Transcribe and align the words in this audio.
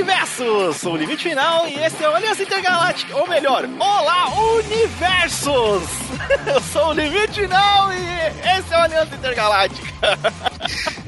Universo! 0.00 0.72
Sou 0.72 0.94
o 0.94 0.96
Limite 0.96 1.24
Final 1.24 1.68
e 1.68 1.74
esse 1.74 2.02
é 2.02 2.08
o 2.08 2.14
Aliança 2.14 2.42
Intergaláctica, 2.42 3.14
ou 3.18 3.28
melhor, 3.28 3.68
Olá 3.78 4.30
Universos! 4.54 5.82
Eu 6.46 6.58
sou 6.62 6.88
o 6.88 6.92
Limite 6.94 7.42
Final 7.42 7.92
e 7.92 8.58
esse 8.58 8.72
é 8.72 8.78
o 8.78 8.80
Aliança 8.80 9.14
Intergaláctica. 9.14 9.88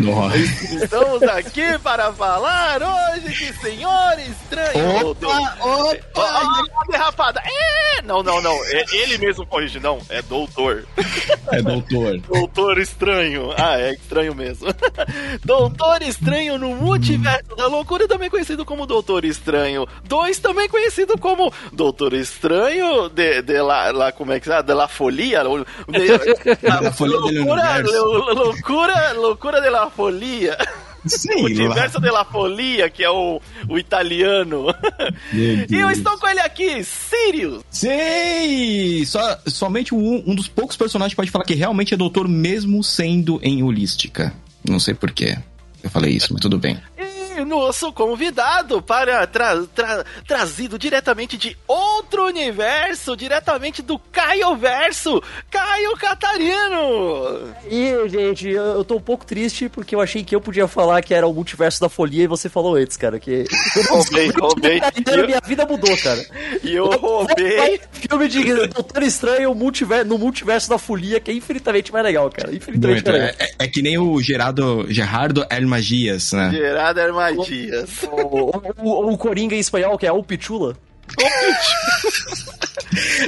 Nossa. 0.00 0.36
Estamos 0.36 1.22
aqui 1.22 1.78
para 1.82 2.12
falar 2.12 2.80
hoje 2.82 3.28
de 3.28 3.52
Senhor 3.60 4.18
Estranho. 4.18 5.10
Opa, 5.10 5.56
opa! 5.60 6.00
Ó, 6.14 6.62
ó, 6.74 6.90
derrapada. 6.90 7.42
É, 7.44 8.02
não, 8.02 8.22
não, 8.22 8.40
não. 8.40 8.52
É, 8.66 8.84
ele 8.92 9.18
mesmo 9.18 9.46
corrige, 9.46 9.78
não. 9.78 9.98
É 10.08 10.22
doutor. 10.22 10.84
É 11.52 11.60
doutor. 11.60 12.18
Doutor 12.30 12.78
Estranho. 12.78 13.52
Ah, 13.56 13.78
é 13.78 13.92
estranho 13.92 14.34
mesmo. 14.34 14.68
Doutor 15.44 16.02
Estranho 16.02 16.58
no 16.58 16.74
Multiverso 16.74 17.54
da 17.56 17.66
Loucura, 17.66 18.08
também 18.08 18.30
conhecido 18.30 18.64
como 18.64 18.86
Doutor 18.86 19.24
Estranho 19.24 19.86
2, 20.04 20.38
também 20.38 20.68
conhecido 20.68 21.18
como 21.18 21.52
Doutor 21.72 22.14
Estranho 22.14 23.08
de, 23.08 23.42
de 23.42 23.60
la, 23.60 23.90
la, 23.90 24.12
como 24.12 24.32
é 24.32 24.40
que 24.40 24.50
é? 24.50 24.62
De 24.62 24.74
la 24.74 24.88
Folia. 24.88 25.42
La 26.62 26.92
Folia 26.92 27.20
del 27.20 27.44
loucura, 27.44 27.78
loucura, 28.34 29.12
loucura 29.14 29.60
de 29.60 29.70
la 29.70 29.89
Folia. 29.90 30.56
Sim, 31.06 31.40
Multiverso 31.40 31.98
de 32.00 32.10
la 32.10 32.24
Folia, 32.24 32.90
que 32.90 33.02
é 33.02 33.10
o, 33.10 33.40
o 33.68 33.78
italiano. 33.78 34.66
E 35.32 35.74
eu 35.74 35.90
estou 35.90 36.18
com 36.18 36.28
ele 36.28 36.40
aqui, 36.40 36.82
Sirius. 36.84 37.62
Sim! 37.70 39.04
Só, 39.06 39.38
somente 39.46 39.94
um, 39.94 40.22
um 40.26 40.34
dos 40.34 40.48
poucos 40.48 40.76
personagens 40.76 41.12
que 41.12 41.16
pode 41.16 41.30
falar 41.30 41.44
que 41.44 41.54
realmente 41.54 41.94
é 41.94 41.96
doutor, 41.96 42.28
mesmo 42.28 42.82
sendo 42.82 43.40
em 43.42 43.62
holística. 43.62 44.32
Não 44.68 44.78
sei 44.78 44.94
porquê. 44.94 45.38
Eu 45.82 45.90
falei 45.90 46.12
isso, 46.12 46.32
mas 46.32 46.42
tudo 46.42 46.58
bem. 46.58 46.78
E 47.36 47.44
nosso 47.44 47.92
convidado 47.92 48.82
para 48.82 49.26
tra- 49.26 49.62
tra- 49.74 50.04
trazido 50.26 50.78
diretamente 50.78 51.36
de 51.36 51.56
outro 51.66 52.26
universo, 52.26 53.16
diretamente 53.16 53.82
do 53.82 53.98
Caio 53.98 54.56
Verso, 54.56 55.22
Caio 55.50 55.96
Catarino. 55.96 57.54
E, 57.70 58.08
gente, 58.08 58.48
eu, 58.48 58.62
eu 58.64 58.84
tô 58.84 58.96
um 58.96 59.00
pouco 59.00 59.24
triste 59.24 59.68
porque 59.68 59.94
eu 59.94 60.00
achei 60.00 60.24
que 60.24 60.34
eu 60.34 60.40
podia 60.40 60.66
falar 60.66 61.02
que 61.02 61.14
era 61.14 61.26
o 61.26 61.32
multiverso 61.32 61.80
da 61.80 61.88
folia 61.88 62.24
e 62.24 62.26
você 62.26 62.48
falou 62.48 62.74
antes, 62.76 62.96
cara. 62.96 63.18
Que. 63.20 63.44
Roubei, 63.88 64.30
roubei. 64.30 64.78
Inteiro, 64.96 65.26
minha 65.26 65.40
vida 65.44 65.64
mudou, 65.66 65.96
cara. 65.98 66.24
E 66.62 66.74
eu 66.74 66.86
roubei. 66.90 67.80
Filme 67.92 68.28
de 68.28 68.66
Doutor 68.68 69.02
Estranho 69.02 69.54
multiver- 69.54 70.04
no 70.04 70.18
multiverso 70.18 70.68
da 70.68 70.78
folia, 70.78 71.20
que 71.20 71.30
é 71.30 71.34
infinitamente 71.34 71.92
mais 71.92 72.04
legal, 72.04 72.30
cara. 72.30 72.54
Infinitamente 72.54 73.04
Muito, 73.04 73.10
mais 73.10 73.20
é, 73.22 73.26
legal. 73.32 73.46
é- 73.60 73.64
é 73.64 73.68
que 73.68 73.82
nem 73.82 73.98
o 73.98 74.20
Gerardo, 74.20 74.86
Gerardo 74.88 75.44
El 75.50 75.66
Magias, 75.68 76.32
né? 76.32 76.50
Gerardo 76.50 77.00
Armadias. 77.20 78.02
O, 78.04 78.16
o, 78.16 79.08
o, 79.08 79.12
o 79.12 79.18
Coringa 79.18 79.54
em 79.54 79.60
espanhol, 79.60 79.98
que 79.98 80.06
é 80.06 80.12
o 80.12 80.22
Pichula. 80.22 80.76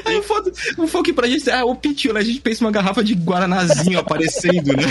Aí 0.04 0.16
o 0.16 0.22
foda, 0.22 0.52
o 0.78 1.02
que 1.02 1.12
pra 1.12 1.26
gente 1.26 1.48
é 1.48 1.54
ah, 1.54 1.64
o 1.64 1.74
Pichula, 1.74 2.20
a 2.20 2.22
gente 2.22 2.40
pensa 2.40 2.64
uma 2.64 2.70
garrafa 2.70 3.02
de 3.02 3.14
Guaranazinho 3.14 3.98
aparecendo, 3.98 4.76
né? 4.76 4.84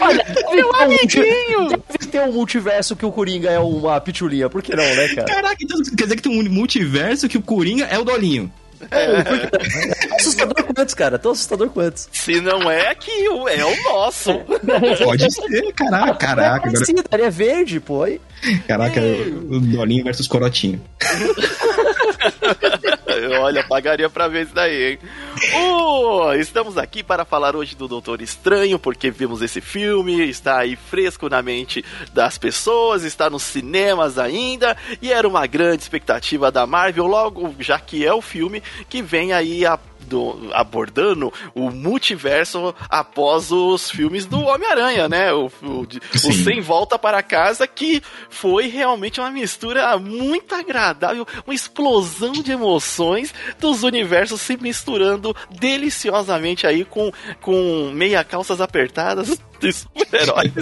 Olha, 0.00 0.24
meu 0.54 0.74
amiguinho! 0.76 1.68
Deve 1.68 2.06
ter 2.10 2.20
um 2.22 2.32
multiverso 2.32 2.96
que 2.96 3.06
o 3.06 3.12
Coringa 3.12 3.50
é 3.50 3.58
uma 3.58 4.00
pichulinha, 4.00 4.48
por 4.48 4.62
que 4.62 4.74
não, 4.74 4.84
né, 4.84 5.08
cara? 5.14 5.26
Caraca, 5.26 5.56
então 5.60 5.78
quer 5.96 6.04
dizer 6.04 6.16
que 6.16 6.22
tem 6.22 6.40
um 6.40 6.50
multiverso 6.50 7.28
que 7.28 7.38
o 7.38 7.42
Coringa 7.42 7.84
é 7.84 7.98
o 7.98 8.04
Dolinho. 8.04 8.50
É? 8.90 9.22
Tão 9.22 10.16
assustador 10.16 10.64
quantos, 10.64 10.94
cara? 10.94 11.18
Tão 11.18 11.32
assustador 11.32 11.68
quantos. 11.70 12.08
Se 12.12 12.40
não 12.40 12.70
é 12.70 12.94
que 12.94 13.10
é 13.10 13.64
o 13.64 13.82
nosso. 13.84 14.32
Pode 15.04 15.32
ser, 15.32 15.72
caraca, 15.72 16.14
caraca. 16.14 16.68
Agora, 16.68 16.84
Sim, 16.84 16.94
daria 17.10 17.30
verde, 17.30 17.80
pô. 17.80 18.04
aí. 18.04 18.20
caraca, 18.66 19.00
o 19.00 19.60
Dolinho 19.60 20.04
versus 20.04 20.28
Corotinho. 20.28 20.80
Olha, 23.40 23.64
pagaria 23.64 24.08
pra 24.08 24.28
ver 24.28 24.44
isso 24.44 24.54
daí, 24.54 24.92
hein? 24.92 24.98
Uh, 25.38 26.32
estamos 26.34 26.76
aqui 26.76 27.02
para 27.02 27.24
falar 27.24 27.54
hoje 27.54 27.76
do 27.76 27.86
Doutor 27.86 28.20
Estranho, 28.20 28.78
porque 28.78 29.10
vimos 29.10 29.40
esse 29.40 29.60
filme, 29.60 30.28
está 30.28 30.58
aí 30.58 30.74
fresco 30.76 31.28
na 31.28 31.40
mente 31.42 31.84
das 32.12 32.36
pessoas, 32.36 33.04
está 33.04 33.30
nos 33.30 33.44
cinemas 33.44 34.18
ainda, 34.18 34.76
e 35.00 35.12
era 35.12 35.28
uma 35.28 35.46
grande 35.46 35.82
expectativa 35.82 36.50
da 36.50 36.66
Marvel, 36.66 37.06
logo, 37.06 37.54
já 37.60 37.78
que 37.78 38.04
é 38.04 38.12
o 38.12 38.20
filme 38.20 38.62
que 38.88 39.00
vem 39.00 39.32
aí 39.32 39.64
a 39.64 39.78
do- 40.00 40.48
abordando 40.54 41.30
o 41.54 41.70
multiverso 41.70 42.74
após 42.88 43.52
os 43.52 43.90
filmes 43.90 44.24
do 44.24 44.40
Homem-Aranha, 44.40 45.06
né? 45.06 45.32
O, 45.34 45.50
o, 45.62 45.82
o. 45.82 46.32
Sem 46.32 46.62
Volta 46.62 46.98
para 46.98 47.22
Casa, 47.22 47.66
que 47.66 48.02
foi 48.30 48.68
realmente 48.68 49.20
uma 49.20 49.30
mistura 49.30 49.98
muito 49.98 50.54
agradável, 50.54 51.26
uma 51.46 51.52
explosão 51.54 52.32
de 52.32 52.52
emoções 52.52 53.34
dos 53.60 53.82
universos 53.82 54.40
se 54.40 54.56
misturando 54.56 55.27
deliciosamente 55.58 56.66
aí 56.66 56.84
com, 56.84 57.10
com 57.40 57.90
meia 57.94 58.22
calças 58.24 58.60
apertadas 58.60 59.28
de 59.60 59.72
super-heróis. 59.72 60.52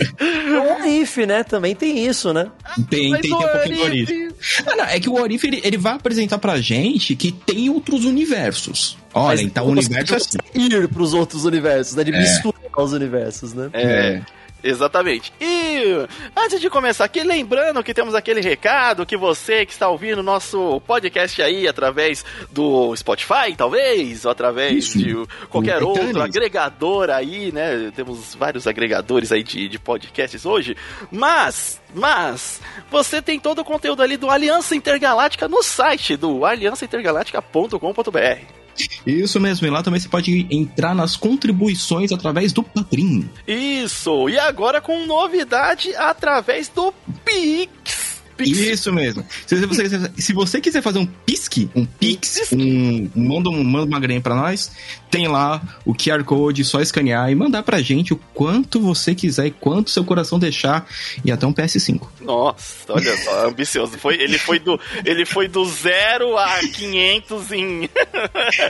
O 0.83 0.87
If, 0.87 1.17
né? 1.19 1.43
Também 1.45 1.75
tem 1.75 2.07
isso, 2.07 2.33
né? 2.33 2.51
Tem, 2.89 3.11
Mas 3.11 3.21
tem, 3.21 3.31
tem 3.31 3.35
um 3.35 3.49
pouquinho 3.51 3.77
do 3.77 3.83
Orif. 3.83 4.29
Ah, 4.67 4.77
não, 4.77 4.85
é 4.85 5.01
que 5.01 5.09
o 5.09 5.15
Orif, 5.21 5.47
ele, 5.47 5.61
ele 5.65 5.77
vai 5.77 5.95
apresentar 5.95 6.39
pra 6.39 6.59
gente 6.61 7.15
que 7.17 7.33
tem 7.33 7.69
outros 7.71 8.05
universos. 8.05 8.97
Olha, 9.15 9.29
Mas 9.29 9.41
então 9.41 9.67
o 9.67 9.71
universo 9.71 10.15
é 10.15 10.17
assim. 10.17 10.39
Ir 10.55 10.89
pros 10.89 11.15
outros 11.15 11.45
universos, 11.45 11.95
né? 11.95 12.05
De 12.05 12.13
É. 12.13 12.19
misturar 12.19 12.57
os 12.77 12.93
universos, 12.93 13.53
né? 13.55 13.71
É. 13.73 14.23
Exatamente. 14.69 15.33
E 15.41 16.07
antes 16.37 16.61
de 16.61 16.69
começar 16.69 17.05
aqui, 17.05 17.23
lembrando 17.23 17.83
que 17.83 17.95
temos 17.95 18.15
aquele 18.15 18.41
recado 18.41 19.07
que 19.07 19.17
você 19.17 19.65
que 19.65 19.73
está 19.73 19.89
ouvindo 19.89 20.23
nosso 20.23 20.81
podcast 20.83 21.41
aí 21.41 21.69
através 21.69 22.25
do 22.51 22.95
Spotify, 22.97 23.55
talvez, 23.57 24.25
ou 24.25 24.31
através 24.31 24.87
Isso. 24.87 24.99
de 24.99 25.15
qualquer 25.49 25.83
O 25.83 25.89
outro 25.89 26.21
agregador 26.21 27.11
aí, 27.11 27.53
né? 27.53 27.93
Temos 27.95 28.35
vários 28.35 28.67
agregadores 28.67 29.33
aí 29.33 29.43
de, 29.43 29.69
de 29.69 29.79
podcasts 29.79 30.45
hoje. 30.45 30.77
Mas, 31.11 31.81
mas, 31.95 32.61
você 32.91 33.23
tem 33.23 33.39
todo 33.39 33.61
o 33.61 33.65
conteúdo 33.65 34.03
ali 34.03 34.17
do 34.17 34.31
Aliança 34.31 34.75
Intergaláctica 34.75 35.49
no 35.49 35.63
site 35.63 36.17
do 36.17 36.45
aliançaintergaláctica.com.br. 36.45 38.66
Isso 39.07 39.41
mesmo, 39.41 39.67
e 39.67 39.71
lá 39.71 39.83
também 39.83 40.01
você 40.01 40.09
pode 40.09 40.47
entrar 40.51 40.95
nas 40.95 41.17
contribuições 41.17 42.13
através 42.13 42.53
do 42.53 42.63
Padrim. 42.63 43.29
Isso! 43.47 44.29
E 44.29 44.39
agora 44.39 44.81
com 44.81 45.07
novidade 45.07 45.95
através 45.97 46.69
do 46.69 46.93
Pix. 47.25 48.06
Pix. 48.37 48.59
Isso 48.59 48.93
mesmo. 48.93 49.25
Se 49.47 49.57
você, 49.67 50.11
se 50.17 50.33
você 50.33 50.61
quiser 50.61 50.83
fazer 50.83 50.99
um 50.99 51.07
pisque, 51.07 51.71
um 51.75 51.85
pix, 51.85 52.53
um, 52.53 53.09
manda, 53.15 53.49
um, 53.51 53.65
manda 53.65 53.87
uma 53.87 53.99
graninha 53.99 54.21
pra 54.21 54.35
nós, 54.35 54.71
tem 55.11 55.27
lá 55.29 55.63
o 55.85 55.95
QR 55.95 56.23
Code, 56.25 56.65
só 56.65 56.81
escanear 56.81 57.31
e 57.31 57.35
mandar 57.35 57.63
pra 57.63 57.81
gente 57.81 58.13
o 58.13 58.17
quanto 58.35 58.81
você 58.81 59.15
quiser 59.15 59.47
e 59.47 59.51
quanto 59.51 59.91
seu 59.91 60.05
coração 60.05 60.39
deixar 60.39 60.87
e 61.25 61.33
até 61.33 61.47
um 61.47 61.53
PS5. 61.53 62.01
Nossa, 62.21 62.93
olha 62.93 63.17
só, 63.25 63.49
ambicioso. 63.49 63.99
Foi, 63.99 64.15
ele, 64.17 64.39
foi 64.39 64.59
do, 64.59 64.79
ele 65.05 65.25
foi 65.25 65.49
do 65.49 65.65
zero 65.65 66.37
a 66.37 66.59
500 66.61 67.53
em. 67.53 67.89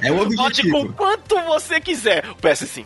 É 0.03 0.12
o 0.12 0.16
Pode 0.19 0.37
com 0.37 0.43
objetivo. 0.44 0.93
quanto 0.94 1.34
você 1.43 1.81
quiser. 1.81 2.25
O 2.31 2.34
PS5. 2.37 2.84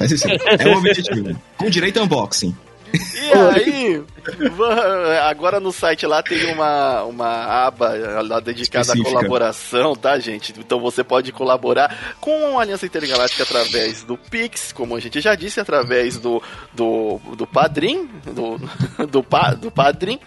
PS5. 0.00 0.40
É 0.58 0.68
o 0.68 0.78
objetivo. 0.78 1.42
Com 1.56 1.70
direito 1.70 1.98
a 1.98 2.02
unboxing. 2.02 2.54
E 2.94 3.32
aí, 3.32 4.02
agora 5.28 5.58
no 5.60 5.72
site 5.72 6.06
lá 6.06 6.22
tem 6.22 6.52
uma, 6.52 7.02
uma 7.04 7.66
aba 7.66 7.92
lá 8.22 8.40
dedicada 8.40 8.80
à 8.84 8.94
Específica. 8.94 9.10
colaboração, 9.16 9.94
tá, 9.96 10.18
gente? 10.18 10.54
Então 10.58 10.80
você 10.80 11.02
pode 11.02 11.32
colaborar 11.32 12.16
com 12.20 12.58
a 12.58 12.62
Aliança 12.62 12.86
Intergaláctica 12.86 13.42
através 13.42 14.02
do 14.04 14.16
Pix, 14.16 14.72
como 14.72 14.94
a 14.96 15.00
gente 15.00 15.20
já 15.20 15.34
disse, 15.34 15.60
através 15.60 16.18
do, 16.18 16.42
do, 16.74 17.20
do 17.36 17.46
Padrim, 17.46 18.08
do, 18.24 18.58
do, 19.06 19.22
pa, 19.22 19.54
do 19.54 19.70
Padrim. 19.70 20.18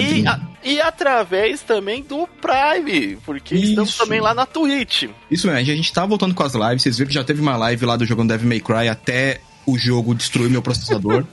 E, 0.00 0.26
a- 0.26 0.40
e 0.62 0.80
através 0.80 1.62
também 1.62 2.02
do 2.02 2.26
Prime, 2.40 3.16
porque 3.24 3.54
estamos 3.54 3.90
Isso. 3.90 3.98
também 3.98 4.20
lá 4.20 4.34
na 4.34 4.46
Twitch. 4.46 5.04
Isso 5.30 5.46
mesmo, 5.46 5.60
a 5.60 5.62
gente 5.76 5.92
tá 5.92 6.04
voltando 6.06 6.34
com 6.34 6.42
as 6.42 6.54
lives. 6.54 6.82
Vocês 6.82 6.98
viram 6.98 7.08
que 7.08 7.14
já 7.14 7.24
teve 7.24 7.40
uma 7.40 7.56
live 7.56 7.84
lá 7.86 7.96
do 7.96 8.04
jogando 8.04 8.28
Devil 8.30 8.48
May 8.48 8.60
Cry 8.60 8.88
até 8.88 9.40
o 9.66 9.76
jogo 9.76 10.14
destruir 10.14 10.48
meu 10.48 10.62
processador. 10.62 11.24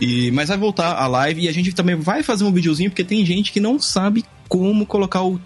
e, 0.00 0.30
mas 0.30 0.48
vai 0.48 0.58
voltar 0.58 0.94
a 0.94 1.06
live 1.06 1.42
e 1.42 1.48
a 1.48 1.52
gente 1.52 1.72
também 1.72 1.94
vai 1.94 2.22
fazer 2.22 2.44
um 2.44 2.52
videozinho, 2.52 2.90
porque 2.90 3.04
tem 3.04 3.24
gente 3.24 3.52
que 3.52 3.60
não 3.60 3.78
sabe 3.78 4.24
como 4.48 4.86
colocar 4.86 5.22
o, 5.22 5.40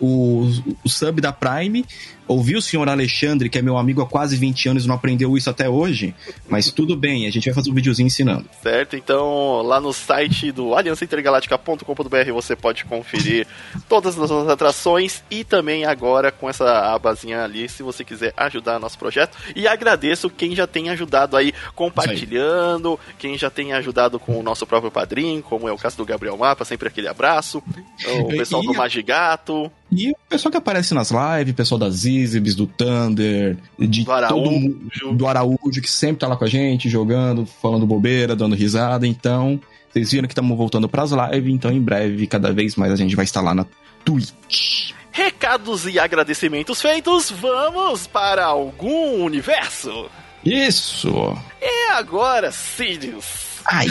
o, 0.00 0.48
o 0.84 0.88
sub 0.88 1.20
da 1.20 1.32
Prime 1.32 1.84
ouvir 2.26 2.56
o 2.56 2.62
senhor 2.62 2.88
Alexandre, 2.88 3.48
que 3.48 3.58
é 3.58 3.62
meu 3.62 3.76
amigo 3.76 4.00
há 4.02 4.06
quase 4.06 4.36
20 4.36 4.68
anos 4.68 4.84
e 4.84 4.88
não 4.88 4.94
aprendeu 4.94 5.36
isso 5.36 5.50
até 5.50 5.68
hoje, 5.68 6.14
mas 6.48 6.70
tudo 6.70 6.96
bem, 6.96 7.26
a 7.26 7.30
gente 7.30 7.44
vai 7.46 7.54
fazer 7.54 7.70
um 7.70 7.74
videozinho 7.74 8.06
ensinando. 8.06 8.46
Certo, 8.62 8.96
então 8.96 9.62
lá 9.62 9.80
no 9.80 9.92
site 9.92 10.52
do 10.52 10.74
aliançaintergaláctica.com.br 10.74 12.32
você 12.32 12.56
pode 12.56 12.84
conferir 12.84 13.46
todas 13.88 14.18
as 14.18 14.30
nossas 14.30 14.48
atrações 14.48 15.22
e 15.30 15.44
também 15.44 15.84
agora 15.84 16.30
com 16.30 16.48
essa 16.48 16.94
abazinha 16.94 17.44
ali, 17.44 17.68
se 17.68 17.82
você 17.82 18.04
quiser 18.04 18.32
ajudar 18.36 18.78
nosso 18.78 18.98
projeto. 18.98 19.36
E 19.54 19.66
agradeço 19.66 20.30
quem 20.30 20.54
já 20.54 20.66
tem 20.66 20.90
ajudado 20.90 21.36
aí 21.36 21.52
compartilhando, 21.74 22.98
quem 23.18 23.38
já 23.38 23.50
tem 23.50 23.72
ajudado 23.72 24.18
com 24.18 24.38
o 24.38 24.42
nosso 24.42 24.66
próprio 24.66 24.90
padrinho, 24.90 25.42
como 25.42 25.68
é 25.68 25.72
o 25.72 25.78
caso 25.78 25.96
do 25.96 26.04
Gabriel 26.04 26.36
Mapa, 26.36 26.64
sempre 26.64 26.88
aquele 26.88 27.08
abraço. 27.08 27.62
O 28.06 28.28
pessoal 28.36 28.62
do 28.62 28.74
Magigato. 28.74 29.70
E 29.90 30.10
o 30.10 30.16
pessoal 30.28 30.50
que 30.50 30.58
aparece 30.58 30.94
nas 30.94 31.10
lives, 31.10 31.52
o 31.52 31.56
pessoal 31.56 31.78
das 31.78 32.04
Izibs, 32.18 32.54
do 32.54 32.66
Thunder, 32.66 33.56
de 33.78 34.04
Do 34.04 34.12
Araújo. 34.12 34.34
todo 34.34 34.50
mundo, 34.50 34.90
do 35.14 35.26
Araújo, 35.26 35.80
que 35.82 35.90
sempre 35.90 36.16
tá 36.18 36.28
lá 36.28 36.36
com 36.36 36.44
a 36.44 36.48
gente, 36.48 36.88
jogando, 36.88 37.46
falando 37.46 37.86
bobeira, 37.86 38.34
dando 38.36 38.54
risada. 38.54 39.06
Então, 39.06 39.60
vocês 39.92 40.10
viram 40.10 40.26
que 40.26 40.32
estamos 40.32 40.56
voltando 40.56 40.88
pras 40.88 41.10
lives, 41.12 41.52
então 41.52 41.70
em 41.70 41.80
breve, 41.80 42.26
cada 42.26 42.52
vez 42.52 42.76
mais 42.76 42.92
a 42.92 42.96
gente 42.96 43.14
vai 43.16 43.24
estar 43.24 43.40
lá 43.40 43.54
na 43.54 43.66
Twitch. 44.04 44.92
Recados 45.10 45.86
e 45.86 45.98
agradecimentos 45.98 46.80
feitos, 46.80 47.30
vamos 47.30 48.06
para 48.06 48.44
algum 48.46 49.22
universo. 49.24 50.06
Isso! 50.44 51.36
E 51.60 51.90
agora, 51.92 52.50
Sirius. 52.50 53.60
Ai! 53.66 53.86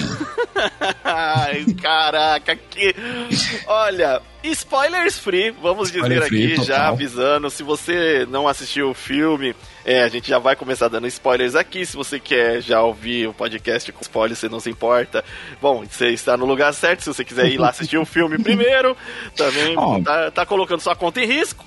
Ai, 1.03 1.65
caraca, 1.81 2.55
que. 2.55 2.93
Olha, 3.67 4.21
spoilers 4.43 5.17
free, 5.17 5.51
vamos 5.51 5.89
dizer 5.89 5.99
Spoiler 5.99 6.27
free, 6.27 6.53
aqui, 6.53 6.55
já 6.63 6.75
total. 6.75 6.93
avisando. 6.93 7.49
Se 7.49 7.63
você 7.63 8.25
não 8.29 8.47
assistiu 8.47 8.89
o 8.89 8.93
filme, 8.93 9.55
é, 9.85 10.03
a 10.03 10.07
gente 10.07 10.27
já 10.29 10.39
vai 10.39 10.55
começar 10.55 10.87
dando 10.87 11.07
spoilers 11.07 11.55
aqui. 11.55 11.85
Se 11.85 11.95
você 11.95 12.19
quer 12.19 12.61
já 12.61 12.81
ouvir 12.81 13.27
o 13.27 13.33
podcast 13.33 13.91
com 13.91 14.01
spoilers, 14.01 14.39
você 14.39 14.49
não 14.49 14.59
se 14.59 14.69
importa. 14.69 15.23
Bom, 15.61 15.85
você 15.85 16.09
está 16.09 16.35
no 16.35 16.45
lugar 16.45 16.73
certo. 16.73 17.01
Se 17.01 17.13
você 17.13 17.23
quiser 17.23 17.47
ir 17.47 17.57
lá 17.57 17.69
assistir 17.69 17.97
o 17.97 18.05
filme 18.05 18.37
primeiro, 18.41 18.95
também 19.35 19.77
Ó. 19.77 20.01
tá, 20.01 20.31
tá 20.31 20.45
colocando 20.45 20.79
sua 20.81 20.95
conta 20.95 21.21
em 21.21 21.25
risco. 21.25 21.65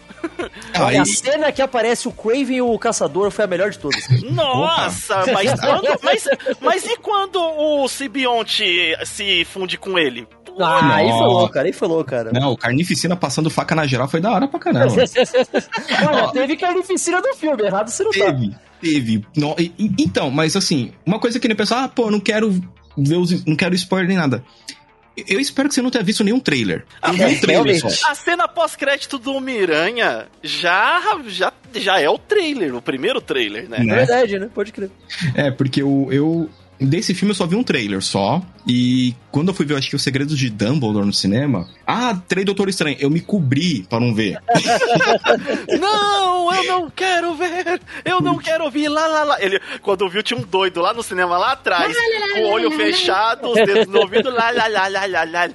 Aí, 0.72 0.96
a 0.96 1.04
cena 1.04 1.52
que 1.52 1.60
aparece 1.60 2.08
o 2.08 2.12
Craven 2.12 2.56
e 2.56 2.62
o 2.62 2.78
Caçador 2.78 3.30
foi 3.30 3.44
a 3.44 3.48
melhor 3.48 3.70
de 3.70 3.78
todas. 3.78 4.08
Nossa, 4.30 5.22
mas, 5.32 5.60
quando, 5.60 5.98
mas, 6.02 6.28
mas 6.60 6.86
e 6.86 6.96
quando 6.96 7.36
o 7.38 7.86
Sibionte 7.88 8.64
se 9.04 9.44
funde 9.44 9.76
com 9.76 9.98
ele? 9.98 10.26
Ah, 10.58 10.96
aí 10.96 11.08
louco, 11.10 11.52
cara. 11.52 11.66
Aí 11.66 11.72
foi 11.72 11.88
louco, 11.88 12.04
cara. 12.10 12.30
não, 12.32 12.52
o 12.52 12.56
Carnificina 12.56 13.16
passando 13.16 13.50
faca 13.50 13.74
na 13.74 13.86
geral 13.86 14.08
foi 14.08 14.20
da 14.20 14.32
hora 14.32 14.46
pra 14.48 14.60
caramba. 14.60 14.94
Olha, 16.08 16.32
teve 16.32 16.56
carnificina 16.56 17.20
do 17.20 17.34
filme, 17.34 17.62
errado 17.64 17.88
você 17.88 18.02
não 18.04 18.10
tá. 18.12 18.18
Teve, 18.26 18.54
teve. 18.80 19.26
No- 19.36 19.54
e- 19.58 19.72
então, 19.98 20.30
mas 20.30 20.56
assim, 20.56 20.92
uma 21.04 21.18
coisa 21.18 21.38
que 21.40 21.46
ele 21.46 21.54
pensou, 21.54 21.76
ah, 21.76 21.88
pô, 21.88 22.10
não 22.10 22.20
quero 22.20 22.50
ver 22.96 23.16
os, 23.16 23.44
não 23.44 23.56
quero 23.56 23.74
spoiler 23.74 24.08
nem 24.08 24.16
nada. 24.16 24.44
Eu 25.28 25.38
espero 25.38 25.68
que 25.68 25.74
você 25.76 25.80
não 25.82 25.90
tenha 25.90 26.02
visto 26.02 26.24
nenhum 26.24 26.40
trailer. 26.40 26.84
Ah, 27.00 27.12
um 27.12 27.14
é, 27.14 27.34
trailer 27.36 27.50
realmente. 27.76 27.88
só. 27.92 28.10
A 28.10 28.14
cena 28.16 28.48
pós-crédito 28.48 29.16
do 29.16 29.40
Miranha 29.40 30.26
já, 30.42 31.00
já, 31.28 31.52
já 31.72 32.00
é 32.00 32.08
o 32.10 32.18
trailer, 32.18 32.74
o 32.74 32.82
primeiro 32.82 33.20
trailer, 33.20 33.68
né? 33.68 33.76
É 33.78 33.84
Né? 33.84 33.94
verdade, 33.94 34.38
né? 34.40 34.50
Pode 34.52 34.72
crer. 34.72 34.90
É, 35.36 35.52
porque 35.52 35.82
eu, 35.82 36.08
eu. 36.10 36.50
Desse 36.84 37.14
filme 37.14 37.32
eu 37.32 37.36
só 37.36 37.46
vi 37.46 37.56
um 37.56 37.62
trailer 37.62 38.02
só. 38.02 38.42
E 38.66 39.14
quando 39.31 39.48
eu 39.48 39.54
fui 39.54 39.66
ver, 39.66 39.76
acho 39.76 39.90
que 39.90 39.96
Os 39.96 40.02
Segredos 40.02 40.38
de 40.38 40.50
Dumbledore 40.50 41.06
no 41.06 41.12
cinema. 41.12 41.69
Ah, 41.86 42.19
três 42.28 42.46
Doutor 42.46 42.69
Estranho. 42.69 42.96
Eu 43.00 43.10
me 43.10 43.20
cobri 43.20 43.84
pra 43.88 44.00
não 44.00 44.14
ver. 44.14 44.38
Não, 45.78 46.54
eu 46.54 46.64
não 46.64 46.90
quero 46.90 47.34
ver, 47.34 47.81
eu 48.04 48.20
não 48.20 48.38
quero 48.38 48.64
ouvir, 48.64 48.88
lá, 48.88 49.06
lá, 49.06 49.25
lá. 49.25 49.42
Ele, 49.42 49.60
quando 49.82 50.08
viu, 50.08 50.22
tinha 50.22 50.38
um 50.38 50.42
doido 50.42 50.81
lá 50.81 50.92
no 50.92 51.02
cinema, 51.02 51.36
lá 51.36 51.52
atrás, 51.52 51.94
com 52.32 52.40
o 52.40 52.48
olho 52.48 52.70
fechado, 52.70 53.48
os 53.48 53.54
dedos 53.54 53.86
no 53.86 54.00
ouvido, 54.00 54.31
lá, 54.31 54.50
lá, 54.50 54.66
lá, 54.69 54.88
lá, 54.88 55.06
lá, 55.06 55.25
lá. 55.25 55.50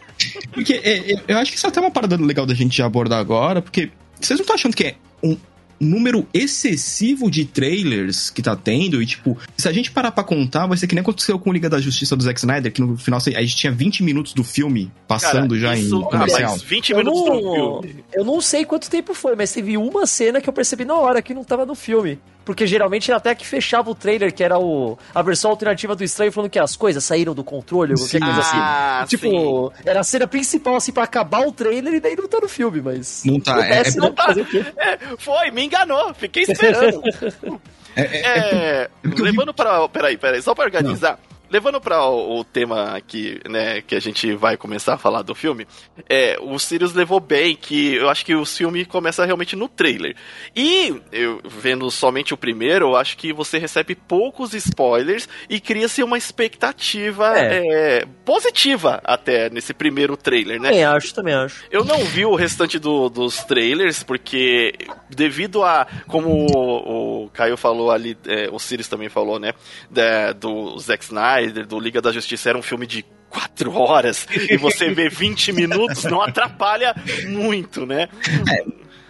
Porque 0.52 0.74
é, 0.74 1.14
é, 1.14 1.24
eu 1.28 1.38
acho 1.38 1.52
que 1.52 1.58
isso 1.58 1.66
é 1.66 1.70
até 1.70 1.80
uma 1.80 1.92
parada 1.92 2.18
legal 2.18 2.46
da 2.46 2.54
gente 2.54 2.81
abordar 2.81 3.20
agora, 3.20 3.62
porque 3.62 3.92
vocês 4.20 4.38
não 4.40 4.44
estão 4.44 4.56
achando 4.56 4.76
que 4.76 4.84
é 4.84 4.96
um 5.24 5.38
número 5.80 6.28
excessivo 6.34 7.30
de 7.30 7.46
trailers 7.46 8.30
que 8.30 8.42
tá 8.42 8.56
tendo, 8.56 9.02
e 9.02 9.06
tipo, 9.06 9.38
se 9.58 9.68
a 9.68 9.72
gente 9.72 9.92
parar 9.92 10.12
pra 10.12 10.24
contar, 10.24 10.68
vai 10.68 10.78
ser 10.78 10.88
que 10.88 10.96
nem 10.96 11.02
aconteceu 11.02 11.40
com 11.40 11.50
o 11.50 11.54
Liga 11.54 11.70
da 11.70 11.80
Justiça 11.80 12.16
do 12.16 12.24
Zack 12.24 12.40
Snyder, 12.40 12.72
que 12.72 12.81
no 12.81 12.98
final 12.98 13.20
a 13.20 13.42
gente 13.42 13.56
tinha 13.56 13.72
20 13.72 14.04
minutos 14.04 14.34
do 14.34 14.44
filme 14.44 14.92
passando 15.08 15.58
já 15.58 15.76
isso, 15.76 15.96
em 15.96 16.04
ah, 16.04 16.08
comercial. 16.08 16.52
mas 16.52 16.62
20 16.64 16.90
Eu 16.92 16.98
minutos 16.98 17.24
do 17.24 17.30
não, 17.30 17.81
filme. 17.81 18.04
eu 18.14 18.26
não 18.26 18.42
sei 18.42 18.66
quanto 18.66 18.90
tempo 18.90 19.14
foi, 19.14 19.36
mas 19.36 19.52
teve 19.52 19.78
uma 19.78 20.06
cena 20.06 20.42
que 20.42 20.50
eu 20.50 20.54
percebi 20.54 20.86
na 20.86 20.96
hora 20.96 21.22
que 21.22 21.34
não 21.34 21.44
tava 21.44 21.66
no 21.66 21.76
filme. 21.76 22.20
Porque 22.50 22.66
geralmente 22.66 23.12
era 23.12 23.18
até 23.19 23.36
que 23.36 23.46
fechava 23.46 23.92
o 23.92 23.94
trailer, 23.94 24.34
que 24.34 24.44
era 24.44 24.57
o, 24.57 24.98
a 25.13 25.22
versão 25.22 25.51
alternativa 25.51 25.96
do 25.96 26.04
estranho, 26.04 26.31
falando 26.31 26.50
que 26.50 26.57
as 26.57 26.75
coisas 26.75 27.04
saíram 27.04 27.36
do 27.36 27.44
controle, 27.44 27.92
ou 27.94 27.98
qualquer 28.00 28.18
Sim. 28.18 28.25
coisa 28.25 28.40
assim. 28.40 28.57
Ah, 28.57 29.06
sim. 29.07 29.18
Tipo, 29.18 29.72
era 29.86 30.00
a 30.00 30.04
cena 30.04 30.25
principal, 30.25 30.75
assim, 30.75 30.92
pra 30.92 31.04
acabar 31.04 31.46
o 31.46 31.51
trailer 31.51 31.94
e 31.94 32.00
daí 32.00 32.16
não 32.16 32.28
tá 32.28 32.40
no 32.42 32.50
filme, 32.50 32.81
mas. 32.81 33.22
Não 33.24 33.40
tá, 33.40 33.51
é- 33.60 33.81
Acontece, 33.81 33.98
é- 34.00 34.01
né? 34.01 34.07
não 34.07 34.13
tá. 34.16 34.34
É, 34.78 34.98
foi, 35.19 35.51
me 35.51 35.63
enganou, 35.63 36.12
fiquei 36.16 36.42
esperando. 36.42 37.04
É, 37.96 38.01
é- 38.01 38.22
É, 38.22 38.90
eu 39.04 39.12
vi- 39.12 39.22
levando 39.22 39.54
pra. 39.54 39.88
Peraí, 39.90 40.18
peraí, 40.18 40.42
só 40.42 40.56
pra 40.56 40.63
organizar. 40.66 41.19
Levando 41.50 41.81
para 41.81 42.04
o, 42.06 42.40
o 42.40 42.44
tema 42.44 42.96
aqui, 42.96 43.40
né, 43.50 43.81
que 43.81 43.96
a 43.96 44.00
gente 44.00 44.34
vai 44.36 44.56
começar 44.57 44.94
a 44.94 44.98
falar 44.98 45.22
do 45.24 45.34
filme, 45.34 45.66
é, 46.07 46.38
o 46.42 46.57
Sirius 46.60 46.94
levou 46.94 47.19
bem 47.19 47.56
que 47.56 47.96
eu 47.96 48.10
acho 48.10 48.25
que 48.25 48.36
o 48.36 48.46
filme 48.46 48.86
começa 48.86 49.25
realmente 49.25 49.56
no 49.56 49.68
trailer. 49.68 50.16
E 50.56 51.01
eu 51.12 51.42
vendo 51.46 51.90
somente 51.90 52.34
o 52.34 52.38
primeiro, 52.38 52.90
eu 52.90 52.96
acho 52.96 53.18
que 53.18 53.34
você 53.34 53.57
recebe 53.57 53.96
poucos 53.96 54.54
spoilers 54.54 55.28
e 55.50 55.60
cria-se 55.60 56.04
uma 56.04 56.18
expectativa 56.18 57.34
é, 57.40 58.06
positiva 58.25 59.02
até 59.04 59.50
nesse 59.50 59.74
primeiro 59.74 60.16
trailer, 60.18 60.60
né? 60.62 60.69
Também 60.69 60.84
acho, 60.86 61.13
também 61.13 61.34
acho. 61.34 61.63
Eu 61.72 61.84
não 61.84 62.04
vi 62.06 62.25
o 62.25 62.36
restante 62.36 62.78
do- 62.78 63.10
dos 63.10 63.44
trailers, 63.44 64.04
porque 64.04 64.74
devido 65.10 65.63
a. 65.63 65.88
Como 66.07 66.30
o, 66.30 67.24
o 67.25 67.30
Caio 67.30 67.57
falou 67.57 67.92
ali, 67.92 68.18
é, 68.28 68.50
o 68.52 68.60
Sirius 68.60 68.88
também 68.88 69.10
falou, 69.10 69.40
né? 69.40 69.54
da- 69.90 70.34
do 70.34 70.78
Zack 70.80 71.04
Snyder, 71.04 71.39
do 71.48 71.80
Liga 71.80 72.02
da 72.02 72.12
Justiça, 72.12 72.50
era 72.50 72.58
um 72.58 72.62
filme 72.62 72.86
de 72.86 73.06
quatro 73.30 73.74
horas, 73.74 74.28
e 74.50 74.58
você 74.58 74.90
vê 74.94 75.10
20 75.10 75.52
minutos, 75.54 76.04
não 76.06 76.22
atrapalha 76.22 76.96
muito, 77.28 77.86
né? 77.86 78.10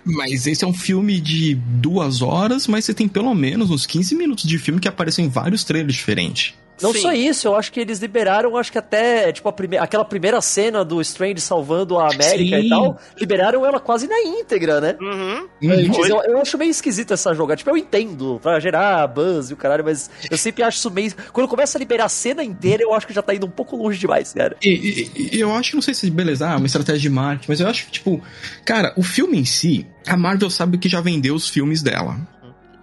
Mas 0.06 0.48
esse 0.48 0.64
é 0.64 0.68
um 0.68 0.74
filme 0.74 1.20
de 1.20 1.56
duas 1.56 2.22
horas, 2.22 2.68
mas 2.68 2.86
você 2.86 2.94
tem 2.94 3.08
pelo 3.08 3.34
menos 3.34 3.70
uns 3.70 3.86
15 3.86 4.16
minutos 4.16 4.46
de 4.46 4.58
filme 4.58 4.80
que 4.80 4.88
aparecem 4.88 5.26
em 5.26 5.30
vários 5.30 5.64
trailers 5.64 5.96
diferentes. 5.96 6.54
Não 6.82 6.94
Sim. 6.94 7.02
só 7.02 7.12
isso, 7.14 7.48
eu 7.48 7.56
acho 7.56 7.72
que 7.72 7.80
eles 7.80 8.00
liberaram, 8.00 8.56
acho 8.58 8.72
que 8.72 8.78
até, 8.78 9.32
tipo, 9.32 9.48
a 9.50 9.54
prime 9.54 9.78
aquela 9.78 10.06
primeira 10.06 10.40
cena 10.42 10.84
do 10.86 11.02
Strange 11.02 11.42
salvando 11.42 11.98
a 11.98 12.06
América 12.14 12.58
Sim. 12.60 12.66
e 12.66 12.70
tal, 12.70 13.00
liberaram 13.20 13.66
ela 13.66 13.80
quase 13.80 14.08
na 14.08 14.20
íntegra, 14.22 14.80
né? 14.80 14.96
Uhum. 15.02 15.48
Antes, 15.72 15.96
Foi. 15.96 16.12
eu, 16.12 16.22
eu 16.24 16.42
acho 16.42 16.58
meio 16.58 16.72
esquisita 16.72 17.14
essa 17.16 17.34
jogada. 17.34 17.58
Tipo, 17.58 17.70
eu 17.72 17.78
entendo, 17.78 18.40
pra 18.42 18.60
gerar 18.60 19.06
buzz 19.08 19.50
e 19.50 19.54
o 19.54 19.58
caralho, 19.58 19.84
mas 19.84 20.10
eu 20.30 20.38
sempre 20.38 20.64
acho 20.64 20.78
isso 20.78 20.92
meio. 20.92 21.14
Quando 21.34 21.48
começa 21.48 21.78
a 21.78 21.80
liberar 21.80 22.06
a 22.06 22.10
cena 22.10 22.44
inteira, 22.44 22.84
eu 22.84 22.94
acho 22.94 23.06
que 23.08 23.14
já 23.14 23.22
tá 23.22 23.34
indo 23.34 23.46
um 23.46 23.52
pouco 23.52 23.76
longe 23.76 23.98
demais, 24.00 24.34
cara. 24.34 24.56
E, 24.64 25.10
e- 25.16 25.40
eu 25.40 25.54
acho 25.54 25.72
que 25.72 25.76
não 25.76 25.82
sei 25.82 25.94
se 25.94 26.10
beleza, 26.10 26.48
ah, 26.50 26.58
uma 26.58 26.66
estratégia 26.66 27.02
de 27.02 27.10
marketing, 27.10 27.46
mas 27.50 27.60
eu 27.60 27.68
acho 27.68 27.86
que, 27.86 27.92
tipo, 27.92 28.22
cara, 28.66 28.94
o 28.98 29.04
filme 29.04 29.38
em 29.38 29.46
si, 29.46 29.86
a 30.08 30.16
Marvel 30.16 30.50
sabe 30.50 30.78
que 30.78 30.88
já 30.90 31.02
vendeu 31.02 31.36
os 31.36 31.50
filmes 31.50 31.82
dela. 31.82 32.18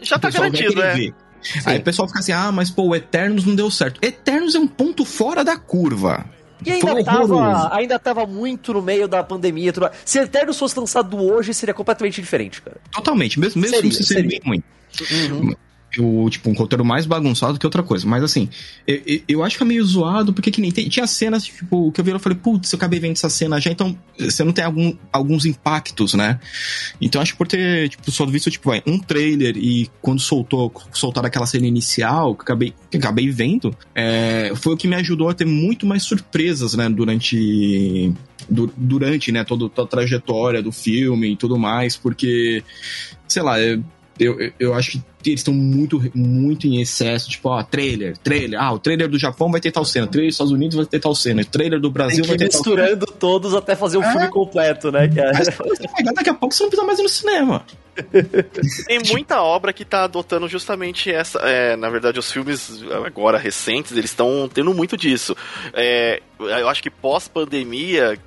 Já 0.00 0.18
tá 0.18 0.28
garantido, 0.30 0.74
né? 0.74 1.10
Ver. 1.54 1.62
Aí 1.70 1.78
o 1.78 1.82
pessoal 1.82 2.08
fica 2.08 2.20
assim, 2.20 2.32
ah, 2.32 2.50
mas 2.52 2.70
pô, 2.70 2.84
o 2.88 2.94
Eternos 2.94 3.44
não 3.44 3.54
deu 3.54 3.70
certo. 3.70 3.98
Eternos 4.04 4.54
é 4.54 4.58
um 4.58 4.66
ponto 4.66 5.04
fora 5.04 5.44
da 5.44 5.56
curva. 5.56 6.24
E 6.64 6.80
Foi 6.80 6.90
ainda 6.90 7.04
tava, 7.04 7.22
horroroso. 7.34 7.68
ainda 7.72 7.98
tava 7.98 8.26
muito 8.26 8.72
no 8.72 8.80
meio 8.80 9.06
da 9.06 9.22
pandemia. 9.22 9.72
Tudo. 9.72 9.90
Se 10.04 10.18
Eternos 10.18 10.58
fosse 10.58 10.78
lançado 10.78 11.16
hoje, 11.18 11.52
seria 11.52 11.74
completamente 11.74 12.20
diferente, 12.20 12.62
cara. 12.62 12.78
Totalmente, 12.90 13.38
mesmo, 13.38 13.60
mesmo 13.60 13.76
Seria, 13.76 13.92
se 13.92 14.04
seria 14.04 14.22
seria. 14.22 14.40
bem 14.40 14.48
ruim. 14.50 15.56
Eu, 15.96 16.28
tipo, 16.30 16.50
um 16.50 16.52
roteiro 16.52 16.84
mais 16.84 17.06
bagunçado 17.06 17.58
que 17.58 17.66
outra 17.66 17.82
coisa. 17.82 18.06
Mas 18.06 18.22
assim, 18.22 18.48
eu, 18.86 19.20
eu- 19.28 19.42
acho 19.44 19.56
que 19.56 19.62
é 19.62 19.66
meio 19.66 19.84
zoado, 19.84 20.32
porque 20.32 20.50
que 20.50 20.60
nem 20.60 20.70
tem, 20.70 20.88
tinha 20.88 21.06
cenas, 21.06 21.44
tipo, 21.44 21.90
que 21.92 22.00
eu 22.00 22.04
vi 22.04 22.12
e 22.14 22.18
falei, 22.18 22.36
putz, 22.38 22.72
eu 22.72 22.76
acabei 22.76 22.98
vendo 23.00 23.12
essa 23.12 23.28
cena 23.28 23.60
já, 23.60 23.70
então 23.70 23.96
você 24.18 24.42
não 24.44 24.52
tem 24.52 24.64
algum, 24.64 24.94
alguns 25.12 25.46
impactos, 25.46 26.14
né? 26.14 26.38
Então 27.00 27.20
acho 27.22 27.32
que 27.32 27.38
por 27.38 27.46
ter, 27.46 27.88
tipo, 27.88 28.10
só 28.10 28.26
visto, 28.26 28.50
tipo, 28.50 28.68
vai, 28.70 28.82
um 28.86 28.98
trailer 28.98 29.56
e 29.56 29.88
quando 30.02 30.20
soltou, 30.20 30.72
soltaram 30.92 31.26
aquela 31.28 31.46
cena 31.46 31.66
inicial, 31.66 32.34
que 32.34 32.42
acabei, 32.42 32.74
que 32.90 32.96
acabei 32.96 33.30
vendo, 33.30 33.74
é, 33.94 34.52
foi 34.56 34.74
o 34.74 34.76
que 34.76 34.88
me 34.88 34.96
ajudou 34.96 35.28
a 35.28 35.34
ter 35.34 35.44
muito 35.46 35.86
mais 35.86 36.02
surpresas, 36.02 36.74
né, 36.74 36.88
durante 36.88 38.12
du- 38.48 38.72
durante, 38.76 39.32
né, 39.32 39.44
toda 39.44 39.66
a 39.82 39.86
trajetória 39.86 40.62
do 40.62 40.70
filme 40.72 41.32
e 41.32 41.36
tudo 41.36 41.58
mais, 41.58 41.96
porque, 41.96 42.62
sei 43.26 43.42
lá, 43.42 43.56
eu, 44.18 44.40
eu, 44.40 44.52
eu 44.58 44.74
acho 44.74 44.92
que 45.22 45.30
eles 45.30 45.40
estão 45.40 45.52
muito, 45.54 46.02
muito 46.14 46.66
em 46.66 46.80
excesso, 46.80 47.28
tipo, 47.28 47.48
ó, 47.48 47.62
trailer, 47.62 48.16
trailer, 48.18 48.60
ah, 48.60 48.72
o 48.72 48.78
trailer 48.78 49.08
do 49.08 49.18
Japão 49.18 49.50
vai 49.50 49.60
ter 49.60 49.72
tal 49.72 49.84
cena, 49.84 50.06
o 50.06 50.08
trailer 50.08 50.28
dos 50.28 50.34
Estados 50.34 50.52
Unidos 50.52 50.76
vai 50.76 50.86
ter 50.86 51.00
tal 51.00 51.14
cena, 51.14 51.42
o 51.42 51.44
trailer 51.44 51.80
do 51.80 51.90
Brasil 51.90 52.24
vai 52.24 52.36
ter 52.36 52.48
tal 52.48 52.62
cena. 52.62 52.76
misturando 52.76 53.06
todos 53.06 53.54
até 53.54 53.74
fazer 53.74 53.98
o 53.98 54.02
É. 54.02 54.12
filme 54.12 54.28
completo, 54.28 54.92
né, 54.92 55.08
cara? 55.08 55.32
Mas 56.04 56.14
daqui 56.14 56.30
a 56.30 56.34
pouco 56.34 56.54
você 56.54 56.62
não 56.62 56.70
precisa 56.70 56.86
mais 56.86 56.98
ir 56.98 57.02
no 57.02 57.08
cinema. 57.08 57.64
Tem 58.86 59.00
muita 59.08 59.42
obra 59.42 59.72
que 59.72 59.84
tá 59.84 60.04
adotando 60.04 60.48
justamente 60.48 61.10
essa. 61.10 61.38
É, 61.40 61.76
na 61.76 61.88
verdade, 61.88 62.18
os 62.18 62.30
filmes 62.30 62.82
agora 63.04 63.38
recentes, 63.38 63.92
eles 63.92 64.10
estão 64.10 64.48
tendo 64.52 64.72
muito 64.74 64.96
disso. 64.96 65.36
É, 65.72 66.20
eu 66.38 66.68
acho 66.68 66.82
que 66.82 66.90
pós-pandemia, 66.90 68.18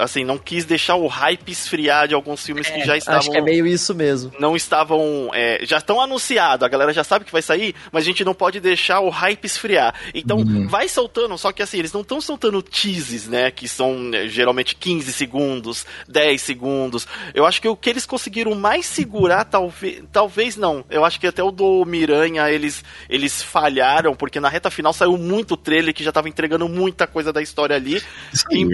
assim, 0.00 0.24
não 0.24 0.38
quis 0.38 0.64
deixar 0.64 0.96
o 0.96 1.06
hype 1.06 1.50
esfriar 1.50 2.08
de 2.08 2.14
alguns 2.14 2.44
filmes 2.44 2.66
é, 2.68 2.72
que 2.72 2.84
já 2.84 2.96
estavam. 2.96 3.20
Acho 3.20 3.30
que 3.30 3.36
é 3.36 3.42
meio 3.42 3.66
isso 3.66 3.94
mesmo. 3.94 4.32
Não 4.38 4.56
estavam. 4.56 5.30
É, 5.34 5.60
já 5.62 5.76
estão 5.76 6.00
anunciados, 6.00 6.64
a 6.64 6.68
galera 6.68 6.92
já 6.92 7.04
sabe 7.04 7.24
que 7.24 7.32
vai 7.32 7.42
sair, 7.42 7.74
mas 7.90 8.04
a 8.04 8.06
gente 8.06 8.24
não 8.24 8.32
pode 8.32 8.58
deixar 8.58 9.00
o 9.00 9.10
hype 9.10 9.44
esfriar. 9.44 9.94
Então, 10.14 10.38
uhum. 10.38 10.66
vai 10.66 10.88
soltando, 10.88 11.36
só 11.36 11.52
que 11.52 11.62
assim, 11.62 11.78
eles 11.78 11.92
não 11.92 12.00
estão 12.00 12.20
soltando 12.20 12.62
teases, 12.62 13.28
né? 13.28 13.50
Que 13.50 13.68
são 13.68 14.10
é, 14.14 14.28
geralmente 14.28 14.74
15 14.74 15.12
segundos, 15.12 15.84
10 16.08 16.40
segundos. 16.40 17.06
Eu 17.34 17.44
acho 17.44 17.60
que 17.60 17.68
o 17.68 17.76
que 17.76 17.90
eles 17.90 18.06
conseguiram 18.06 18.54
mais 18.54 18.86
segurar, 19.02 19.44
talvez. 19.44 20.02
Talvez 20.10 20.56
não. 20.56 20.84
Eu 20.88 21.04
acho 21.04 21.18
que 21.18 21.26
até 21.26 21.42
o 21.42 21.50
do 21.50 21.84
Miranha 21.84 22.50
eles, 22.50 22.84
eles 23.08 23.42
falharam, 23.42 24.14
porque 24.14 24.40
na 24.40 24.48
reta 24.48 24.70
final 24.70 24.92
saiu 24.92 25.16
muito 25.18 25.56
trailer 25.56 25.92
que 25.92 26.04
já 26.04 26.12
tava 26.12 26.28
entregando 26.28 26.68
muita 26.68 27.06
coisa 27.06 27.32
da 27.32 27.42
história 27.42 27.76
ali. 27.76 28.02
Em, 28.50 28.68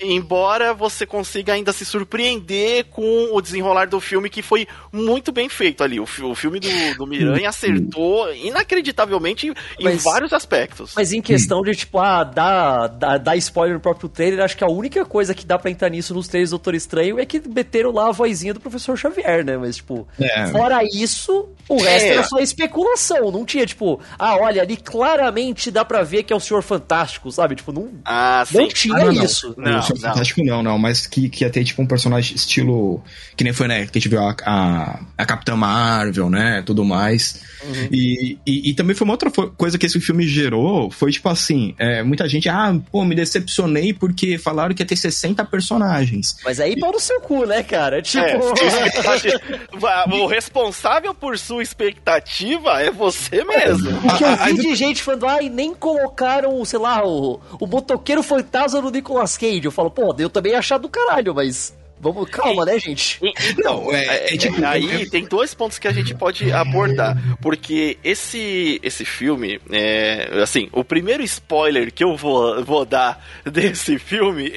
embora 0.00 0.72
você 0.72 1.04
consiga 1.04 1.52
ainda 1.52 1.72
se 1.72 1.84
surpreender 1.84 2.86
com 2.90 3.30
o 3.32 3.40
desenrolar 3.40 3.86
do 3.86 4.00
filme, 4.00 4.30
que 4.30 4.42
foi 4.42 4.66
muito 4.92 5.32
bem 5.32 5.48
feito 5.48 5.82
ali. 5.82 5.98
O, 5.98 6.04
o 6.04 6.34
filme 6.34 6.60
do, 6.60 6.68
do 6.96 7.06
Miranha 7.06 7.48
acertou 7.48 8.32
inacreditavelmente 8.34 9.52
mas, 9.80 9.94
em 9.94 9.98
vários 9.98 10.32
aspectos. 10.32 10.92
Mas 10.94 11.12
em 11.12 11.20
questão 11.20 11.62
de, 11.62 11.72
tipo, 11.72 11.98
ah, 11.98 12.24
dar, 12.24 12.86
dar, 12.86 13.18
dar 13.18 13.36
spoiler 13.36 13.74
no 13.74 13.80
próprio 13.80 14.08
trailer, 14.08 14.44
acho 14.44 14.56
que 14.56 14.64
a 14.64 14.68
única 14.68 15.04
coisa 15.04 15.34
que 15.34 15.44
dá 15.44 15.58
pra 15.58 15.70
entrar 15.70 15.88
nisso 15.88 16.14
nos 16.14 16.28
trailers 16.28 16.50
do 16.50 16.52
Doutor 16.52 16.74
Estranho 16.74 17.18
é 17.18 17.26
que 17.26 17.40
meteram 17.48 17.90
lá 17.90 18.08
a 18.08 18.12
vozinha 18.12 18.54
do 18.54 18.60
professor 18.60 18.96
Xavier, 18.96 19.44
né? 19.44 19.56
Mas, 19.56 19.71
tipo, 19.76 20.06
é. 20.20 20.46
fora 20.48 20.82
isso, 20.84 21.48
o 21.68 21.76
resto 21.76 22.06
é. 22.06 22.08
era 22.10 22.22
só 22.24 22.38
especulação. 22.38 23.30
Não 23.30 23.44
tinha, 23.44 23.66
tipo, 23.66 24.00
ah, 24.18 24.36
olha, 24.36 24.62
ali 24.62 24.76
claramente 24.76 25.70
dá 25.70 25.84
pra 25.84 26.02
ver 26.02 26.22
que 26.22 26.32
é 26.32 26.36
o 26.36 26.40
Senhor 26.40 26.62
Fantástico, 26.62 27.30
sabe? 27.30 27.54
Tipo, 27.54 27.72
não, 27.72 27.90
ah, 28.04 28.44
não 28.52 28.68
tinha 28.68 28.96
ah, 28.96 29.04
não, 29.04 29.24
isso. 29.24 29.54
Não, 29.56 29.78
o 29.78 29.82
Senhor 29.82 30.00
não. 30.00 30.10
Fantástico 30.10 30.44
não, 30.44 30.62
não, 30.62 30.78
mas 30.78 31.06
que, 31.06 31.28
que 31.28 31.44
ia 31.44 31.50
ter, 31.50 31.64
tipo, 31.64 31.82
um 31.82 31.86
personagem 31.86 32.34
estilo. 32.34 33.02
Que 33.36 33.44
nem 33.44 33.52
foi, 33.52 33.68
né? 33.68 33.86
Que 33.86 33.98
a 33.98 34.00
gente 34.00 34.08
viu 34.08 34.20
a, 34.20 34.34
a, 34.44 35.00
a 35.16 35.26
Capitã 35.26 35.56
Marvel, 35.56 36.28
né? 36.28 36.62
Tudo 36.64 36.84
mais. 36.84 37.40
Uhum. 37.64 37.88
E, 37.90 38.38
e, 38.46 38.70
e, 38.70 38.74
também 38.74 38.94
foi 38.94 39.04
uma 39.04 39.14
outra 39.14 39.30
coisa 39.30 39.78
que 39.78 39.86
esse 39.86 40.00
filme 40.00 40.26
gerou. 40.26 40.90
Foi, 40.90 41.10
tipo 41.12 41.28
assim, 41.28 41.74
é, 41.78 42.02
muita 42.02 42.28
gente, 42.28 42.48
ah, 42.48 42.74
pô, 42.90 43.04
me 43.04 43.14
decepcionei 43.14 43.92
porque 43.92 44.38
falaram 44.38 44.74
que 44.74 44.82
ia 44.82 44.86
ter 44.86 44.96
60 44.96 45.44
personagens. 45.44 46.36
Mas 46.44 46.60
aí 46.60 46.78
para 46.78 46.96
o 46.96 47.00
seu 47.00 47.20
cu, 47.20 47.46
né, 47.46 47.62
cara? 47.62 47.98
É, 47.98 48.02
tipo. 48.02 48.22
É, 48.22 48.36
o 50.14 50.26
responsável 50.26 51.14
por 51.14 51.38
sua 51.38 51.62
expectativa 51.62 52.82
é 52.82 52.90
você 52.90 53.44
mesmo. 53.44 54.00
Porque 54.00 54.24
eu 54.24 54.36
vi 54.36 54.54
de 54.54 54.74
gente 54.74 55.02
falando, 55.02 55.26
ai, 55.26 55.48
nem 55.48 55.74
colocaram, 55.74 56.64
sei 56.64 56.78
lá, 56.78 57.06
o, 57.06 57.40
o 57.60 57.66
motoqueiro 57.66 58.22
fantasma 58.22 58.80
no 58.80 58.90
Nicolas 58.90 59.36
Cage. 59.36 59.64
Eu 59.64 59.70
falo, 59.70 59.90
pô, 59.90 60.14
eu 60.18 60.30
também 60.30 60.54
achar 60.54 60.78
do 60.78 60.88
caralho, 60.88 61.34
mas. 61.34 61.74
Vamos, 62.02 62.28
calma, 62.30 62.64
né, 62.64 62.80
gente? 62.80 63.20
Não, 63.58 63.88
é, 63.92 64.04
é, 64.04 64.34
é 64.34 64.36
tipo, 64.36 64.56
aí 64.66 65.08
tem 65.08 65.24
dois 65.24 65.54
pontos 65.54 65.78
que 65.78 65.86
a 65.86 65.92
gente 65.92 66.12
pode 66.16 66.50
abordar, 66.50 67.16
porque 67.40 67.96
esse 68.02 68.80
esse 68.82 69.04
filme, 69.04 69.60
é, 69.70 70.28
assim, 70.42 70.68
o 70.72 70.82
primeiro 70.82 71.22
spoiler 71.22 71.92
que 71.92 72.02
eu 72.02 72.16
vou, 72.16 72.64
vou 72.64 72.84
dar 72.84 73.24
desse 73.46 74.00
filme 74.00 74.50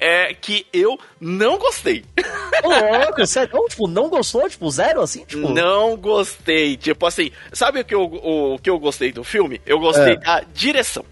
é, 0.00 0.30
é 0.30 0.34
que 0.34 0.66
eu 0.72 0.98
não 1.20 1.56
gostei. 1.56 2.04
Ô, 2.64 2.68
louco, 2.98 3.24
sério? 3.28 3.54
Não, 3.54 3.68
tipo, 3.68 3.86
não 3.86 4.08
gostou? 4.08 4.50
Tipo, 4.50 4.68
zero, 4.68 5.02
assim? 5.02 5.24
Tipo... 5.24 5.50
Não 5.50 5.96
gostei. 5.96 6.76
Tipo 6.76 7.06
assim, 7.06 7.30
sabe 7.52 7.78
o 7.78 7.84
que 7.84 7.94
eu, 7.94 8.02
o, 8.02 8.54
o 8.54 8.58
que 8.58 8.68
eu 8.68 8.78
gostei 8.80 9.12
do 9.12 9.22
filme? 9.22 9.60
Eu 9.64 9.78
gostei 9.78 10.14
é. 10.14 10.16
da 10.16 10.40
direção. 10.52 11.04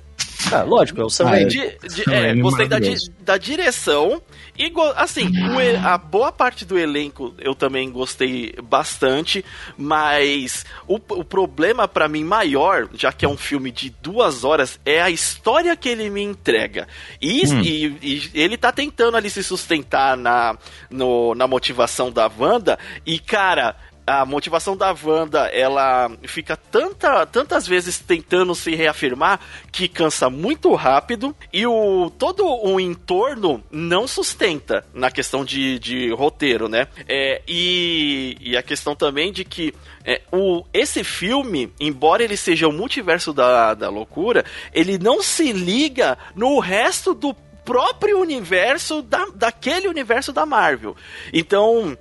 Ah, 0.52 0.62
lógico, 0.62 1.00
é 1.00 1.04
o 1.04 1.11
Sam 1.11 1.28
ah, 1.28 1.44
de, 1.44 1.78
de, 1.78 2.12
é, 2.12 2.35
gostei 2.35 2.66
da, 2.66 2.78
da 3.20 3.37
direção 3.37 4.23
e, 4.61 4.70
assim, 4.97 5.28
o, 5.28 5.87
a 5.87 5.97
boa 5.97 6.30
parte 6.30 6.66
do 6.66 6.78
elenco 6.78 7.35
eu 7.38 7.54
também 7.54 7.90
gostei 7.90 8.54
bastante, 8.62 9.42
mas 9.76 10.66
o, 10.87 10.97
o 10.97 11.25
problema 11.25 11.88
para 11.88 12.09
mim 12.09 12.25
maior, 12.25 12.88
já 12.92 13.11
que 13.11 13.25
é 13.25 13.28
um 13.28 13.38
filme 13.38 13.70
de 13.70 13.88
duas 14.02 14.44
horas, 14.44 14.78
é 14.85 15.00
a 15.00 15.09
história 15.09 15.75
que 15.76 15.88
ele 15.88 16.11
me 16.11 16.23
entrega. 16.23 16.87
E, 17.23 17.47
hum. 17.47 17.61
e, 17.62 17.87
e 18.02 18.30
ele 18.35 18.56
tá 18.56 18.70
tentando 18.70 19.16
ali 19.16 19.30
se 19.30 19.42
sustentar 19.42 20.14
na, 20.16 20.59
no, 20.90 21.35
na 21.35 21.47
motivação 21.47 22.12
da 22.12 22.30
Wanda, 22.38 22.78
e, 23.06 23.18
cara 23.18 23.75
a 24.11 24.25
motivação 24.26 24.76
da 24.76 24.95
Wanda, 25.05 25.47
ela 25.52 26.11
fica 26.25 26.57
tanta, 26.57 27.25
tantas 27.26 27.67
vezes 27.67 28.00
tentando 28.00 28.55
se 28.57 28.75
reafirmar 28.75 29.38
que 29.71 29.87
cansa 29.87 30.29
muito 30.29 30.75
rápido 30.75 31.35
e 31.52 31.64
o 31.64 32.11
todo 32.19 32.45
o 32.45 32.81
entorno 32.81 33.62
não 33.71 34.09
sustenta 34.09 34.85
na 34.93 35.12
questão 35.12 35.45
de, 35.45 35.79
de 35.79 36.11
roteiro, 36.11 36.69
né? 36.69 36.88
É, 37.09 37.40
e, 37.47 38.37
e 38.40 38.57
a 38.57 38.62
questão 38.62 38.97
também 38.97 39.33
de 39.33 39.45
que 39.45 39.73
é, 40.05 40.23
o, 40.33 40.64
esse 40.75 41.05
filme, 41.05 41.73
embora 41.79 42.25
ele 42.25 42.37
seja 42.37 42.67
o 42.67 42.73
multiverso 42.73 43.33
da, 43.33 43.75
da 43.75 43.88
loucura, 43.88 44.45
ele 44.73 44.99
não 44.99 45.23
se 45.23 45.52
liga 45.52 46.19
no 46.35 46.59
resto 46.59 47.14
do 47.14 47.33
próprio 47.64 48.19
universo 48.21 49.02
da, 49.02 49.26
daquele 49.35 49.88
universo 49.88 50.33
da 50.33 50.45
Marvel. 50.45 50.97
Então, 51.33 51.97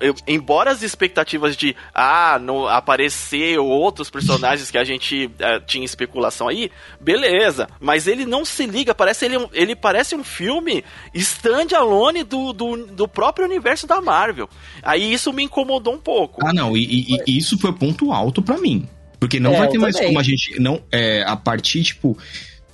eu, 0.00 0.14
embora 0.26 0.70
as 0.70 0.82
expectativas 0.82 1.56
de 1.56 1.74
ah, 1.94 2.38
no, 2.40 2.68
aparecer 2.68 3.58
outros 3.58 4.10
personagens 4.10 4.70
que 4.70 4.78
a 4.78 4.84
gente 4.84 5.26
uh, 5.26 5.64
tinha 5.66 5.84
especulação 5.84 6.48
aí, 6.48 6.70
beleza. 7.00 7.68
Mas 7.80 8.06
ele 8.06 8.24
não 8.24 8.44
se 8.44 8.66
liga, 8.66 8.94
parece 8.94 9.24
ele, 9.24 9.48
ele 9.52 9.76
parece 9.76 10.14
um 10.14 10.24
filme 10.24 10.84
stand-alone 11.14 12.22
do, 12.22 12.52
do, 12.52 12.86
do, 12.86 13.08
próprio 13.08 13.46
universo 13.46 13.86
da 13.86 14.00
Marvel. 14.00 14.48
Aí 14.82 15.12
isso 15.12 15.32
me 15.32 15.44
incomodou 15.44 15.94
um 15.94 16.00
pouco. 16.00 16.44
Ah, 16.44 16.52
não, 16.52 16.76
e, 16.76 16.84
e, 16.84 17.16
e 17.26 17.38
isso 17.38 17.58
foi 17.58 17.72
ponto 17.72 18.12
alto 18.12 18.42
para 18.42 18.58
mim. 18.58 18.88
Porque 19.18 19.38
não 19.38 19.52
é, 19.52 19.58
vai 19.58 19.68
ter 19.68 19.78
mais 19.78 19.94
também. 19.94 20.08
como 20.08 20.18
a 20.18 20.22
gente. 20.22 20.58
não 20.58 20.82
é 20.90 21.22
A 21.26 21.36
partir, 21.36 21.82
tipo 21.82 22.16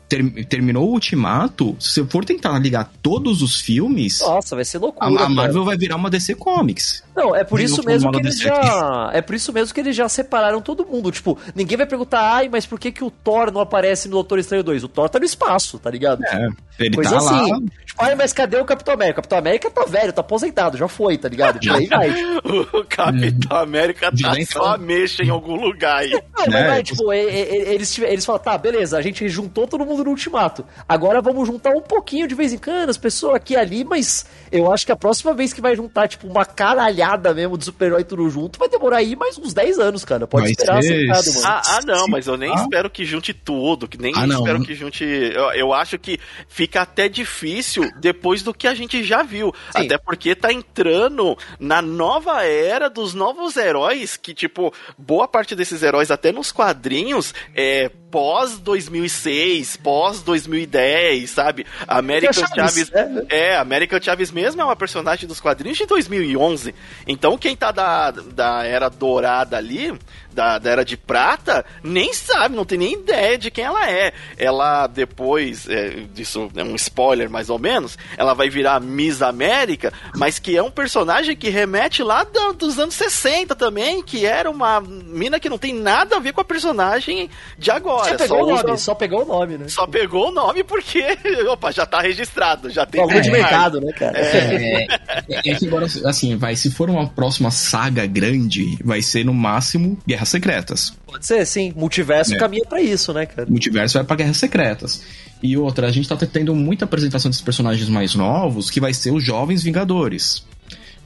ter, 0.08 0.44
terminou 0.46 0.88
o 0.88 0.92
Ultimato, 0.92 1.76
se 1.78 2.00
eu 2.00 2.06
for 2.06 2.24
tentar 2.24 2.58
ligar 2.58 2.90
todos 3.02 3.42
os 3.42 3.60
filmes. 3.60 4.20
Nossa, 4.20 4.54
vai 4.54 4.64
ser 4.64 4.78
loucura. 4.78 5.22
A, 5.22 5.26
a 5.26 5.28
Marvel 5.28 5.64
vai 5.64 5.76
virar 5.76 5.96
uma 5.96 6.10
DC 6.10 6.34
Comics. 6.34 7.02
Não, 7.16 7.34
é 7.34 7.42
por 7.42 7.58
isso 7.58 7.82
mesmo 7.82 8.12
que 8.12 8.18
eles 8.18 8.38
já. 8.38 9.10
É 9.14 9.22
por 9.22 9.34
isso 9.34 9.50
mesmo 9.50 9.74
que 9.74 9.80
eles 9.80 9.96
já 9.96 10.06
separaram 10.06 10.60
todo 10.60 10.84
mundo. 10.84 11.10
Tipo, 11.10 11.38
ninguém 11.54 11.78
vai 11.78 11.86
perguntar, 11.86 12.20
ai, 12.20 12.48
mas 12.50 12.66
por 12.66 12.78
que, 12.78 12.92
que 12.92 13.02
o 13.02 13.10
Thor 13.10 13.50
não 13.50 13.62
aparece 13.62 14.06
no 14.06 14.12
Doutor 14.12 14.38
Estranho 14.38 14.62
2? 14.62 14.84
O 14.84 14.88
Thor 14.88 15.08
tá 15.08 15.18
no 15.18 15.24
espaço, 15.24 15.78
tá 15.78 15.90
ligado? 15.90 16.22
É, 16.24 16.48
ele 16.78 16.94
Coisa 16.94 17.12
tá 17.12 17.16
assim. 17.16 17.50
lá. 17.50 17.58
Tipo, 17.86 18.04
ai, 18.04 18.14
mas 18.14 18.34
cadê 18.34 18.58
o 18.58 18.66
Capitão 18.66 18.92
América? 18.92 19.20
O 19.20 19.22
Capitão 19.22 19.38
América 19.38 19.70
tá 19.70 19.84
velho, 19.86 20.12
tá 20.12 20.20
aposentado, 20.20 20.76
já 20.76 20.86
foi, 20.86 21.16
tá 21.16 21.26
ligado? 21.26 21.58
Já 21.62 21.76
aí 21.76 21.86
vai. 21.86 22.10
o 22.44 22.84
Capitão 22.84 23.56
América 23.56 24.12
tá 24.12 24.34
só 24.46 24.76
mexa 24.76 25.22
em 25.22 25.30
algum 25.30 25.56
lugar 25.56 25.96
aí. 25.96 26.10
Não, 26.10 26.46
mas 26.48 26.54
é, 26.54 26.68
vai, 26.68 26.82
tipo, 26.82 27.10
eles, 27.10 27.98
eles 27.98 28.26
falam, 28.26 28.42
tá, 28.42 28.58
beleza, 28.58 28.98
a 28.98 29.02
gente 29.02 29.26
juntou 29.26 29.66
todo 29.66 29.86
mundo 29.86 30.04
no 30.04 30.10
Ultimato. 30.10 30.66
Agora 30.86 31.22
vamos 31.22 31.48
juntar 31.48 31.70
um 31.70 31.80
pouquinho 31.80 32.28
de 32.28 32.34
vez 32.34 32.52
em 32.52 32.58
quando, 32.58 32.90
as 32.90 32.98
pessoas 32.98 33.36
aqui 33.36 33.54
e 33.54 33.56
ali, 33.56 33.84
mas 33.84 34.26
eu 34.52 34.70
acho 34.70 34.84
que 34.84 34.92
a 34.92 34.96
próxima 34.96 35.32
vez 35.32 35.54
que 35.54 35.62
vai 35.62 35.74
juntar, 35.74 36.08
tipo, 36.08 36.26
uma 36.26 36.44
caralhada 36.44 37.05
mesmo 37.34 37.56
de 37.58 37.64
super-herói 37.64 38.04
tudo 38.04 38.28
junto, 38.28 38.58
vai 38.58 38.68
demorar 38.68 38.98
aí 38.98 39.14
mais 39.14 39.38
uns 39.38 39.52
10 39.52 39.78
anos, 39.78 40.04
cara. 40.04 40.26
Pode 40.26 40.50
esperar 40.50 40.82
sentado, 40.82 41.34
mano. 41.34 41.46
Ah, 41.46 41.62
ah, 41.64 41.80
não, 41.86 42.08
mas 42.08 42.26
eu 42.26 42.36
nem 42.36 42.50
ah? 42.52 42.62
espero 42.62 42.90
que 42.90 43.04
junte 43.04 43.32
tudo, 43.32 43.86
que 43.86 44.00
nem 44.00 44.12
ah, 44.16 44.26
espero 44.26 44.62
que 44.62 44.74
junte. 44.74 45.04
Eu, 45.04 45.50
eu, 45.52 45.72
acho 45.72 45.98
que 45.98 46.18
fica 46.48 46.82
até 46.82 47.08
difícil 47.08 47.90
depois 48.00 48.42
do 48.42 48.52
que 48.52 48.66
a 48.66 48.74
gente 48.74 49.02
já 49.04 49.22
viu. 49.22 49.52
Sim. 49.76 49.84
Até 49.84 49.98
porque 49.98 50.34
tá 50.34 50.52
entrando 50.52 51.36
na 51.60 51.80
nova 51.80 52.44
era 52.44 52.88
dos 52.88 53.14
novos 53.14 53.56
heróis, 53.56 54.16
que, 54.16 54.34
tipo, 54.34 54.72
boa 54.98 55.28
parte 55.28 55.54
desses 55.54 55.82
heróis, 55.82 56.10
até 56.10 56.32
nos 56.32 56.50
quadrinhos, 56.50 57.34
é 57.54 57.90
pós 58.10 58.58
2006, 58.58 59.76
pós 59.76 60.22
2010, 60.22 61.28
sabe? 61.30 61.66
American 61.86 62.32
Chaves, 62.32 62.88
Chaves 62.88 62.92
é, 62.92 63.52
é, 63.52 63.56
American 63.56 64.00
Chaves 64.00 64.30
mesmo 64.30 64.60
é 64.60 64.64
uma 64.64 64.76
personagem 64.76 65.28
dos 65.28 65.40
quadrinhos 65.40 65.78
de 65.78 65.86
2011. 65.86 66.74
Então 67.06 67.36
quem 67.36 67.56
tá 67.56 67.70
da, 67.70 68.10
da 68.10 68.64
era 68.64 68.88
dourada 68.88 69.56
ali, 69.56 69.92
da, 70.32 70.58
da 70.58 70.70
Era 70.70 70.84
de 70.84 70.96
Prata, 70.96 71.64
nem 71.82 72.12
sabe, 72.12 72.54
não 72.54 72.64
tem 72.64 72.78
nem 72.78 72.92
ideia 72.92 73.38
de 73.38 73.50
quem 73.50 73.64
ela 73.64 73.90
é. 73.90 74.12
Ela 74.36 74.86
depois, 74.86 75.68
é, 75.68 76.06
isso 76.16 76.50
é 76.54 76.62
um 76.62 76.74
spoiler 76.76 77.30
mais 77.30 77.48
ou 77.48 77.58
menos, 77.58 77.98
ela 78.16 78.34
vai 78.34 78.50
virar 78.50 78.80
Miss 78.80 79.22
América, 79.22 79.92
mas 80.14 80.38
que 80.38 80.56
é 80.56 80.62
um 80.62 80.70
personagem 80.70 81.34
que 81.34 81.48
remete 81.48 82.02
lá 82.02 82.22
do, 82.22 82.52
dos 82.52 82.78
anos 82.78 82.94
60 82.94 83.56
também, 83.56 84.02
que 84.02 84.26
era 84.26 84.50
uma 84.50 84.80
mina 84.80 85.40
que 85.40 85.48
não 85.48 85.58
tem 85.58 85.74
nada 85.74 86.16
a 86.16 86.20
ver 86.20 86.32
com 86.32 86.40
a 86.40 86.44
personagem 86.44 87.30
de 87.58 87.70
agora 87.70 87.95
agora. 88.00 88.16
Só 88.16 88.16
pegou 88.16 88.38
só 88.38 88.44
o 88.44 88.46
nome, 88.46 88.70
usa... 88.70 88.76
só 88.76 88.94
pegou 88.94 89.22
o 89.22 89.24
nome, 89.26 89.58
né? 89.58 89.68
Só 89.68 89.86
pegou 89.86 90.28
o 90.28 90.32
nome 90.32 90.64
porque, 90.64 91.04
opa, 91.48 91.70
já 91.72 91.86
tá 91.86 92.00
registrado, 92.00 92.70
já 92.70 92.86
tem. 92.86 93.00
Algum 93.00 93.20
de 93.20 93.30
mercado, 93.30 93.80
né, 93.80 93.92
cara? 93.92 94.18
É, 94.18 94.86
é, 94.86 94.86
é, 95.28 95.54
que 95.54 95.66
agora, 95.66 95.86
assim, 96.04 96.36
vai, 96.36 96.56
se 96.56 96.70
for 96.70 96.90
uma 96.90 97.06
próxima 97.06 97.50
saga 97.50 98.06
grande, 98.06 98.78
vai 98.84 99.02
ser 99.02 99.24
no 99.24 99.34
máximo 99.34 99.98
Guerras 100.06 100.28
Secretas. 100.28 100.92
Pode 101.06 101.26
ser, 101.26 101.44
sim. 101.46 101.72
Multiverso 101.76 102.34
é. 102.34 102.38
caminha 102.38 102.64
para 102.68 102.80
isso, 102.80 103.12
né, 103.12 103.26
cara? 103.26 103.48
Multiverso 103.48 103.94
vai 103.94 104.04
pra 104.04 104.16
Guerras 104.16 104.36
Secretas. 104.36 105.02
E 105.42 105.56
outra, 105.56 105.86
a 105.86 105.90
gente 105.90 106.08
tá 106.08 106.16
tendo 106.16 106.54
muita 106.54 106.84
apresentação 106.84 107.30
desses 107.30 107.44
personagens 107.44 107.88
mais 107.88 108.14
novos, 108.14 108.70
que 108.70 108.80
vai 108.80 108.94
ser 108.94 109.12
os 109.12 109.22
Jovens 109.22 109.62
Vingadores. 109.62 110.44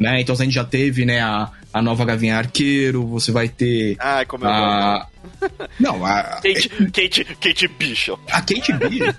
Né? 0.00 0.23
Então 0.23 0.35
a 0.35 0.42
gente 0.42 0.54
já 0.54 0.64
teve, 0.64 1.04
né, 1.04 1.21
a, 1.21 1.50
a 1.75 1.83
nova 1.83 2.07
Gavinha 2.07 2.38
Arqueiro, 2.38 3.07
você 3.07 3.30
vai 3.30 3.50
ter. 3.50 3.97
Ah, 4.00 4.25
como 4.26 4.47
é 4.47 4.49
a... 4.49 5.07
Não, 5.78 6.04
a. 6.04 6.40
Kate, 6.42 6.69
Kate, 6.90 7.25
Kate 7.38 7.69
Bishop. 7.69 8.23
A 8.33 8.40
Kate 8.40 8.73
Bishop. 8.73 9.14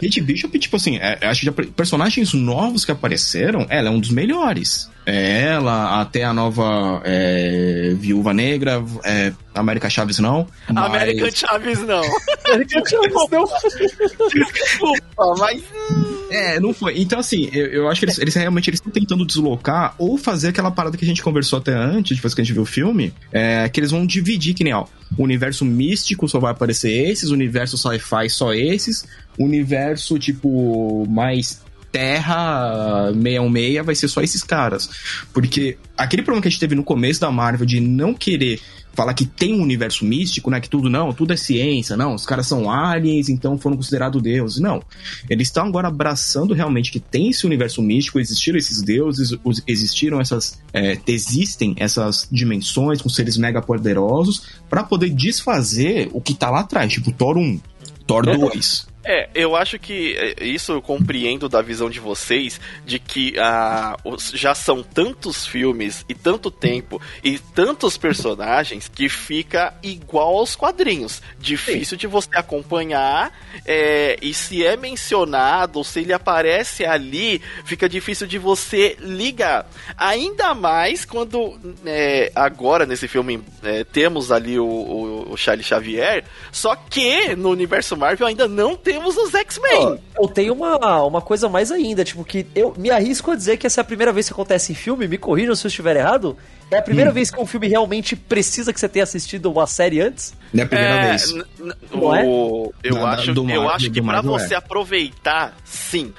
Kate 0.00 0.20
Bishop, 0.20 0.58
tipo 0.58 0.76
assim, 0.76 0.98
é, 0.98 1.18
acho 1.22 1.40
que 1.40 1.46
já, 1.46 1.52
personagens 1.74 2.32
novos 2.32 2.84
que 2.84 2.92
apareceram, 2.92 3.66
ela 3.68 3.88
é 3.88 3.90
um 3.90 3.98
dos 3.98 4.10
melhores. 4.10 4.88
É 5.04 5.46
ela, 5.46 6.00
até 6.00 6.22
a 6.22 6.32
nova 6.32 7.02
é, 7.04 7.92
Viúva 7.96 8.32
Negra, 8.32 8.84
é, 9.04 9.32
América 9.54 9.90
Chaves 9.90 10.20
não. 10.20 10.46
Mas... 10.68 10.84
América 10.84 11.30
Chaves 11.32 11.80
não. 11.80 12.02
América 12.46 12.82
Chaves 12.88 13.30
não. 13.32 13.44
Desculpa, 14.28 15.34
mas. 15.38 15.62
É, 16.30 16.60
não 16.60 16.72
foi. 16.72 16.98
Então, 17.00 17.18
assim, 17.18 17.48
eu, 17.52 17.66
eu 17.66 17.88
acho 17.88 18.00
que 18.00 18.06
eles, 18.06 18.18
eles 18.18 18.34
realmente 18.34 18.70
estão 18.70 18.90
tentando 18.90 19.26
deslocar 19.26 19.94
ou 19.98 20.16
fazer 20.16 20.48
aquela 20.48 20.70
parada 20.70 20.96
que 20.96 21.04
a 21.04 21.08
gente 21.08 21.22
conversou 21.22 21.58
até 21.58 21.74
antes, 21.74 22.16
depois 22.16 22.32
que 22.32 22.40
a 22.40 22.44
gente 22.44 22.54
viu 22.54 22.62
o 22.62 22.66
filme, 22.66 23.12
é, 23.32 23.68
que 23.68 23.80
eles 23.80 23.90
vão 23.90 24.06
dividir, 24.06 24.54
que 24.54 24.64
nem, 24.64 24.72
ó, 24.72 24.86
o 25.18 25.22
universo 25.22 25.64
místico 25.64 26.28
só 26.28 26.38
vai 26.38 26.52
aparecer 26.52 26.90
esses, 26.90 27.30
o 27.30 27.34
universo 27.34 27.76
sci-fi 27.76 28.30
só 28.30 28.54
esses, 28.54 29.04
o 29.36 29.44
universo, 29.44 30.18
tipo, 30.18 31.04
mais 31.08 31.60
Terra 31.90 33.10
616 33.12 33.84
vai 33.84 33.94
ser 33.94 34.08
só 34.08 34.22
esses 34.22 34.42
caras. 34.42 34.88
Porque 35.32 35.76
aquele 35.96 36.22
problema 36.22 36.42
que 36.42 36.48
a 36.48 36.50
gente 36.50 36.60
teve 36.60 36.74
no 36.74 36.84
começo 36.84 37.20
da 37.20 37.30
Marvel 37.30 37.66
de 37.66 37.80
não 37.80 38.14
querer 38.14 38.60
falar 38.92 39.14
que 39.14 39.24
tem 39.24 39.54
um 39.54 39.62
universo 39.62 40.04
místico, 40.04 40.50
né? 40.50 40.60
Que 40.60 40.68
tudo 40.68 40.90
não, 40.90 41.12
tudo 41.12 41.32
é 41.32 41.36
ciência, 41.36 41.96
não. 41.96 42.14
Os 42.14 42.26
caras 42.26 42.46
são 42.46 42.70
aliens, 42.70 43.28
então 43.28 43.58
foram 43.58 43.76
considerados 43.76 44.20
deuses. 44.22 44.60
Não. 44.60 44.82
Eles 45.28 45.48
estão 45.48 45.66
agora 45.66 45.88
abraçando 45.88 46.54
realmente 46.54 46.90
que 46.90 47.00
tem 47.00 47.30
esse 47.30 47.46
universo 47.46 47.80
místico, 47.82 48.18
existiram 48.18 48.58
esses 48.58 48.82
deuses, 48.82 49.36
existiram 49.66 50.20
essas. 50.20 50.60
É, 50.72 50.98
existem 51.06 51.74
essas 51.78 52.28
dimensões 52.30 53.00
com 53.02 53.08
seres 53.08 53.36
mega 53.36 53.62
poderosos 53.62 54.42
para 54.68 54.84
poder 54.84 55.10
desfazer 55.10 56.08
o 56.12 56.20
que 56.20 56.34
tá 56.34 56.50
lá 56.50 56.60
atrás, 56.60 56.92
tipo 56.92 57.12
Thor 57.12 57.36
1, 57.36 57.60
Thor 58.06 58.24
2. 58.24 58.89
É, 59.04 59.30
eu 59.34 59.56
acho 59.56 59.78
que 59.78 60.14
é, 60.16 60.44
isso 60.44 60.72
eu 60.72 60.82
compreendo 60.82 61.48
da 61.48 61.62
visão 61.62 61.88
de 61.88 61.98
vocês, 61.98 62.60
de 62.84 62.98
que 62.98 63.34
ah, 63.38 63.96
já 64.34 64.54
são 64.54 64.82
tantos 64.82 65.46
filmes 65.46 66.04
e 66.08 66.14
tanto 66.14 66.50
tempo 66.50 67.00
e 67.24 67.38
tantos 67.38 67.96
personagens 67.96 68.88
que 68.88 69.08
fica 69.08 69.74
igual 69.82 70.36
aos 70.36 70.54
quadrinhos. 70.54 71.22
Difícil 71.38 71.96
Sim. 71.96 72.00
de 72.00 72.06
você 72.06 72.28
acompanhar 72.34 73.32
é, 73.64 74.18
e 74.20 74.34
se 74.34 74.64
é 74.64 74.76
mencionado 74.76 75.82
se 75.82 76.00
ele 76.00 76.12
aparece 76.12 76.84
ali, 76.84 77.40
fica 77.64 77.88
difícil 77.88 78.26
de 78.26 78.38
você 78.38 78.96
ligar. 79.00 79.66
Ainda 79.96 80.54
mais 80.54 81.04
quando 81.04 81.58
é, 81.86 82.30
agora 82.34 82.84
nesse 82.84 83.08
filme 83.08 83.42
é, 83.62 83.84
temos 83.84 84.30
ali 84.30 84.58
o, 84.58 84.66
o, 84.66 85.32
o 85.32 85.36
Charlie 85.36 85.64
Xavier, 85.64 86.24
só 86.52 86.76
que 86.76 87.34
no 87.34 87.50
universo 87.50 87.96
Marvel 87.96 88.26
ainda 88.26 88.46
não 88.46 88.76
tem 88.76 88.89
temos 88.92 89.16
os 89.16 89.34
X-Men. 89.34 89.98
Eu 90.18 90.28
tenho 90.28 90.52
uma, 90.52 91.02
uma 91.04 91.20
coisa 91.20 91.48
mais 91.48 91.70
ainda, 91.70 92.04
tipo, 92.04 92.24
que 92.24 92.46
eu 92.54 92.74
me 92.76 92.90
arrisco 92.90 93.30
a 93.30 93.36
dizer 93.36 93.56
que 93.56 93.66
essa 93.66 93.80
é 93.80 93.82
a 93.82 93.84
primeira 93.84 94.12
vez 94.12 94.26
que 94.26 94.32
acontece 94.32 94.72
em 94.72 94.74
filme, 94.74 95.06
me 95.06 95.18
corrijam 95.18 95.54
se 95.54 95.66
eu 95.66 95.68
estiver 95.68 95.96
errado. 95.96 96.36
É 96.70 96.78
a 96.78 96.82
primeira 96.82 97.10
hum. 97.10 97.14
vez 97.14 97.30
que 97.30 97.40
um 97.40 97.46
filme 97.46 97.66
realmente 97.66 98.14
precisa 98.14 98.72
que 98.72 98.78
você 98.78 98.88
tenha 98.88 99.02
assistido 99.02 99.50
uma 99.50 99.66
série 99.66 100.00
antes? 100.00 100.34
Não 100.52 100.62
é 100.62 100.64
a 100.64 100.68
primeira 100.68 100.94
é, 100.94 101.08
vez. 101.08 101.34
Não 101.92 102.14
é? 102.14 102.24
Eu 102.82 102.94
na, 102.94 103.10
acho, 103.10 103.34
do 103.34 103.50
eu 103.50 103.68
acho 103.68 103.90
que 103.90 104.00
para 104.00 104.20
você 104.22 104.54
é. 104.54 104.56
aproveitar, 104.56 105.56
sim. 105.64 106.12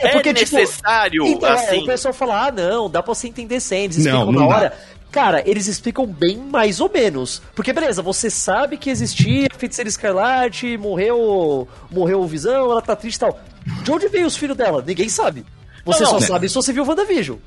É, 0.00 0.08
porque, 0.08 0.28
é 0.28 0.34
tipo, 0.34 0.56
necessário, 0.56 1.24
tipo, 1.24 1.36
então, 1.36 1.52
assim... 1.52 1.82
o 1.82 1.86
pessoal 1.86 2.12
fala, 2.12 2.46
ah, 2.46 2.52
não, 2.52 2.90
dá 2.90 3.02
pra 3.02 3.14
você 3.14 3.28
entender 3.28 3.60
sem, 3.60 3.84
eles 3.84 3.96
explicam 3.96 4.26
não, 4.26 4.32
não 4.32 4.40
na 4.40 4.46
hora. 4.46 4.68
Dá. 4.70 4.76
Cara, 5.14 5.48
eles 5.48 5.68
explicam 5.68 6.04
bem 6.04 6.36
mais 6.38 6.80
ou 6.80 6.90
menos. 6.92 7.40
Porque, 7.54 7.72
beleza, 7.72 8.02
você 8.02 8.28
sabe 8.28 8.76
que 8.76 8.90
existia 8.90 9.46
a 9.48 9.56
feiticeira 9.56 9.88
escarlate, 9.88 10.76
morreu, 10.76 11.68
morreu 11.88 12.20
o 12.20 12.26
Visão, 12.26 12.72
ela 12.72 12.82
tá 12.82 12.96
triste 12.96 13.14
e 13.14 13.20
tal. 13.20 13.38
De 13.84 13.92
onde 13.92 14.08
veio 14.08 14.26
os 14.26 14.36
filhos 14.36 14.56
dela? 14.56 14.82
Ninguém 14.84 15.08
sabe. 15.08 15.46
Você 15.84 16.02
não, 16.02 16.10
só 16.10 16.18
não, 16.18 16.26
sabe 16.26 16.48
se 16.48 16.56
você 16.56 16.72
viu 16.72 16.82
o 16.82 16.88
WandaVision. 16.88 17.38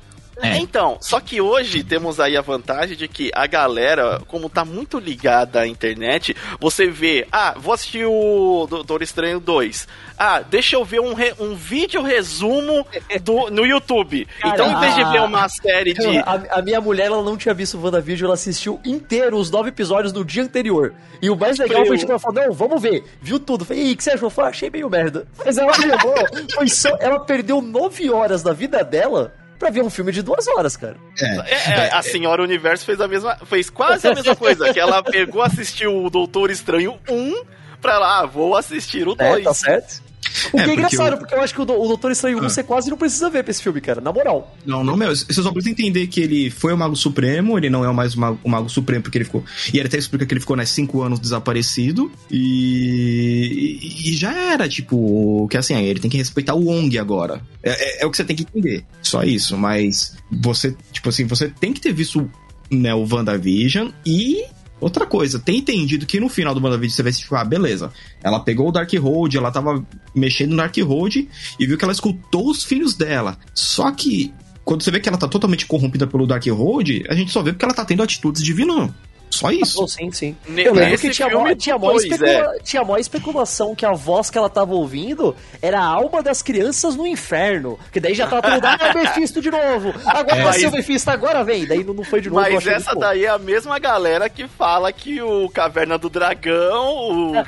É. 0.42 0.58
Então, 0.58 0.98
só 1.00 1.20
que 1.20 1.40
hoje 1.40 1.82
temos 1.82 2.20
aí 2.20 2.36
a 2.36 2.40
vantagem 2.40 2.96
de 2.96 3.08
que 3.08 3.30
a 3.34 3.46
galera, 3.46 4.20
como 4.26 4.48
tá 4.48 4.64
muito 4.64 4.98
ligada 4.98 5.60
à 5.60 5.66
internet, 5.66 6.36
você 6.60 6.86
vê, 6.86 7.26
ah, 7.32 7.54
vou 7.56 7.72
assistir 7.72 8.04
o 8.06 8.66
Doutor 8.68 9.02
Estranho 9.02 9.40
2. 9.40 9.88
Ah, 10.16 10.40
deixa 10.40 10.76
eu 10.76 10.84
ver 10.84 11.00
um, 11.00 11.14
re, 11.14 11.34
um 11.38 11.54
vídeo 11.54 12.02
resumo 12.02 12.86
do, 13.22 13.50
no 13.50 13.66
YouTube. 13.66 14.26
Cara, 14.40 14.54
então, 14.54 14.72
em 14.72 14.80
vez 14.80 14.94
de 14.94 15.04
ver 15.04 15.20
uma 15.22 15.48
série 15.48 15.94
de. 15.94 16.18
A, 16.28 16.58
a, 16.58 16.62
minha 16.62 16.80
mulher, 16.80 17.06
ela 17.06 17.22
não 17.22 17.36
tinha 17.36 17.54
visto 17.54 17.78
o 17.78 17.82
WandaVision, 17.82 18.26
ela 18.26 18.34
assistiu 18.34 18.80
inteiro 18.84 19.36
os 19.38 19.50
nove 19.50 19.68
episódios 19.70 20.12
no 20.12 20.24
dia 20.24 20.42
anterior. 20.42 20.92
E 21.22 21.30
o 21.30 21.36
mais 21.36 21.58
legal 21.58 21.86
foi, 21.86 21.96
tipo, 21.96 22.10
ela 22.10 22.18
falou, 22.18 22.44
não, 22.44 22.52
vamos 22.52 22.82
ver. 22.82 23.04
Viu 23.20 23.38
tudo. 23.38 23.64
Falei, 23.64 23.88
e 23.88 23.92
o 23.92 23.96
que 23.96 24.04
você 24.04 24.10
achou? 24.10 24.28
Falei, 24.28 24.50
achei 24.50 24.68
meio 24.68 24.90
merda. 24.90 25.26
Mas 25.44 25.56
ela 25.56 25.72
levou, 25.76 26.14
foi 26.54 26.68
só, 26.68 26.96
ela 27.00 27.20
perdeu 27.20 27.62
nove 27.62 28.10
horas 28.10 28.42
da 28.42 28.52
vida 28.52 28.82
dela 28.84 29.32
pra 29.58 29.70
ver 29.70 29.82
um 29.82 29.90
filme 29.90 30.12
de 30.12 30.22
duas 30.22 30.46
horas, 30.48 30.76
cara. 30.76 30.96
É. 31.20 31.26
é, 31.26 31.86
é 31.88 31.94
a 31.94 32.02
Senhora 32.02 32.42
Universo 32.42 32.84
fez 32.84 33.00
a 33.00 33.08
mesma. 33.08 33.36
fez 33.44 33.68
quase 33.68 34.06
a 34.06 34.14
mesma 34.14 34.36
coisa. 34.36 34.72
Que 34.72 34.80
ela 34.80 35.02
pegou, 35.02 35.42
assistiu 35.42 36.04
o 36.04 36.08
Doutor 36.08 36.50
Estranho 36.50 36.98
1 37.08 37.42
pra 37.80 37.98
lá, 37.98 38.20
ah, 38.20 38.26
vou 38.26 38.56
assistir 38.56 39.06
o 39.06 39.14
2. 39.14 39.40
É, 39.40 39.42
tá 39.42 39.54
certo. 39.54 40.07
O 40.52 40.58
é, 40.58 40.64
que 40.64 40.70
é, 40.70 40.72
engraçado, 40.74 41.12
eu... 41.12 41.18
porque 41.18 41.34
eu 41.34 41.40
acho 41.40 41.54
que 41.54 41.60
o, 41.60 41.64
Doutor 41.64 42.10
Estranho 42.10 42.38
1 42.38 42.40
ah. 42.40 42.48
você 42.48 42.62
quase 42.62 42.90
não 42.90 42.96
precisa 42.96 43.28
ver 43.30 43.42
pra 43.42 43.50
esse 43.50 43.62
filme, 43.62 43.80
cara, 43.80 44.00
na 44.00 44.12
moral. 44.12 44.56
Não, 44.64 44.82
não 44.84 44.96
mesmo. 44.96 45.16
Você 45.16 45.42
só 45.42 45.50
precisa 45.50 45.72
entender 45.72 46.06
que 46.06 46.20
ele 46.20 46.50
foi 46.50 46.72
o 46.72 46.76
Mago 46.76 46.96
Supremo, 46.96 47.58
ele 47.58 47.70
não 47.70 47.84
é 47.84 47.92
mais 47.92 48.14
o 48.14 48.20
Mago, 48.20 48.40
o 48.42 48.48
Mago 48.48 48.68
Supremo, 48.68 49.02
porque 49.02 49.18
ele 49.18 49.24
ficou. 49.24 49.44
E 49.72 49.78
ele 49.78 49.88
até 49.88 49.98
explica 49.98 50.26
que 50.26 50.32
ele 50.32 50.40
ficou, 50.40 50.56
né, 50.56 50.64
cinco 50.64 51.02
anos 51.02 51.18
desaparecido. 51.18 52.10
E. 52.30 53.78
E 54.04 54.12
já 54.12 54.32
era, 54.32 54.68
tipo, 54.68 55.46
que 55.50 55.56
assim, 55.56 55.74
ele 55.76 56.00
tem 56.00 56.10
que 56.10 56.16
respeitar 56.16 56.54
o 56.54 56.64
Wong 56.64 56.98
agora. 56.98 57.40
É, 57.62 57.70
é, 57.70 58.02
é 58.02 58.06
o 58.06 58.10
que 58.10 58.16
você 58.16 58.24
tem 58.24 58.36
que 58.36 58.42
entender. 58.42 58.84
Só 59.02 59.22
isso. 59.22 59.56
Mas 59.56 60.16
você, 60.30 60.74
tipo 60.92 61.08
assim, 61.08 61.26
você 61.26 61.48
tem 61.48 61.72
que 61.72 61.80
ter 61.80 61.92
visto 61.92 62.30
né, 62.70 62.94
o 62.94 63.06
WandaVision 63.10 63.90
e 64.04 64.44
Outra 64.80 65.06
coisa, 65.06 65.38
tem 65.38 65.58
entendido 65.58 66.06
que 66.06 66.20
no 66.20 66.28
final 66.28 66.54
do 66.54 66.62
WandaVision 66.62 66.96
você 66.96 67.02
vai 67.02 67.12
se 67.12 67.24
ah, 67.30 67.44
beleza. 67.44 67.92
Ela 68.22 68.40
pegou 68.40 68.68
o 68.68 68.72
Darkhold, 68.72 69.36
ela 69.36 69.50
tava 69.50 69.84
mexendo 70.14 70.50
no 70.50 70.56
Darkhold 70.56 71.28
e 71.58 71.66
viu 71.66 71.76
que 71.76 71.84
ela 71.84 71.92
escutou 71.92 72.48
os 72.48 72.62
filhos 72.62 72.94
dela. 72.94 73.38
Só 73.54 73.90
que 73.90 74.32
quando 74.64 74.82
você 74.82 74.90
vê 74.90 75.00
que 75.00 75.08
ela 75.08 75.18
tá 75.18 75.26
totalmente 75.26 75.66
corrompida 75.66 76.06
pelo 76.06 76.26
Darkhold, 76.26 77.04
a 77.08 77.14
gente 77.14 77.32
só 77.32 77.42
vê 77.42 77.52
porque 77.52 77.64
ela 77.64 77.74
tá 77.74 77.84
tendo 77.84 78.02
atitudes 78.02 78.42
de 78.42 78.52
vilão. 78.52 78.94
Só 79.30 79.50
isso. 79.50 79.86
sim, 79.88 80.10
sim. 80.10 80.36
Eu 80.56 80.74
lembro 80.74 80.98
que 80.98 81.10
tinha 81.10 81.28
mó, 81.28 81.54
tinha, 81.54 81.78
mó 81.78 81.92
é. 81.92 82.58
tinha 82.62 82.84
mó 82.84 82.96
especulação 82.96 83.74
que 83.74 83.84
a 83.84 83.92
voz 83.92 84.30
que 84.30 84.38
ela 84.38 84.48
tava 84.48 84.74
ouvindo 84.74 85.36
era 85.60 85.80
a 85.80 85.84
alma 85.84 86.22
das 86.22 86.42
crianças 86.42 86.96
no 86.96 87.06
inferno. 87.06 87.78
Que 87.92 88.00
daí 88.00 88.14
já 88.14 88.26
tava 88.26 88.42
todo, 88.42 88.64
ah, 88.64 88.78
Mephisto 88.94 89.40
de 89.40 89.50
novo. 89.50 89.94
Agora 90.06 90.36
é, 90.36 90.44
vai 90.44 90.52
ser 90.54 90.66
o 90.68 90.72
Mephisto, 90.72 91.10
agora 91.10 91.44
vem. 91.44 91.66
Daí 91.66 91.84
não 91.84 92.02
foi 92.04 92.20
de 92.20 92.30
novo. 92.30 92.40
Mas 92.40 92.66
essa 92.66 92.94
daí 92.94 93.24
é 93.24 93.28
a 93.28 93.38
mesma 93.38 93.78
galera 93.78 94.28
que 94.28 94.48
fala 94.48 94.92
que 94.92 95.20
o 95.20 95.48
Caverna 95.48 95.98
do 95.98 96.08
Dragão, 96.08 97.32
o, 97.32 97.32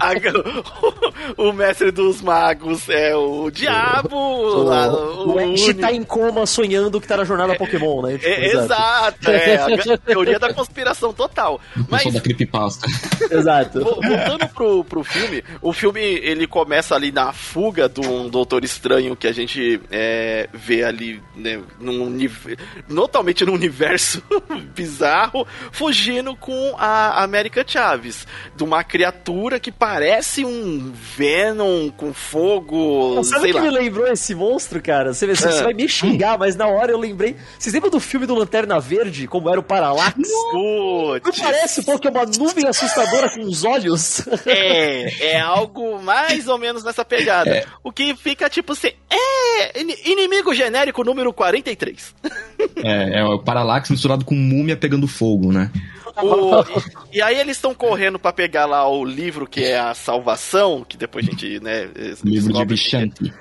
a, 0.00 0.14
o, 1.36 1.52
Mestre 1.52 1.90
dos 1.90 2.22
Magos 2.22 2.88
é 2.88 3.14
o 3.14 3.50
Diabo. 3.50 4.16
O, 4.16 4.62
lá, 4.62 4.88
o, 4.88 5.34
o 5.34 5.38
Ash 5.38 5.74
tá 5.80 5.92
em 5.92 6.02
coma 6.02 6.46
sonhando 6.46 7.00
que 7.00 7.08
tá 7.08 7.16
na 7.16 7.24
jornada 7.24 7.56
Pokémon, 7.56 8.02
né? 8.02 8.18
Tipo, 8.18 8.26
é, 8.26 8.46
exato, 8.46 9.30
é. 9.30 9.56
A 9.94 9.98
teoria 9.98 10.38
da 10.38 10.52
conspiração 10.52 10.83
conspiração 10.84 11.12
total. 11.12 11.60
Mas 11.88 12.12
da 12.12 12.20
creepypasta. 12.20 12.86
Exato. 13.30 13.82
Voltando 13.82 14.48
pro, 14.48 14.84
pro 14.84 15.04
filme, 15.04 15.42
o 15.62 15.72
filme 15.72 16.00
ele 16.00 16.46
começa 16.46 16.94
ali 16.94 17.10
na 17.10 17.32
fuga 17.32 17.88
de 17.88 18.00
um 18.00 18.28
Doutor 18.28 18.64
Estranho 18.64 19.16
que 19.16 19.26
a 19.26 19.32
gente 19.32 19.80
é, 19.90 20.48
vê 20.52 20.84
ali, 20.84 21.22
né, 21.34 21.60
num, 21.80 22.14
totalmente 22.94 23.44
num 23.44 23.54
universo 23.54 24.22
bizarro, 24.74 25.46
fugindo 25.72 26.36
com 26.36 26.74
a 26.78 27.22
América 27.22 27.64
Chaves, 27.66 28.26
de 28.54 28.62
uma 28.62 28.84
criatura 28.84 29.58
que 29.58 29.72
parece 29.72 30.44
um 30.44 30.92
Venom 30.92 31.90
com 31.90 32.12
fogo. 32.12 33.14
Não, 33.14 33.24
sabe 33.24 33.44
o 33.44 33.46
que 33.46 33.52
lá. 33.52 33.62
me 33.62 33.70
lembrou 33.70 34.06
esse 34.06 34.34
monstro, 34.34 34.82
cara? 34.82 35.14
Você, 35.14 35.26
você, 35.26 35.48
é. 35.48 35.62
vai 35.62 35.72
me 35.72 35.88
xingar, 35.88 36.38
mas 36.38 36.56
na 36.56 36.66
hora 36.66 36.92
eu 36.92 36.98
lembrei. 36.98 37.36
Vocês 37.58 37.72
lembram 37.72 37.90
do 37.90 38.00
filme 38.00 38.26
do 38.26 38.34
Lanterna 38.34 38.78
Verde, 38.78 39.26
como 39.26 39.48
era 39.48 39.58
o 39.58 39.62
Parallax? 39.62 40.14
Não. 40.16 40.73
Putz. 41.20 41.38
Não 41.38 41.44
parece 41.44 41.80
um 41.80 41.84
pouco 41.84 42.06
é 42.06 42.10
uma 42.10 42.24
nuvem 42.24 42.66
assustadora 42.66 43.30
com 43.30 43.40
os 43.42 43.64
olhos? 43.64 44.24
É, 44.46 45.32
é 45.32 45.40
algo 45.40 46.00
mais 46.02 46.48
ou 46.48 46.58
menos 46.58 46.84
nessa 46.84 47.04
pegada. 47.04 47.50
É. 47.50 47.66
O 47.82 47.90
que 47.90 48.14
fica 48.14 48.48
tipo 48.48 48.72
assim, 48.72 48.92
é 49.10 49.80
inimigo 50.10 50.54
genérico 50.54 51.04
número 51.04 51.32
43. 51.32 52.14
É, 52.76 53.20
é 53.20 53.24
o 53.24 53.38
Parallax 53.38 53.90
misturado 53.90 54.24
com 54.24 54.34
múmia 54.34 54.76
pegando 54.76 55.06
fogo, 55.06 55.52
né? 55.52 55.70
O, 56.16 56.60
e, 57.12 57.18
e, 57.18 57.22
aí 57.22 57.38
eles 57.38 57.56
estão 57.56 57.74
correndo 57.74 58.18
para 58.18 58.32
pegar 58.32 58.66
lá 58.66 58.88
o 58.88 59.04
livro 59.04 59.46
que 59.46 59.64
é 59.64 59.78
a 59.78 59.94
salvação, 59.94 60.84
que 60.88 60.96
depois 60.96 61.26
a 61.26 61.30
gente, 61.30 61.60
né, 61.60 61.90
livro 62.22 62.52
de 62.52 62.64
Vishanti. 62.64 63.32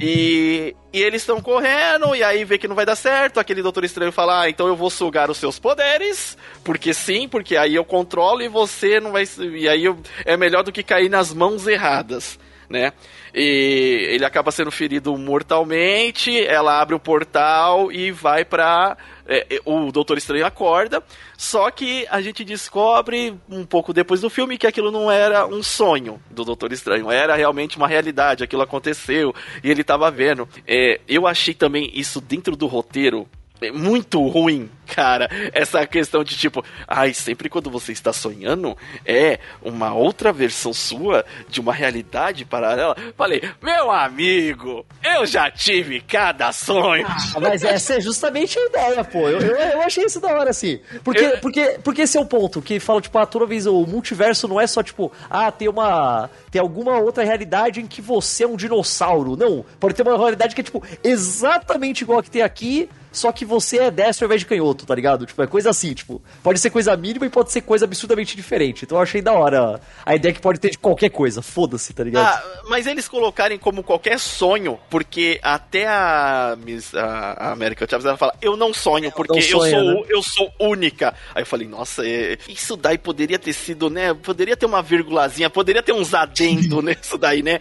E, 0.00 0.74
e 0.92 1.02
eles 1.02 1.22
estão 1.22 1.40
correndo, 1.40 2.14
e 2.14 2.22
aí 2.22 2.44
vê 2.44 2.56
que 2.56 2.68
não 2.68 2.74
vai 2.74 2.86
dar 2.86 2.96
certo. 2.96 3.38
Aquele 3.38 3.62
Doutor 3.62 3.84
Estranho 3.84 4.12
fala: 4.12 4.42
ah, 4.42 4.50
então 4.50 4.66
eu 4.66 4.76
vou 4.76 4.88
sugar 4.88 5.30
os 5.30 5.36
seus 5.36 5.58
poderes, 5.58 6.36
porque 6.64 6.94
sim, 6.94 7.28
porque 7.28 7.56
aí 7.56 7.74
eu 7.74 7.84
controlo 7.84 8.42
e 8.42 8.48
você 8.48 9.00
não 9.00 9.12
vai. 9.12 9.24
E 9.54 9.68
aí 9.68 9.84
eu, 9.84 9.98
é 10.24 10.36
melhor 10.36 10.62
do 10.62 10.72
que 10.72 10.82
cair 10.82 11.08
nas 11.08 11.34
mãos 11.34 11.66
erradas, 11.66 12.38
né? 12.72 12.92
E 13.32 14.08
ele 14.10 14.24
acaba 14.24 14.50
sendo 14.50 14.70
ferido 14.72 15.16
mortalmente. 15.16 16.44
Ela 16.44 16.80
abre 16.80 16.94
o 16.94 17.00
portal 17.00 17.92
e 17.92 18.10
vai 18.10 18.44
pra 18.44 18.96
é, 19.26 19.46
é, 19.48 19.60
o 19.64 19.92
Doutor 19.92 20.18
Estranho 20.18 20.44
acorda, 20.44 21.02
só 21.36 21.70
que 21.70 22.06
a 22.10 22.20
gente 22.20 22.44
descobre 22.44 23.34
um 23.48 23.64
pouco 23.64 23.92
depois 23.92 24.20
do 24.20 24.28
filme 24.28 24.58
que 24.58 24.66
aquilo 24.66 24.90
não 24.90 25.10
era 25.10 25.46
um 25.46 25.62
sonho 25.62 26.20
do 26.30 26.44
Doutor 26.44 26.72
Estranho, 26.72 27.10
era 27.10 27.36
realmente 27.36 27.76
uma 27.76 27.86
realidade, 27.86 28.42
aquilo 28.42 28.62
aconteceu 28.62 29.32
e 29.62 29.70
ele 29.70 29.82
estava 29.82 30.10
vendo. 30.10 30.48
É, 30.66 31.00
eu 31.06 31.26
achei 31.26 31.54
também 31.54 31.90
isso 31.94 32.20
dentro 32.20 32.56
do 32.56 32.66
roteiro 32.66 33.28
muito 33.70 34.26
ruim, 34.26 34.68
cara. 34.92 35.28
Essa 35.52 35.86
questão 35.86 36.22
de 36.22 36.36
tipo, 36.36 36.64
ai, 36.86 37.14
sempre 37.14 37.48
quando 37.48 37.70
você 37.70 37.92
está 37.92 38.12
sonhando, 38.12 38.76
é 39.06 39.38
uma 39.62 39.94
outra 39.94 40.32
versão 40.32 40.72
sua 40.72 41.24
de 41.48 41.60
uma 41.60 41.72
realidade 41.72 42.44
paralela. 42.44 42.96
Falei, 43.16 43.42
meu 43.62 43.90
amigo, 43.90 44.84
eu 45.02 45.24
já 45.24 45.50
tive 45.50 46.00
cada 46.02 46.52
sonho. 46.52 47.06
Ah, 47.08 47.40
mas 47.40 47.64
essa 47.64 47.94
é 47.94 48.00
justamente 48.00 48.58
a 48.58 48.66
ideia, 48.66 49.04
pô. 49.04 49.28
Eu, 49.28 49.40
eu, 49.40 49.56
eu 49.56 49.82
achei 49.82 50.04
isso 50.04 50.20
da 50.20 50.28
hora, 50.28 50.50
assim. 50.50 50.80
Porque, 51.02 51.24
eu... 51.24 51.38
porque, 51.38 51.78
porque 51.82 52.02
esse 52.02 52.18
é 52.18 52.20
o 52.20 52.26
ponto, 52.26 52.60
que 52.60 52.78
fala, 52.78 53.00
tipo, 53.00 53.16
a 53.18 53.22
ah, 53.22 53.26
toda 53.26 53.46
vez 53.46 53.66
o 53.66 53.86
multiverso 53.86 54.46
não 54.46 54.60
é 54.60 54.66
só, 54.66 54.82
tipo, 54.82 55.10
ah, 55.30 55.50
tem 55.50 55.68
uma. 55.68 56.28
Tem 56.50 56.60
alguma 56.60 56.98
outra 56.98 57.24
realidade 57.24 57.80
em 57.80 57.86
que 57.86 58.02
você 58.02 58.44
é 58.44 58.46
um 58.46 58.56
dinossauro. 58.56 59.36
Não. 59.36 59.64
Pode 59.80 59.94
ter 59.94 60.02
uma 60.02 60.18
realidade 60.18 60.54
que 60.54 60.60
é, 60.60 60.64
tipo, 60.64 60.82
exatamente 61.02 62.02
igual 62.02 62.18
a 62.18 62.22
que 62.22 62.30
tem 62.30 62.42
aqui 62.42 62.88
só 63.12 63.30
que 63.30 63.44
você 63.44 63.78
é 63.78 63.90
destro 63.90 64.24
ao 64.24 64.28
invés 64.28 64.40
de 64.40 64.46
canhoto, 64.46 64.81
tá 64.86 64.94
ligado? 64.94 65.26
Tipo, 65.26 65.42
é 65.42 65.46
coisa 65.46 65.70
assim, 65.70 65.94
tipo, 65.94 66.22
pode 66.42 66.58
ser 66.58 66.70
coisa 66.70 66.96
mínima 66.96 67.26
e 67.26 67.30
pode 67.30 67.52
ser 67.52 67.60
coisa 67.62 67.84
absurdamente 67.84 68.36
diferente. 68.36 68.84
Então 68.84 68.98
eu 68.98 69.02
achei 69.02 69.22
da 69.22 69.32
hora 69.32 69.80
a 70.04 70.14
ideia 70.14 70.34
que 70.34 70.40
pode 70.40 70.58
ter 70.58 70.70
de 70.70 70.78
qualquer 70.78 71.10
coisa, 71.10 71.42
foda-se, 71.42 71.92
tá 71.92 72.04
ligado? 72.04 72.26
Ah, 72.26 72.62
mas 72.68 72.86
eles 72.86 73.08
colocarem 73.08 73.58
como 73.58 73.82
qualquer 73.82 74.18
sonho, 74.18 74.78
porque 74.90 75.38
até 75.42 75.86
a, 75.86 76.56
Miss, 76.62 76.94
a, 76.94 77.06
a 77.32 77.52
América 77.52 77.86
Chaves 77.88 78.06
ela 78.06 78.16
fala, 78.16 78.34
eu 78.40 78.56
não 78.56 78.72
sonho, 78.72 79.10
porque 79.12 79.34
não 79.34 79.42
sonha, 79.42 79.76
eu, 79.76 79.84
sou, 79.84 79.94
né? 79.94 80.06
eu 80.08 80.22
sou 80.22 80.52
única. 80.58 81.14
Aí 81.34 81.42
eu 81.42 81.46
falei, 81.46 81.66
nossa, 81.68 82.06
é, 82.06 82.38
isso 82.48 82.76
daí 82.76 82.98
poderia 82.98 83.38
ter 83.38 83.52
sido, 83.52 83.90
né? 83.90 84.14
Poderia 84.14 84.56
ter 84.56 84.66
uma 84.66 84.82
vírgulazinha, 84.82 85.50
poderia 85.50 85.82
ter 85.82 85.92
uns 85.92 86.14
adendo 86.14 86.80
nisso 86.82 87.18
daí, 87.18 87.42
né? 87.42 87.60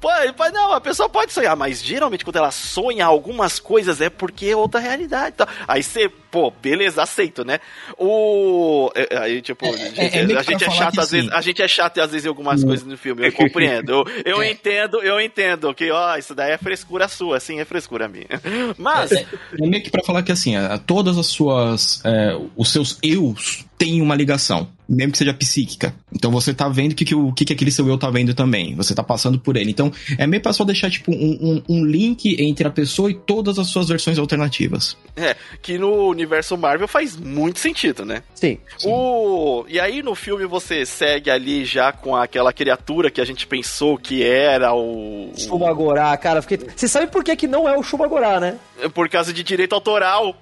Pô, 0.00 0.08
não, 0.52 0.72
a 0.72 0.80
pessoa 0.80 1.08
pode 1.08 1.32
sonhar, 1.32 1.56
mas 1.56 1.82
geralmente 1.82 2.24
quando 2.24 2.36
ela 2.36 2.50
sonha 2.50 3.04
algumas 3.04 3.58
coisas 3.58 4.00
é 4.00 4.08
porque 4.08 4.46
é 4.46 4.56
outra 4.56 4.80
realidade. 4.80 5.36
Tá? 5.36 5.48
Aí 5.66 5.82
você, 5.82 6.08
pô, 6.08 6.49
beleza, 6.62 7.02
aceito, 7.02 7.44
né? 7.44 7.60
O. 7.98 8.90
É, 8.94 9.14
é, 9.14 9.18
aí, 9.18 9.42
tipo, 9.42 9.66
é, 9.66 9.72
gente, 9.72 10.00
é, 10.00 10.32
é 10.32 10.38
a 10.38 10.42
gente 10.42 10.64
é 10.64 10.70
chato 10.70 11.00
às 11.00 11.10
vezes. 11.10 11.32
A 11.32 11.40
gente 11.40 11.62
é 11.62 11.68
chato 11.68 12.00
às 12.00 12.10
vezes 12.10 12.26
em 12.26 12.28
algumas 12.28 12.62
coisas 12.64 12.86
no 12.86 12.96
filme, 12.96 13.26
eu 13.26 13.32
compreendo. 13.32 13.92
Eu, 13.92 14.04
eu 14.24 14.42
entendo, 14.44 15.02
eu 15.02 15.20
entendo 15.20 15.72
que, 15.74 15.90
ó, 15.90 16.16
isso 16.16 16.34
daí 16.34 16.52
é 16.52 16.58
frescura 16.58 17.08
sua, 17.08 17.36
assim, 17.36 17.60
é 17.60 17.64
frescura 17.64 18.08
minha. 18.08 18.26
Mas. 18.76 19.12
É, 19.12 19.26
meio 19.58 19.82
que 19.82 19.90
pra 19.90 20.04
falar 20.04 20.22
que 20.22 20.32
assim, 20.32 20.54
todas 20.86 21.18
as 21.18 21.26
suas. 21.26 22.02
os 22.56 22.72
seus 22.72 22.98
eus 23.02 23.69
têm 23.80 24.02
uma 24.02 24.14
ligação 24.14 24.68
mesmo 24.90 25.12
que 25.12 25.18
seja 25.18 25.32
psíquica. 25.32 25.94
Então 26.12 26.32
você 26.32 26.52
tá 26.52 26.68
vendo 26.68 26.92
o 26.92 26.94
que, 26.96 27.04
que, 27.04 27.14
o 27.14 27.32
que, 27.32 27.44
que 27.44 27.52
aquele 27.52 27.70
seu 27.70 27.86
eu 27.86 27.96
tá 27.96 28.10
vendo 28.10 28.34
também. 28.34 28.74
Você 28.74 28.92
tá 28.92 29.04
passando 29.04 29.38
por 29.38 29.56
ele. 29.56 29.70
Então 29.70 29.92
é 30.18 30.26
meio 30.26 30.42
pra 30.42 30.52
só 30.52 30.64
deixar, 30.64 30.90
tipo, 30.90 31.12
um, 31.12 31.62
um, 31.68 31.76
um 31.76 31.84
link 31.84 32.36
entre 32.42 32.66
a 32.66 32.70
pessoa 32.70 33.08
e 33.08 33.14
todas 33.14 33.58
as 33.58 33.68
suas 33.68 33.88
versões 33.88 34.18
alternativas. 34.18 34.96
É, 35.16 35.36
que 35.62 35.78
no 35.78 36.08
universo 36.08 36.56
Marvel 36.56 36.88
faz 36.88 37.16
muito 37.16 37.60
sentido, 37.60 38.04
né? 38.04 38.22
Sim. 38.34 38.58
O... 38.84 39.64
E 39.68 39.78
aí 39.78 40.02
no 40.02 40.16
filme 40.16 40.44
você 40.44 40.84
segue 40.84 41.30
ali 41.30 41.64
já 41.64 41.92
com 41.92 42.16
aquela 42.16 42.52
criatura 42.52 43.10
que 43.10 43.20
a 43.20 43.24
gente 43.24 43.46
pensou 43.46 43.96
que 43.96 44.24
era 44.24 44.74
o. 44.74 45.30
Shumagorá, 45.36 46.16
cara. 46.16 46.42
Fiquei... 46.42 46.58
Você 46.74 46.88
sabe 46.88 47.06
por 47.06 47.22
que, 47.22 47.36
que 47.36 47.46
não 47.46 47.68
é 47.68 47.78
o 47.78 47.82
Shumagorá, 47.82 48.40
né? 48.40 48.56
É 48.82 48.88
por 48.88 49.08
causa 49.08 49.32
de 49.32 49.44
direito 49.44 49.74
autoral. 49.74 50.34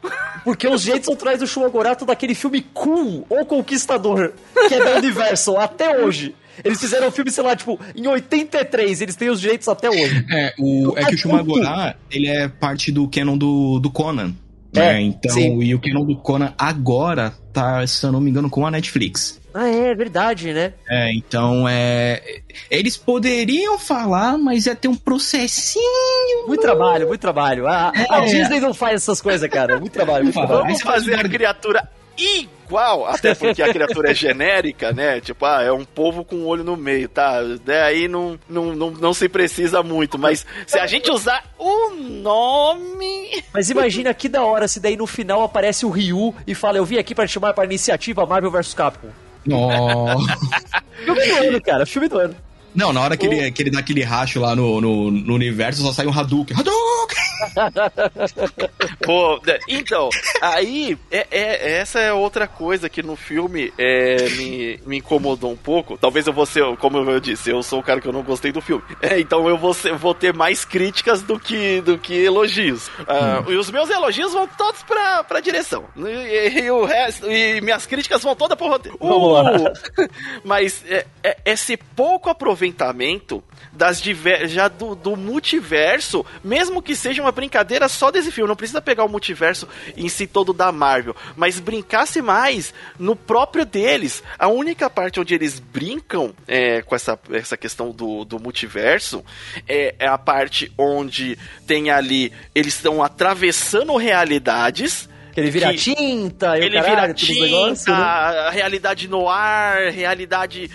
Porque 0.45 0.67
os 0.67 0.81
jeitos 0.83 1.09
autorais 1.09 1.41
do 1.41 1.47
Shumagorá 1.47 1.93
estão 1.93 2.07
daquele 2.07 2.35
filme 2.35 2.65
cool, 2.73 3.27
ou 3.29 3.45
Conquistador 3.45 4.33
que 4.69 4.75
é 4.75 4.85
da 4.85 4.97
Universal 4.97 5.59
até 5.61 6.03
hoje. 6.05 6.35
Eles 6.65 6.81
fizeram 6.81 7.07
o 7.07 7.09
um 7.11 7.13
filme, 7.13 7.31
sei 7.31 7.45
lá, 7.45 7.55
tipo, 7.55 7.79
em 7.95 8.07
83, 8.07 9.01
eles 9.01 9.15
têm 9.15 9.31
os 9.31 9.41
direitos 9.41 9.69
até 9.69 9.89
hoje. 9.89 10.27
É, 10.31 10.55
o, 10.59 10.93
é 10.97 11.05
que 11.05 11.15
o 11.15 11.19
Shumagorá, 11.19 11.95
ele 12.11 12.27
é 12.27 12.49
parte 12.49 12.91
do 12.91 13.09
canon 13.09 13.39
do, 13.39 13.79
do 13.79 13.91
Conan. 13.91 14.35
É, 14.75 14.81
né? 14.81 15.01
Então, 15.01 15.33
sim. 15.33 15.63
e 15.63 15.75
o 15.75 15.81
canon 15.81 16.05
do 16.05 16.17
Conan 16.17 16.53
agora 16.59 17.33
tá, 17.53 17.87
se 17.87 18.05
eu 18.05 18.13
não 18.13 18.21
me 18.21 18.31
engano, 18.31 18.51
com 18.51 18.67
a 18.67 18.71
Netflix. 18.71 19.41
Ah, 19.55 19.69
é, 19.69 19.91
é 19.91 19.95
verdade, 19.95 20.53
né? 20.53 20.75
É, 20.89 21.13
então 21.15 21.67
é. 21.69 22.23
Eles 22.71 22.97
poderiam 22.97 23.79
falar, 23.79 24.37
mas 24.37 24.67
ia 24.67 24.75
ter 24.75 24.89
um 24.89 24.95
processinho. 24.95 26.47
Muito 26.47 26.61
trabalho, 26.61 27.09
muito 27.09 27.21
trabalho. 27.21 27.67
A, 27.67 27.93
é. 27.95 28.07
a 28.09 28.21
Disney 28.21 28.61
não 28.61 28.75
faz 28.75 28.97
essas 28.97 29.21
coisas, 29.21 29.49
cara. 29.49 29.79
Muito 29.79 29.93
trabalho. 29.93 30.25
Muito 30.25 30.35
trabalho. 30.35 30.63
Vamos 30.63 30.83
fazer 30.83 31.15
a 31.15 31.29
criatura 31.29 31.89
igual, 32.17 32.58
até 32.77 33.35
porque 33.35 33.63
a 33.63 33.73
criatura 33.73 34.11
é 34.11 34.15
genérica, 34.15 34.93
né? 34.93 35.21
Tipo, 35.21 35.47
ah, 35.47 35.63
é 35.63 35.73
um 35.73 35.85
povo 35.85 36.25
com 36.25 36.37
um 36.37 36.47
olho 36.47 36.65
no 36.65 36.77
meio, 36.77 37.09
tá? 37.09 37.41
Daí 37.65 38.09
não, 38.09 38.39
não, 38.49 38.75
não, 38.75 38.91
não 38.91 39.15
se 39.15 39.29
precisa 39.29 39.83
muito, 39.83 40.19
mas 40.19 40.45
se 40.67 40.79
a 40.79 40.87
gente 40.87 41.11
usar 41.11 41.45
o 41.59 41.91
nome. 41.95 43.43
Mas 43.53 43.71
imagina 43.71 44.13
que 44.13 44.29
da 44.29 44.43
hora 44.43 44.69
se 44.69 44.81
daí 44.81 44.97
no 44.97 45.07
final 45.07 45.43
aparece 45.43 45.87
o 45.87 45.91
Ryu 45.91 46.35
e 46.47 46.55
fala: 46.55 46.79
Eu 46.79 46.85
vim 46.85 46.99
aqui 46.99 47.15
para 47.15 47.27
chamar 47.27 47.55
para 47.55 47.65
iniciativa 47.65 48.27
Marvel 48.27 48.51
vs 48.51 48.75
Capcom. 48.75 49.09
Oh. 49.51 50.19
filme 51.05 51.27
do 51.27 51.49
ano, 51.49 51.63
cara, 51.63 51.87
filme 51.87 52.09
do 52.09 52.19
ano. 52.19 52.37
Não, 52.75 52.93
na 52.93 53.01
hora 53.01 53.17
que, 53.17 53.27
ele, 53.27 53.51
que 53.51 53.63
ele 53.63 53.71
dá 53.71 53.81
aquele 53.81 54.03
racho 54.03 54.41
lá 54.41 54.55
no, 54.55 54.81
no, 54.81 55.11
no 55.11 55.35
universo, 55.35 55.83
só 55.83 55.93
sai 55.93 56.07
um 56.07 56.13
Hadouken. 56.13 56.57
Hadouken! 56.57 57.28
Pô, 59.05 59.41
então, 59.69 60.09
aí, 60.41 60.99
é, 61.11 61.27
é, 61.31 61.79
essa 61.79 62.01
é 62.01 62.13
outra 62.13 62.47
coisa 62.47 62.89
que 62.89 63.03
no 63.03 63.17
filme 63.17 63.73
é, 63.79 64.29
me, 64.31 64.81
me 64.87 64.99
incomodou 64.99 65.53
um 65.53 65.57
pouco. 65.57 65.97
Talvez 65.97 66.27
eu 66.27 66.33
vou 66.33 66.47
ser, 66.47 66.65
como 66.77 66.99
eu 66.99 67.21
disse, 67.21 67.51
eu 67.51 67.63
sou 67.63 67.81
o 67.81 67.83
cara 67.83 68.01
que 68.01 68.09
eu 68.09 68.13
não 68.13 68.23
gostei 68.23 68.53
do 68.53 68.61
filme. 68.61 68.83
É, 69.01 69.19
então 69.21 69.49
eu 69.49 69.57
vou, 69.57 69.75
ser, 69.75 69.95
vou 69.95 70.15
ter 70.15 70.35
mais 70.35 70.65
críticas 70.65 71.23
do 71.23 71.39
que, 71.39 71.81
do 71.81 71.99
que 71.99 72.15
elogios. 72.15 72.89
Hum. 73.01 73.53
E 73.53 73.57
os 73.57 73.71
meus 73.71 73.91
elogios 73.91 74.33
vão 74.33 74.47
todos 74.47 74.83
pra, 74.83 75.25
pra 75.25 75.41
direção. 75.41 75.85
E, 75.97 76.61
e, 76.61 76.71
o 76.71 76.85
resto, 76.85 77.31
e 77.31 77.61
minhas 77.61 77.87
críticas 77.87 78.23
vão 78.23 78.35
todas 78.35 78.57
pro 78.57 78.69
roteiro. 78.69 78.99
Uh, 79.01 79.73
mas 80.45 80.85
é, 80.87 81.07
é, 81.23 81.37
esse 81.45 81.77
pouco 81.77 82.31
aproveitamento 82.31 83.43
das 83.73 84.01
diver 84.01 84.49
já 84.49 84.69
do, 84.69 84.95
do 84.95 85.17
multiverso, 85.17 86.25
mesmo 86.43 86.83
que 86.83 86.95
seja 86.95 87.23
uma 87.23 87.33
brincadeira 87.33 87.89
só 87.89 88.11
desse 88.11 88.31
filme, 88.31 88.49
não 88.49 88.57
precisa 88.57 88.81
pegar 88.81 89.05
o 89.05 89.09
multiverso 89.09 89.69
em 89.97 90.09
si 90.09 90.27
todo 90.27 90.53
da 90.53 90.73
Marvel, 90.73 91.15
mas 91.37 91.61
brincasse 91.61 92.21
mais 92.21 92.73
no 92.99 93.15
próprio 93.15 93.65
deles. 93.65 94.23
A 94.39 94.49
única 94.49 94.89
parte 94.91 95.21
onde 95.21 95.35
eles 95.35 95.59
brincam 95.59 96.35
é, 96.47 96.83
com 96.83 96.95
essa, 96.95 97.19
essa 97.31 97.57
questão 97.57 97.91
do, 97.91 98.25
do 98.25 98.39
multiverso 98.39 99.25
é, 99.67 99.95
é 99.99 100.07
a 100.07 100.19
parte 100.19 100.73
onde 100.77 101.39
tem 101.67 101.91
ali, 101.91 102.33
eles 102.55 102.75
estão 102.75 103.03
atravessando 103.03 103.97
realidades 103.97 105.09
ele 105.39 105.51
vira 105.51 105.73
tinta, 105.73 106.59
ele 106.59 106.81
caralho, 106.81 107.15
vira 107.15 107.15
tinta, 107.15 107.41
negócio, 107.41 107.93
né? 107.93 108.51
realidade 108.51 109.07
no 109.07 109.29
ar, 109.29 109.91
realidade 109.93 110.69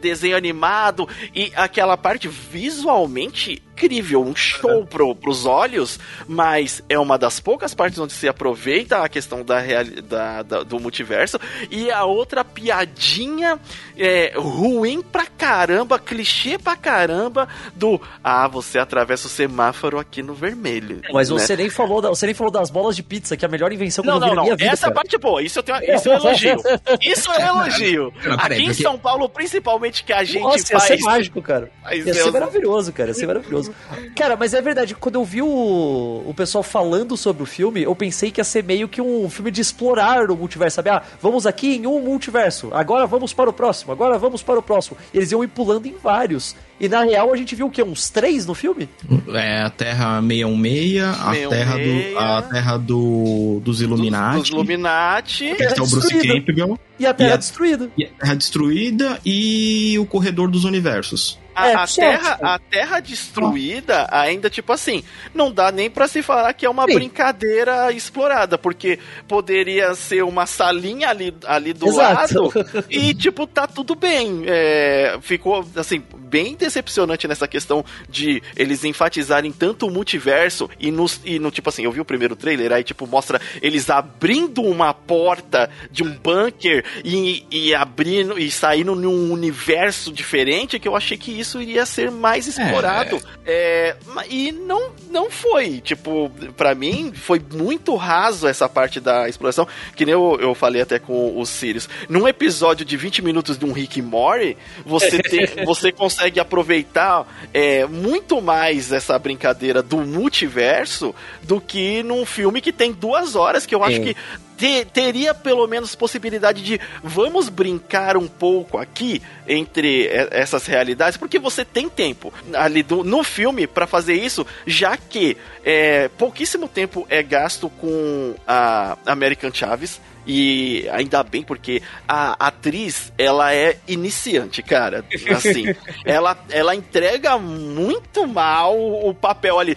desenho 0.00 0.36
animado 0.36 1.08
e 1.34 1.52
aquela 1.54 1.96
parte 1.96 2.28
visualmente 2.28 3.62
incrível, 3.84 4.22
um 4.22 4.36
show 4.36 4.84
pro, 4.84 5.14
pros 5.14 5.46
olhos, 5.46 5.98
mas 6.28 6.82
é 6.88 6.98
uma 6.98 7.16
das 7.16 7.40
poucas 7.40 7.74
partes 7.74 7.98
onde 7.98 8.12
se 8.12 8.28
aproveita 8.28 9.02
a 9.02 9.08
questão 9.08 9.42
da, 9.42 9.60
da, 10.04 10.42
da 10.42 10.62
do 10.62 10.78
multiverso 10.78 11.40
e 11.70 11.90
a 11.90 12.04
outra 12.04 12.44
piadinha 12.44 13.58
é, 13.96 14.34
ruim 14.36 15.00
pra 15.00 15.24
caramba, 15.24 15.98
clichê 15.98 16.58
pra 16.58 16.76
caramba 16.76 17.48
do 17.74 18.00
ah, 18.22 18.46
você 18.46 18.78
atravessa 18.78 19.26
o 19.26 19.30
semáforo 19.30 19.98
aqui 19.98 20.22
no 20.22 20.34
vermelho. 20.34 21.00
Mas 21.12 21.30
né? 21.30 21.38
você, 21.38 21.56
nem 21.56 21.70
falou 21.70 22.02
da, 22.02 22.10
você 22.10 22.26
nem 22.26 22.34
falou 22.34 22.52
das 22.52 22.70
bolas 22.70 22.94
de 22.94 23.02
pizza, 23.02 23.36
que 23.36 23.44
é 23.44 23.48
a 23.48 23.50
melhor 23.50 23.72
invenção 23.72 24.02
que 24.02 24.10
não, 24.10 24.16
eu 24.16 24.20
vi 24.20 24.26
não, 24.26 24.34
na 24.34 24.42
minha 24.42 24.56
vida. 24.56 24.70
Essa 24.70 24.82
cara. 24.82 24.94
parte 24.94 25.16
é 25.16 25.18
boa, 25.18 25.42
isso 25.42 25.58
eu, 25.58 25.62
tenho, 25.62 25.78
isso 25.96 26.08
eu 26.08 26.14
elogio. 26.14 26.56
Isso 27.00 27.30
eu 27.32 27.40
elogio. 27.40 28.12
Aqui 28.38 28.62
em 28.62 28.72
São 28.74 28.98
Paulo, 28.98 29.28
principalmente 29.40 30.04
que 30.04 30.12
a 30.12 30.22
gente 30.22 30.42
Nossa, 30.42 30.66
faz. 30.66 30.90
Ia 30.90 30.96
ser 30.98 31.02
mágico, 31.02 31.40
cara. 31.40 31.70
Ia 31.90 32.12
ser 32.12 32.30
maravilhoso, 32.30 32.92
cara. 32.92 33.08
Ia 33.08 33.14
ser 33.14 33.26
maravilhoso. 33.26 33.74
Cara, 34.14 34.36
mas 34.36 34.52
é 34.52 34.60
verdade, 34.60 34.94
quando 34.94 35.14
eu 35.14 35.24
vi 35.24 35.40
o, 35.40 36.22
o 36.26 36.34
pessoal 36.36 36.62
falando 36.62 37.16
sobre 37.16 37.42
o 37.42 37.46
filme, 37.46 37.82
eu 37.82 37.94
pensei 37.94 38.30
que 38.30 38.38
ia 38.38 38.44
ser 38.44 38.62
meio 38.62 38.86
que 38.86 39.00
um 39.00 39.30
filme 39.30 39.50
de 39.50 39.62
explorar 39.62 40.30
o 40.30 40.36
multiverso, 40.36 40.76
sabe? 40.76 40.90
Ah, 40.90 41.02
vamos 41.22 41.46
aqui 41.46 41.76
em 41.76 41.86
um 41.86 42.00
multiverso, 42.00 42.68
agora 42.72 43.06
vamos 43.06 43.32
para 43.32 43.48
o 43.48 43.52
próximo, 43.52 43.92
agora 43.92 44.18
vamos 44.18 44.42
para 44.42 44.58
o 44.58 44.62
próximo. 44.62 44.98
E 45.14 45.16
eles 45.16 45.32
iam 45.32 45.42
ir 45.42 45.48
pulando 45.48 45.86
em 45.86 45.94
vários. 45.94 46.54
E 46.80 46.88
na 46.88 47.02
real 47.02 47.30
a 47.30 47.36
gente 47.36 47.54
viu 47.54 47.66
o 47.66 47.70
quê? 47.70 47.82
Uns 47.82 48.08
três 48.08 48.46
no 48.46 48.54
filme? 48.54 48.88
É, 49.34 49.62
a 49.62 49.70
Terra 49.70 50.22
616, 50.22 51.02
a 51.04 51.32
616. 51.34 51.48
Terra, 51.50 51.78
do, 51.78 52.18
a 52.18 52.42
terra 52.42 52.76
do, 52.78 53.60
dos 53.62 53.82
Illuminati. 53.82 54.38
Dos, 54.38 54.42
dos 54.48 54.50
Illuminati. 54.50 55.54
Que 55.56 55.62
é 55.62 55.72
o 55.72 55.86
Bruce 55.86 56.26
Campbell. 56.26 56.78
E 56.98 57.06
a 57.06 57.12
Terra 57.12 57.30
e 57.30 57.32
a, 57.34 57.36
Destruída. 57.36 57.90
E 57.98 58.04
a 58.04 58.08
Terra 58.08 58.34
Destruída 58.34 59.20
e 59.24 59.98
o 59.98 60.06
Corredor 60.06 60.50
dos 60.50 60.64
Universos. 60.64 61.38
A, 61.60 61.68
é, 61.68 61.74
a 61.74 61.86
terra, 61.86 62.38
a 62.42 62.58
terra 62.58 63.00
destruída 63.00 64.08
ainda, 64.10 64.48
tipo 64.48 64.72
assim, 64.72 65.04
não 65.34 65.52
dá 65.52 65.70
nem 65.70 65.90
para 65.90 66.08
se 66.08 66.22
falar 66.22 66.52
que 66.52 66.66
é 66.66 66.70
uma 66.70 66.86
Sim. 66.86 66.94
brincadeira 66.94 67.92
explorada, 67.92 68.58
porque 68.58 68.98
poderia 69.26 69.94
ser 69.94 70.22
uma 70.22 70.46
salinha 70.46 71.08
ali, 71.08 71.34
ali 71.46 71.72
do 71.72 71.86
Exato. 71.86 72.52
lado 72.58 72.84
e, 72.88 73.14
tipo, 73.14 73.46
tá 73.46 73.66
tudo 73.66 73.94
bem. 73.94 74.44
É, 74.46 75.18
ficou, 75.20 75.66
assim, 75.76 76.02
bem 76.30 76.54
decepcionante 76.54 77.26
nessa 77.26 77.48
questão 77.48 77.84
de 78.08 78.42
eles 78.56 78.84
enfatizarem 78.84 79.50
tanto 79.50 79.86
o 79.86 79.90
multiverso 79.90 80.70
e 80.78 80.90
no, 80.90 81.06
e 81.24 81.38
no 81.38 81.50
tipo 81.50 81.68
assim, 81.68 81.82
eu 81.82 81.92
vi 81.92 82.00
o 82.00 82.04
primeiro 82.04 82.36
trailer, 82.36 82.72
aí, 82.72 82.84
tipo, 82.84 83.06
mostra 83.06 83.40
eles 83.60 83.90
abrindo 83.90 84.62
uma 84.62 84.94
porta 84.94 85.68
de 85.90 86.04
um 86.04 86.12
bunker 86.12 86.84
e, 87.04 87.44
e 87.50 87.74
abrindo 87.74 88.38
e 88.38 88.50
saindo 88.50 88.94
num 88.94 89.32
universo 89.32 90.12
diferente 90.12 90.78
que 90.78 90.86
eu 90.86 90.94
achei 90.94 91.16
que 91.16 91.32
isso 91.32 91.49
iria 91.58 91.86
ser 91.86 92.10
mais 92.10 92.46
explorado. 92.46 93.16
É. 93.16 93.40
É, 93.46 93.96
e 94.28 94.52
não, 94.52 94.92
não 95.10 95.30
foi. 95.30 95.80
Tipo, 95.80 96.30
para 96.54 96.74
mim, 96.74 97.12
foi 97.14 97.40
muito 97.54 97.96
raso 97.96 98.46
essa 98.46 98.68
parte 98.68 99.00
da 99.00 99.28
exploração. 99.28 99.66
Que 99.96 100.04
nem 100.04 100.12
eu, 100.12 100.36
eu 100.38 100.54
falei 100.54 100.82
até 100.82 100.98
com 100.98 101.40
os 101.40 101.48
Sirius. 101.48 101.88
Num 102.08 102.28
episódio 102.28 102.84
de 102.84 102.96
20 102.96 103.22
minutos 103.22 103.56
de 103.56 103.64
um 103.64 103.72
Rick 103.72 104.02
Morty, 104.02 104.56
você, 104.84 105.18
tem, 105.24 105.64
você 105.64 105.90
consegue 105.90 106.38
aproveitar 106.38 107.26
é, 107.54 107.86
muito 107.86 108.42
mais 108.42 108.92
essa 108.92 109.18
brincadeira 109.18 109.82
do 109.82 109.98
multiverso 109.98 111.14
do 111.42 111.60
que 111.60 112.02
num 112.02 112.26
filme 112.26 112.60
que 112.60 112.72
tem 112.72 112.92
duas 112.92 113.34
horas, 113.34 113.64
que 113.64 113.74
eu 113.74 113.82
acho 113.82 114.00
que 114.00 114.16
te, 114.60 114.84
teria 114.84 115.32
pelo 115.32 115.66
menos 115.66 115.94
possibilidade 115.94 116.62
de 116.62 116.78
vamos 117.02 117.48
brincar 117.48 118.14
um 118.18 118.28
pouco 118.28 118.76
aqui 118.76 119.22
entre 119.48 120.06
essas 120.30 120.66
realidades, 120.66 121.16
porque 121.16 121.38
você 121.38 121.64
tem 121.64 121.88
tempo 121.88 122.32
ali 122.52 122.82
do, 122.82 123.02
no 123.02 123.24
filme 123.24 123.66
para 123.66 123.86
fazer 123.86 124.14
isso, 124.14 124.46
já 124.66 124.98
que 124.98 125.36
é, 125.64 126.08
pouquíssimo 126.08 126.68
tempo 126.68 127.06
é 127.08 127.22
gasto 127.22 127.70
com 127.70 128.34
a 128.46 128.98
American 129.06 129.50
Chaves. 129.52 129.98
E 130.26 130.86
ainda 130.92 131.22
bem, 131.22 131.42
porque 131.42 131.82
a 132.06 132.46
atriz, 132.46 133.10
ela 133.16 133.54
é 133.54 133.78
iniciante, 133.88 134.62
cara. 134.62 135.02
Assim, 135.34 135.64
ela, 136.04 136.38
ela 136.50 136.74
entrega 136.74 137.38
muito 137.38 138.26
mal 138.26 138.78
o 138.78 139.14
papel 139.14 139.58
ali. 139.58 139.76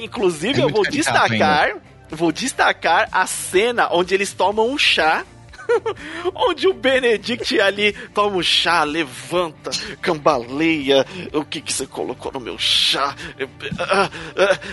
Inclusive, 0.00 0.60
é 0.60 0.64
eu 0.64 0.70
vou 0.70 0.84
destacar 0.84 1.74
vou 2.10 2.32
destacar 2.32 3.08
a 3.12 3.26
cena 3.26 3.88
onde 3.92 4.14
eles 4.14 4.32
tomam 4.32 4.68
um 4.68 4.78
chá 4.78 5.24
onde 6.34 6.68
o 6.68 6.72
Benedict 6.72 7.60
ali 7.60 7.92
toma 8.14 8.36
um 8.36 8.42
chá, 8.42 8.84
levanta, 8.84 9.70
cambaleia, 10.00 11.06
o 11.32 11.44
que 11.44 11.60
que 11.60 11.72
você 11.72 11.86
colocou 11.86 12.32
no 12.32 12.40
meu 12.40 12.58
chá? 12.58 13.14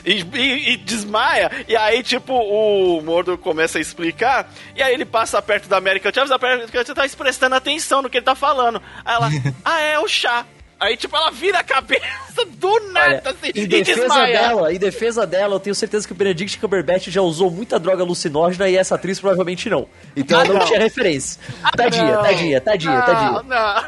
E, 0.06 0.21
e, 0.21 0.73
e 0.73 0.78
desmaia. 0.78 1.52
E 1.67 1.76
aí, 1.76 2.04
tipo, 2.04 2.34
o 2.34 3.02
Mordor 3.02 3.38
começa 3.38 3.78
a 3.78 3.82
explicar, 3.82 4.52
e 4.76 4.82
aí 4.82 4.93
ele 4.93 5.06
passa 5.06 5.41
perto 5.41 5.67
da 5.67 5.78
América 5.78 6.12
Chaves, 6.13 6.32
a 6.32 6.36
América 6.36 6.86
Chaves 6.86 7.13
tá 7.13 7.17
prestando 7.17 7.56
atenção 7.56 8.02
no 8.02 8.10
que 8.10 8.17
ele 8.17 8.26
tá 8.26 8.36
falando. 8.36 8.82
Aí 9.04 9.15
ela, 9.15 9.30
ah, 9.63 9.82
é 9.82 10.00
o 10.00 10.08
chá. 10.08 10.45
Aí, 10.79 10.95
tipo, 10.95 11.15
ela 11.15 11.31
vira 11.31 11.59
a 11.59 11.63
cabeça 11.63 12.45
do 12.57 12.79
nada, 12.91 13.21
Olha, 13.25 13.31
assim, 13.31 13.51
em 13.55 13.67
defesa 13.67 14.25
dela, 14.25 14.73
Em 14.73 14.77
defesa 14.77 15.25
dela, 15.25 15.55
eu 15.55 15.59
tenho 15.59 15.75
certeza 15.75 16.05
que 16.05 16.13
o 16.13 16.15
Benedict 16.15 16.59
Cumberbatch 16.59 17.07
já 17.07 17.21
usou 17.21 17.49
muita 17.49 17.79
droga 17.79 18.03
alucinógena 18.03 18.69
e 18.69 18.75
essa 18.77 18.93
atriz 18.95 19.19
provavelmente 19.19 19.69
não. 19.69 19.87
Então 20.15 20.37
ah, 20.39 20.43
ela 20.43 20.53
não, 20.53 20.59
não, 20.59 20.67
tinha 20.67 20.79
referência. 20.79 21.41
Ah, 21.63 21.71
tadinha, 21.71 22.15
não. 22.15 22.23
tadinha, 22.23 22.61
tadinha, 22.61 22.93
não, 22.93 23.05
tadinha. 23.05 23.87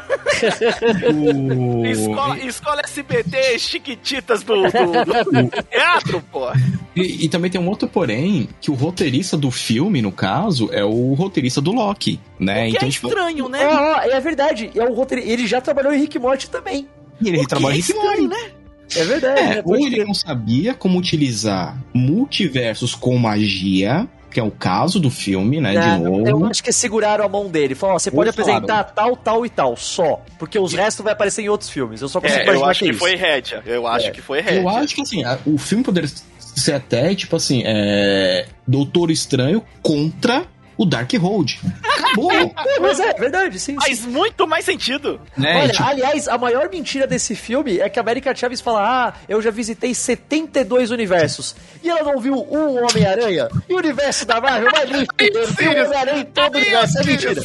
Não, 1.12 1.86
escola, 1.86 2.38
escola 2.38 2.80
SBT, 2.82 3.58
chiquititas 3.58 4.42
do, 4.42 4.62
do, 4.62 4.68
do 4.68 5.62
teatro, 5.70 6.20
pô. 6.32 6.50
E, 6.94 7.24
e, 7.24 7.28
também 7.28 7.50
tem 7.50 7.60
um 7.60 7.68
outro 7.68 7.88
porém, 7.88 8.48
que 8.60 8.70
o 8.70 8.74
roteirista 8.74 9.36
do 9.36 9.50
filme, 9.50 10.02
no 10.02 10.10
caso, 10.10 10.68
é 10.72 10.84
o 10.84 11.14
roteirista 11.14 11.60
do 11.60 11.70
Loki, 11.70 12.18
né? 12.38 12.68
então, 12.68 12.88
é 12.88 12.90
tipo, 12.90 13.06
estranho, 13.06 13.48
né? 13.48 13.60
É, 14.04 14.16
é 14.16 14.20
verdade. 14.20 14.70
É 14.74 14.84
o 14.84 14.92
roteir... 14.92 15.22
Ele 15.28 15.46
já 15.46 15.60
trabalhou 15.60 15.92
em 15.92 16.00
Rick 16.00 16.18
Morty 16.18 16.50
também. 16.50 16.79
E 17.20 17.28
ele 17.28 17.46
trabalha 17.46 17.74
é 17.74 17.76
em 17.76 17.80
Rick 17.80 17.94
Morty. 17.94 18.28
né? 18.28 18.50
É 18.96 19.04
verdade. 19.04 19.40
É, 19.40 19.54
né? 19.56 19.62
Ou 19.64 19.76
ele 19.76 20.04
não 20.04 20.14
sabia 20.14 20.74
como 20.74 20.98
utilizar 20.98 21.76
multiversos 21.94 22.94
com 22.94 23.16
magia, 23.16 24.08
que 24.30 24.40
é 24.40 24.42
o 24.42 24.50
caso 24.50 24.98
do 24.98 25.10
filme, 25.10 25.60
né? 25.60 25.74
É, 25.74 25.80
de 25.80 26.02
novo. 26.02 26.26
Eu 26.26 26.44
acho 26.46 26.62
que 26.62 26.72
seguraram 26.72 27.24
a 27.24 27.28
mão 27.28 27.48
dele. 27.48 27.74
Falaram, 27.74 27.98
você 27.98 28.10
pode 28.10 28.30
apresentar 28.30 28.84
tal, 28.84 29.16
tal 29.16 29.46
e 29.46 29.50
tal, 29.50 29.76
só. 29.76 30.22
Porque 30.38 30.58
os 30.58 30.72
restos 30.72 31.04
vai 31.04 31.12
aparecer 31.12 31.42
em 31.42 31.48
outros 31.48 31.70
filmes. 31.70 32.00
Eu 32.00 32.08
só 32.08 32.20
consigo 32.20 32.40
é, 32.40 32.44
imaginar 32.44 32.64
eu 32.64 32.70
acho 32.70 32.84
que, 32.84 32.90
que 32.90 32.96
foi 32.96 33.14
rédea. 33.14 33.62
Eu 33.66 33.86
acho 33.86 34.06
é. 34.06 34.10
que 34.10 34.20
foi 34.20 34.40
rédea. 34.40 34.60
Eu 34.60 34.68
acho 34.68 34.94
que 34.94 35.02
assim, 35.02 35.22
o 35.46 35.58
filme 35.58 35.84
poderia 35.84 36.10
ser 36.38 36.72
até, 36.72 37.14
tipo 37.14 37.36
assim, 37.36 37.62
é... 37.64 38.46
Doutor 38.66 39.10
Estranho 39.10 39.62
contra 39.82 40.46
o 40.80 40.86
Dark 40.86 41.12
Road. 41.12 41.60
Acabou. 41.84 42.32
Mas 42.80 42.98
é, 42.98 43.12
verdade, 43.12 43.60
sim. 43.60 43.76
Faz 43.78 43.98
sim. 43.98 44.08
muito 44.08 44.48
mais 44.48 44.64
sentido. 44.64 45.20
Né? 45.36 45.60
Olha, 45.60 45.72
tipo... 45.72 45.84
aliás, 45.84 46.26
a 46.26 46.38
maior 46.38 46.70
mentira 46.70 47.06
desse 47.06 47.34
filme 47.34 47.78
é 47.78 47.90
que 47.90 47.98
a 47.98 48.02
América 48.02 48.34
Chaves 48.34 48.62
fala: 48.62 48.80
Ah, 48.80 49.14
eu 49.28 49.42
já 49.42 49.50
visitei 49.50 49.94
72 49.94 50.90
universos. 50.90 51.54
E 51.82 51.90
ela 51.90 52.02
não 52.02 52.18
viu 52.18 52.34
um 52.34 52.82
Homem-Aranha? 52.82 53.48
E 53.68 53.74
o 53.74 53.76
universo 53.76 54.24
da 54.24 54.40
Marvel 54.40 54.70
vai. 54.70 54.86
Eu 55.60 55.70
Homem-Aranha 55.70 56.20
em 56.22 56.24
todo 56.24 56.56
universo. 56.56 56.98
É 56.98 57.04
mentira. 57.04 57.42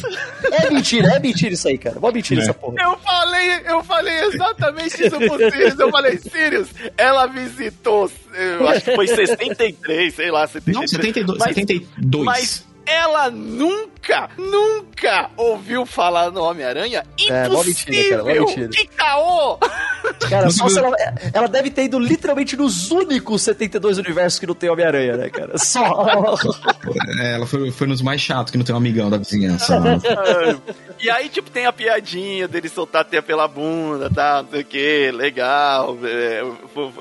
É 0.50 0.70
mentira, 0.70 1.08
é 1.08 1.18
mentira 1.18 1.52
isso 1.52 1.68
aí, 1.68 1.76
cara. 1.76 2.00
Mó 2.00 2.10
mentira 2.10 2.40
é. 2.40 2.44
essa 2.44 2.54
porra. 2.54 2.76
Eu 2.82 2.96
falei, 2.96 3.60
eu 3.66 3.84
falei 3.84 4.18
exatamente 4.24 5.06
isso 5.06 5.18
pro 5.18 5.50
Sirius. 5.50 5.78
Eu 5.78 5.90
falei, 5.90 6.16
Sirius, 6.16 6.68
ela 6.96 7.26
visitou, 7.26 8.10
eu 8.32 8.66
acho 8.66 8.80
que 8.82 8.94
foi 8.94 9.06
63, 9.06 10.14
sei 10.14 10.30
lá, 10.30 10.46
73. 10.46 10.74
Não, 10.74 10.88
72. 10.88 11.38
Mas, 11.38 11.54
72. 11.54 12.24
Mas 12.24 12.75
ela 12.86 13.30
nunca, 13.30 14.30
nunca 14.38 15.30
ouviu 15.36 15.84
falar 15.84 16.30
no 16.30 16.42
Homem-Aranha? 16.42 17.02
Impossível! 17.18 18.28
É, 18.28 18.38
mentira, 18.38 18.68
cara. 18.68 18.68
Que 18.68 18.86
caô! 18.86 19.58
Cara, 20.28 20.50
só 20.50 20.68
se 20.68 20.78
ela, 20.78 20.96
ela 21.32 21.48
deve 21.48 21.70
ter 21.70 21.84
ido 21.84 21.98
literalmente 21.98 22.56
nos 22.56 22.90
únicos 22.90 23.42
72 23.42 23.98
universos 23.98 24.38
que 24.38 24.46
não 24.46 24.54
tem 24.54 24.70
Homem-Aranha, 24.70 25.16
né, 25.16 25.28
cara? 25.28 25.58
Só. 25.58 26.06
É, 27.20 27.34
ela 27.34 27.46
foi, 27.46 27.70
foi 27.72 27.86
nos 27.86 28.00
mais 28.00 28.20
chatos 28.20 28.52
que 28.52 28.58
não 28.58 28.64
tem 28.64 28.74
um 28.74 28.78
amigão 28.78 29.10
da 29.10 29.16
vizinhança. 29.16 29.80
Né? 29.80 29.98
e 31.00 31.10
aí, 31.10 31.28
tipo, 31.28 31.50
tem 31.50 31.66
a 31.66 31.72
piadinha 31.72 32.46
dele 32.46 32.68
soltar 32.68 33.02
até 33.02 33.20
pela 33.20 33.48
bunda, 33.48 34.08
tá? 34.08 34.42
Não 34.42 34.50
sei 34.50 34.60
o 34.60 34.64
que, 34.64 35.10
legal, 35.10 35.98
é, 36.04 36.42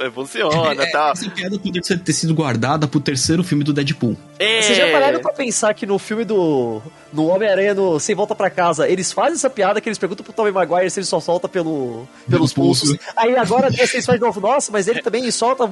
é, 0.05 0.11
funciona, 0.11 0.83
é, 0.83 0.91
tá? 0.91 1.11
Essa 1.11 1.29
piada 1.29 1.59
poderia 1.59 1.81
ter 1.81 2.13
sido 2.13 2.33
guardada 2.33 2.87
pro 2.87 2.99
terceiro 2.99 3.43
filme 3.43 3.63
do 3.63 3.71
Deadpool. 3.71 4.17
É. 4.39 4.61
Vocês 4.61 4.77
já 4.77 4.91
pararam 4.91 5.19
pra 5.19 5.33
pensar 5.33 5.74
que 5.75 5.85
no 5.85 5.99
filme 5.99 6.25
do, 6.25 6.81
no 7.15 7.27
Homem-Aranha 7.27 7.73
no 7.73 7.99
Sem 7.99 8.13
Volta 8.13 8.35
para 8.35 8.49
Casa, 8.49 8.87
eles 8.87 9.11
fazem 9.11 9.33
essa 9.33 9.49
piada 9.49 9.79
que 9.79 9.87
eles 9.87 9.97
perguntam 9.97 10.23
pro 10.23 10.33
Tobey 10.33 10.51
Maguire 10.51 10.89
se 10.89 10.99
ele 10.99 11.07
só 11.07 11.19
solta 11.19 11.47
pelo, 11.47 12.07
pelos 12.29 12.53
pulsos. 12.53 12.97
Aí 13.15 13.35
agora 13.35 13.71
vocês 13.71 14.05
fazem 14.05 14.19
de 14.19 14.25
novo, 14.25 14.41
nossa, 14.41 14.71
mas 14.71 14.87
ele 14.87 15.01
também 15.01 15.29
solta. 15.31 15.63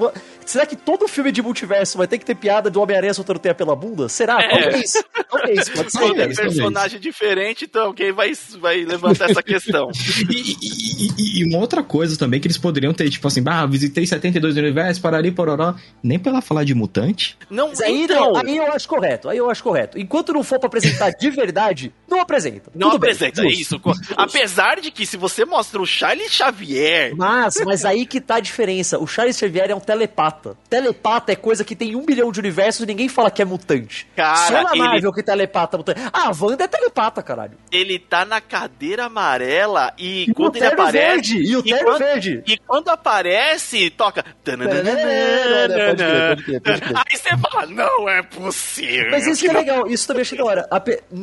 Será 0.46 0.66
que 0.66 0.76
todo 0.76 1.08
filme 1.08 1.32
de 1.32 1.42
multiverso 1.42 1.98
vai 1.98 2.08
ter 2.08 2.18
que 2.18 2.26
ter 2.26 2.36
piada 2.36 2.70
do 2.70 2.82
Homem-Aranha 2.82 3.14
soltando 3.14 3.40
teia 3.40 3.54
pela 3.54 3.76
bunda? 3.76 4.08
Será? 4.08 4.42
É. 4.42 4.48
Talvez. 4.48 4.94
Talvez, 5.30 5.70
pode 5.70 5.92
ser. 5.92 6.00
Todo 6.00 6.22
é 6.22 6.28
personagem 6.28 7.00
diferente, 7.00 7.66
então 7.66 7.94
quem 7.94 8.12
vai, 8.12 8.32
vai 8.60 8.84
levantar 8.86 9.30
essa 9.30 9.44
questão? 9.44 9.90
e, 10.30 10.34
e, 10.34 11.08
e, 11.18 11.42
e, 11.42 11.46
uma 11.46 11.58
outra 11.60 11.84
coisa 11.84 12.18
também 12.18 12.40
que 12.40 12.48
eles 12.48 12.58
poderiam 12.58 12.94
ter, 12.94 13.10
tipo 13.10 13.28
assim, 13.28 13.44
ah, 13.46 13.66
visitei 13.66 14.06
72 14.06 14.56
universos, 14.56 15.02
parari, 15.02 15.32
pororó. 15.32 15.76
Nem 16.02 16.18
pra 16.18 16.32
ela 16.32 16.42
falar 16.42 16.64
de 16.64 16.74
mutante. 16.74 17.38
Não, 17.50 17.70
mas 17.70 17.82
aí, 17.82 18.04
então... 18.04 18.34
não, 18.34 18.42
aí 18.42 18.58
eu 18.58 18.72
acho 18.72 18.88
correto, 18.88 19.30
aí 19.30 19.38
eu 19.38 19.50
acho 19.50 19.64
correto. 19.64 20.00
Enquanto 20.00 20.34
não 20.34 20.44
for 20.44 20.60
pra 20.60 20.68
apresentar 20.68 21.12
de 21.12 21.30
verdade, 21.34 21.92
não 22.08 22.22
apresenta. 22.22 22.72
Não 22.74 22.92
Tudo 22.92 22.98
apresenta, 22.98 23.42
bem, 23.42 23.52
é 23.52 23.54
isso. 23.54 23.82
Apesar 24.16 24.80
de 24.80 24.92
que 24.92 25.06
se 25.06 25.18
você 25.18 25.46
mostra 25.46 25.82
o 25.82 25.86
Charles 25.86 26.32
Xavier. 26.32 27.16
Mas, 27.16 27.56
mas 27.66 27.86
aí 27.86 28.06
que 28.06 28.22
tá 28.22 28.36
a 28.36 28.40
diferença. 28.40 29.00
O 29.00 29.08
Charles 29.08 29.38
Xavier 29.38 29.72
é 29.72 29.76
um 29.76 29.80
telepata. 29.80 30.56
Telepata 30.70 31.32
é 31.32 31.36
coisa 31.36 31.64
que 31.64 31.76
tem 31.76 31.96
um 31.96 32.06
bilhão 32.06 32.32
de 32.32 32.40
universos 32.40 32.84
e 32.84 32.86
ninguém 32.86 33.10
fala 33.10 33.32
que 33.32 33.42
é 33.42 33.46
mutante. 33.46 34.08
Cara, 34.16 34.48
Só 34.48 34.64
na 34.64 34.72
ele... 34.72 34.80
Marvel 34.80 35.14
que 35.14 35.24
telepata 35.24 35.76
é 35.76 35.78
mutante. 35.78 36.02
Ah, 36.14 36.30
a 36.30 36.32
Wanda 36.40 36.64
é 36.64 36.68
telepata, 36.68 37.22
caralho. 37.22 37.58
Ele 37.72 37.98
tá 37.98 38.26
na 38.26 38.40
cadeira 38.40 39.06
amarela 39.06 39.94
e, 39.98 40.24
e 40.30 40.34
quando 40.34 40.56
ele 40.56 40.66
aparece. 40.66 40.98
Verde, 40.98 41.38
e 41.38 41.56
o 41.56 41.64
terno 41.64 41.86
quando, 41.86 42.00
verde. 42.00 42.44
E 42.46 42.58
quando 42.58 42.90
aparece, 42.90 43.90
toca. 43.90 44.24
Aí 46.96 47.18
você 47.18 47.30
fala, 47.38 47.66
não 47.68 48.08
é 48.10 48.22
possível. 48.22 49.12
Mas 49.12 49.28
isso 49.28 49.42
que 49.42 49.50
é 49.50 49.54
legal, 49.54 49.88
isso 49.88 50.08
também 50.08 50.22
achei 50.22 50.38
da 50.38 50.46
hora. 50.46 50.68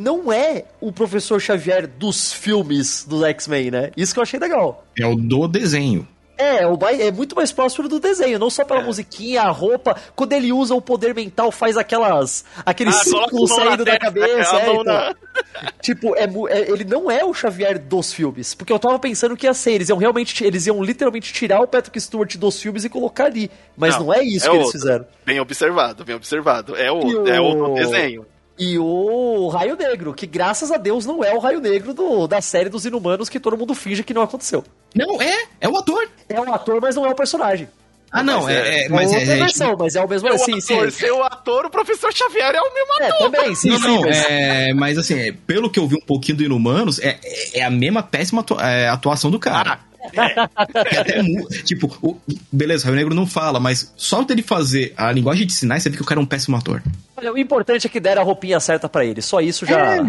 Não 0.01 0.33
é 0.33 0.65
o 0.79 0.91
professor 0.91 1.39
Xavier 1.39 1.85
dos 1.85 2.33
filmes 2.33 3.05
do 3.07 3.23
X-Men, 3.23 3.69
né? 3.69 3.91
Isso 3.95 4.15
que 4.15 4.19
eu 4.19 4.23
achei 4.23 4.39
legal. 4.39 4.83
É 4.97 5.05
o 5.05 5.15
do 5.15 5.47
desenho. 5.47 6.07
É, 6.35 6.65
o 6.65 6.75
é 6.87 7.11
muito 7.11 7.35
mais 7.35 7.51
próximo 7.51 7.87
do 7.87 7.99
desenho, 7.99 8.39
não 8.39 8.49
só 8.49 8.65
pela 8.65 8.79
é. 8.79 8.83
musiquinha, 8.83 9.43
a 9.43 9.51
roupa. 9.51 9.95
Quando 10.15 10.33
ele 10.33 10.51
usa 10.51 10.73
o 10.73 10.81
poder 10.81 11.13
mental, 11.13 11.51
faz 11.51 11.77
aquelas. 11.77 12.43
aqueles 12.65 12.95
ah, 12.95 13.03
círculos 13.03 13.51
saindo 13.51 13.85
da 13.85 13.99
cabeça. 13.99 14.55
É, 14.55 14.61
então, 14.63 14.83
na... 14.83 15.15
tipo, 15.83 16.15
é, 16.15 16.23
é, 16.49 16.71
ele 16.71 16.83
não 16.83 17.11
é 17.11 17.23
o 17.23 17.31
Xavier 17.31 17.77
dos 17.77 18.11
filmes. 18.11 18.55
Porque 18.55 18.73
eu 18.73 18.79
tava 18.79 18.97
pensando 18.97 19.37
que 19.37 19.45
ia 19.45 19.53
ser. 19.53 19.73
Eles 19.73 19.89
iam 19.89 19.99
realmente. 19.99 20.43
Eles 20.43 20.65
iam 20.65 20.83
literalmente 20.83 21.31
tirar 21.31 21.61
o 21.61 21.67
Patrick 21.67 22.01
Stewart 22.01 22.35
dos 22.37 22.59
filmes 22.59 22.83
e 22.85 22.89
colocar 22.89 23.25
ali. 23.25 23.51
Mas 23.77 23.95
não, 23.99 24.05
não 24.05 24.13
é 24.15 24.23
isso 24.23 24.47
é 24.47 24.49
que 24.49 24.55
outro. 24.55 24.61
eles 24.63 24.71
fizeram. 24.71 25.05
Bem 25.23 25.39
observado, 25.39 26.03
bem 26.03 26.15
observado. 26.15 26.75
É 26.75 26.91
o, 26.91 27.27
é 27.27 27.39
o 27.39 27.75
desenho 27.75 28.25
e 28.63 28.77
o 28.77 29.47
Raio 29.47 29.75
Negro, 29.75 30.13
que 30.13 30.27
graças 30.27 30.71
a 30.71 30.77
Deus 30.77 31.03
não 31.03 31.23
é 31.23 31.33
o 31.33 31.39
Raio 31.39 31.59
Negro 31.59 31.95
do, 31.95 32.27
da 32.27 32.39
série 32.41 32.69
dos 32.69 32.85
Inumanos 32.85 33.27
que 33.27 33.39
todo 33.39 33.57
mundo 33.57 33.73
finge 33.73 34.03
que 34.03 34.13
não 34.13 34.21
aconteceu. 34.21 34.63
Não, 34.95 35.19
é, 35.19 35.45
é 35.59 35.67
o 35.67 35.75
ator. 35.75 36.07
É 36.29 36.39
o 36.39 36.53
ator, 36.53 36.79
mas 36.79 36.95
não 36.95 37.03
é 37.03 37.09
o 37.09 37.15
personagem. 37.15 37.67
Ah, 38.11 38.21
não, 38.21 38.43
mas 38.43 38.55
é, 38.55 38.59
é, 38.59 38.85
é 38.85 38.89
mas 38.89 39.11
é, 39.11 39.23
é, 39.23 39.35
versão, 39.37 39.75
mas 39.79 39.95
é 39.95 40.03
o 40.03 40.07
mesmo. 40.07 40.27
É 40.27 40.37
sim, 40.37 40.59
ator, 40.59 40.91
sim. 40.91 41.09
o 41.09 41.23
ator, 41.23 41.65
o 41.65 41.69
professor 41.71 42.13
Xavier 42.13 42.53
é 42.53 42.61
o 42.61 42.71
mesmo 42.71 42.93
é, 42.99 43.07
ator. 43.07 43.27
É, 43.27 43.31
também, 43.31 43.55
sim, 43.55 43.69
não, 43.69 43.79
sim. 43.79 43.87
Não, 43.87 44.01
mas... 44.01 44.17
É, 44.29 44.73
mas 44.75 44.97
assim, 44.99 45.17
é, 45.17 45.31
pelo 45.31 45.67
que 45.67 45.79
eu 45.79 45.87
vi 45.87 45.95
um 45.95 46.05
pouquinho 46.05 46.37
do 46.37 46.43
Inumanos, 46.43 46.99
é, 46.99 47.17
é 47.55 47.63
a 47.63 47.69
mesma 47.71 48.03
péssima 48.03 48.45
atuação 48.91 49.31
do 49.31 49.39
cara. 49.39 49.79
Ah. 49.79 49.91
É. 50.13 51.63
tipo, 51.63 51.97
o, 52.01 52.17
beleza, 52.51 52.83
o 52.83 52.85
Raio 52.85 52.97
Negro 52.97 53.15
não 53.15 53.25
fala, 53.25 53.59
mas 53.59 53.91
só 53.95 54.23
dele 54.23 54.43
fazer 54.43 54.93
a 54.97 55.11
linguagem 55.11 55.47
de 55.47 55.53
sinais, 55.53 55.81
você 55.81 55.89
vê 55.89 55.95
que 55.95 56.03
o 56.03 56.05
cara 56.05 56.19
é 56.19 56.23
um 56.23 56.27
péssimo 56.27 56.57
ator. 56.57 56.83
Olha, 57.21 57.33
o 57.33 57.37
importante 57.37 57.85
é 57.85 57.89
que 57.89 57.99
deram 57.99 58.23
a 58.23 58.25
roupinha 58.25 58.59
certa 58.59 58.89
pra 58.89 59.05
ele. 59.05 59.21
Só 59.21 59.39
isso 59.39 59.63
já, 59.63 59.97
é. 59.97 60.01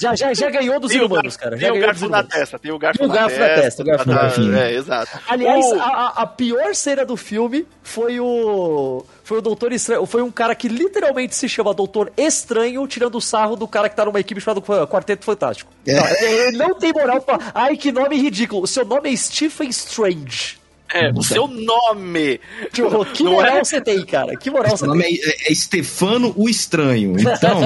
já, 0.00 0.14
já, 0.14 0.32
já, 0.32 0.48
ganhou 0.50 0.78
dos 0.78 0.92
tem 0.92 1.02
humanos, 1.02 1.36
cara. 1.36 1.56
Já 1.56 1.72
tem 1.72 1.78
o 1.78 1.84
garfo 1.84 2.08
na 2.08 2.22
testa, 2.22 2.58
tem 2.60 2.70
o 2.70 2.78
garfo, 2.78 2.98
tem 2.98 3.08
o 3.08 3.12
garfo 3.12 3.38
na, 3.40 3.48
testa. 3.48 3.82
O 3.82 3.86
garfo 3.86 4.08
na 4.08 4.18
testa, 4.18 4.58
É, 4.58 4.74
exato. 4.74 5.18
Aliás, 5.28 5.72
a, 5.72 6.06
a 6.22 6.26
pior 6.26 6.72
cena 6.74 7.04
do 7.04 7.16
filme 7.16 7.66
foi 7.82 8.20
o 8.20 9.04
foi 9.24 9.38
o 9.38 9.42
Doutor 9.42 9.72
Estranho. 9.72 10.06
Foi 10.06 10.22
um 10.22 10.30
cara 10.30 10.54
que 10.54 10.68
literalmente 10.68 11.34
se 11.34 11.48
chama 11.48 11.74
Doutor 11.74 12.12
Estranho, 12.16 12.86
tirando 12.86 13.16
o 13.16 13.20
sarro 13.20 13.56
do 13.56 13.66
cara 13.66 13.88
que 13.88 13.96
tá 13.96 14.04
numa 14.04 14.20
equipe 14.20 14.40
chamada 14.40 14.60
Quarteto 14.86 15.24
Fantástico. 15.24 15.72
É. 15.84 15.94
Não, 15.94 16.06
ele 16.08 16.56
não 16.56 16.74
tem 16.74 16.92
moral 16.92 17.20
pra. 17.20 17.38
Ai, 17.52 17.76
que 17.76 17.90
nome 17.90 18.16
ridículo. 18.16 18.62
O 18.62 18.66
seu 18.66 18.84
nome 18.84 19.12
é 19.12 19.16
Stephen 19.16 19.68
Strange. 19.70 20.59
É, 20.92 21.10
o 21.10 21.22
seu 21.22 21.46
nome. 21.46 22.40
Que, 22.72 22.82
que 23.14 23.22
moral 23.22 23.58
é? 23.58 23.64
você 23.64 23.80
tem, 23.80 24.04
cara? 24.04 24.36
Que 24.36 24.50
moral 24.50 24.76
você 24.76 24.86
nome 24.86 25.04
tem? 25.04 25.20
É, 25.22 25.52
é 25.52 25.54
Stefano 25.54 26.34
o 26.36 26.48
Estranho. 26.48 27.14
Então. 27.18 27.60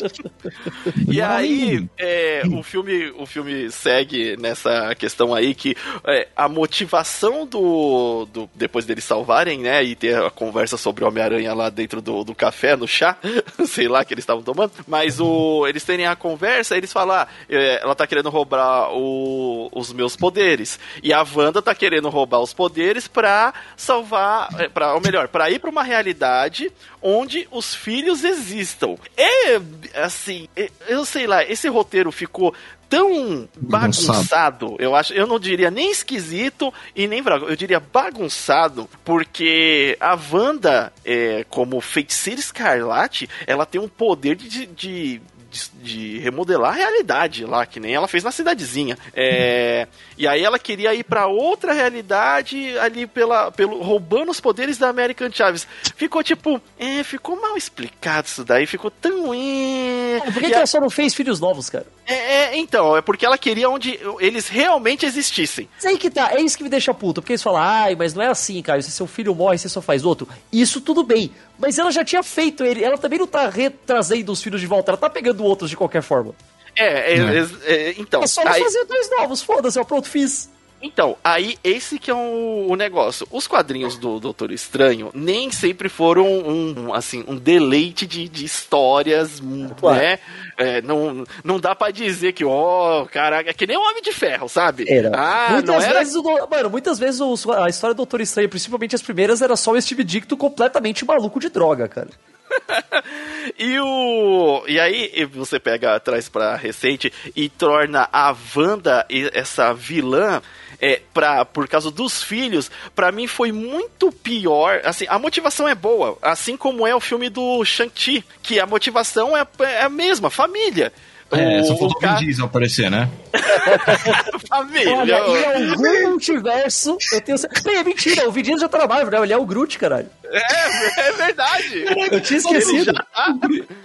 e 1.08 1.20
aí, 1.20 1.88
é, 1.98 2.42
o, 2.52 2.62
filme, 2.62 3.12
o 3.18 3.26
filme 3.26 3.70
segue 3.70 4.36
nessa 4.36 4.94
questão 4.94 5.34
aí 5.34 5.54
que 5.54 5.76
é, 6.06 6.28
a 6.36 6.48
motivação 6.48 7.46
do, 7.46 8.26
do. 8.32 8.48
Depois 8.54 8.84
deles 8.86 9.04
salvarem, 9.04 9.58
né? 9.58 9.82
E 9.82 9.96
ter 9.96 10.22
a 10.22 10.30
conversa 10.30 10.76
sobre 10.76 11.04
o 11.04 11.08
Homem-Aranha 11.08 11.52
lá 11.52 11.68
dentro 11.68 12.00
do, 12.00 12.22
do 12.22 12.34
café, 12.34 12.76
no 12.76 12.86
chá, 12.86 13.16
sei 13.66 13.88
lá, 13.88 14.04
que 14.04 14.14
eles 14.14 14.22
estavam 14.22 14.42
tomando. 14.42 14.72
Mas 14.86 15.18
o, 15.20 15.66
eles 15.66 15.82
terem 15.84 16.06
a 16.06 16.14
conversa, 16.14 16.76
eles 16.76 16.92
falam: 16.92 17.16
ah, 17.16 17.28
é, 17.48 17.82
ela 17.82 17.94
tá 17.94 18.06
querendo 18.06 18.30
roubar 18.30 18.92
o, 18.92 19.68
os 19.72 19.92
meus 19.92 20.14
poderes. 20.14 20.78
E 21.02 21.12
a 21.12 21.26
Wanda 21.34 21.60
tá 21.60 21.74
querendo 21.74 22.08
roubar 22.08 22.19
roubar 22.20 22.40
os 22.40 22.52
poderes 22.52 23.08
para 23.08 23.52
salvar, 23.76 24.48
é, 24.58 24.68
para 24.68 24.94
ou 24.94 25.00
melhor, 25.00 25.28
para 25.28 25.50
ir 25.50 25.58
para 25.58 25.70
uma 25.70 25.82
realidade 25.82 26.70
onde 27.02 27.48
os 27.50 27.74
filhos 27.74 28.24
existam. 28.24 28.96
É 29.16 29.60
assim, 30.02 30.48
é, 30.54 30.70
eu 30.88 31.04
sei 31.04 31.26
lá, 31.26 31.42
esse 31.44 31.68
roteiro 31.68 32.12
ficou 32.12 32.54
tão 32.90 33.48
bagunçado, 33.56 34.74
eu 34.80 34.96
acho, 34.96 35.14
eu 35.14 35.24
não 35.24 35.38
diria 35.38 35.70
nem 35.70 35.92
esquisito 35.92 36.74
e 36.94 37.06
nem 37.06 37.22
eu 37.24 37.54
diria 37.54 37.78
bagunçado, 37.78 38.90
porque 39.04 39.96
a 40.00 40.18
Wanda, 40.30 40.92
é, 41.04 41.44
como 41.48 41.80
feiticeira 41.80 42.40
escarlate, 42.40 43.28
ela 43.46 43.64
tem 43.64 43.80
um 43.80 43.86
poder 43.86 44.34
de, 44.34 44.66
de 44.66 45.22
de, 45.50 45.70
de, 45.82 46.18
remodelar 46.18 46.72
a 46.72 46.76
realidade 46.76 47.44
lá, 47.44 47.66
que 47.66 47.80
nem 47.80 47.94
ela 47.94 48.06
fez 48.06 48.22
na 48.22 48.30
cidadezinha. 48.30 48.96
É, 49.14 49.86
e 50.16 50.26
aí 50.26 50.42
ela 50.42 50.58
queria 50.58 50.94
ir 50.94 51.04
para 51.04 51.26
outra 51.26 51.72
realidade 51.72 52.78
ali 52.78 53.06
pela, 53.06 53.50
pelo 53.50 53.82
roubando 53.82 54.30
os 54.30 54.40
poderes 54.40 54.78
da 54.78 54.88
American 54.88 55.30
Chaves. 55.32 55.66
Ficou 55.96 56.22
tipo, 56.22 56.60
é, 56.78 57.02
ficou 57.02 57.40
mal 57.40 57.56
explicado 57.56 58.28
isso 58.28 58.44
daí, 58.44 58.66
ficou 58.66 58.90
tão. 58.90 59.34
É, 59.34 60.20
por 60.24 60.34
que, 60.34 60.48
que 60.48 60.54
ela 60.54 60.66
só 60.66 60.80
não 60.80 60.90
fez 60.90 61.14
filhos 61.14 61.40
novos, 61.40 61.68
cara? 61.68 61.86
É, 62.06 62.14
é, 62.14 62.58
então, 62.58 62.96
é 62.96 63.00
porque 63.00 63.24
ela 63.24 63.38
queria 63.38 63.68
onde 63.68 63.98
eles 64.18 64.48
realmente 64.48 65.06
existissem. 65.06 65.68
Aí 65.84 65.96
que 65.96 66.10
tá, 66.10 66.32
é 66.32 66.40
isso 66.40 66.56
que 66.56 66.64
me 66.64 66.68
deixa 66.68 66.92
puto, 66.92 67.20
porque 67.20 67.32
eles 67.32 67.42
falam, 67.42 67.60
ai, 67.62 67.94
mas 67.94 68.14
não 68.14 68.22
é 68.22 68.26
assim, 68.26 68.60
cara, 68.62 68.82
se 68.82 68.90
seu 68.90 69.06
filho 69.06 69.34
morre, 69.34 69.58
você 69.58 69.68
só 69.68 69.80
faz 69.80 70.04
outro. 70.04 70.28
Isso 70.52 70.80
tudo 70.80 71.04
bem, 71.04 71.30
mas 71.60 71.78
ela 71.78 71.90
já 71.92 72.04
tinha 72.04 72.22
feito 72.22 72.64
ele, 72.64 72.82
ela 72.82 72.96
também 72.96 73.18
não 73.18 73.26
tá 73.26 73.48
retrazendo 73.48 74.32
os 74.32 74.42
filhos 74.42 74.60
de 74.60 74.66
volta, 74.66 74.90
ela 74.90 74.98
tá 74.98 75.10
pegando 75.10 75.44
outros 75.44 75.68
de 75.70 75.76
qualquer 75.76 76.02
forma. 76.02 76.34
É, 76.74 77.14
é, 77.14 77.18
é. 77.18 77.46
é 77.64 77.94
então. 77.98 78.22
É 78.22 78.26
só 78.26 78.46
aí... 78.46 78.62
fazer 78.62 78.84
dois 78.86 79.10
novos, 79.10 79.42
foda-se, 79.42 79.78
eu 79.78 79.84
pronto, 79.84 80.08
fiz. 80.08 80.48
Então, 80.82 81.16
aí 81.22 81.58
esse 81.62 81.98
que 81.98 82.10
é 82.10 82.14
o, 82.14 82.66
o, 82.70 82.74
negócio. 82.74 83.26
Os 83.30 83.46
quadrinhos 83.46 83.98
do 83.98 84.18
Doutor 84.18 84.50
Estranho 84.50 85.10
nem 85.12 85.50
sempre 85.50 85.90
foram 85.90 86.26
um, 86.26 86.94
assim, 86.94 87.22
um 87.28 87.36
deleite 87.36 88.06
de, 88.06 88.28
de 88.28 88.44
histórias, 88.46 89.40
né? 89.40 90.18
É, 90.56 90.80
não, 90.80 91.24
não 91.44 91.60
dá 91.60 91.74
para 91.74 91.92
dizer 91.92 92.32
que, 92.32 92.44
ó, 92.44 93.02
oh, 93.02 93.06
caraca, 93.06 93.50
é 93.50 93.52
que 93.52 93.66
nem 93.66 93.76
o 93.76 93.82
Homem 93.82 94.02
de 94.02 94.12
Ferro, 94.12 94.48
sabe? 94.48 94.86
Era. 94.88 95.10
Ah, 95.14 95.52
muitas 95.52 95.84
era... 95.84 95.98
vezes, 95.98 96.16
o, 96.16 96.22
mano, 96.22 96.70
muitas 96.70 96.98
vezes 96.98 97.20
a 97.20 97.68
história 97.68 97.94
do 97.94 97.98
Doutor 97.98 98.20
Estranho, 98.22 98.48
principalmente 98.48 98.94
as 98.94 99.02
primeiras, 99.02 99.42
era 99.42 99.56
só 99.56 99.72
o 99.72 99.80
Steve 99.80 100.02
Dicto 100.02 100.36
completamente 100.36 101.04
maluco 101.04 101.38
de 101.38 101.50
droga, 101.50 101.88
cara. 101.88 102.08
e 103.58 103.78
o 103.78 104.64
e 104.66 104.78
aí 104.78 105.24
você 105.32 105.58
pega 105.58 105.94
atrás 105.94 106.28
para 106.28 106.56
recente 106.56 107.12
e 107.34 107.48
torna 107.48 108.08
a 108.12 108.34
Wanda 108.56 109.06
essa 109.32 109.72
vilã 109.72 110.42
é, 110.80 111.00
pra, 111.12 111.44
por 111.44 111.68
causa 111.68 111.90
dos 111.90 112.22
filhos, 112.22 112.70
para 112.94 113.12
mim 113.12 113.26
foi 113.26 113.52
muito 113.52 114.10
pior. 114.10 114.80
Assim, 114.84 115.06
a 115.08 115.18
motivação 115.18 115.68
é 115.68 115.74
boa, 115.74 116.16
assim 116.22 116.56
como 116.56 116.86
é 116.86 116.94
o 116.94 117.00
filme 117.00 117.28
do 117.28 117.64
Shang-Chi, 117.64 118.24
que 118.42 118.58
a 118.58 118.66
motivação 118.66 119.36
é, 119.36 119.46
é 119.60 119.82
a 119.82 119.88
mesma, 119.88 120.30
família. 120.30 120.92
É, 121.32 121.60
o, 121.60 121.64
só 121.64 121.76
faltou 121.76 121.96
o 121.96 122.00
cara... 122.00 122.18
Diesel 122.18 122.44
aparecer, 122.44 122.90
né? 122.90 123.08
Família. 124.48 124.96
Olha, 124.96 125.58
em 125.58 125.70
algum 125.70 126.10
multiverso, 126.10 126.96
eu 127.12 127.20
tenho 127.20 127.38
É 127.38 127.84
mentira, 127.84 128.28
o 128.28 128.32
Vin 128.32 128.42
Diesel 128.42 128.60
já 128.60 128.68
tá 128.68 128.78
na 128.78 128.88
Marvel, 128.88 129.20
né? 129.20 129.26
Ele 129.26 129.32
é 129.32 129.36
o 129.36 129.46
Groot, 129.46 129.78
caralho. 129.78 130.08
É, 130.24 131.08
é 131.08 131.12
verdade. 131.12 131.84
Eu 132.10 132.20
tinha 132.20 132.38
esquecido. 132.38 132.92
Tá. 132.92 133.34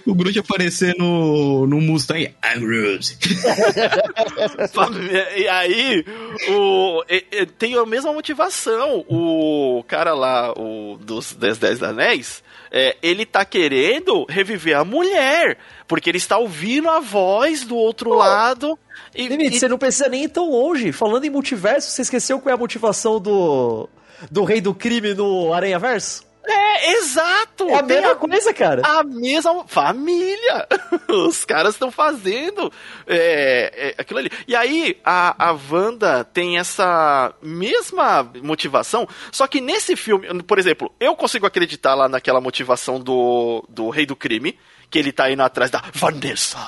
O 0.04 0.14
Groot 0.14 0.38
aparecer 0.38 0.94
no, 0.98 1.66
no 1.66 1.80
Mustang. 1.80 2.34
I'm 2.44 2.60
Groot. 2.60 3.16
e 5.36 5.48
aí, 5.48 6.04
o, 6.48 7.04
tem 7.58 7.76
a 7.76 7.86
mesma 7.86 8.12
motivação. 8.12 9.04
O 9.08 9.84
cara 9.86 10.14
lá, 10.14 10.52
o 10.52 10.98
dos 11.00 11.32
10 11.32 11.58
10 11.58 11.82
Anéis, 11.82 12.42
é, 12.76 12.94
ele 13.02 13.24
tá 13.24 13.42
querendo 13.42 14.26
reviver 14.28 14.76
a 14.76 14.84
mulher, 14.84 15.56
porque 15.88 16.10
ele 16.10 16.18
está 16.18 16.36
ouvindo 16.36 16.90
a 16.90 17.00
voz 17.00 17.64
do 17.64 17.74
outro 17.74 18.10
oh. 18.10 18.16
lado. 18.16 18.78
E, 19.14 19.26
Limite, 19.28 19.56
e... 19.56 19.58
você 19.58 19.66
não 19.66 19.78
precisa 19.78 20.10
nem 20.10 20.24
ir 20.24 20.28
tão 20.28 20.50
longe. 20.50 20.92
Falando 20.92 21.24
em 21.24 21.30
multiverso, 21.30 21.90
você 21.90 22.02
esqueceu 22.02 22.38
qual 22.38 22.50
é 22.50 22.54
a 22.54 22.58
motivação 22.58 23.18
do, 23.18 23.88
do 24.30 24.44
rei 24.44 24.60
do 24.60 24.74
crime 24.74 25.14
no 25.14 25.54
Aranha 25.54 25.78
Verso? 25.78 26.25
É, 26.46 26.92
exato! 26.92 27.68
É 27.68 27.78
a 27.78 27.82
mesma 27.82 28.14
coisa, 28.14 28.54
cara. 28.54 28.82
A 28.84 29.02
mesma 29.02 29.66
família. 29.66 30.68
Os 31.08 31.44
caras 31.44 31.74
estão 31.74 31.90
fazendo 31.90 32.72
é, 33.06 33.88
é, 33.88 33.94
aquilo 33.98 34.20
ali. 34.20 34.30
E 34.46 34.54
aí, 34.54 34.98
a, 35.04 35.48
a 35.50 35.58
Wanda 35.70 36.24
tem 36.24 36.58
essa 36.58 37.34
mesma 37.42 38.30
motivação, 38.42 39.08
só 39.32 39.46
que 39.46 39.60
nesse 39.60 39.96
filme, 39.96 40.42
por 40.44 40.58
exemplo, 40.58 40.92
eu 41.00 41.16
consigo 41.16 41.46
acreditar 41.46 41.94
lá 41.94 42.08
naquela 42.08 42.40
motivação 42.40 43.00
do, 43.00 43.64
do 43.68 43.90
Rei 43.90 44.06
do 44.06 44.14
Crime, 44.14 44.56
que 44.90 44.98
ele 44.98 45.12
tá 45.12 45.30
indo 45.30 45.42
atrás 45.42 45.70
da 45.70 45.82
Vanessa. 45.92 46.58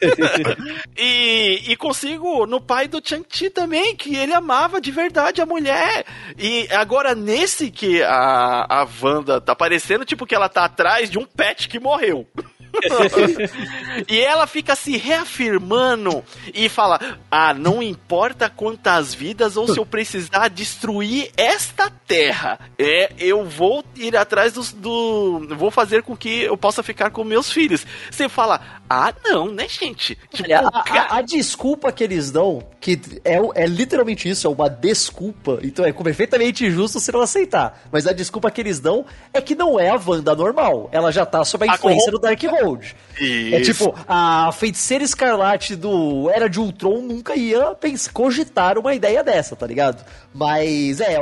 e, 0.96 1.62
e 1.66 1.76
consigo 1.76 2.46
no 2.46 2.60
pai 2.60 2.88
do 2.88 3.02
Chang-Chi 3.04 3.50
também, 3.50 3.96
que 3.96 4.16
ele 4.16 4.32
amava 4.32 4.80
de 4.80 4.90
verdade 4.90 5.40
a 5.40 5.46
mulher. 5.46 6.04
E 6.38 6.68
agora 6.70 7.14
nesse 7.14 7.70
que 7.70 8.02
a, 8.02 8.66
a 8.68 8.88
Wanda 9.02 9.40
tá 9.40 9.54
parecendo, 9.54 10.04
tipo 10.04 10.26
que 10.26 10.34
ela 10.34 10.48
tá 10.48 10.64
atrás 10.64 11.10
de 11.10 11.18
um 11.18 11.24
pet 11.24 11.68
que 11.68 11.78
morreu. 11.78 12.26
e 14.08 14.20
ela 14.20 14.46
fica 14.46 14.74
se 14.74 14.96
reafirmando 14.96 16.24
e 16.54 16.68
fala: 16.68 17.00
Ah, 17.30 17.52
não 17.54 17.82
importa 17.82 18.50
quantas 18.50 19.14
vidas 19.14 19.56
ou 19.56 19.66
se 19.66 19.78
eu 19.78 19.86
precisar 19.86 20.48
destruir 20.48 21.30
esta 21.36 21.90
terra, 21.90 22.58
é, 22.78 23.12
eu 23.18 23.44
vou 23.44 23.84
ir 23.96 24.16
atrás 24.16 24.52
dos, 24.52 24.72
do. 24.72 25.46
Vou 25.56 25.70
fazer 25.70 26.02
com 26.02 26.16
que 26.16 26.42
eu 26.42 26.56
possa 26.56 26.82
ficar 26.82 27.10
com 27.10 27.24
meus 27.24 27.50
filhos. 27.50 27.86
Você 28.10 28.28
fala: 28.28 28.60
Ah, 28.88 29.12
não, 29.24 29.50
né, 29.50 29.66
gente? 29.68 30.16
Tipo, 30.32 30.48
Olha, 30.48 30.68
a, 30.72 31.14
a, 31.14 31.16
a, 31.18 31.22
desculpa 31.22 31.92
que 31.92 32.04
eles 32.04 32.30
dão, 32.30 32.66
que 32.96 33.20
é, 33.24 33.38
é 33.54 33.66
literalmente 33.66 34.28
isso, 34.28 34.46
é 34.46 34.50
uma 34.50 34.70
desculpa. 34.70 35.58
Então 35.62 35.84
é 35.84 35.92
perfeitamente 35.92 36.64
injusto 36.64 36.98
se 37.00 37.12
não 37.12 37.20
aceitar. 37.20 37.82
Mas 37.92 38.06
a 38.06 38.12
desculpa 38.12 38.50
que 38.50 38.60
eles 38.60 38.80
dão 38.80 39.04
é 39.32 39.40
que 39.40 39.54
não 39.54 39.78
é 39.78 39.90
a 39.90 40.00
Wanda 40.04 40.34
normal. 40.34 40.88
Ela 40.90 41.12
já 41.12 41.26
tá 41.26 41.44
sob 41.44 41.68
a 41.68 41.74
influência 41.74 42.08
a 42.08 42.12
do 42.12 42.18
Dark 42.18 42.40
Darkhold. 42.40 42.96
Isso. 43.20 43.54
É 43.54 43.60
tipo, 43.60 43.94
a 44.06 44.50
feiticeira 44.52 45.04
escarlate 45.04 45.76
do 45.76 46.30
Era 46.30 46.48
de 46.48 46.60
Ultron 46.60 47.02
nunca 47.02 47.36
ia 47.36 47.74
pensar, 47.74 48.12
cogitar 48.12 48.78
uma 48.78 48.94
ideia 48.94 49.22
dessa, 49.22 49.56
tá 49.56 49.66
ligado? 49.66 50.04
Mas 50.38 51.00
é, 51.00 51.18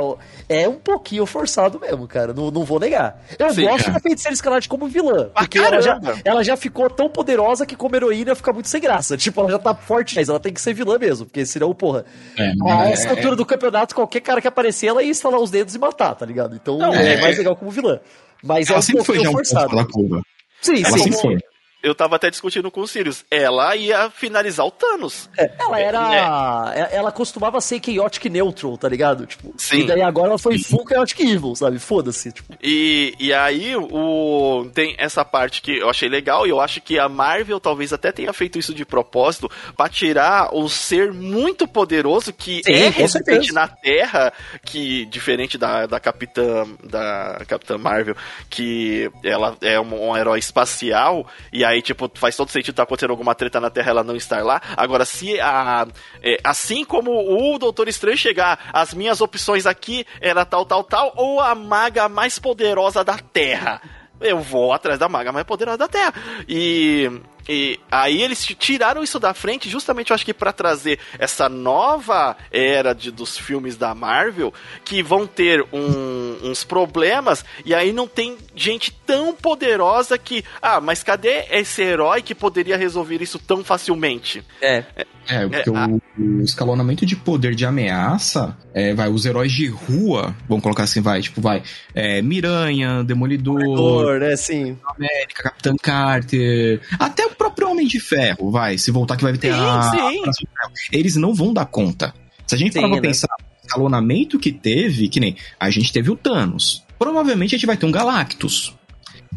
é 0.47 0.69
um 0.69 0.75
pouquinho 0.75 1.25
forçado 1.25 1.79
mesmo, 1.79 2.07
cara. 2.07 2.35
Não, 2.35 2.51
não 2.51 2.63
vou 2.63 2.79
negar. 2.79 3.19
Eu 3.39 3.51
Sim, 3.51 3.63
gosto 3.63 3.85
cara. 3.85 3.93
da 3.93 3.99
feiticeira 3.99 4.33
escarlate 4.35 4.69
como 4.69 4.87
vilã. 4.87 5.31
Ah, 5.33 5.39
porque 5.39 5.57
ela 5.57 5.81
já, 5.81 5.99
ela 6.23 6.43
já 6.43 6.55
ficou 6.55 6.87
tão 6.87 7.09
poderosa 7.09 7.65
que 7.65 7.75
como 7.75 7.95
heroína 7.95 8.35
fica 8.35 8.53
muito 8.53 8.69
sem 8.69 8.79
graça. 8.79 9.17
Tipo, 9.17 9.41
ela 9.41 9.51
já 9.51 9.59
tá 9.59 9.73
forte, 9.73 10.15
mas 10.15 10.29
ela 10.29 10.39
tem 10.39 10.53
que 10.53 10.61
ser 10.61 10.75
vilã 10.75 10.99
mesmo. 10.99 11.25
Porque 11.25 11.47
senão, 11.47 11.73
porra, 11.73 12.05
é, 12.37 12.51
a 12.63 12.89
essa 12.89 13.07
é, 13.07 13.09
altura 13.09 13.35
do 13.35 13.43
campeonato, 13.43 13.95
qualquer 13.95 14.21
cara 14.21 14.39
que 14.39 14.47
aparecer, 14.47 14.85
ela 14.85 15.01
ia 15.01 15.09
instalar 15.09 15.41
os 15.41 15.49
dedos 15.49 15.73
e 15.73 15.79
matar, 15.79 16.13
tá 16.13 16.23
ligado? 16.23 16.55
Então 16.55 16.77
não, 16.77 16.93
é, 16.93 17.15
é 17.15 17.21
mais 17.21 17.35
legal 17.39 17.55
como 17.55 17.71
vilã. 17.71 17.99
Mas 18.43 18.69
ela 18.69 18.77
é 18.79 19.01
um 19.01 19.03
pouquinho 19.03 19.31
forçado. 19.31 19.75
Um 19.75 20.21
sim, 20.61 20.83
ela 20.85 20.97
sim. 20.99 21.11
sim 21.11 21.37
eu 21.81 21.93
tava 21.93 22.15
até 22.15 22.29
discutindo 22.29 22.71
com 22.71 22.81
o 22.81 22.87
Sirius. 22.87 23.23
Ela 23.29 23.75
ia 23.75 24.09
finalizar 24.09 24.65
o 24.65 24.71
Thanos. 24.71 25.29
É, 25.37 25.51
ela 25.59 25.79
era. 25.79 26.73
É. 26.75 26.95
Ela 26.95 27.11
costumava 27.11 27.61
ser 27.61 27.79
chaotic 27.83 28.25
neutral, 28.25 28.77
tá 28.77 28.89
ligado? 28.89 29.25
Tipo, 29.25 29.53
Sim. 29.57 29.81
E 29.81 29.87
daí 29.87 30.01
agora 30.01 30.29
ela 30.29 30.39
foi 30.39 30.57
full 30.57 30.85
chaotic 30.87 31.19
evil, 31.19 31.55
sabe? 31.55 31.79
Foda-se. 31.79 32.31
Tipo. 32.31 32.53
E, 32.61 33.13
e 33.19 33.33
aí 33.33 33.75
o, 33.75 34.69
tem 34.73 34.95
essa 34.97 35.23
parte 35.23 35.61
que 35.61 35.77
eu 35.77 35.89
achei 35.89 36.09
legal 36.09 36.47
e 36.47 36.49
eu 36.49 36.59
acho 36.59 36.81
que 36.81 36.97
a 36.97 37.07
Marvel 37.07 37.59
talvez 37.59 37.93
até 37.93 38.11
tenha 38.11 38.33
feito 38.33 38.57
isso 38.57 38.73
de 38.73 38.85
propósito 38.85 39.49
para 39.75 39.89
tirar 39.89 40.55
o 40.55 40.67
ser 40.67 41.13
muito 41.13 41.67
poderoso 41.67 42.33
que 42.33 42.61
Sim, 42.63 42.71
é 42.71 42.89
residente 42.89 43.53
na 43.53 43.67
Terra, 43.67 44.33
que 44.65 45.05
diferente 45.05 45.57
da, 45.57 45.85
da 45.85 45.99
Capitã 45.99 46.65
da 46.83 47.41
Capitã 47.47 47.77
Marvel, 47.77 48.15
que 48.49 49.09
ela 49.23 49.55
é 49.61 49.79
um, 49.79 50.09
um 50.09 50.17
herói 50.17 50.39
espacial 50.39 51.27
e 51.51 51.66
aí, 51.67 51.81
tipo, 51.81 52.09
faz 52.15 52.35
todo 52.35 52.49
sentido 52.49 52.75
tá 52.75 52.83
acontecendo 52.83 53.11
alguma 53.11 53.35
treta 53.35 53.59
na 53.59 53.69
Terra 53.69 53.91
ela 53.91 54.03
não 54.03 54.15
estar 54.15 54.43
lá. 54.43 54.61
Agora, 54.75 55.05
se 55.05 55.39
a. 55.39 55.87
É, 56.21 56.37
assim 56.43 56.83
como 56.83 57.11
o 57.11 57.57
Doutor 57.57 57.87
Estranho 57.87 58.17
chegar, 58.17 58.69
as 58.73 58.93
minhas 58.93 59.21
opções 59.21 59.65
aqui 59.65 60.05
era 60.21 60.45
tal, 60.45 60.65
tal, 60.65 60.83
tal, 60.83 61.13
ou 61.15 61.39
a 61.39 61.53
maga 61.53 62.07
mais 62.09 62.39
poderosa 62.39 63.03
da 63.03 63.17
Terra. 63.17 63.81
Eu 64.19 64.39
vou 64.39 64.73
atrás 64.73 64.97
da 64.97 65.07
maga 65.07 65.31
mais 65.31 65.45
poderosa 65.45 65.77
da 65.77 65.87
Terra. 65.87 66.13
E 66.47 67.11
e 67.47 67.79
aí 67.91 68.21
eles 68.21 68.45
tiraram 68.45 69.03
isso 69.03 69.19
da 69.19 69.33
frente, 69.33 69.69
justamente 69.69 70.11
eu 70.11 70.15
acho 70.15 70.25
que 70.25 70.33
para 70.33 70.51
trazer 70.51 70.99
essa 71.17 71.47
nova 71.47 72.35
era 72.51 72.93
de, 72.93 73.11
dos 73.11 73.37
filmes 73.37 73.77
da 73.77 73.93
Marvel, 73.95 74.53
que 74.83 75.01
vão 75.01 75.25
ter 75.25 75.65
um, 75.71 76.37
uns 76.43 76.63
problemas, 76.63 77.45
e 77.65 77.73
aí 77.73 77.93
não 77.93 78.07
tem 78.07 78.37
gente 78.55 78.91
tão 79.05 79.33
poderosa 79.33 80.17
que. 80.17 80.43
Ah, 80.61 80.81
mas 80.81 81.03
cadê 81.03 81.45
esse 81.51 81.81
herói 81.81 82.21
que 82.21 82.35
poderia 82.35 82.77
resolver 82.77 83.21
isso 83.21 83.39
tão 83.39 83.63
facilmente? 83.63 84.43
É. 84.61 84.83
é 84.95 85.05
é, 85.29 85.47
porque 85.47 85.69
é, 85.69 85.73
o, 85.73 86.01
o, 86.17 86.41
escalonamento 86.41 87.05
de 87.05 87.15
poder 87.15 87.53
de 87.53 87.65
ameaça, 87.65 88.57
é, 88.73 88.93
vai, 88.93 89.09
os 89.09 89.25
heróis 89.25 89.51
de 89.51 89.67
rua, 89.67 90.33
vamos 90.47 90.63
colocar 90.63 90.83
assim, 90.83 91.01
vai, 91.01 91.21
tipo, 91.21 91.41
vai, 91.41 91.61
é, 91.93 92.21
Miranha, 92.21 93.03
Demolidor, 93.03 93.59
Demolidor 93.59 94.19
né, 94.19 94.35
sim. 94.37 94.77
América, 94.95 95.43
Capitão 95.43 95.75
Carter, 95.81 96.81
até 96.97 97.25
o 97.25 97.35
Homem 97.77 97.87
de 97.87 97.99
Ferro, 97.99 98.49
vai, 98.49 98.75
se 98.75 98.89
voltar 98.89 99.15
que 99.15 99.23
vai 99.23 99.37
ter 99.37 99.53
sim, 99.53 99.59
a, 99.59 99.83
sim. 99.83 100.47
a, 100.57 100.71
Eles 100.91 101.15
não 101.15 101.31
vão 101.31 101.53
dar 101.53 101.67
conta. 101.67 102.11
Se 102.47 102.55
a 102.55 102.57
gente 102.57 102.73
sim, 102.73 102.79
parar 102.81 102.93
pra 102.93 103.01
né? 103.01 103.07
pensar 103.07 103.27
no 103.39 103.45
escalonamento 103.61 104.39
que 104.39 104.51
teve, 104.51 105.07
que 105.07 105.19
nem 105.19 105.35
a 105.59 105.69
gente 105.69 105.93
teve 105.93 106.09
o 106.09 106.15
Thanos, 106.15 106.83
provavelmente 106.97 107.53
a 107.53 107.57
gente 107.59 107.67
vai 107.67 107.77
ter 107.77 107.85
um 107.85 107.91
Galactus. 107.91 108.75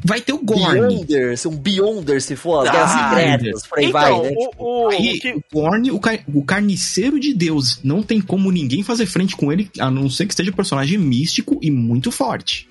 Vai 0.03 0.23
ter 0.23 0.33
o 0.33 0.39
Gorn. 0.39 0.81
Beyonders, 0.81 1.45
um 1.45 1.55
Beyonder, 1.55 2.23
se 2.23 2.35
for, 2.35 2.67
as 2.67 2.73
guerras 2.73 2.91
secretas, 2.93 3.67
por 3.67 3.79
aí 3.79 3.87
então, 3.87 4.01
vai, 4.01 4.23
né? 4.23 4.35
O, 4.57 4.85
o, 4.85 4.89
aí, 4.89 5.17
o, 5.17 5.21
que... 5.21 5.33
o 5.33 5.45
Gorn, 5.53 5.91
o, 5.91 6.01
car 6.01 6.19
o 6.33 6.43
carniceiro 6.43 7.21
de 7.21 7.35
Deus, 7.35 7.79
não 7.85 8.03
tem 8.03 8.23
como 8.23 8.51
ninguém 8.51 8.83
fazer 8.83 9.05
frente 9.05 9.37
com 9.37 9.53
ele, 9.53 9.69
a 9.79 9.91
não 9.91 10.09
ser 10.09 10.25
que 10.25 10.33
esteja 10.33 10.51
um 10.51 10.55
personagem 10.55 10.97
místico 10.97 11.59
e 11.61 11.71
muito 11.71 12.11
forte. 12.11 12.71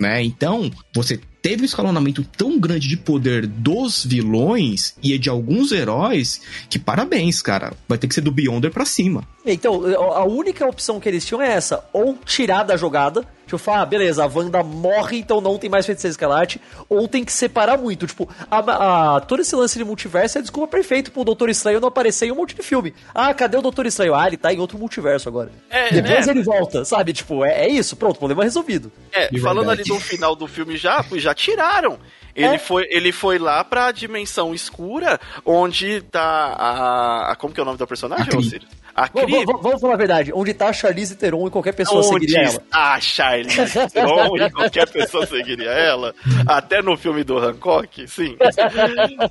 Né? 0.00 0.22
Então, 0.22 0.70
você 0.94 1.20
teve 1.42 1.62
um 1.62 1.64
escalonamento 1.64 2.24
tão 2.24 2.58
grande 2.58 2.88
de 2.88 2.96
poder 2.96 3.46
dos 3.46 4.04
vilões 4.04 4.94
e 5.02 5.18
de 5.18 5.28
alguns 5.28 5.72
heróis 5.72 6.40
que 6.68 6.78
parabéns, 6.78 7.42
cara. 7.42 7.72
Vai 7.88 7.98
ter 7.98 8.08
que 8.08 8.14
ser 8.14 8.20
do 8.20 8.32
Beyonder 8.32 8.70
pra 8.70 8.84
cima. 8.84 9.26
Então, 9.44 9.82
a 10.14 10.24
única 10.24 10.66
opção 10.66 11.00
que 11.00 11.08
eles 11.08 11.24
tinham 11.24 11.40
é 11.40 11.52
essa: 11.52 11.84
ou 11.92 12.18
tirar 12.24 12.62
da 12.62 12.76
jogada, 12.76 13.26
tipo, 13.46 13.56
falar, 13.58 13.82
ah, 13.82 13.86
beleza, 13.86 14.22
a 14.22 14.26
Wanda 14.26 14.62
morre, 14.62 15.18
então 15.18 15.40
não 15.40 15.56
tem 15.56 15.70
mais 15.70 15.86
feiticeiro 15.86 16.12
escalate, 16.12 16.60
ou 16.88 17.08
tem 17.08 17.24
que 17.24 17.32
separar 17.32 17.78
muito. 17.78 18.06
Tipo, 18.06 18.28
a, 18.50 19.16
a, 19.16 19.20
todo 19.20 19.40
esse 19.40 19.56
lance 19.56 19.78
de 19.78 19.84
multiverso 19.84 20.38
é 20.38 20.42
desculpa 20.42 20.68
perfeito 20.68 21.10
pro 21.10 21.24
Doutor 21.24 21.48
Estranho 21.48 21.80
não 21.80 21.88
aparecer 21.88 22.26
em 22.26 22.32
um 22.32 22.36
monte 22.36 22.54
de 22.54 22.62
filme. 22.62 22.92
Ah, 23.14 23.32
cadê 23.32 23.56
o 23.56 23.62
Doutor 23.62 23.86
Estranho? 23.86 24.14
Ah, 24.14 24.26
ele 24.26 24.36
tá 24.36 24.52
em 24.52 24.58
outro 24.58 24.78
multiverso 24.78 25.28
agora. 25.28 25.50
É, 25.70 25.90
Depois 25.90 26.26
né? 26.26 26.32
ele 26.32 26.42
volta, 26.42 26.84
sabe? 26.84 27.14
Tipo, 27.14 27.42
é, 27.44 27.64
é 27.64 27.68
isso, 27.68 27.96
pronto, 27.96 28.18
problema 28.18 28.44
resolvido. 28.44 28.92
É, 29.10 29.30
falando 29.38 29.70
ali 29.70 29.82
do 29.94 30.00
final 30.00 30.36
do 30.36 30.46
filme 30.46 30.76
já, 30.76 31.04
já 31.12 31.34
tiraram. 31.34 31.98
Ele, 32.34 32.54
é. 32.54 32.58
foi, 32.58 32.86
ele 32.90 33.12
foi 33.12 33.38
lá 33.38 33.64
pra 33.64 33.90
dimensão 33.92 34.54
escura, 34.54 35.20
onde 35.44 36.00
tá 36.02 36.54
a. 36.56 37.32
a 37.32 37.36
como 37.36 37.52
que 37.52 37.60
é 37.60 37.62
o 37.62 37.66
nome 37.66 37.78
da 37.78 37.86
personagem, 37.86 38.36
Osiris? 38.36 38.68
A 38.94 39.08
Cri... 39.08 39.44
vamos, 39.44 39.62
vamos 39.62 39.80
falar 39.80 39.94
a 39.94 39.96
verdade. 39.96 40.32
Onde 40.34 40.52
tá 40.52 40.68
a 40.68 40.72
Charlize 40.72 41.16
Theron 41.16 41.46
e 41.46 41.50
qualquer 41.50 41.72
pessoa 41.72 42.00
Onde 42.00 42.26
seguiria 42.26 42.48
ela? 42.48 42.62
A 42.72 43.00
Charlize 43.00 43.88
Theron 43.88 44.36
e 44.36 44.50
qualquer 44.50 44.88
pessoa 44.90 45.26
seguiria 45.26 45.70
ela? 45.70 46.14
Até 46.46 46.82
no 46.82 46.96
filme 46.96 47.24
do 47.24 47.38
Hancock, 47.38 48.06
sim. 48.08 48.36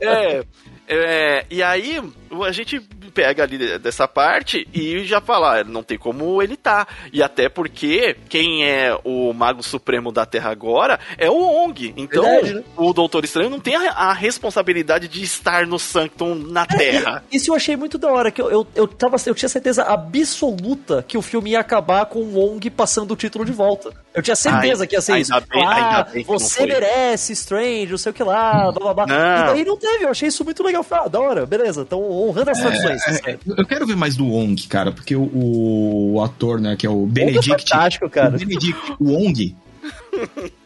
É, 0.02 0.44
é, 0.88 1.46
e 1.52 1.62
aí, 1.62 2.02
a 2.46 2.52
gente 2.52 2.80
pega 3.14 3.44
ali 3.44 3.78
dessa 3.80 4.08
parte 4.08 4.68
e 4.74 5.04
já 5.04 5.20
fala, 5.20 5.60
ah, 5.60 5.64
não 5.64 5.84
tem 5.84 5.98
como 5.98 6.42
ele 6.42 6.56
tá. 6.56 6.88
E 7.12 7.22
até 7.22 7.50
porque 7.50 8.16
quem 8.28 8.66
é 8.66 8.98
o 9.04 9.34
Mago 9.34 9.64
Supremo 9.64 10.12
da 10.12 10.26
Terra 10.26 10.52
agora 10.52 11.00
é 11.18 11.30
o 11.30 11.38
Ong. 11.38 11.94
Então, 11.98 12.24
Verdade, 12.24 12.54
né? 12.56 12.64
o 12.78 12.94
Doutor 12.94 13.24
Estranho 13.24 13.50
não 13.50 13.60
tem 13.60 13.76
a, 13.76 13.92
a, 13.92 14.14
responsabilidade 14.14 15.08
de 15.08 15.24
estar 15.24 15.66
no 15.66 15.80
Sanctum 15.80 16.36
na 16.36 16.64
é, 16.64 16.78
Terra. 16.78 17.24
Isso 17.32 17.52
eu 17.52 17.56
achei 17.56 17.76
muito 17.76 17.98
da 17.98 18.12
hora, 18.12 18.32
que 18.32 18.42
eu, 18.42 18.50
eu, 18.50 18.68
eu, 18.76 18.88
tava, 18.88 19.18
eu 19.26 19.36
tinha 19.36 19.50
certeza 19.50 19.84
absoluta 19.84 21.04
que 21.08 21.18
o 21.18 21.22
filme 21.22 21.52
ia 21.52 21.60
acabar 21.60 22.06
com 22.06 22.20
o 22.20 22.56
Ong 22.56 22.70
passando 22.70 23.12
o 23.12 23.16
título 23.16 23.44
de 23.44 23.52
volta. 23.52 23.92
Eu 24.14 24.22
tinha 24.22 24.36
certeza 24.36 24.84
ai, 24.84 24.88
que 24.88 24.96
ia 24.96 25.02
ser 25.02 25.18
isso. 25.18 25.32
Bem, 25.50 25.66
ah, 25.66 26.08
você 26.26 26.66
merece, 26.66 27.34
Strange, 27.34 27.92
não 27.92 27.98
sei 27.98 28.12
o 28.12 28.14
que 28.14 28.24
lá, 28.24 28.72
blá 28.72 28.94
blá 28.94 28.94
blá. 28.94 29.08
Não. 29.08 29.16
E 29.16 29.54
daí 29.54 29.66
não 29.66 29.78
teve, 29.78 30.04
eu 30.04 30.10
achei 30.10 30.28
isso 30.28 30.44
muito 30.44 30.64
legal. 30.64 30.86
Ah, 30.92 31.08
da 31.08 31.20
hora, 31.20 31.46
beleza. 31.46 31.82
Então, 31.82 32.02
honrando 32.28 32.52
as 32.52 32.60
é, 32.60 32.62
tradições. 32.62 33.22
É, 33.26 33.38
eu 33.46 33.66
quero 33.66 33.86
ver 33.86 33.96
mais 33.96 34.16
do 34.16 34.26
Wong, 34.26 34.68
cara, 34.68 34.92
porque 34.92 35.16
o, 35.16 36.14
o 36.14 36.22
ator, 36.24 36.60
né, 36.60 36.76
que 36.76 36.86
é 36.86 36.90
o 36.90 37.04
é 37.04 37.08
Benedict. 37.08 37.52
É 37.52 37.58
fantástico, 37.60 38.10
cara. 38.10 38.36
O 38.36 38.40
Benedict 38.40 38.96
Wong. 39.00 39.56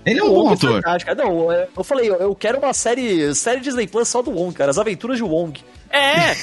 Ele 0.06 0.20
é 0.20 0.24
um 0.24 0.34
bom 0.34 0.49
ator. 0.51 0.82
Não, 1.16 1.51
eu 1.51 1.84
falei, 1.84 2.10
eu 2.10 2.36
quero 2.36 2.58
uma 2.58 2.74
série, 2.74 3.34
série 3.36 3.62
Disney 3.62 3.88
Plus 3.88 4.08
só 4.08 4.22
do 4.22 4.32
Wong, 4.32 4.54
cara. 4.54 4.72
As 4.72 4.78
aventuras 4.78 5.18
de 5.18 5.24
Wong. 5.24 5.60
É, 5.89 6.34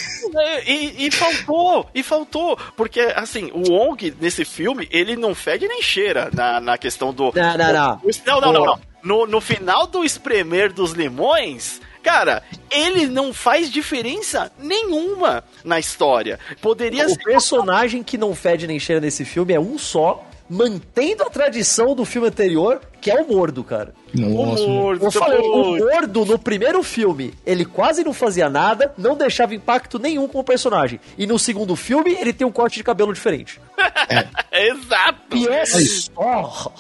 e, 0.65 1.07
e, 1.07 1.11
faltou, 1.11 1.91
e 1.93 2.05
faltou, 2.05 2.57
porque 2.77 3.01
assim, 3.01 3.51
o 3.53 3.73
Wong 3.73 4.15
nesse 4.21 4.45
filme, 4.45 4.87
ele 4.93 5.17
não 5.17 5.35
fede 5.35 5.67
nem 5.67 5.83
cheira 5.83 6.31
na, 6.33 6.61
na 6.61 6.79
questão 6.79 7.13
do. 7.13 7.33
Não, 7.35 7.59
não, 7.59 7.73
não. 7.73 8.01
Não, 8.27 8.41
não, 8.41 8.53
não, 8.53 8.67
não. 8.67 8.81
No, 9.03 9.27
no 9.27 9.41
final 9.41 9.87
do 9.87 10.05
espremer 10.05 10.73
dos 10.73 10.93
limões, 10.93 11.81
Cara, 12.03 12.43
ele 12.71 13.07
não 13.07 13.33
faz 13.33 13.71
diferença 13.71 14.51
nenhuma 14.59 15.45
na 15.65 15.79
história. 15.79 16.39
Poderia 16.61 17.07
o 17.07 17.09
ser. 17.09 17.21
O 17.21 17.25
personagem 17.25 18.03
que 18.03 18.17
não 18.17 18.35
fede 18.35 18.67
nem 18.67 18.79
cheira 18.79 19.01
nesse 19.01 19.25
filme 19.25 19.53
é 19.53 19.61
um 19.61 19.79
só, 19.79 20.25
mantendo 20.49 21.23
a 21.23 21.31
tradição 21.31 21.95
do 21.95 22.05
filme 22.05 22.29
anterior, 22.29 22.81
que 23.01 23.11
é 23.11 23.21
o 23.21 23.27
Mordo, 23.27 23.65
cara. 23.65 23.95
Nossa. 24.13 24.65
O 24.65 24.69
Mordo, 24.69 25.05
eu 25.07 25.11
falei, 25.11 25.39
o 25.39 25.79
Mordo 25.79 26.25
no 26.25 26.39
primeiro 26.39 26.83
filme, 26.83 27.33
ele 27.47 27.65
quase 27.65 28.05
não 28.05 28.13
fazia 28.13 28.49
nada, 28.51 28.93
não 28.99 29.17
deixava 29.17 29.55
impacto 29.55 29.99
nenhum 29.99 30.27
com 30.27 30.41
o 30.41 30.45
personagem. 30.45 31.01
E 31.17 31.27
no 31.27 31.39
segundo 31.39 31.77
filme, 31.77 32.17
ele 32.21 32.33
tem 32.33 32.47
um 32.47 32.53
corte 32.53 32.77
de 32.77 32.85
cabelo 32.85 33.13
diferente. 33.13 33.61
É. 34.09 34.27
Exato. 34.69 35.37
E 35.37 35.49
é 35.49 35.65
só. 35.65 36.73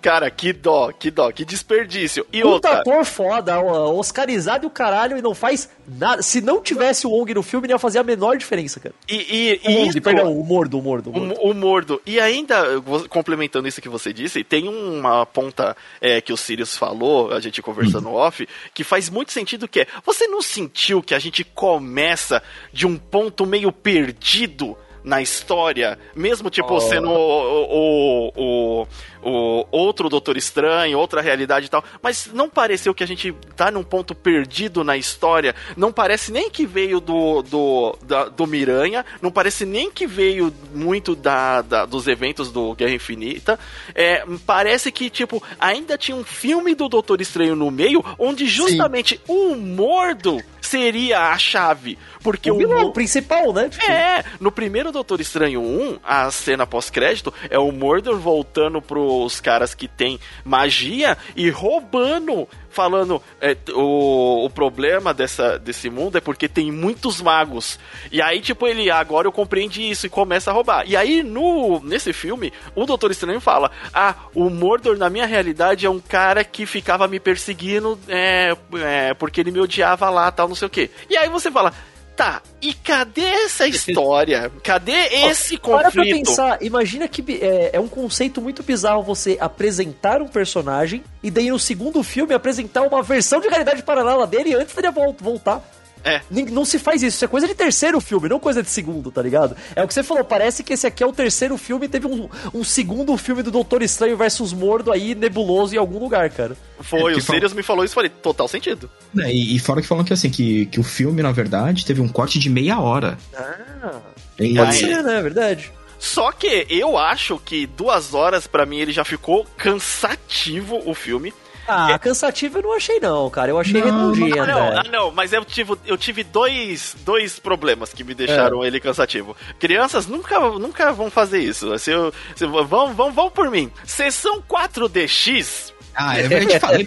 Cara, 0.00 0.30
que 0.30 0.52
dó, 0.52 0.90
que 0.92 1.10
dó, 1.10 1.30
que 1.30 1.44
desperdício. 1.44 2.26
E 2.32 2.42
Puta 2.42 2.54
outra. 2.54 2.72
ator 2.80 3.04
foda, 3.04 3.60
Oscarizado 3.60 4.66
e 4.66 4.68
o 4.68 4.70
caralho, 4.70 5.16
e 5.16 5.22
não 5.22 5.34
faz 5.34 5.70
nada. 5.86 6.20
Se 6.20 6.40
não 6.40 6.60
tivesse 6.60 7.06
o 7.06 7.12
Ong 7.12 7.32
no 7.32 7.42
filme, 7.42 7.68
não 7.68 7.74
ia 7.74 7.78
fazer 7.78 8.00
a 8.00 8.02
menor 8.02 8.36
diferença, 8.36 8.80
cara. 8.80 8.94
E, 9.08 9.60
e, 9.64 9.68
o 9.68 9.82
Ong, 9.82 9.88
isso... 9.88 10.02
perdão, 10.02 10.36
o 10.36 10.44
Mordo, 10.44 10.78
o 10.78 10.82
Mordo. 10.82 11.10
O 11.10 11.12
Mordo. 11.12 11.40
O, 11.40 11.50
o 11.50 11.54
Mordo. 11.54 12.02
E 12.04 12.18
ainda, 12.18 12.64
complementando 13.08 13.68
isso 13.68 13.80
que 13.80 13.88
você 13.88 14.12
disse, 14.12 14.42
tem 14.42 14.68
uma 14.68 15.24
ponta 15.24 15.61
é, 16.00 16.20
que 16.20 16.32
o 16.32 16.36
Sirius 16.36 16.76
falou, 16.76 17.32
a 17.32 17.40
gente 17.40 17.62
conversando 17.62 18.08
uhum. 18.08 18.14
off, 18.14 18.48
que 18.74 18.84
faz 18.84 19.08
muito 19.08 19.32
sentido 19.32 19.68
que 19.68 19.80
é, 19.80 19.86
você 20.04 20.26
não 20.26 20.42
sentiu 20.42 21.02
que 21.02 21.14
a 21.14 21.18
gente 21.18 21.44
começa 21.44 22.42
de 22.72 22.86
um 22.86 22.96
ponto 22.96 23.46
meio 23.46 23.72
perdido 23.72 24.76
na 25.04 25.20
história, 25.20 25.98
mesmo 26.14 26.50
tipo 26.50 26.74
oh. 26.74 26.80
sendo 26.80 27.10
o, 27.10 28.30
o, 28.32 28.32
o, 28.36 28.86
o, 29.22 29.66
outro 29.70 30.08
Doutor 30.08 30.36
Estranho, 30.36 30.98
outra 30.98 31.20
realidade 31.20 31.66
e 31.66 31.68
tal, 31.68 31.84
mas 32.00 32.30
não 32.32 32.48
pareceu 32.48 32.94
que 32.94 33.02
a 33.02 33.06
gente 33.06 33.32
tá 33.56 33.70
num 33.70 33.82
ponto 33.82 34.14
perdido 34.14 34.84
na 34.84 34.96
história, 34.96 35.54
não 35.76 35.92
parece 35.92 36.30
nem 36.30 36.50
que 36.50 36.66
veio 36.66 37.00
do, 37.00 37.42
do, 37.42 37.98
da, 38.02 38.26
do 38.26 38.46
Miranha, 38.46 39.04
não 39.20 39.30
parece 39.30 39.64
nem 39.64 39.90
que 39.90 40.06
veio 40.06 40.52
muito 40.72 41.16
da, 41.16 41.62
da, 41.62 41.84
dos 41.84 42.06
eventos 42.06 42.52
do 42.52 42.74
Guerra 42.74 42.94
Infinita, 42.94 43.58
é, 43.94 44.24
parece 44.46 44.92
que, 44.92 45.10
tipo, 45.10 45.42
ainda 45.58 45.98
tinha 45.98 46.16
um 46.16 46.24
filme 46.24 46.74
do 46.74 46.88
Doutor 46.88 47.20
Estranho 47.20 47.56
no 47.56 47.70
meio, 47.70 48.04
onde 48.18 48.46
justamente 48.46 49.16
Sim. 49.16 49.22
o 49.26 49.56
Mordo 49.56 50.40
seria 50.60 51.32
a 51.32 51.38
chave. 51.38 51.98
Porque 52.22 52.50
o, 52.50 52.54
o 52.54 52.58
vilão 52.58 52.92
principal, 52.92 53.52
né? 53.52 53.68
Tipo... 53.68 53.90
É, 53.90 54.24
no 54.40 54.52
primeiro 54.52 54.91
Doutor 54.92 55.20
Estranho 55.20 55.60
1, 55.60 55.98
a 56.04 56.30
cena 56.30 56.66
pós-crédito 56.66 57.32
é 57.50 57.58
o 57.58 57.72
Mordor 57.72 58.18
voltando 58.18 58.80
pros 58.80 59.40
caras 59.40 59.74
que 59.74 59.88
tem 59.88 60.20
magia 60.44 61.16
e 61.34 61.50
roubando 61.50 62.48
falando 62.72 63.22
é, 63.40 63.56
o, 63.74 64.46
o 64.46 64.50
problema 64.50 65.14
dessa, 65.14 65.58
desse 65.58 65.88
mundo 65.90 66.16
é 66.16 66.20
porque 66.20 66.48
tem 66.48 66.72
muitos 66.72 67.20
magos. 67.20 67.78
E 68.10 68.20
aí, 68.20 68.40
tipo, 68.40 68.66
ele, 68.66 68.90
agora 68.90 69.28
eu 69.28 69.32
compreendi 69.32 69.88
isso 69.90 70.06
e 70.06 70.10
começa 70.10 70.50
a 70.50 70.54
roubar. 70.54 70.84
E 70.88 70.96
aí, 70.96 71.22
no, 71.22 71.80
nesse 71.80 72.12
filme, 72.12 72.52
o 72.74 72.86
Doutor 72.86 73.10
Estranho 73.10 73.40
fala: 73.40 73.70
Ah, 73.92 74.14
o 74.34 74.48
Mordor 74.50 74.96
na 74.96 75.10
minha 75.10 75.26
realidade 75.26 75.86
é 75.86 75.90
um 75.90 76.00
cara 76.00 76.42
que 76.42 76.66
ficava 76.66 77.06
me 77.06 77.20
perseguindo 77.20 77.98
é, 78.08 78.56
é, 78.74 79.14
porque 79.14 79.40
ele 79.40 79.50
me 79.50 79.60
odiava 79.60 80.08
lá, 80.10 80.30
tal, 80.32 80.48
não 80.48 80.54
sei 80.54 80.66
o 80.66 80.70
que. 80.70 80.90
E 81.08 81.16
aí 81.16 81.28
você 81.28 81.50
fala. 81.50 81.72
Tá, 82.14 82.42
e 82.60 82.74
cadê 82.74 83.24
essa 83.24 83.66
história? 83.66 84.52
Cadê 84.62 84.92
esse 84.92 85.56
conflito? 85.56 85.82
Para 85.82 85.90
pra 85.90 86.02
pensar, 86.02 86.62
imagina 86.62 87.08
que 87.08 87.24
é, 87.40 87.70
é, 87.72 87.80
um 87.80 87.88
conceito 87.88 88.40
muito 88.40 88.62
bizarro 88.62 89.02
você 89.02 89.38
apresentar 89.40 90.20
um 90.20 90.28
personagem 90.28 91.02
e 91.22 91.30
daí 91.30 91.50
no 91.50 91.58
segundo 91.58 92.02
filme 92.02 92.34
apresentar 92.34 92.82
uma 92.82 93.02
versão 93.02 93.40
de 93.40 93.48
realidade 93.48 93.82
paralela 93.82 94.26
dele 94.26 94.54
antes 94.54 94.74
dele 94.74 94.88
voltar. 94.90 95.62
É. 96.04 96.20
Não 96.30 96.64
se 96.64 96.78
faz 96.78 97.02
isso. 97.02 97.16
Isso 97.16 97.24
é 97.24 97.28
coisa 97.28 97.46
de 97.46 97.54
terceiro 97.54 98.00
filme, 98.00 98.28
não 98.28 98.40
coisa 98.40 98.62
de 98.62 98.70
segundo, 98.70 99.10
tá 99.10 99.22
ligado? 99.22 99.56
É 99.74 99.82
o 99.82 99.88
que 99.88 99.94
você 99.94 100.02
falou. 100.02 100.24
Parece 100.24 100.62
que 100.62 100.72
esse 100.72 100.86
aqui 100.86 101.02
é 101.02 101.06
o 101.06 101.12
terceiro 101.12 101.56
filme 101.56 101.86
e 101.86 101.88
teve 101.88 102.06
um, 102.06 102.28
um 102.52 102.64
segundo 102.64 103.16
filme 103.16 103.42
do 103.42 103.50
Doutor 103.50 103.82
Estranho 103.82 104.16
versus 104.16 104.52
Mordo 104.52 104.92
aí, 104.92 105.14
nebuloso 105.14 105.74
em 105.74 105.78
algum 105.78 105.98
lugar, 105.98 106.28
cara. 106.30 106.56
Foi, 106.80 107.12
é, 107.12 107.16
o 107.16 107.20
Sirius 107.20 107.52
me 107.52 107.62
falou 107.62 107.84
isso 107.84 107.94
e 107.94 107.96
falei, 107.96 108.10
total 108.10 108.48
sentido. 108.48 108.90
É, 109.18 109.32
e, 109.32 109.56
e, 109.56 109.58
fora 109.58 109.80
que 109.80 109.86
falam 109.86 110.04
que 110.04 110.12
assim, 110.12 110.30
que, 110.30 110.66
que 110.66 110.80
o 110.80 110.82
filme, 110.82 111.22
na 111.22 111.32
verdade, 111.32 111.84
teve 111.84 112.00
um 112.00 112.08
corte 112.08 112.38
de 112.38 112.50
meia 112.50 112.80
hora. 112.80 113.16
Ah. 113.36 114.00
Pode 114.36 114.74
ser, 114.74 115.02
né? 115.02 115.18
É 115.18 115.22
verdade. 115.22 115.72
Só 115.98 116.32
que 116.32 116.66
eu 116.68 116.98
acho 116.98 117.38
que 117.38 117.64
duas 117.64 118.12
horas, 118.12 118.48
para 118.48 118.66
mim, 118.66 118.78
ele 118.78 118.92
já 118.92 119.04
ficou 119.04 119.46
cansativo 119.56 120.82
o 120.84 120.94
filme. 120.94 121.32
Ah, 121.66 121.98
cansativo 121.98 122.58
eu 122.58 122.62
não 122.62 122.76
achei 122.76 122.98
não, 123.00 123.30
cara. 123.30 123.50
Eu 123.50 123.58
achei 123.58 123.80
redondinho. 123.80 124.42
Ah, 124.42 124.46
não, 124.46 124.78
ah, 124.78 124.82
não, 124.90 125.10
mas 125.12 125.32
eu 125.32 125.44
tive, 125.44 125.74
eu 125.86 125.96
tive 125.96 126.24
dois, 126.24 126.96
dois 127.04 127.38
problemas 127.38 127.92
que 127.92 128.02
me 128.02 128.14
deixaram 128.14 128.62
é. 128.62 128.66
ele 128.66 128.80
cansativo. 128.80 129.36
Crianças 129.58 130.06
nunca, 130.06 130.38
nunca 130.40 130.92
vão 130.92 131.10
fazer 131.10 131.40
isso. 131.40 131.78
Se 131.78 131.90
eu, 131.90 132.12
se, 132.34 132.46
vão, 132.46 132.92
vão, 132.92 133.12
vão 133.12 133.30
por 133.30 133.50
mim. 133.50 133.70
Sessão 133.84 134.42
4DX 134.42 135.72
ah, 135.94 136.18
é 136.18 136.22
verdade, 136.26 136.58
falei 136.58 136.86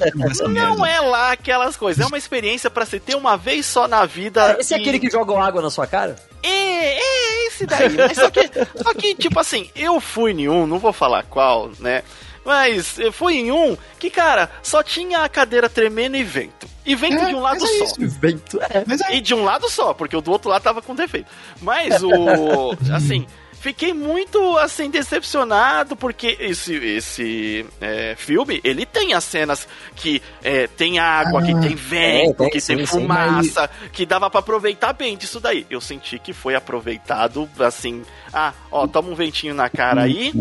Não 0.49 0.85
é 0.85 0.99
lá 0.99 1.31
aquelas 1.31 1.77
coisas, 1.77 2.03
é 2.03 2.07
uma 2.07 2.17
experiência 2.17 2.69
para 2.69 2.85
se 2.85 2.99
ter 2.99 3.15
uma 3.15 3.37
vez 3.37 3.65
só 3.65 3.87
na 3.87 4.05
vida. 4.05 4.57
esse 4.59 4.73
e... 4.73 4.77
é 4.77 4.79
aquele 4.79 4.99
que 4.99 5.09
joga 5.09 5.39
água 5.39 5.61
na 5.61 5.69
sua 5.69 5.85
cara? 5.85 6.15
É, 6.41 6.97
é 6.97 7.47
esse 7.47 7.65
daí. 7.65 7.95
Mas 7.95 8.17
só 8.17 8.29
que, 8.29 8.49
só 8.83 8.93
que, 8.93 9.15
tipo 9.15 9.39
assim, 9.39 9.69
eu 9.75 9.99
fui 9.99 10.31
em 10.31 10.49
um, 10.49 10.65
não 10.65 10.79
vou 10.79 10.91
falar 10.91 11.23
qual, 11.23 11.71
né? 11.79 12.03
Mas 12.45 12.97
fui 13.11 13.37
em 13.37 13.51
um 13.51 13.75
que, 13.99 14.09
cara, 14.09 14.51
só 14.61 14.83
tinha 14.83 15.23
a 15.23 15.29
cadeira 15.29 15.67
tremendo 15.67 16.15
e 16.15 16.23
vento. 16.23 16.67
E 16.85 16.95
vento 16.95 17.23
é, 17.23 17.29
de 17.29 17.35
um 17.35 17.41
lado 17.41 17.65
é 17.65 17.67
só. 17.67 17.95
Vento, 17.99 18.59
é. 18.61 19.15
E 19.15 19.19
de 19.19 19.33
um 19.33 19.43
lado 19.43 19.67
só, 19.67 19.93
porque 19.93 20.15
o 20.15 20.21
do 20.21 20.31
outro 20.31 20.51
lado 20.51 20.61
tava 20.61 20.81
com 20.81 20.93
defeito. 20.93 21.27
Mas 21.59 22.01
o. 22.05 22.77
assim 22.93 23.25
fiquei 23.65 23.95
muito 23.95 24.59
assim 24.59 24.91
decepcionado 24.91 25.95
porque 25.95 26.37
esse 26.39 26.75
esse 26.75 27.65
é, 27.81 28.13
filme 28.15 28.61
ele 28.63 28.85
tem 28.85 29.15
as 29.15 29.23
cenas 29.23 29.67
que 29.95 30.21
é, 30.43 30.67
tem 30.67 30.99
água, 30.99 31.41
ah, 31.41 31.43
que 31.43 31.59
tem 31.59 31.75
vento, 31.75 32.43
é, 32.43 32.49
que 32.51 32.61
sim, 32.61 32.77
tem 32.77 32.85
fumaça, 32.85 33.43
sim, 33.43 33.53
mas... 33.55 33.91
que 33.91 34.05
dava 34.05 34.29
para 34.29 34.39
aproveitar 34.39 34.93
bem 34.93 35.17
disso 35.17 35.39
daí. 35.39 35.65
Eu 35.67 35.81
senti 35.81 36.19
que 36.19 36.31
foi 36.31 36.53
aproveitado 36.53 37.49
assim 37.57 38.03
ah, 38.31 38.53
ó, 38.71 38.85
toma 38.85 39.09
um 39.09 39.15
ventinho 39.15 39.55
na 39.55 39.69
cara 39.69 40.03
aí. 40.03 40.31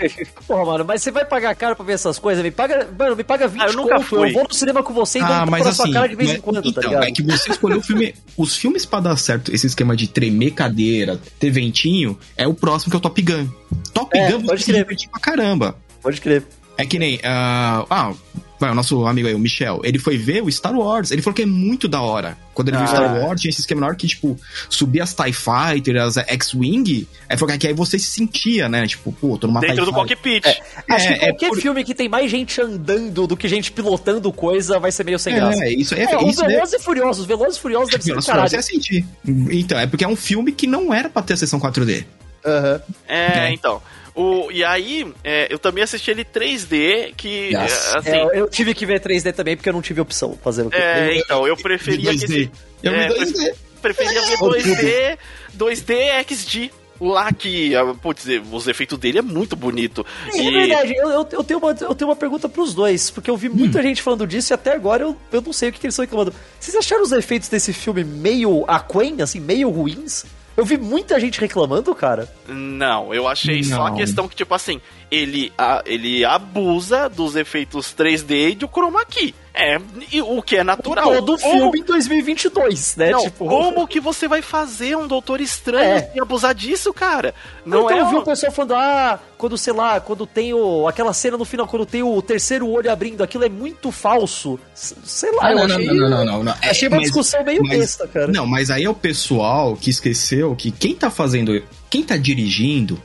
Porra, 0.48 0.64
mano, 0.64 0.84
mas 0.86 1.02
você 1.02 1.10
vai 1.12 1.24
pagar 1.24 1.54
caro 1.54 1.76
pra 1.76 1.84
ver 1.84 1.92
essas 1.92 2.18
coisas? 2.18 2.42
Me 2.42 2.50
paga, 2.50 2.88
mano, 2.98 3.14
me 3.14 3.22
paga 3.22 3.46
20 3.46 3.62
ah, 3.62 3.66
eu 3.66 3.72
nunca 3.74 3.96
conto, 3.96 4.06
fui. 4.06 4.30
eu 4.30 4.32
vou 4.32 4.44
no 4.48 4.54
cinema 4.54 4.82
com 4.82 4.92
você 4.92 5.18
e 5.18 5.22
ah, 5.22 5.44
dou 5.44 5.48
pra 5.48 5.72
sua 5.72 5.84
assim, 5.84 5.92
cara 5.92 6.08
de 6.08 6.16
vez 6.16 6.30
mas, 6.30 6.38
em 6.38 6.40
quando, 6.40 6.62
tá 6.62 6.68
então, 6.68 6.82
tá 6.82 6.88
ligado? 6.88 7.04
É 7.04 7.12
que 7.12 7.22
você 7.22 7.50
escolheu 7.52 7.78
o 7.78 7.82
filme. 7.82 8.14
Os 8.36 8.56
filmes 8.56 8.86
pra 8.86 9.00
dar 9.00 9.16
certo, 9.16 9.54
esse 9.54 9.66
esquema 9.66 9.94
de 9.94 10.08
tremer 10.08 10.52
cadeira, 10.52 11.20
ter 11.38 11.50
ventinho, 11.50 12.18
é 12.36 12.48
o 12.48 12.54
próximo 12.54 12.71
que 12.78 12.96
é 12.96 12.98
o 12.98 13.00
Top 13.00 13.22
Gun. 13.22 13.48
Top 13.92 14.16
é, 14.16 14.30
Gun 14.30 14.40
você 14.40 14.64
se 14.64 14.72
divertir 14.72 15.08
pra 15.08 15.20
caramba. 15.20 15.76
Pode 16.02 16.20
crer. 16.20 16.44
É 16.76 16.86
que 16.86 16.98
nem. 16.98 17.16
Uh, 17.16 17.86
ah, 17.90 18.12
vai, 18.58 18.70
o 18.70 18.74
nosso 18.74 19.06
amigo 19.06 19.28
aí, 19.28 19.34
o 19.34 19.38
Michel, 19.38 19.80
ele 19.84 19.98
foi 19.98 20.16
ver 20.16 20.42
o 20.42 20.50
Star 20.50 20.74
Wars. 20.74 21.10
Ele 21.10 21.20
falou 21.20 21.34
que 21.34 21.42
é 21.42 21.46
muito 21.46 21.88
da 21.88 22.00
hora. 22.00 22.36
Quando 22.54 22.68
ele 22.68 22.76
ah. 22.76 22.80
viu 22.80 22.88
Star 22.88 23.18
Wars, 23.18 23.40
tinha 23.40 23.50
esse 23.50 23.60
esquema 23.60 23.80
na 23.80 23.88
hora 23.88 23.96
que, 23.96 24.06
tipo, 24.06 24.38
subia 24.68 25.02
as 25.02 25.14
TIE 25.14 25.32
Fighter, 25.32 26.00
as 26.00 26.16
X-Wing. 26.16 27.06
Aí 27.28 27.36
falou 27.36 27.58
que 27.58 27.66
aí 27.66 27.74
você 27.74 27.98
se 27.98 28.06
sentia, 28.06 28.68
né? 28.68 28.86
Tipo, 28.86 29.12
pô, 29.12 29.36
tô 29.36 29.46
numa 29.46 29.60
Dentro 29.60 29.76
TIE 29.76 29.84
do 29.84 29.92
cockpit. 29.92 30.46
É, 30.46 30.60
acho 30.88 31.08
é, 31.08 31.12
que 31.12 31.18
qualquer 31.18 31.46
é 31.46 31.48
por... 31.48 31.60
filme 31.60 31.84
que 31.84 31.94
tem 31.94 32.08
mais 32.08 32.30
gente 32.30 32.60
andando 32.60 33.26
do 33.26 33.36
que 33.36 33.48
gente 33.48 33.72
pilotando 33.72 34.32
coisa 34.32 34.78
vai 34.78 34.92
ser 34.92 35.04
meio 35.04 35.18
sem 35.18 35.34
graça. 35.34 35.64
É, 35.64 35.72
isso 35.72 35.94
é. 35.94 36.04
é 36.04 36.04
isso 36.28 36.42
os 36.42 36.46
Velozes 36.46 36.74
e 36.74 36.78
Furiosos, 36.78 37.26
Velozes 37.26 37.56
e 37.58 37.60
Furiosos 37.60 37.90
deve 37.90 38.04
ser 38.04 38.22
caralho. 38.24 38.56
É 38.56 38.62
sentir. 38.62 39.04
Então, 39.24 39.78
é 39.78 39.86
porque 39.86 40.04
é 40.04 40.08
um 40.08 40.16
filme 40.16 40.52
que 40.52 40.66
não 40.66 40.92
era 40.92 41.08
pra 41.08 41.22
ter 41.22 41.34
a 41.34 41.36
sessão 41.36 41.60
4D. 41.60 42.04
Uhum. 42.44 42.80
É, 43.08 43.46
é, 43.46 43.52
então. 43.52 43.82
O, 44.14 44.50
e 44.50 44.62
aí, 44.62 45.10
é, 45.24 45.48
eu 45.50 45.58
também 45.58 45.82
assisti 45.82 46.10
ele 46.10 46.24
3D, 46.24 47.14
que. 47.16 47.54
É, 47.54 47.58
assim, 47.58 48.10
é, 48.10 48.40
eu 48.40 48.48
tive 48.48 48.74
que 48.74 48.84
ver 48.84 49.00
3D 49.00 49.32
também, 49.32 49.56
porque 49.56 49.68
eu 49.68 49.72
não 49.72 49.82
tive 49.82 50.00
opção 50.00 50.38
fazer 50.42 50.62
o 50.62 50.70
que. 50.70 50.76
É, 50.76 51.16
então, 51.18 51.46
eu 51.46 51.56
preferia 51.56 52.10
2D. 52.12 52.18
que. 52.18 52.24
Esse, 52.24 52.50
eu 52.82 52.92
é, 52.92 53.08
2D. 53.08 53.54
Preferia 53.80 54.20
ver 54.22 54.38
2D, 54.38 55.18
2D 55.56 56.24
XD 56.28 56.70
lá 57.00 57.32
que, 57.32 57.74
ah, 57.74 57.94
putz, 58.00 58.26
os 58.50 58.68
efeitos 58.68 58.96
dele 58.98 59.18
é 59.18 59.22
muito 59.22 59.56
bonito. 59.56 60.06
É, 60.32 60.36
e... 60.36 60.48
é 60.48 60.50
verdade, 60.50 60.94
eu, 60.94 61.10
eu, 61.10 61.28
eu, 61.32 61.44
tenho 61.44 61.58
uma, 61.58 61.70
eu 61.72 61.94
tenho 61.94 62.08
uma 62.08 62.16
pergunta 62.16 62.48
pros 62.48 62.72
dois, 62.74 63.10
porque 63.10 63.30
eu 63.30 63.36
vi 63.36 63.48
muita 63.48 63.80
hum. 63.80 63.82
gente 63.82 64.02
falando 64.02 64.26
disso 64.26 64.52
e 64.52 64.54
até 64.54 64.72
agora 64.72 65.02
eu, 65.02 65.16
eu 65.32 65.42
não 65.42 65.52
sei 65.52 65.70
o 65.70 65.72
que, 65.72 65.80
que 65.80 65.86
eles 65.86 65.94
estão 65.94 66.04
reclamando. 66.04 66.34
Vocês 66.60 66.76
acharam 66.76 67.02
os 67.02 67.12
efeitos 67.12 67.48
desse 67.48 67.72
filme 67.72 68.04
meio 68.04 68.64
aquém, 68.68 69.20
assim, 69.20 69.40
meio 69.40 69.68
ruins? 69.68 70.24
Eu 70.56 70.64
vi 70.64 70.76
muita 70.76 71.18
gente 71.18 71.40
reclamando, 71.40 71.94
cara. 71.94 72.28
Não, 72.46 73.12
eu 73.14 73.26
achei 73.26 73.60
não. 73.62 73.76
só 73.76 73.86
a 73.86 73.94
questão 73.94 74.28
que, 74.28 74.36
tipo 74.36 74.54
assim, 74.54 74.80
ele, 75.12 75.52
a, 75.58 75.82
ele 75.84 76.24
abusa 76.24 77.06
dos 77.06 77.36
efeitos 77.36 77.94
3D 77.94 78.52
e 78.52 78.54
do 78.54 78.66
chroma 78.66 79.04
key. 79.04 79.34
É, 79.54 79.76
o 80.22 80.40
que 80.40 80.56
é 80.56 80.64
natural. 80.64 81.12
Todo 81.12 81.36
filme 81.36 81.80
em 81.80 81.84
2022, 81.84 82.96
né? 82.96 83.10
Não, 83.10 83.20
tipo... 83.20 83.46
Como 83.46 83.86
que 83.86 84.00
você 84.00 84.26
vai 84.26 84.40
fazer 84.40 84.96
um 84.96 85.06
Doutor 85.06 85.42
Estranho 85.42 85.98
é. 85.98 86.10
e 86.14 86.20
abusar 86.20 86.54
disso, 86.54 86.94
cara? 86.94 87.34
Não 87.66 87.84
então 87.84 87.98
é 87.98 88.00
eu 88.00 88.08
vi 88.08 88.16
o 88.16 88.22
pessoal 88.22 88.50
falando, 88.50 88.74
ah, 88.74 89.20
quando, 89.36 89.58
sei 89.58 89.74
lá, 89.74 90.00
quando 90.00 90.26
tem 90.26 90.54
o... 90.54 90.88
Aquela 90.88 91.12
cena 91.12 91.36
no 91.36 91.44
final, 91.44 91.68
quando 91.68 91.84
tem 91.84 92.02
o 92.02 92.22
terceiro 92.22 92.66
olho 92.66 92.90
abrindo, 92.90 93.22
aquilo 93.22 93.44
é 93.44 93.50
muito 93.50 93.92
falso. 93.92 94.58
Sei 94.72 95.30
lá, 95.32 95.50
ah, 95.50 95.54
não, 95.54 95.64
achei... 95.64 95.86
Não, 95.86 95.94
não, 95.94 96.08
não, 96.08 96.24
não, 96.24 96.44
não. 96.44 96.54
Achei 96.62 96.88
uma 96.88 96.96
mas, 96.96 97.08
discussão 97.08 97.44
meio 97.44 97.62
mas, 97.62 97.78
besta, 97.78 98.08
cara. 98.08 98.32
Não, 98.32 98.46
mas 98.46 98.70
aí 98.70 98.84
é 98.84 98.90
o 98.90 98.94
pessoal 98.94 99.76
que 99.76 99.90
esqueceu 99.90 100.56
que 100.56 100.70
quem 100.70 100.94
tá 100.94 101.10
fazendo... 101.10 101.62
Quem 101.90 102.02
tá 102.02 102.16
dirigindo 102.16 102.98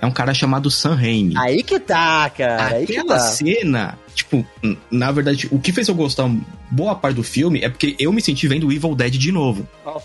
é 0.00 0.06
um 0.06 0.10
cara 0.10 0.32
chamado 0.32 0.70
Sam 0.70 0.94
Raimi. 0.94 1.34
Aí 1.36 1.62
que 1.62 1.78
tá, 1.80 2.30
cara. 2.30 2.76
Aí 2.76 2.84
Aquela 2.84 3.16
tá. 3.16 3.20
cena, 3.20 3.98
tipo, 4.14 4.46
na 4.90 5.10
verdade, 5.10 5.48
o 5.50 5.58
que 5.58 5.72
fez 5.72 5.88
eu 5.88 5.94
gostar 5.94 6.30
boa 6.70 6.94
parte 6.94 7.16
do 7.16 7.22
filme 7.22 7.60
é 7.62 7.68
porque 7.68 7.96
eu 7.98 8.12
me 8.12 8.20
senti 8.20 8.46
vendo 8.46 8.70
Evil 8.72 8.94
Dead 8.94 9.12
de 9.12 9.32
novo. 9.32 9.66
Oh. 9.84 10.00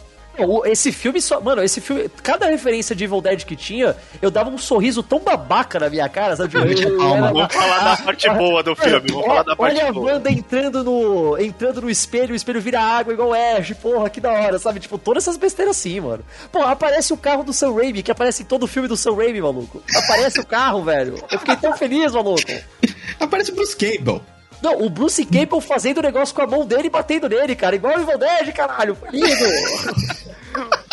Esse 0.66 0.92
filme 0.92 1.22
só. 1.22 1.40
Mano, 1.40 1.64
esse 1.64 1.80
filme. 1.80 2.10
Cada 2.22 2.48
referência 2.48 2.96
de 2.96 3.04
Evil 3.04 3.22
Dead 3.22 3.44
que 3.44 3.56
tinha, 3.56 3.96
eu 4.22 4.32
dava 4.32 4.50
um 4.50 4.58
sorriso 4.58 5.04
tão 5.04 5.20
babaca 5.20 5.80
na 5.80 5.90
minha 5.90 6.10
cara, 6.10 6.36
sabe? 6.36 6.56
Eu, 6.56 6.66
eu, 6.66 6.98
Calma, 6.98 7.32
vamos 7.32 7.54
falar 7.54 7.80
da 7.84 7.98
parte 7.98 8.30
boa 8.34 8.64
do 8.64 8.76
filme. 8.76 9.12
Vamos 9.12 9.26
falar 9.26 9.44
da 9.44 9.56
parte 9.56 9.78
olha 9.78 9.92
boa. 9.92 10.06
Olha 10.06 10.14
a 10.14 10.16
Wanda 10.16 10.32
entrando 10.32 10.84
no, 10.84 11.38
entrando 11.38 11.82
no 11.82 11.90
espelho, 11.90 12.34
o 12.34 12.36
espelho 12.36 12.62
vira 12.62 12.82
água 12.82 13.14
igual 13.14 13.34
Ash, 13.34 13.74
porra, 13.74 14.10
que 14.10 14.20
da 14.20 14.32
hora, 14.32 14.58
sabe? 14.58 14.80
Tipo, 14.80 14.98
todas 14.98 15.24
essas 15.24 15.38
besteiras 15.38 15.78
assim, 15.78 16.00
mano. 16.00 16.24
Pô, 16.52 16.62
aparece 16.64 17.14
o 17.14 17.18
carro 17.18 17.44
do 17.44 17.54
Sam 17.54 17.74
Raimi, 17.76 18.02
que 18.02 18.12
aparece 18.12 18.44
em 18.44 18.46
todo 18.46 18.64
o 18.64 18.68
filme 18.68 18.88
do 18.88 18.98
Sam 18.98 19.16
Raimi, 19.16 19.42
maluco. 19.42 19.84
Aparece 19.96 20.40
o 20.40 20.46
carro, 20.46 20.84
velho. 20.84 21.16
Eu 21.32 21.40
fiquei 21.40 21.56
tão 21.58 21.78
feliz, 21.78 22.12
maluco. 22.12 22.42
aparece 23.20 23.52
o 23.52 23.56
Bruce 23.56 23.76
Campbell. 23.76 24.22
Não, 24.64 24.82
o 24.82 24.90
Bruce 24.90 25.26
Campbell 25.26 25.60
fazendo 25.60 25.98
o 25.98 26.02
negócio 26.02 26.34
com 26.34 26.42
a 26.42 26.48
mão 26.48 26.66
dele 26.66 26.88
e 26.88 26.90
batendo 26.90 27.28
nele, 27.28 27.54
cara. 27.54 27.76
Igual 27.76 27.98
o 27.98 28.02
Evil 28.02 28.18
Dead, 28.18 28.54
caralho. 28.54 28.98
Lindo. 29.12 29.28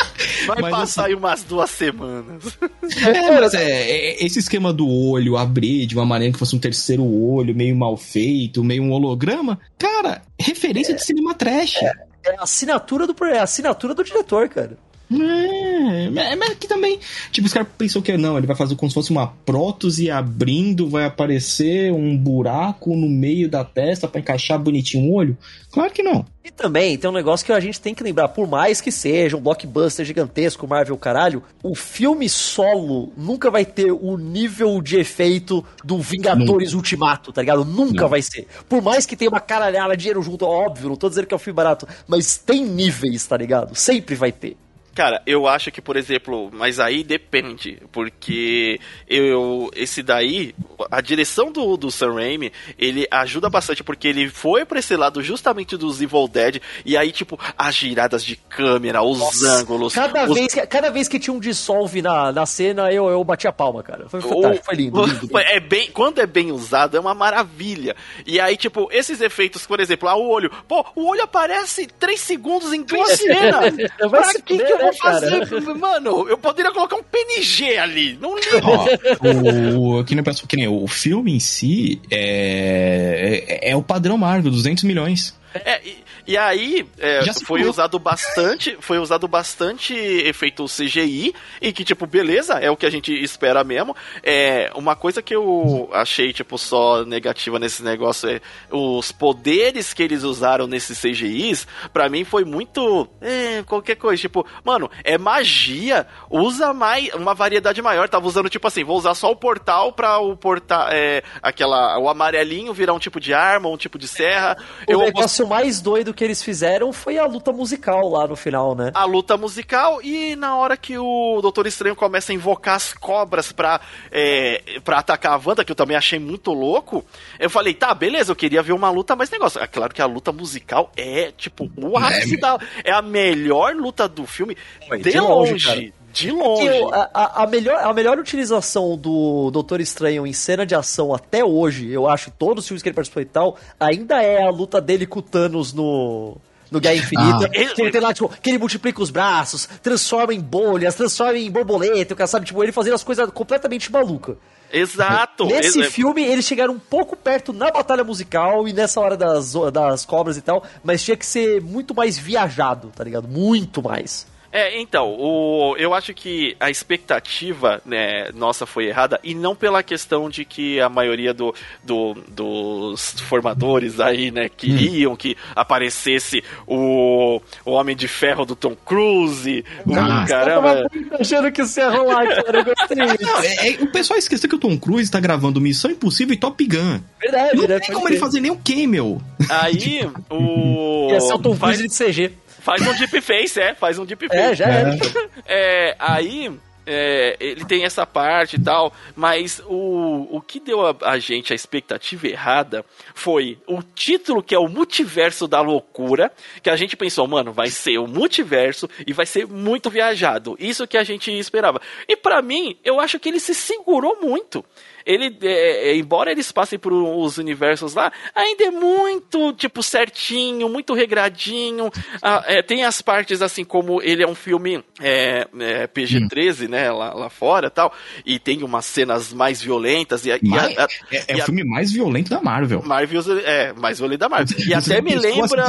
Vai 0.47 0.61
mas 0.61 0.71
passar 0.71 1.03
assim, 1.03 1.11
aí 1.11 1.15
umas 1.15 1.45
duas 1.45 1.71
semanas. 1.71 2.59
É, 3.07 3.41
mas 3.41 3.55
é, 3.55 3.91
é, 3.91 4.25
esse 4.25 4.41
esquema 4.41 4.73
do 4.73 4.89
olho 4.89 5.37
abrir 5.37 5.87
de 5.87 5.95
uma 5.95 6.05
maneira 6.05 6.33
que 6.33 6.39
fosse 6.39 6.57
um 6.57 6.59
terceiro 6.59 7.05
olho, 7.05 7.55
meio 7.55 7.77
mal 7.77 7.97
feito, 7.97 8.65
meio 8.65 8.83
um 8.83 8.91
holograma, 8.91 9.61
cara, 9.79 10.23
referência 10.39 10.93
é, 10.93 10.97
de 10.97 11.05
cinema 11.05 11.35
trash. 11.35 11.77
É, 11.77 11.93
é 12.25 12.37
a 12.39 12.43
assinatura 12.43 13.07
do, 13.07 13.15
é 13.27 13.39
a 13.39 13.45
assinatura 13.45 13.95
do 13.95 14.03
diretor, 14.03 14.49
cara. 14.49 14.77
É, 15.13 16.37
mas 16.37 16.55
que 16.55 16.69
também, 16.69 17.01
tipo, 17.33 17.47
os 17.47 17.53
caras 17.53 17.69
pensou 17.77 18.01
que 18.01 18.17
não, 18.17 18.39
ele 18.39 18.47
vai 18.47 18.55
fazer 18.55 18.77
como 18.77 18.89
se 18.89 18.95
fosse 18.95 19.11
uma 19.11 19.27
prótese 19.27 20.09
abrindo, 20.09 20.89
vai 20.89 21.05
aparecer 21.05 21.93
um 21.93 22.17
buraco 22.17 22.95
no 22.95 23.09
meio 23.09 23.49
da 23.49 23.65
testa 23.65 24.07
para 24.07 24.21
encaixar 24.21 24.59
bonitinho 24.59 25.11
o 25.11 25.15
olho. 25.15 25.37
Claro 25.73 25.93
que 25.93 26.03
não. 26.03 26.25
E 26.45 26.51
também 26.51 26.97
tem 26.97 27.11
um 27.11 27.13
negócio 27.13 27.45
que 27.45 27.53
a 27.53 27.61
gente 27.61 27.81
tem 27.81 27.95
que 27.95 28.05
lembrar, 28.05 28.29
por 28.29 28.47
mais 28.47 28.81
que 28.81 28.93
seja 28.93 29.37
um 29.37 29.41
blockbuster 29.41 30.07
gigantesco, 30.07 30.67
Marvel 30.67 30.97
caralho, 30.97 31.43
o 31.63 31.75
filme 31.75 32.29
solo 32.29 33.13
nunca 33.17 33.51
vai 33.51 33.65
ter 33.65 33.91
o 33.93 34.17
nível 34.17 34.81
de 34.81 34.97
efeito 34.97 35.65
do 35.85 35.99
Vingadores 35.99 36.73
nunca. 36.73 36.77
Ultimato, 36.77 37.33
tá 37.33 37.43
ligado? 37.43 37.65
Nunca 37.65 38.03
não. 38.03 38.09
vai 38.09 38.23
ser. 38.23 38.47
Por 38.69 38.81
mais 38.81 39.07
que 39.07 39.17
tenha 39.17 39.31
uma 39.31 39.41
caralhada 39.41 39.97
de 39.97 40.03
dinheiro 40.03 40.23
junto, 40.23 40.47
óbvio, 40.47 40.89
não 40.89 40.97
tô 40.97 41.09
dizendo 41.09 41.27
que 41.27 41.35
é 41.35 41.37
um 41.37 41.41
filme 41.41 41.57
barato, 41.57 41.87
mas 42.07 42.39
tem 42.39 42.65
níveis, 42.65 43.27
tá 43.27 43.37
ligado? 43.37 43.75
Sempre 43.75 44.15
vai 44.15 44.33
ter. 44.33 44.57
Cara, 44.95 45.23
eu 45.25 45.47
acho 45.47 45.71
que, 45.71 45.81
por 45.81 45.97
exemplo, 45.97 46.51
mas 46.53 46.81
aí 46.81 47.05
depende, 47.05 47.79
porque 47.93 48.81
eu 49.09 49.71
esse 49.75 50.03
daí, 50.03 50.53
a 50.91 51.01
direção 51.01 51.53
do, 51.53 51.77
do 51.77 51.91
Sam 51.91 52.15
Raimi, 52.15 52.53
ele 52.77 53.07
ajuda 53.11 53.49
bastante 53.49 53.85
porque 53.85 54.09
ele 54.09 54.29
foi 54.29 54.65
pra 54.65 54.81
esse 54.81 54.97
lado 54.97 55.23
justamente 55.23 55.77
dos 55.77 56.03
Evil 56.03 56.27
Dead 56.27 56.61
e 56.85 56.97
aí 56.97 57.13
tipo 57.13 57.39
as 57.57 57.75
giradas 57.75 58.25
de 58.25 58.35
câmera, 58.37 59.03
os 59.03 59.19
Nossa, 59.19 59.49
ângulos. 59.53 59.95
Cada 59.95 60.25
os... 60.25 60.35
vez 60.35 60.55
que, 60.55 60.67
cada 60.67 60.91
vez 60.91 61.07
que 61.07 61.21
tinha 61.21 61.35
um 61.35 61.41
dissolve 61.41 62.03
na, 62.03 62.33
na 62.33 62.45
cena, 62.45 62.93
eu, 62.93 63.09
eu 63.09 63.23
bati 63.23 63.47
a 63.47 63.53
palma, 63.53 63.83
cara. 63.83 64.09
Foi 64.09 64.21
fantástico, 64.21 64.63
o, 64.63 64.65
foi 64.65 64.75
lindo, 64.75 65.07
lindo. 65.07 65.39
É 65.39 65.61
bem, 65.61 65.91
quando 65.93 66.21
é 66.21 66.27
bem 66.27 66.51
usado 66.51 66.97
é 66.97 67.01
uma 67.01 67.15
maravilha. 67.15 67.95
E 68.27 68.41
aí 68.41 68.57
tipo 68.57 68.89
esses 68.91 69.21
efeitos, 69.21 69.67
por 69.67 69.79
exemplo, 69.79 70.09
ah, 70.09 70.17
o 70.17 70.29
olho, 70.29 70.51
pô, 70.67 70.85
o 70.97 71.09
olho 71.09 71.23
aparece 71.23 71.87
3 71.87 72.21
segundos 72.21 72.73
em 72.73 72.83
duas 72.83 73.13
cenas. 73.21 73.75
pra 74.11 74.35
que, 74.35 74.59
que 74.59 74.73
eu 74.73 74.80
vou 74.81 74.95
fazer? 74.95 75.49
Cara. 75.49 75.75
Mano, 75.75 76.29
eu 76.29 76.39
poderia 76.39 76.73
colocar 76.73 76.97
um 76.97 77.03
PNG 77.03 77.79
ali. 77.79 78.19
Não 78.21 78.35
ligo. 78.37 79.99
o, 80.01 80.05
que 80.05 80.15
nem, 80.15 80.25
que 80.25 80.57
nem, 80.57 80.69
o 80.69 80.87
filme 80.87 81.35
em 81.35 81.41
si 81.41 82.01
é, 82.11 83.45
é, 83.49 83.71
é 83.71 83.77
o 83.77 83.83
padrão 83.83 84.19
Marvel, 84.19 84.51
200 84.51 84.85
milhões. 84.85 85.39
É, 85.53 85.81
e, 85.85 86.05
e 86.29 86.37
aí 86.37 86.87
é, 86.99 87.21
foi 87.45 87.65
usado 87.65 87.99
bastante, 87.99 88.77
foi 88.81 88.99
usado 88.99 89.27
bastante 89.27 89.95
efeito 89.95 90.65
CGI 90.67 91.35
e 91.61 91.73
que 91.73 91.85
tipo 91.85 92.07
beleza 92.07 92.55
é 92.55 92.71
o 92.71 92.77
que 92.77 92.87
a 92.87 92.91
gente 92.91 93.13
espera 93.13 93.65
mesmo. 93.65 93.97
É 94.23 94.71
uma 94.75 94.95
coisa 94.95 95.21
que 95.21 95.35
eu 95.35 95.89
achei 95.93 96.33
tipo 96.33 96.57
só 96.57 97.05
negativa 97.05 97.59
nesse 97.59 97.83
negócio 97.83 98.29
é 98.29 98.41
os 98.71 99.11
poderes 99.11 99.93
que 99.93 100.03
eles 100.03 100.23
usaram 100.23 100.67
nesses 100.67 101.01
CGIs. 101.01 101.67
Para 101.93 102.09
mim 102.09 102.25
foi 102.25 102.45
muito 102.45 103.09
é, 103.21 103.63
qualquer 103.65 103.97
coisa 103.97 104.21
tipo 104.21 104.47
mano 104.65 104.91
é 105.03 105.19
magia 105.19 106.07
usa 106.31 106.73
mais 106.73 107.13
uma 107.15 107.35
variedade 107.35 107.83
maior. 107.83 108.09
Tava 108.09 108.27
usando 108.27 108.49
tipo 108.49 108.67
assim 108.69 108.85
vou 108.85 108.97
usar 108.97 109.15
só 109.15 109.31
o 109.31 109.37
portal 109.37 109.93
para 109.93 110.19
o 110.19 110.37
portal 110.37 110.89
é, 110.91 111.23
aquela 111.43 111.99
o 111.99 112.09
amarelinho 112.09 112.73
virar 112.73 112.95
um 112.95 112.99
tipo 112.99 113.19
de 113.19 113.35
arma, 113.35 113.69
um 113.69 113.77
tipo 113.77 113.99
de 113.99 114.07
serra. 114.07 114.57
O 114.87 114.93
eu 114.93 115.01
negócio 115.01 115.40
mais 115.47 115.81
doido 115.81 116.15
que 116.15 116.25
eles 116.25 116.43
fizeram 116.43 116.93
foi 116.93 117.19
a 117.19 117.27
luta 117.27 117.53
musical 117.53 118.09
lá 118.09 118.27
no 118.27 118.37
final, 118.37 118.75
né? 118.75 118.91
A 118.95 119.05
luta 119.05 119.37
musical 119.37 120.01
e 120.03 120.37
na 120.37 120.57
hora 120.57 120.77
que 120.77 120.99
o 120.99 121.41
Doutor 121.41 121.67
Estranho 121.67 121.97
começa 121.97 122.33
a 122.33 122.35
invocar 122.35 122.77
as 122.77 122.93
cobras 122.93 123.53
pra, 123.53 123.81
é, 124.11 124.81
pra 124.85 124.99
atacar 124.99 125.33
a 125.33 125.41
Wanda, 125.45 125.65
que 125.65 125.73
eu 125.73 125.77
também 125.77 125.97
achei 125.97 126.19
muito 126.19 126.53
louco, 126.53 127.05
eu 127.39 127.51
falei, 127.51 127.75
tá, 127.75 127.93
beleza, 127.95 128.33
eu 128.33 128.37
queria 128.37 128.63
ver 128.63 128.73
uma 128.73 128.91
luta 128.91 129.17
mais 129.17 129.31
negócio. 129.31 129.61
É 129.61 129.67
claro 129.67 129.95
que 129.95 130.03
a 130.03 130.07
luta 130.07 130.33
musical 130.33 130.91
é, 130.97 131.33
tipo, 131.37 131.71
o 131.77 131.97
ápice 131.97 132.35
é, 132.35 132.39
da... 132.39 132.59
É 132.85 132.93
a 132.93 133.03
melhor 133.03 133.75
luta 133.75 134.09
do 134.09 134.27
filme 134.27 134.57
de, 134.91 135.11
de 135.11 135.21
longe. 135.21 135.53
longe 135.53 136.00
de 136.13 136.31
longe. 136.31 136.67
Eu, 136.67 136.93
a, 136.93 137.43
a, 137.43 137.47
melhor, 137.47 137.83
a 137.83 137.93
melhor 137.93 138.19
utilização 138.19 138.97
do 138.97 139.51
Doutor 139.51 139.81
Estranho 139.81 140.27
em 140.27 140.33
cena 140.33 140.67
de 140.67 140.75
ação 140.75 141.15
até 141.15 141.45
hoje, 141.45 141.91
eu 141.91 142.09
acho, 142.09 142.31
todos 142.31 142.65
os 142.65 142.69
filmes 142.69 142.83
que 142.83 142.89
ele 142.89 142.95
participou 142.95 143.23
e 143.23 143.27
tal, 143.27 143.57
ainda 143.79 144.23
é 144.23 144.43
a 144.43 144.51
luta 144.51 144.81
dele 144.81 145.07
com 145.07 145.21
o 145.21 145.23
Thanos 145.23 145.73
no, 145.73 146.37
no 146.71 146.81
Guerra 146.81 146.97
Infinita. 146.97 147.47
Ah. 147.47 147.49
Que 147.49 147.83
ele 147.83 147.91
tem 147.91 148.01
lá, 148.01 148.13
tipo, 148.13 148.29
que 148.29 148.51
ele 148.51 148.59
multiplica 148.59 149.03
os 149.03 149.11
braços, 149.11 149.69
transforma 149.83 150.35
em 150.35 150.41
bolhas, 150.41 150.95
transforma 150.95 151.39
em 151.39 151.51
borboleta, 151.51 152.15
o 152.15 152.17
cara 152.17 152.27
sabe, 152.27 152.47
tipo, 152.47 152.63
ele 152.63 152.73
fazendo 152.73 152.95
as 152.95 153.05
coisas 153.05 153.29
completamente 153.31 153.91
malucas. 153.91 154.37
Exato! 154.73 155.47
Nesse 155.47 155.81
Ex 155.81 155.93
filme, 155.93 156.23
eles 156.23 156.45
chegaram 156.45 156.75
um 156.75 156.79
pouco 156.79 157.17
perto 157.17 157.53
na 157.53 157.71
batalha 157.71 158.05
musical 158.05 158.69
e 158.69 158.73
nessa 158.73 159.01
hora 159.01 159.17
das, 159.17 159.53
das 159.73 160.05
cobras 160.05 160.37
e 160.37 160.41
tal, 160.41 160.63
mas 160.85 161.03
tinha 161.03 161.17
que 161.17 161.27
ser 161.27 161.61
muito 161.61 161.95
mais 161.95 162.17
viajado, 162.17 162.93
tá 162.95 163.03
ligado? 163.03 163.27
Muito 163.27 163.83
mais. 163.83 164.27
É, 164.53 164.81
então, 164.81 165.15
o, 165.17 165.77
eu 165.79 165.95
acho 165.95 166.13
que 166.13 166.57
a 166.59 166.71
expectativa 166.71 167.81
né, 167.87 168.31
nossa 168.35 168.67
foi 168.67 168.87
errada, 168.87 169.21
e 169.23 169.35
não 169.35 169.55
pela 169.55 169.83
questão 169.83 170.29
de 170.29 170.45
que 170.45 170.81
a 170.81 170.89
maioria 170.89 171.33
do, 171.33 171.55
do 171.85 172.15
dos 172.29 173.21
formadores 173.21 174.01
aí, 174.01 174.31
né, 174.31 174.49
queriam 174.49 175.13
hum. 175.13 175.17
que 175.17 175.37
aparecesse 175.55 176.43
o, 176.67 177.41
o 177.65 177.71
Homem 177.71 177.95
de 177.95 178.09
Ferro 178.09 178.45
do 178.45 178.57
Tom 178.57 178.75
Cruise, 178.75 179.65
o 179.87 179.95
ah, 179.95 180.25
caramba. 180.27 180.87
achando 181.19 181.53
que 181.53 181.63
isso 181.63 181.79
ia 181.79 181.91
rolar, 181.91 182.27
cara, 182.27 182.59
eu 182.59 182.65
gostei. 182.65 182.97
Não, 183.21 183.43
é, 183.43 183.69
é, 183.69 183.83
o 183.83 183.87
pessoal 183.87 184.19
esqueceu 184.19 184.49
que 184.49 184.57
o 184.57 184.59
Tom 184.59 184.77
Cruise 184.77 185.11
tá 185.11 185.21
gravando 185.21 185.61
Missão 185.61 185.91
Impossível 185.91 186.35
e 186.35 186.37
Top 186.37 186.65
Gun. 186.67 187.01
Verdade, 187.21 187.57
Não 187.57 187.69
né, 187.69 187.79
tem 187.79 187.95
como 187.95 188.09
ele 188.09 188.19
fazer 188.19 188.41
nem 188.41 188.51
um 188.51 188.57
cameo. 188.57 189.23
Aí, 189.49 190.11
o... 190.29 191.09
Ia 191.11 191.21
ser 191.21 191.35
o 191.35 191.39
Tom 191.39 191.57
Cruise 191.57 191.87
de 191.87 191.95
CG. 191.95 192.33
Faz 192.71 192.87
um 192.87 192.95
deep 192.95 193.21
face, 193.21 193.61
é, 193.61 193.75
faz 193.75 193.99
um 193.99 194.05
deep 194.05 194.29
face. 194.29 194.41
É, 194.41 194.55
já 194.55 194.67
é. 194.69 194.99
é 195.45 195.97
aí, 195.99 196.57
é, 196.87 197.37
ele 197.41 197.65
tem 197.65 197.85
essa 197.85 198.07
parte 198.07 198.55
e 198.55 198.63
tal, 198.63 198.93
mas 199.17 199.61
o, 199.67 200.29
o 200.31 200.41
que 200.41 200.61
deu 200.61 200.87
a, 200.87 200.95
a, 201.03 201.19
gente 201.19 201.53
a 201.53 201.57
expectativa 201.57 202.29
errada 202.29 202.85
foi 203.13 203.59
o 203.67 203.83
título 203.83 204.41
que 204.41 204.55
é 204.55 204.59
o 204.59 204.69
Multiverso 204.69 205.49
da 205.49 205.61
Loucura, 205.61 206.31
que 206.63 206.71
a 206.71 206.77
gente 206.77 206.97
pensou, 206.97 207.27
mano, 207.27 207.53
vai 207.53 207.71
ser 207.71 207.99
o 207.99 208.07
multiverso 208.07 208.89
e 209.05 209.13
vai 209.13 209.27
ser 209.27 209.49
muito 209.49 209.91
viajado. 209.91 210.57
Isso 210.57 210.87
que 210.87 210.97
a 210.97 211.03
gente 211.03 211.37
esperava. 211.37 211.81
E 212.07 212.17
para 212.17 212.41
mim, 212.41 212.79
eu 212.85 213.01
acho 213.01 213.19
que 213.19 213.31
ele 213.31 213.41
se 213.41 213.53
segurou 213.53 214.21
muito 214.23 214.65
ele, 215.11 215.37
é, 215.43 215.91
é, 215.91 215.97
embora 215.97 216.31
eles 216.31 216.53
passem 216.53 216.79
por 216.79 216.93
os 216.93 217.39
universos 217.39 217.95
lá, 217.95 218.13
ainda 218.35 218.65
é 218.65 218.71
muito, 218.71 219.53
tipo, 219.53 219.83
certinho, 219.83 220.69
muito 220.69 220.95
regradinho. 220.95 221.91
Ah, 222.23 222.45
é, 222.47 222.63
tem 222.63 222.85
as 222.85 223.03
partes, 223.03 223.43
assim, 223.43 223.65
como 223.65 224.01
ele 224.03 224.23
é 224.23 224.27
um 224.27 224.35
filme 224.35 224.85
é, 225.01 225.47
é 225.59 225.87
PG-13, 225.87 226.67
hum. 226.67 226.71
né, 226.71 226.91
lá, 226.91 227.13
lá 227.15 227.29
fora 227.29 227.71
tal, 227.71 227.93
e 228.25 228.39
tem 228.39 228.63
umas 228.63 228.85
cenas 228.85 229.33
mais 229.33 229.61
violentas. 229.61 230.25
E, 230.25 230.31
mais, 230.43 230.73
e 230.73 230.79
a, 230.79 230.85
a, 230.85 230.89
é, 231.11 231.25
é 231.29 231.37
o 231.37 231.45
filme 231.45 231.65
mais 231.65 231.93
violento 231.93 232.31
da 232.31 232.41
Marvel. 232.41 232.83
Marvel 232.83 233.23
é, 233.45 233.73
mais 233.73 233.99
violento 233.99 234.21
da 234.21 234.29
Marvel. 234.29 234.57
E 234.67 234.75
até 234.75 235.01
me 235.01 235.15
lembra... 235.15 235.65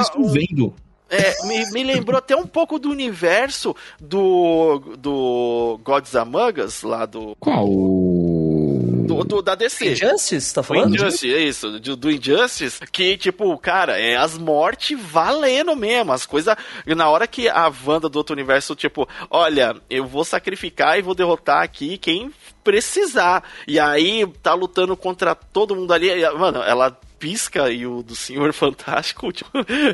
É, 1.13 1.45
me, 1.45 1.71
me 1.71 1.83
lembrou 1.83 2.17
até 2.17 2.37
um 2.37 2.47
pouco 2.47 2.79
do 2.79 2.89
universo 2.89 3.75
do, 3.99 4.79
do 4.97 5.77
Gods 5.83 6.15
Among 6.15 6.61
Us, 6.61 6.83
lá 6.83 7.05
do... 7.05 7.35
Qual? 7.37 7.67
Do, 9.15 9.23
do, 9.23 9.41
da 9.41 9.55
DC. 9.55 9.91
Injustice, 9.91 10.53
tá 10.53 10.63
falando? 10.63 10.91
O 10.91 10.95
Injustice, 10.95 11.33
é 11.33 11.39
isso. 11.39 11.79
Do, 11.79 11.95
do 11.95 12.11
Injustice, 12.11 12.79
que, 12.91 13.17
tipo, 13.17 13.57
cara, 13.57 13.99
é 13.99 14.15
as 14.15 14.37
mortes 14.37 14.99
valendo 14.99 15.75
mesmo. 15.75 16.11
As 16.11 16.25
coisas. 16.25 16.55
Na 16.85 17.09
hora 17.09 17.27
que 17.27 17.47
a 17.47 17.71
Wanda 17.85 18.09
do 18.09 18.15
outro 18.17 18.33
universo, 18.33 18.75
tipo, 18.75 19.07
olha, 19.29 19.75
eu 19.89 20.05
vou 20.05 20.23
sacrificar 20.23 20.97
e 20.97 21.01
vou 21.01 21.15
derrotar 21.15 21.63
aqui 21.63 21.97
quem 21.97 22.31
precisar. 22.63 23.43
E 23.67 23.79
aí 23.79 24.25
tá 24.41 24.53
lutando 24.53 24.95
contra 24.95 25.35
todo 25.35 25.75
mundo 25.75 25.93
ali. 25.93 26.09
Mano, 26.37 26.61
ela 26.61 26.97
pisca 27.21 27.69
e 27.69 27.85
o 27.85 28.01
do 28.01 28.15
Senhor 28.15 28.51
Fantástico 28.51 29.29
tipo, 29.31 29.51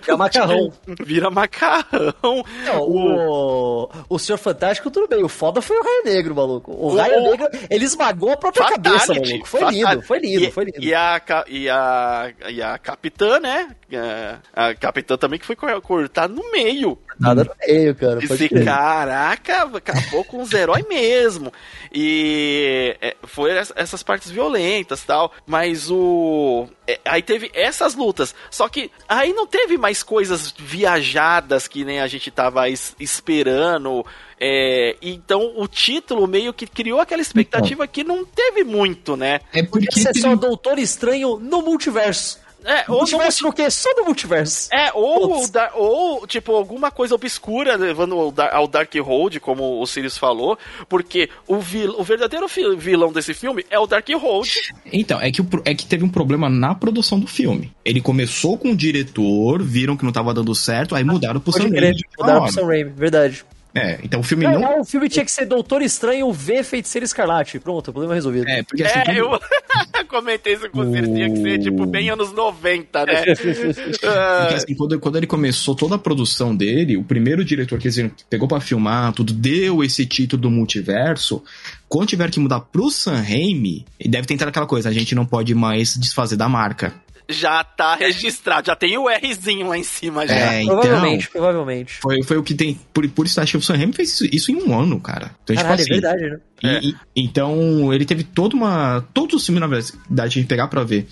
é 0.08 0.16
macarrão. 0.16 0.72
vira 1.04 1.30
macarrão. 1.30 2.44
Não, 2.64 2.82
o, 2.82 3.90
o 4.08 4.18
Senhor 4.18 4.38
Fantástico, 4.38 4.90
tudo 4.90 5.10
bem. 5.10 5.22
O 5.22 5.28
foda 5.28 5.62
foi 5.62 5.78
o 5.78 5.84
Raio 5.84 6.04
Negro, 6.06 6.34
maluco. 6.34 6.72
O, 6.72 6.94
o 6.94 6.96
Raio 6.96 7.22
Negro, 7.22 7.50
ele 7.70 7.84
esmagou 7.84 8.32
a 8.32 8.38
própria 8.38 8.64
Fatality, 8.64 8.90
cabeça, 8.90 9.14
maluco. 9.14 9.48
Foi 9.48 9.60
Fatality. 9.60 9.90
lindo, 9.90 10.02
foi 10.02 10.20
lindo, 10.20 10.44
e, 10.46 10.52
foi 10.52 10.66
lindo. 10.66 10.82
E 10.82 10.94
a, 10.94 11.22
e 11.48 11.70
a, 11.70 12.34
e 12.50 12.62
a 12.62 12.78
Capitã, 12.78 13.40
né? 13.42 13.76
A, 13.96 14.70
a 14.70 14.76
Capitã 14.76 15.18
também 15.18 15.40
que 15.40 15.46
foi 15.46 15.56
cortar 15.56 16.28
no 16.28 16.52
meio. 16.52 16.98
Nada 17.20 17.44
no 17.44 17.52
meio, 17.66 17.96
cara. 17.96 18.24
Esse 18.24 18.50
caraca, 18.50 19.64
acabou 19.78 20.24
com 20.26 20.42
os 20.42 20.52
heróis 20.54 20.86
mesmo. 20.88 21.54
E 21.94 22.96
é, 23.02 23.16
foi 23.24 23.52
essas 23.52 24.04
partes 24.04 24.30
violentas 24.30 25.04
tal. 25.04 25.32
Mas 25.46 25.90
o. 25.90 26.68
É, 26.86 27.00
aí 27.06 27.22
teve 27.22 27.50
essas 27.54 27.96
lutas. 27.96 28.36
Só 28.52 28.68
que 28.68 28.92
aí 29.08 29.34
não 29.34 29.48
teve 29.48 29.78
mais 29.78 30.04
coisas 30.04 30.54
viajadas 30.58 31.68
que 31.68 31.86
nem 31.86 32.00
a 32.00 32.08
gente 32.08 32.30
tava 32.30 32.70
es 32.70 32.96
esperando. 33.00 34.06
É, 34.40 34.96
então 35.02 35.54
o 35.56 35.68
título 35.68 36.28
meio 36.28 36.54
que 36.54 36.68
criou 36.68 37.00
aquela 37.00 37.22
expectativa 37.22 37.86
então. 37.86 37.94
que 37.94 38.04
não 38.04 38.24
teve 38.24 38.64
muito, 38.64 39.16
né? 39.16 39.40
É 39.52 39.64
porque 39.64 39.88
Esse 39.90 40.10
é 40.10 40.14
só 40.14 40.34
o 40.34 40.38
Doutor 40.38 40.78
Estranho 40.78 41.40
no 41.40 41.62
multiverso. 41.62 42.40
É, 42.66 42.84
ou 42.90 42.98
multiverso 42.98 43.44
no 43.44 43.54
quê? 43.54 43.70
Só 43.70 43.94
no 43.96 44.06
multiverso. 44.06 44.70
É, 44.74 44.92
ou, 44.94 45.42
ou, 45.76 46.28
tipo, 46.28 46.54
alguma 46.54 46.92
coisa 46.92 47.16
obscura 47.16 47.76
levando 47.76 48.34
ao 48.52 48.68
Dark 48.68 48.94
Road, 48.96 49.40
como 49.40 49.82
o 49.82 49.88
Sirius 49.88 50.18
falou, 50.18 50.58
porque 50.90 51.30
o, 51.48 51.60
vil, 51.60 51.96
o 51.98 52.04
verdadeiro 52.04 52.48
vilão 52.78 53.12
desse 53.12 53.34
filme 53.34 53.66
é 53.70 53.80
o 53.80 53.88
Dark 53.88 54.08
Road. 54.10 54.74
Então, 54.92 55.20
é 55.22 55.32
que, 55.32 55.42
o, 55.42 55.48
é 55.64 55.74
que 55.74 55.86
teve 55.86 56.04
um 56.04 56.10
problema 56.10 56.50
na 56.50 56.76
produção 56.76 57.20
do 57.20 57.28
filme. 57.28 57.72
Ele 57.86 58.02
começou 58.02 58.58
com 58.58 58.72
o 58.72 58.76
diretor, 58.76 59.62
viram 59.64 59.96
que 59.96 60.04
não 60.04 60.12
tava 60.12 60.34
dando 60.34 60.54
certo, 60.54 60.96
aí 60.96 61.04
mudaram 61.04 61.40
pro 61.40 61.54
Sam 61.54 61.70
Raimi. 61.70 62.02
Mudaram 62.18 62.44
pro 62.44 62.54
Sam 62.54 62.66
Raimi, 62.66 62.92
verdade. 62.92 63.46
É, 63.78 64.00
então 64.04 64.20
o 64.20 64.24
filme 64.24 64.46
não. 64.46 64.60
não... 64.60 64.82
o 64.82 64.86
filme 64.86 65.08
tinha 65.10 65.24
que 65.24 65.32
ser 65.32 65.46
Doutor 65.46 65.82
Estranho 65.82 66.32
V 66.32 66.64
Feiticeiro 66.64 67.06
Escarlate. 67.06 67.60
Pronto, 67.60 67.92
problema 67.92 68.16
resolvido. 68.16 68.48
É, 68.48 68.64
porque 68.64 68.84
assim. 68.84 69.12
É, 69.12 69.20
eu 69.20 69.40
comentei 70.08 70.54
isso 70.54 70.70
com 70.70 70.84
vocês, 70.84 71.06
tinha 71.08 71.30
que 71.30 71.42
ser 71.42 71.60
tipo 71.60 71.86
bem 71.86 72.10
anos 72.10 72.32
90, 72.32 73.06
né? 73.06 73.24
porque, 73.36 74.54
assim, 74.56 74.76
quando, 74.76 75.00
quando 75.00 75.18
ele 75.18 75.28
começou 75.28 75.76
toda 75.76 75.96
a 75.96 76.00
produção 76.00 76.56
dele, 76.56 76.98
o 76.98 77.04
primeiro 77.04 77.44
diretor 77.44 77.78
que 77.80 77.88
eles 77.88 78.12
pegou 78.30 78.48
para 78.48 78.60
filmar, 78.60 79.14
tudo, 79.14 79.34
deu 79.34 79.84
esse 79.84 80.06
título 80.06 80.42
do 80.42 80.52
multiverso. 80.52 81.44
Quando 81.88 82.10
tiver 82.10 82.30
que 82.30 82.40
mudar 82.40 82.62
pro 82.62 82.90
San 82.90 83.22
Raimi, 83.22 83.86
deve 84.06 84.28
tentar 84.28 84.48
aquela 84.48 84.66
coisa, 84.66 84.90
a 84.90 84.94
gente 84.94 85.16
não 85.16 85.26
pode 85.26 85.54
mais 85.56 85.96
desfazer 85.96 86.36
da 86.36 86.50
marca 86.50 86.94
já 87.30 87.64
tá 87.64 87.96
registrado, 87.96 88.68
já 88.68 88.76
tem 88.76 88.98
o 88.98 89.08
Rzinho 89.08 89.68
lá 89.68 89.78
em 89.78 89.84
cima 89.84 90.26
já. 90.26 90.36
É, 90.36 90.64
então, 90.64 90.80
provavelmente, 90.80 91.30
provavelmente. 91.30 91.94
Foi, 92.02 92.24
foi 92.24 92.38
o 92.38 92.44
que 92.44 92.56
tem. 92.56 92.80
Por, 92.94 93.08
por 93.10 93.26
isso, 93.26 93.40
acho 93.42 93.52
que 93.52 93.58
o 93.58 93.62
Sam 93.62 93.76
Raimi 93.76 93.94
fez 93.94 94.22
isso, 94.22 94.52
em 94.52 94.56
um 94.56 94.80
ano, 94.80 95.00
cara. 95.00 95.32
Então, 95.44 95.56
tipo 95.56 95.68
Caralho, 95.68 95.84
tipo 95.84 95.96
assim, 95.96 96.06
é 96.06 96.10
verdade, 96.10 96.30
né? 96.32 96.40
E, 96.64 96.68
é. 96.68 96.80
e, 96.84 96.96
então, 97.16 97.94
ele 97.94 98.06
teve 98.06 98.24
toda 98.24 98.56
uma. 98.56 99.06
Todos 99.14 99.36
os 99.36 99.46
filmes, 99.46 99.62
na 99.62 99.68
verdade, 99.68 99.94
a 100.10 100.28
gente 100.28 100.48
pegar 100.48 100.68
pra 100.68 100.84
ver 100.84 101.08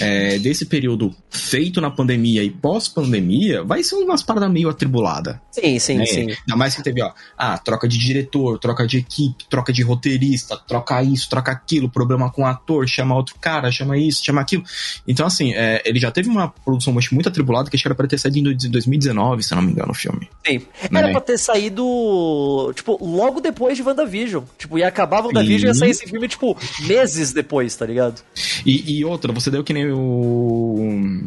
é, 0.00 0.38
desse 0.38 0.66
período 0.66 1.14
feito 1.30 1.80
na 1.80 1.90
pandemia 1.90 2.42
e 2.42 2.50
pós-pandemia, 2.50 3.62
vai 3.62 3.82
ser 3.82 3.96
umas 3.96 4.22
paradas 4.22 4.50
meio 4.50 4.68
atribulada. 4.68 5.40
Sim, 5.50 5.78
sim, 5.78 5.98
né? 5.98 6.06
sim. 6.06 6.20
Ainda 6.20 6.56
mais 6.56 6.74
que 6.74 6.82
teve, 6.82 7.02
ó, 7.02 7.12
ah, 7.36 7.58
troca 7.58 7.88
de 7.88 7.98
diretor, 7.98 8.58
troca 8.58 8.86
de 8.86 8.98
equipe, 8.98 9.44
troca 9.48 9.72
de 9.72 9.82
roteirista, 9.82 10.56
troca 10.56 11.02
isso, 11.02 11.28
troca 11.28 11.52
aquilo, 11.52 11.88
problema 11.88 12.30
com 12.30 12.42
o 12.42 12.46
ator, 12.46 12.86
chama 12.88 13.14
outro 13.14 13.36
cara, 13.40 13.70
chama 13.70 13.96
isso, 13.96 14.24
chama 14.24 14.40
aquilo. 14.40 14.62
Então, 15.06 15.26
assim, 15.26 15.52
é, 15.54 15.82
ele 15.84 15.98
já 15.98 16.10
teve 16.10 16.28
uma 16.28 16.48
produção 16.48 16.92
muito 17.12 17.28
atribulada 17.28 17.70
que 17.70 17.76
acho 17.76 17.82
que 17.82 17.88
era 17.88 17.94
pra 17.94 18.06
ter 18.06 18.18
saído 18.18 18.38
em 18.38 18.42
2019, 18.42 19.42
se 19.42 19.54
não 19.54 19.62
me 19.62 19.72
engano, 19.72 19.90
o 19.90 19.94
filme. 19.94 20.28
Sim. 20.46 20.58
Né? 20.90 21.00
Era 21.00 21.10
pra 21.10 21.20
ter 21.20 21.38
saído, 21.38 22.72
tipo, 22.74 22.98
logo 23.04 23.40
depois 23.40 23.76
de 23.76 23.82
WandaVision. 23.82 24.44
Tipo, 24.58 24.78
ia 24.78 24.88
acabar 24.88 25.24
WandaVision 25.24 25.64
e 25.64 25.66
ia 25.66 25.74
sair 25.74 25.90
esse 25.90 26.06
filme, 26.06 26.28
tipo, 26.28 26.56
meses 26.80 27.32
depois, 27.32 27.74
tá 27.74 27.86
ligado? 27.86 28.22
E, 28.64 28.98
e 28.98 29.04
outra, 29.04 29.32
você 29.32 29.50
deu 29.50 29.64
que 29.64 29.72
nem 29.72 29.87
o. 29.92 30.76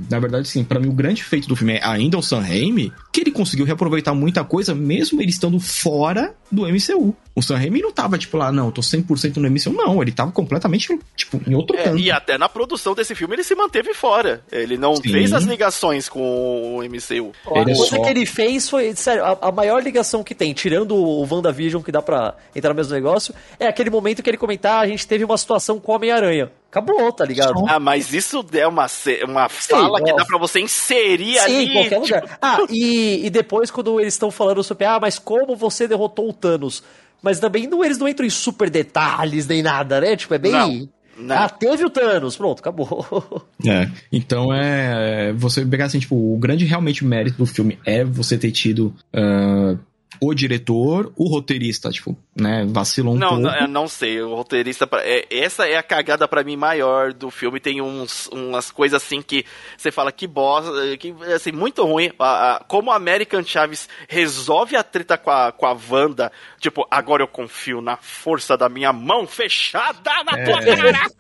Na 0.10 0.20
verdade, 0.20 0.48
sim, 0.48 0.64
para 0.64 0.80
mim 0.80 0.90
o 0.90 0.94
grande 0.94 1.24
feito 1.24 1.48
do 1.48 1.56
filme 1.56 1.74
é 1.74 1.86
ainda 1.86 2.18
o 2.18 2.22
Sam 2.22 2.42
Raimi, 2.42 2.92
que 3.12 3.22
ele 3.22 3.32
conseguiu 3.32 3.66
reaproveitar 3.66 4.14
muita 4.14 4.44
coisa, 4.44 4.74
mesmo 4.76 5.22
ele 5.22 5.30
estando 5.30 5.60
fora 5.60 6.34
do 6.52 6.64
MCU. 6.64 7.16
O 7.34 7.42
Sam 7.42 7.58
Raimi 7.58 7.82
não 7.82 7.92
tava, 7.92 8.18
tipo, 8.18 8.38
lá, 8.38 8.52
não, 8.52 8.68
eu 8.68 8.72
tô 8.72 8.82
100% 8.82 9.38
no 9.38 9.50
MCU, 9.50 9.72
não. 9.72 10.02
Ele 10.02 10.12
tava 10.12 10.32
completamente, 10.32 11.00
tipo, 11.16 11.42
em 11.48 11.56
outro 11.56 11.78
é, 11.78 11.84
canto. 11.84 11.98
E 11.98 12.12
até 12.12 12.38
na 12.38 12.50
produção 12.50 12.94
desse 12.94 13.16
filme 13.16 13.36
ele 13.36 13.44
se 13.44 13.56
manteve 13.56 13.94
fora. 13.94 14.44
Ele 14.52 14.78
não 14.78 14.96
Sim. 14.96 15.12
fez 15.12 15.32
as 15.32 15.44
ligações 15.46 16.10
com 16.10 16.78
o 16.78 16.84
MCU. 16.84 17.32
A 17.48 17.64
coisa 17.64 17.86
só... 17.86 18.02
que 18.02 18.10
ele 18.10 18.26
fez 18.26 18.70
foi, 18.70 18.94
sério, 18.96 19.24
a, 19.24 19.38
a, 19.42 19.52
maior 19.52 19.82
ligação 19.82 20.24
que 20.24 20.36
tem, 20.36 20.54
tirando 20.54 20.96
o 20.96 21.26
WandaVision, 21.26 21.82
que 21.82 21.92
dá 21.92 22.02
pra 22.02 22.36
entrar 22.56 22.72
no 22.72 22.76
mesmo 22.76 22.94
negócio, 22.94 23.34
é 23.60 23.68
aquele 23.68 23.90
momento 23.90 24.22
que 24.22 24.30
ele 24.30 24.38
comentar, 24.38 24.74
ah, 24.74 24.82
a 24.82 24.88
gente 24.88 25.08
teve 25.08 25.24
uma 25.24 25.38
situação 25.38 25.80
com 25.80 25.92
o 25.92 25.96
Homem-Aranha. 25.96 26.52
Acabou, 26.72 27.12
tá 27.12 27.26
ligado? 27.26 27.66
Ah, 27.68 27.82
mas 27.82 28.14
isso 28.14 28.46
é 28.54 28.66
uma, 28.66 28.88
uma 29.28 29.50
fala 29.50 29.98
Sim, 30.00 30.06
que 30.06 30.14
dá 30.16 30.24
pra 30.24 30.38
você 30.38 30.62
inserir 30.62 31.34
Sim, 31.34 31.40
ali. 31.40 31.68
Sim, 31.68 31.74
qualquer 31.74 32.02
tipo... 32.02 32.16
lugar. 32.16 32.40
Ah, 32.42 32.58
e, 32.70 33.26
e 33.26 33.30
depois 33.30 33.70
quando 33.70 34.00
eles 34.00 34.14
estão 34.14 34.32
falando 34.32 34.64
sobre, 34.64 34.86
ah, 34.86 34.98
mas 34.98 35.20
como 35.20 35.54
você 35.54 35.86
derrotou 35.86 36.30
o 36.30 36.34
Thanos? 36.34 36.82
Mas 37.22 37.42
também 37.42 37.68
não, 37.68 37.84
eles 37.84 37.98
não 37.98 38.08
entram 38.08 38.26
em 38.26 38.30
super 38.30 38.70
detalhes 38.70 39.46
nem 39.48 39.62
nada, 39.62 40.00
né? 40.00 40.16
Tipo, 40.16 40.34
é 40.34 40.38
bem... 40.38 40.52
Não. 40.54 40.90
Não. 41.18 41.36
Ah, 41.36 41.50
teve 41.50 41.84
o 41.84 41.90
Thanos, 41.90 42.38
pronto, 42.38 42.60
acabou. 42.60 43.46
É, 43.68 43.88
então 44.12 44.52
é. 44.52 45.32
Você 45.34 45.64
pegar 45.64 45.86
assim, 45.86 46.00
tipo, 46.00 46.16
o 46.16 46.36
grande 46.40 46.66
realmente 46.66 47.06
mérito 47.06 47.38
do 47.38 47.46
filme 47.46 47.78
é 47.86 48.04
você 48.04 48.36
ter 48.40 48.50
tido 48.50 48.92
uh, 49.14 49.78
o 50.24 50.36
diretor, 50.36 51.12
o 51.18 51.28
roteirista, 51.28 51.90
tipo, 51.90 52.16
né, 52.36 52.64
vacilou 52.70 53.16
um 53.16 53.18
não, 53.18 53.30
pouco. 53.30 53.44
Não, 53.44 53.56
eu 53.56 53.68
não 53.68 53.88
sei, 53.88 54.22
o 54.22 54.36
roteirista, 54.36 54.88
é, 55.00 55.26
essa 55.32 55.68
é 55.68 55.78
a 55.78 55.82
cagada 55.82 56.28
para 56.28 56.44
mim 56.44 56.56
maior 56.56 57.12
do 57.12 57.32
filme, 57.32 57.60
tem 57.60 57.82
uns, 57.82 58.28
umas 58.28 58.70
coisas 58.70 59.02
assim 59.02 59.20
que 59.20 59.44
você 59.76 59.92
fala 59.92 60.12
que 60.12 60.28
bosta, 60.28 60.72
que, 60.98 61.12
assim, 61.34 61.52
muito 61.52 61.84
ruim, 61.84 62.12
a, 62.20 62.58
a, 62.58 62.64
como 62.66 62.92
a 62.92 62.96
American 62.98 63.44
Chaves 63.44 63.90
resolve 64.08 64.76
a 64.76 64.84
treta 64.84 65.18
com 65.18 65.32
a, 65.32 65.52
com 65.52 65.66
a 65.66 65.76
Wanda, 65.90 66.32
tipo, 66.60 66.86
agora 66.92 67.24
eu 67.24 67.28
confio 67.28 67.82
na 67.82 67.98
força 67.98 68.56
da 68.56 68.70
minha 68.70 68.94
mão 68.94 69.26
fechada 69.26 70.24
na 70.24 70.38
é, 70.38 70.44
tua 70.44 70.62
cara! 70.62 71.12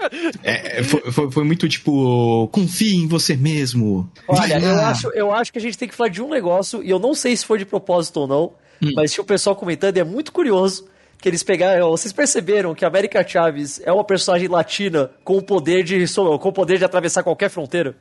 É, 0.43 0.83
foi, 0.83 1.11
foi, 1.11 1.31
foi, 1.31 1.43
muito 1.43 1.67
tipo, 1.67 2.47
confie 2.49 2.97
em 2.97 3.07
você 3.07 3.35
mesmo. 3.35 4.07
Olha, 4.27 4.59
eu 4.59 4.79
acho, 4.85 5.07
eu 5.09 5.33
acho 5.33 5.51
que 5.51 5.57
a 5.57 5.61
gente 5.61 5.75
tem 5.75 5.87
que 5.87 5.95
falar 5.95 6.09
de 6.09 6.21
um 6.21 6.29
negócio, 6.29 6.83
e 6.83 6.91
eu 6.91 6.99
não 6.99 7.15
sei 7.15 7.35
se 7.35 7.43
foi 7.43 7.57
de 7.57 7.65
propósito 7.65 8.19
ou 8.19 8.27
não, 8.27 8.60
hum. 8.81 8.91
mas 8.95 9.11
tinha 9.11 9.23
o 9.23 9.27
pessoal 9.27 9.55
comentando, 9.55 9.97
e 9.97 9.99
é 9.99 10.03
muito 10.03 10.31
curioso, 10.31 10.87
que 11.21 11.29
eles 11.29 11.43
pegaram. 11.43 11.91
Vocês 11.91 12.11
perceberam 12.11 12.73
que 12.73 12.83
a 12.83 12.87
América 12.87 13.25
Chaves 13.25 13.79
é 13.85 13.91
uma 13.91 14.03
personagem 14.03 14.47
latina 14.47 15.11
com 15.23 15.37
o 15.37 15.41
poder 15.41 15.83
de, 15.83 16.03
com 16.13 16.49
o 16.49 16.53
poder 16.53 16.79
de 16.79 16.85
atravessar 16.85 17.23
qualquer 17.23 17.49
fronteira? 17.49 17.95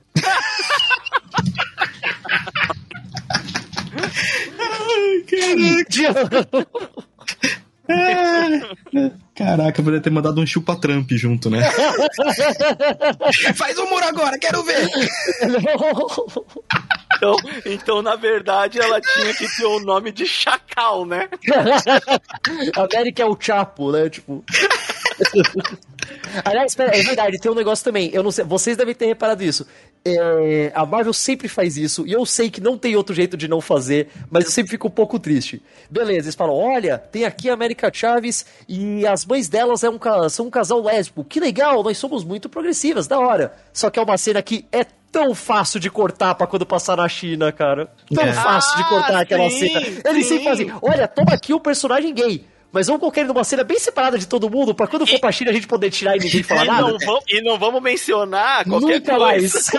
Caraca, 9.34 9.82
poderia 9.82 10.00
ter 10.00 10.10
mandado 10.10 10.40
um 10.40 10.46
chupa 10.46 10.76
Trump 10.76 11.10
junto, 11.12 11.50
né? 11.50 11.60
Faz 13.54 13.76
humor 13.78 14.02
agora, 14.02 14.38
quero 14.38 14.62
ver! 14.62 14.86
Então, 17.20 17.36
então, 17.66 18.02
na 18.02 18.16
verdade, 18.16 18.80
ela 18.80 18.98
tinha 18.98 19.34
que 19.34 19.46
ter 19.54 19.66
o 19.66 19.78
nome 19.78 20.10
de 20.10 20.26
Chacal, 20.26 21.04
né? 21.04 21.28
América 22.74 23.22
é 23.22 23.26
o 23.26 23.36
Chapo, 23.38 23.92
né? 23.92 24.08
Tipo. 24.08 24.42
Aliás, 26.44 26.72
espera, 26.72 26.96
é 26.96 27.02
verdade, 27.02 27.38
tem 27.38 27.52
um 27.52 27.54
negócio 27.54 27.84
também. 27.84 28.10
Eu 28.12 28.22
não 28.22 28.30
sei, 28.30 28.44
vocês 28.44 28.74
devem 28.74 28.94
ter 28.94 29.04
reparado 29.06 29.44
isso. 29.44 29.66
É, 30.02 30.72
a 30.74 30.86
Marvel 30.86 31.12
sempre 31.12 31.46
faz 31.46 31.76
isso, 31.76 32.06
e 32.06 32.12
eu 32.12 32.24
sei 32.24 32.48
que 32.48 32.58
não 32.58 32.78
tem 32.78 32.96
outro 32.96 33.14
jeito 33.14 33.36
de 33.36 33.46
não 33.46 33.60
fazer, 33.60 34.08
mas 34.30 34.46
eu 34.46 34.50
sempre 34.50 34.70
fico 34.70 34.88
um 34.88 34.90
pouco 34.90 35.18
triste. 35.18 35.62
Beleza, 35.90 36.28
eles 36.28 36.34
falam: 36.34 36.54
olha, 36.54 36.96
tem 36.96 37.26
aqui 37.26 37.50
a 37.50 37.54
América 37.54 37.90
Chaves 37.92 38.46
e 38.66 39.06
as 39.06 39.26
mães 39.26 39.48
delas 39.48 39.84
é 39.84 39.90
um, 39.90 39.98
são 40.30 40.46
um 40.46 40.50
casal 40.50 40.82
lésbico. 40.82 41.22
Que 41.22 41.38
legal, 41.38 41.82
nós 41.82 41.98
somos 41.98 42.24
muito 42.24 42.48
progressivas, 42.48 43.06
da 43.06 43.18
hora. 43.18 43.52
Só 43.74 43.90
que 43.90 43.98
é 43.98 44.02
uma 44.02 44.16
cena 44.16 44.40
que 44.40 44.64
é 44.72 44.86
tão 45.10 45.34
fácil 45.34 45.80
de 45.80 45.90
cortar 45.90 46.34
pra 46.34 46.46
quando 46.46 46.64
passar 46.64 46.96
na 46.96 47.08
China, 47.08 47.52
cara. 47.52 47.92
Tão 48.12 48.24
é. 48.24 48.32
fácil 48.32 48.76
de 48.76 48.88
cortar 48.88 49.16
ah, 49.16 49.20
aquela 49.20 49.50
sim, 49.50 49.68
cena. 49.68 49.86
Eles 50.04 50.26
sim. 50.26 50.34
sempre 50.34 50.44
fazem: 50.44 50.72
olha, 50.82 51.08
toma 51.08 51.32
aqui 51.32 51.52
o 51.52 51.60
personagem 51.60 52.14
gay. 52.14 52.44
Mas 52.72 52.86
vamos 52.86 53.00
colocar 53.00 53.20
ele 53.20 53.28
numa 53.28 53.42
cena 53.42 53.64
bem 53.64 53.78
separada 53.78 54.16
de 54.16 54.26
todo 54.26 54.48
mundo, 54.48 54.74
pra 54.74 54.86
quando 54.86 55.06
for 55.06 55.18
pra 55.18 55.32
China 55.32 55.50
a 55.50 55.54
gente 55.54 55.66
poder 55.66 55.90
tirar 55.90 56.16
e 56.16 56.20
ninguém 56.20 56.42
falar 56.42 56.64
e 56.64 56.68
nada. 56.68 56.88
Não 56.92 56.98
vamos, 56.98 57.24
e 57.28 57.42
não 57.42 57.58
vamos 57.58 57.82
mencionar 57.82 58.64
qualquer 58.64 59.00
Nunca 59.00 59.18
mais. 59.18 59.68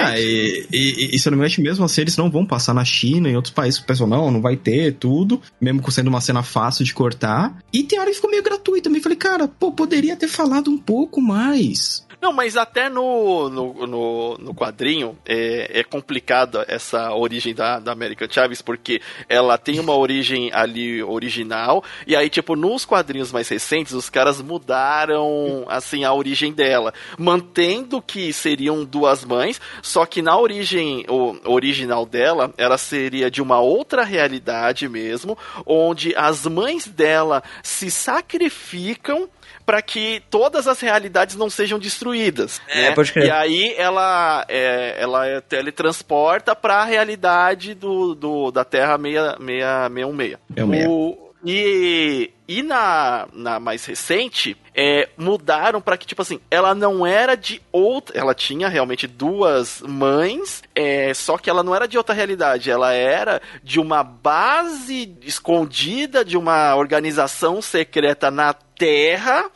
ah, 0.00 0.18
e, 0.18 0.66
e, 0.72 1.16
e, 1.16 1.18
se 1.18 1.28
eu 1.28 1.32
não 1.32 1.38
me 1.38 1.44
engano, 1.44 1.64
mesmo 1.64 1.84
assim, 1.84 2.02
eles 2.02 2.16
não 2.16 2.30
vão 2.30 2.46
passar 2.46 2.72
na 2.72 2.84
China, 2.84 3.28
em 3.28 3.34
outros 3.34 3.52
países, 3.52 3.80
o 3.80 3.84
pessoal, 3.84 4.08
não, 4.08 4.30
não 4.30 4.40
vai 4.40 4.56
ter 4.56 4.94
tudo, 4.94 5.42
mesmo 5.60 5.90
sendo 5.90 6.08
uma 6.08 6.20
cena 6.20 6.42
fácil 6.42 6.84
de 6.84 6.94
cortar. 6.94 7.56
E 7.72 7.82
tem 7.82 7.98
hora 7.98 8.10
que 8.10 8.16
ficou 8.16 8.30
meio 8.30 8.42
gratuito 8.42 8.84
também. 8.84 9.02
Falei, 9.02 9.18
cara, 9.18 9.48
pô, 9.48 9.72
poderia 9.72 10.16
ter 10.16 10.28
falado 10.28 10.70
um 10.70 10.78
pouco 10.78 11.20
mais. 11.20 12.05
Não, 12.20 12.32
mas 12.32 12.56
até 12.56 12.88
no, 12.88 13.48
no, 13.48 13.86
no, 13.86 14.38
no 14.38 14.54
quadrinho 14.54 15.16
é, 15.24 15.80
é 15.80 15.84
complicada 15.84 16.64
essa 16.68 17.12
origem 17.12 17.54
da, 17.54 17.78
da 17.78 17.92
American 17.92 18.28
Chaves, 18.30 18.62
porque 18.62 19.00
ela 19.28 19.58
tem 19.58 19.78
uma 19.78 19.94
origem 19.94 20.50
ali 20.52 21.02
original, 21.02 21.84
e 22.06 22.16
aí, 22.16 22.28
tipo, 22.28 22.56
nos 22.56 22.84
quadrinhos 22.84 23.32
mais 23.32 23.48
recentes, 23.48 23.92
os 23.92 24.08
caras 24.08 24.40
mudaram, 24.40 25.64
assim, 25.68 26.04
a 26.04 26.12
origem 26.12 26.52
dela, 26.52 26.92
mantendo 27.18 28.00
que 28.00 28.32
seriam 28.32 28.84
duas 28.84 29.24
mães, 29.24 29.60
só 29.82 30.06
que 30.06 30.22
na 30.22 30.38
origem 30.38 31.04
o, 31.08 31.36
original 31.44 32.06
dela, 32.06 32.52
ela 32.56 32.78
seria 32.78 33.30
de 33.30 33.42
uma 33.42 33.60
outra 33.60 34.04
realidade 34.04 34.88
mesmo, 34.88 35.36
onde 35.64 36.14
as 36.16 36.46
mães 36.46 36.86
dela 36.86 37.42
se 37.62 37.90
sacrificam 37.90 39.28
para 39.66 39.82
que 39.82 40.22
todas 40.30 40.68
as 40.68 40.80
realidades 40.80 41.34
não 41.34 41.50
sejam 41.50 41.78
destruídas. 41.78 42.62
É, 42.68 42.82
né? 42.82 42.90
pode 42.92 43.12
crer. 43.12 43.26
E 43.26 43.30
aí 43.30 43.74
ela, 43.76 44.46
é, 44.48 44.94
ela 44.98 45.42
teletransporta 45.42 46.54
para 46.54 46.76
a 46.76 46.84
realidade 46.84 47.74
do, 47.74 48.14
do, 48.14 48.50
da 48.52 48.64
Terra 48.64 48.96
616. 48.96 50.36
O, 50.88 51.25
e, 51.48 52.32
e 52.48 52.60
na, 52.60 53.28
na 53.32 53.60
mais 53.60 53.84
recente, 53.84 54.56
é, 54.74 55.08
mudaram 55.16 55.80
para 55.80 55.96
que, 55.96 56.04
tipo 56.04 56.20
assim, 56.20 56.40
ela 56.50 56.74
não 56.74 57.06
era 57.06 57.36
de 57.36 57.62
outra. 57.70 58.18
Ela 58.18 58.34
tinha 58.34 58.68
realmente 58.68 59.06
duas 59.06 59.80
mães, 59.80 60.64
é, 60.74 61.14
só 61.14 61.38
que 61.38 61.48
ela 61.48 61.62
não 61.62 61.72
era 61.72 61.86
de 61.86 61.96
outra 61.96 62.12
realidade. 62.12 62.68
Ela 62.68 62.92
era 62.92 63.40
de 63.62 63.78
uma 63.78 64.02
base 64.02 65.16
escondida 65.22 66.24
de 66.24 66.36
uma 66.36 66.74
organização 66.74 67.62
secreta 67.62 68.28
na 68.28 68.52
Terra, 68.52 69.48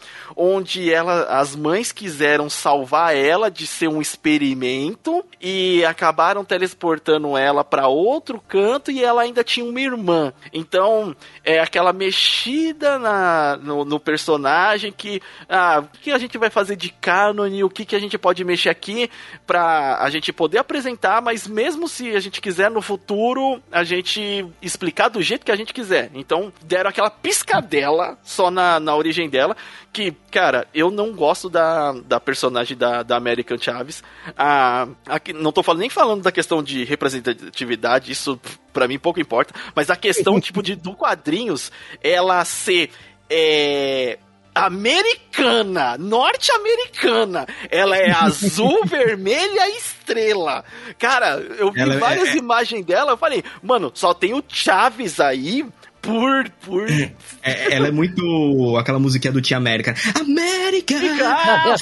onde 0.43 0.91
ela, 0.91 1.25
as 1.25 1.55
mães 1.55 1.93
quiseram 1.93 2.49
salvar 2.49 3.15
ela 3.15 3.51
de 3.51 3.67
ser 3.67 3.89
um 3.89 4.01
experimento 4.01 5.23
e 5.39 5.85
acabaram 5.85 6.43
teleportando 6.47 7.37
ela 7.37 7.63
para 7.63 7.89
outro 7.89 8.41
canto 8.49 8.91
e 8.91 9.05
ela 9.05 9.21
ainda 9.21 9.45
tinha 9.45 9.67
uma 9.67 9.79
irmã. 9.79 10.33
Então, 10.51 11.15
é 11.45 11.61
aquela 11.61 11.93
mexida 11.93 12.99
na, 12.99 13.59
no, 13.63 13.85
no 13.85 14.01
personagem 14.01 14.91
que, 14.91 15.21
ah, 15.47 15.85
o 15.85 15.99
que 15.99 16.11
a 16.11 16.17
gente 16.17 16.39
vai 16.39 16.49
fazer 16.49 16.75
de 16.75 16.89
canon, 16.89 17.63
o 17.63 17.69
que, 17.69 17.85
que 17.85 17.95
a 17.95 18.01
gente 18.01 18.17
pode 18.17 18.43
mexer 18.43 18.71
aqui 18.71 19.11
para 19.47 19.99
a 20.01 20.09
gente 20.09 20.33
poder 20.33 20.57
apresentar, 20.57 21.21
mas 21.21 21.47
mesmo 21.47 21.87
se 21.87 22.17
a 22.17 22.21
gente 22.21 22.41
quiser 22.41 22.71
no 22.71 22.81
futuro, 22.81 23.61
a 23.71 23.85
gente 23.85 24.47
explicar 24.63 25.11
do 25.11 25.21
jeito 25.21 25.45
que 25.45 25.53
a 25.53 25.57
gente 25.57 25.75
quiser. 25.75 26.11
Então, 26.15 26.51
deram 26.63 26.89
aquela 26.89 27.11
piscadela 27.11 28.17
só 28.23 28.51
na, 28.51 28.81
na 28.81 28.97
origem 28.97 29.29
dela, 29.29 29.55
que, 29.93 30.15
cara, 30.31 30.67
eu 30.73 30.91
não 30.91 31.13
gosto 31.13 31.51
da, 31.51 31.93
da 31.93 32.21
personagem 32.21 32.77
da, 32.77 33.03
da 33.03 33.17
American 33.17 33.59
Chaves. 33.59 34.03
A, 34.37 34.89
a, 35.07 35.21
não 35.35 35.53
tô 35.53 35.63
falando, 35.63 35.81
nem 35.81 35.91
falando 35.91 36.23
da 36.23 36.33
questão 36.33 36.63
de 36.63 36.85
representatividade, 36.85 38.13
isso 38.13 38.41
para 38.73 38.87
mim 38.87 38.99
pouco 38.99 39.21
importa, 39.21 39.53
mas 39.75 39.91
a 39.91 39.97
questão, 39.97 40.39
tipo, 40.41 40.63
de 40.63 40.77
do 40.77 40.95
quadrinhos, 40.95 41.73
ela 42.03 42.45
ser. 42.45 42.91
É, 43.29 44.19
americana, 44.53 45.97
norte-americana. 45.97 47.47
Ela 47.71 47.97
é 47.97 48.11
azul, 48.11 48.81
vermelha 48.87 49.69
e 49.69 49.77
estrela. 49.77 50.65
Cara, 50.99 51.39
eu 51.59 51.71
vi 51.71 51.81
ela 51.81 51.95
é- 51.95 51.99
várias 51.99 52.31
é... 52.31 52.37
imagens 52.37 52.85
dela, 52.85 53.13
eu 53.13 53.17
falei, 53.17 53.45
mano, 53.63 53.93
só 53.95 54.13
tem 54.13 54.35
o 54.35 54.43
Chaves 54.49 55.21
aí 55.21 55.65
por. 56.01 56.49
por... 56.65 56.91
É, 56.91 57.13
é, 57.43 57.75
ela 57.75 57.89
é 57.89 57.91
muito 57.91 58.77
aquela 58.79 58.99
musiquinha 58.99 59.33
do 59.33 59.41
Tia 59.41 59.57
América. 59.57 59.95
América! 60.19 60.95
Caraca, 61.19 61.77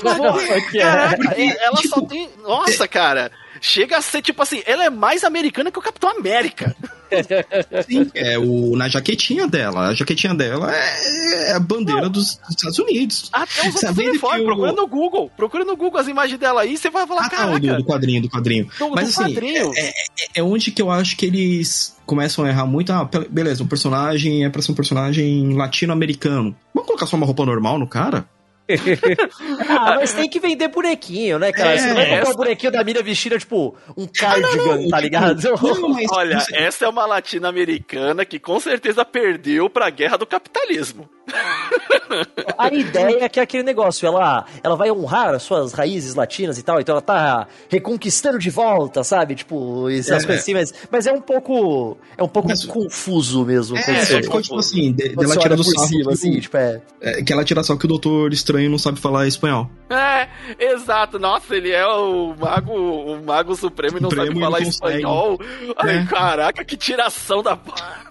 ela 1.60 1.76
tipo, 1.76 2.00
só 2.00 2.00
tem. 2.02 2.28
Nossa, 2.42 2.88
cara. 2.88 3.30
Chega 3.60 3.96
a 3.96 4.02
ser 4.02 4.22
tipo 4.22 4.40
assim, 4.42 4.62
ela 4.66 4.84
é 4.84 4.90
mais 4.90 5.24
americana 5.24 5.70
que 5.70 5.78
o 5.78 5.82
Capitão 5.82 6.10
América. 6.10 6.76
Sim, 7.86 8.10
é 8.14 8.38
o, 8.38 8.76
na 8.76 8.88
jaquetinha 8.88 9.46
dela. 9.46 9.88
A 9.88 9.94
jaquetinha 9.94 10.34
dela 10.34 10.74
é, 10.74 11.50
é 11.50 11.52
a 11.54 11.60
bandeira 11.60 12.08
dos, 12.08 12.36
dos, 12.36 12.50
Estados 12.50 12.78
Unidos. 12.78 13.28
Até 13.32 13.68
os 13.68 13.74
outros 13.74 13.98
uniformes, 13.98 14.42
o... 14.42 14.46
procura 14.46 14.72
no 14.72 14.86
Google. 14.86 15.30
Procura 15.36 15.64
no 15.64 15.76
Google 15.76 16.00
as 16.00 16.08
imagens 16.08 16.38
dela 16.38 16.62
aí, 16.62 16.76
você 16.76 16.90
vai 16.90 17.06
falar, 17.06 17.26
ah, 17.26 17.30
cara. 17.30 17.58
do, 17.58 17.76
do, 17.76 17.84
quadrinho, 17.84 18.22
do 18.22 18.28
quadrinho. 18.28 18.68
Do, 18.78 18.90
Mas 18.90 19.14
do 19.14 19.22
assim, 19.22 19.32
quadrinho. 19.32 19.72
É, 19.74 19.88
é, 19.88 19.92
é, 20.36 20.42
onde 20.42 20.70
que 20.70 20.82
eu 20.82 20.90
acho 20.90 21.16
que 21.16 21.26
eles 21.26 21.96
começam 22.06 22.44
a 22.44 22.48
errar 22.48 22.66
muito. 22.66 22.92
Ah, 22.92 23.08
beleza, 23.28 23.62
o 23.62 23.66
personagem 23.66 24.44
é 24.44 24.48
pra 24.48 24.62
ser 24.62 24.72
um 24.72 24.74
personagem 24.74 25.54
latino-americano. 25.54 26.56
Vamos 26.74 26.86
colocar 26.86 27.06
só 27.06 27.16
uma 27.16 27.26
roupa 27.26 27.44
normal 27.44 27.78
no 27.78 27.86
cara? 27.86 28.26
Ah, 29.68 29.96
mas 29.96 30.12
tem 30.12 30.28
que 30.28 30.38
vender 30.38 30.68
bonequinho, 30.68 31.38
né, 31.38 31.52
cara? 31.52 31.74
É, 31.74 31.78
Você 31.78 31.86
não 31.86 31.94
vai 31.94 32.04
comprar 32.04 32.20
essa... 32.22 32.30
um 32.30 32.36
bonequinho 32.36 32.72
da 32.72 32.84
mina 32.84 33.02
vestida, 33.02 33.38
tipo, 33.38 33.76
um 33.96 34.06
cardigan, 34.06 34.48
ah, 34.48 34.76
tá 34.76 34.78
tipo, 34.78 34.96
ligado? 35.00 35.42
Não, 35.42 35.88
mas... 35.88 36.06
Olha, 36.12 36.46
essa 36.52 36.84
é 36.84 36.88
uma 36.88 37.06
latino-americana 37.06 38.24
que 38.24 38.38
com 38.38 38.60
certeza 38.60 39.04
perdeu 39.04 39.70
pra 39.70 39.90
guerra 39.90 40.16
do 40.16 40.26
capitalismo. 40.26 41.08
A 42.56 42.68
ideia 42.72 43.24
é 43.24 43.28
que 43.28 43.38
é 43.38 43.42
aquele 43.42 43.62
negócio, 43.62 44.06
ela, 44.06 44.44
ela 44.62 44.76
vai 44.76 44.90
honrar 44.90 45.34
as 45.34 45.42
suas 45.42 45.72
raízes 45.72 46.14
latinas 46.14 46.58
e 46.58 46.62
tal, 46.62 46.80
então 46.80 46.94
ela 46.94 47.02
tá 47.02 47.46
reconquistando 47.68 48.38
de 48.38 48.50
volta, 48.50 49.04
sabe? 49.04 49.34
Tipo, 49.34 49.88
essas 49.90 50.24
é, 50.24 50.26
coisas 50.26 50.42
assim, 50.42 50.54
mas, 50.54 50.74
mas 50.90 51.06
é 51.06 51.12
um 51.12 51.20
pouco. 51.20 51.96
É 52.16 52.22
um 52.22 52.28
pouco 52.28 52.48
mas, 52.48 52.64
confuso 52.64 53.44
mesmo. 53.44 53.76
É, 53.76 54.04
só 54.04 54.22
ficou 54.22 54.42
tipo 54.42 54.58
assim, 54.58 54.92
de, 54.92 55.10
dela 55.10 55.36
tirando 55.36 55.62
sarro. 55.62 55.88
Cima, 55.88 56.12
assim, 56.12 56.40
tipo, 56.40 56.56
é. 56.56 56.80
é. 57.00 57.22
Que 57.22 57.32
ela 57.32 57.44
tira 57.44 57.62
só 57.62 57.76
que 57.76 57.84
o 57.84 57.88
Doutor 57.88 58.32
Estranho 58.32 58.70
não 58.70 58.78
sabe 58.78 58.98
falar 58.98 59.26
espanhol. 59.26 59.70
É, 59.90 60.28
exato. 60.58 61.18
Nossa, 61.18 61.54
ele 61.54 61.70
é 61.70 61.86
o 61.86 62.34
mago, 62.38 62.72
o 62.72 63.22
mago 63.24 63.54
supremo 63.54 63.98
e 63.98 64.00
não 64.00 64.10
Supremo 64.10 64.28
sabe 64.28 64.40
falar 64.40 64.60
espanhol. 64.60 65.40
Ai, 65.76 65.98
é. 65.98 66.04
caraca, 66.06 66.64
que 66.64 66.76
tiração 66.76 67.42
da. 67.42 67.58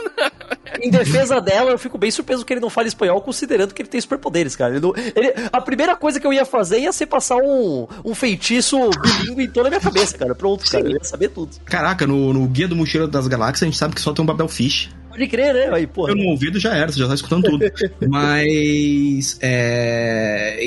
em 0.81 0.89
defesa 0.89 1.39
dela, 1.39 1.71
eu 1.71 1.79
fico 1.79 1.97
bem 1.97 2.11
surpreso 2.11 2.45
que 2.45 2.53
ele 2.53 2.59
não 2.59 2.69
fale 2.69 2.87
espanhol, 2.87 3.06
considerando 3.21 3.73
que 3.73 3.81
ele 3.81 3.89
tem 3.89 3.99
superpoderes, 3.99 4.55
cara. 4.55 4.75
Ele 4.75 4.79
não, 4.79 4.93
ele, 4.95 5.33
a 5.51 5.61
primeira 5.61 5.95
coisa 5.95 6.19
que 6.19 6.27
eu 6.27 6.33
ia 6.33 6.45
fazer 6.45 6.79
ia 6.79 6.91
ser 6.91 7.05
passar 7.05 7.37
um, 7.37 7.87
um 8.03 8.15
feitiço 8.15 8.77
bilíngue 9.01 9.45
em 9.45 9.49
toda 9.49 9.67
a 9.67 9.71
minha 9.71 9.81
cabeça, 9.81 10.17
cara. 10.17 10.35
Pronto, 10.35 10.69
cara. 10.69 10.85
Eu 10.85 10.91
ia 10.91 11.03
saber 11.03 11.29
tudo. 11.29 11.51
Caraca, 11.65 12.05
no, 12.05 12.33
no 12.33 12.47
Guia 12.47 12.67
do 12.67 12.75
Mochileiro 12.75 13.11
das 13.11 13.27
Galáxias, 13.27 13.63
a 13.63 13.65
gente 13.65 13.77
sabe 13.77 13.95
que 13.95 14.01
só 14.01 14.13
tem 14.13 14.23
um 14.23 14.25
Babel 14.25 14.47
Fish. 14.47 14.89
Pode 15.09 15.27
crer, 15.27 15.53
né? 15.53 15.69
Aí, 15.73 15.87
porra. 15.87 16.11
Eu 16.11 16.15
no 16.15 16.25
ouvido 16.25 16.59
já 16.59 16.75
era, 16.75 16.91
você 16.91 16.99
já 16.99 17.07
tá 17.07 17.15
escutando 17.15 17.43
tudo. 17.43 17.65
Mas. 18.07 19.37
É 19.41 20.59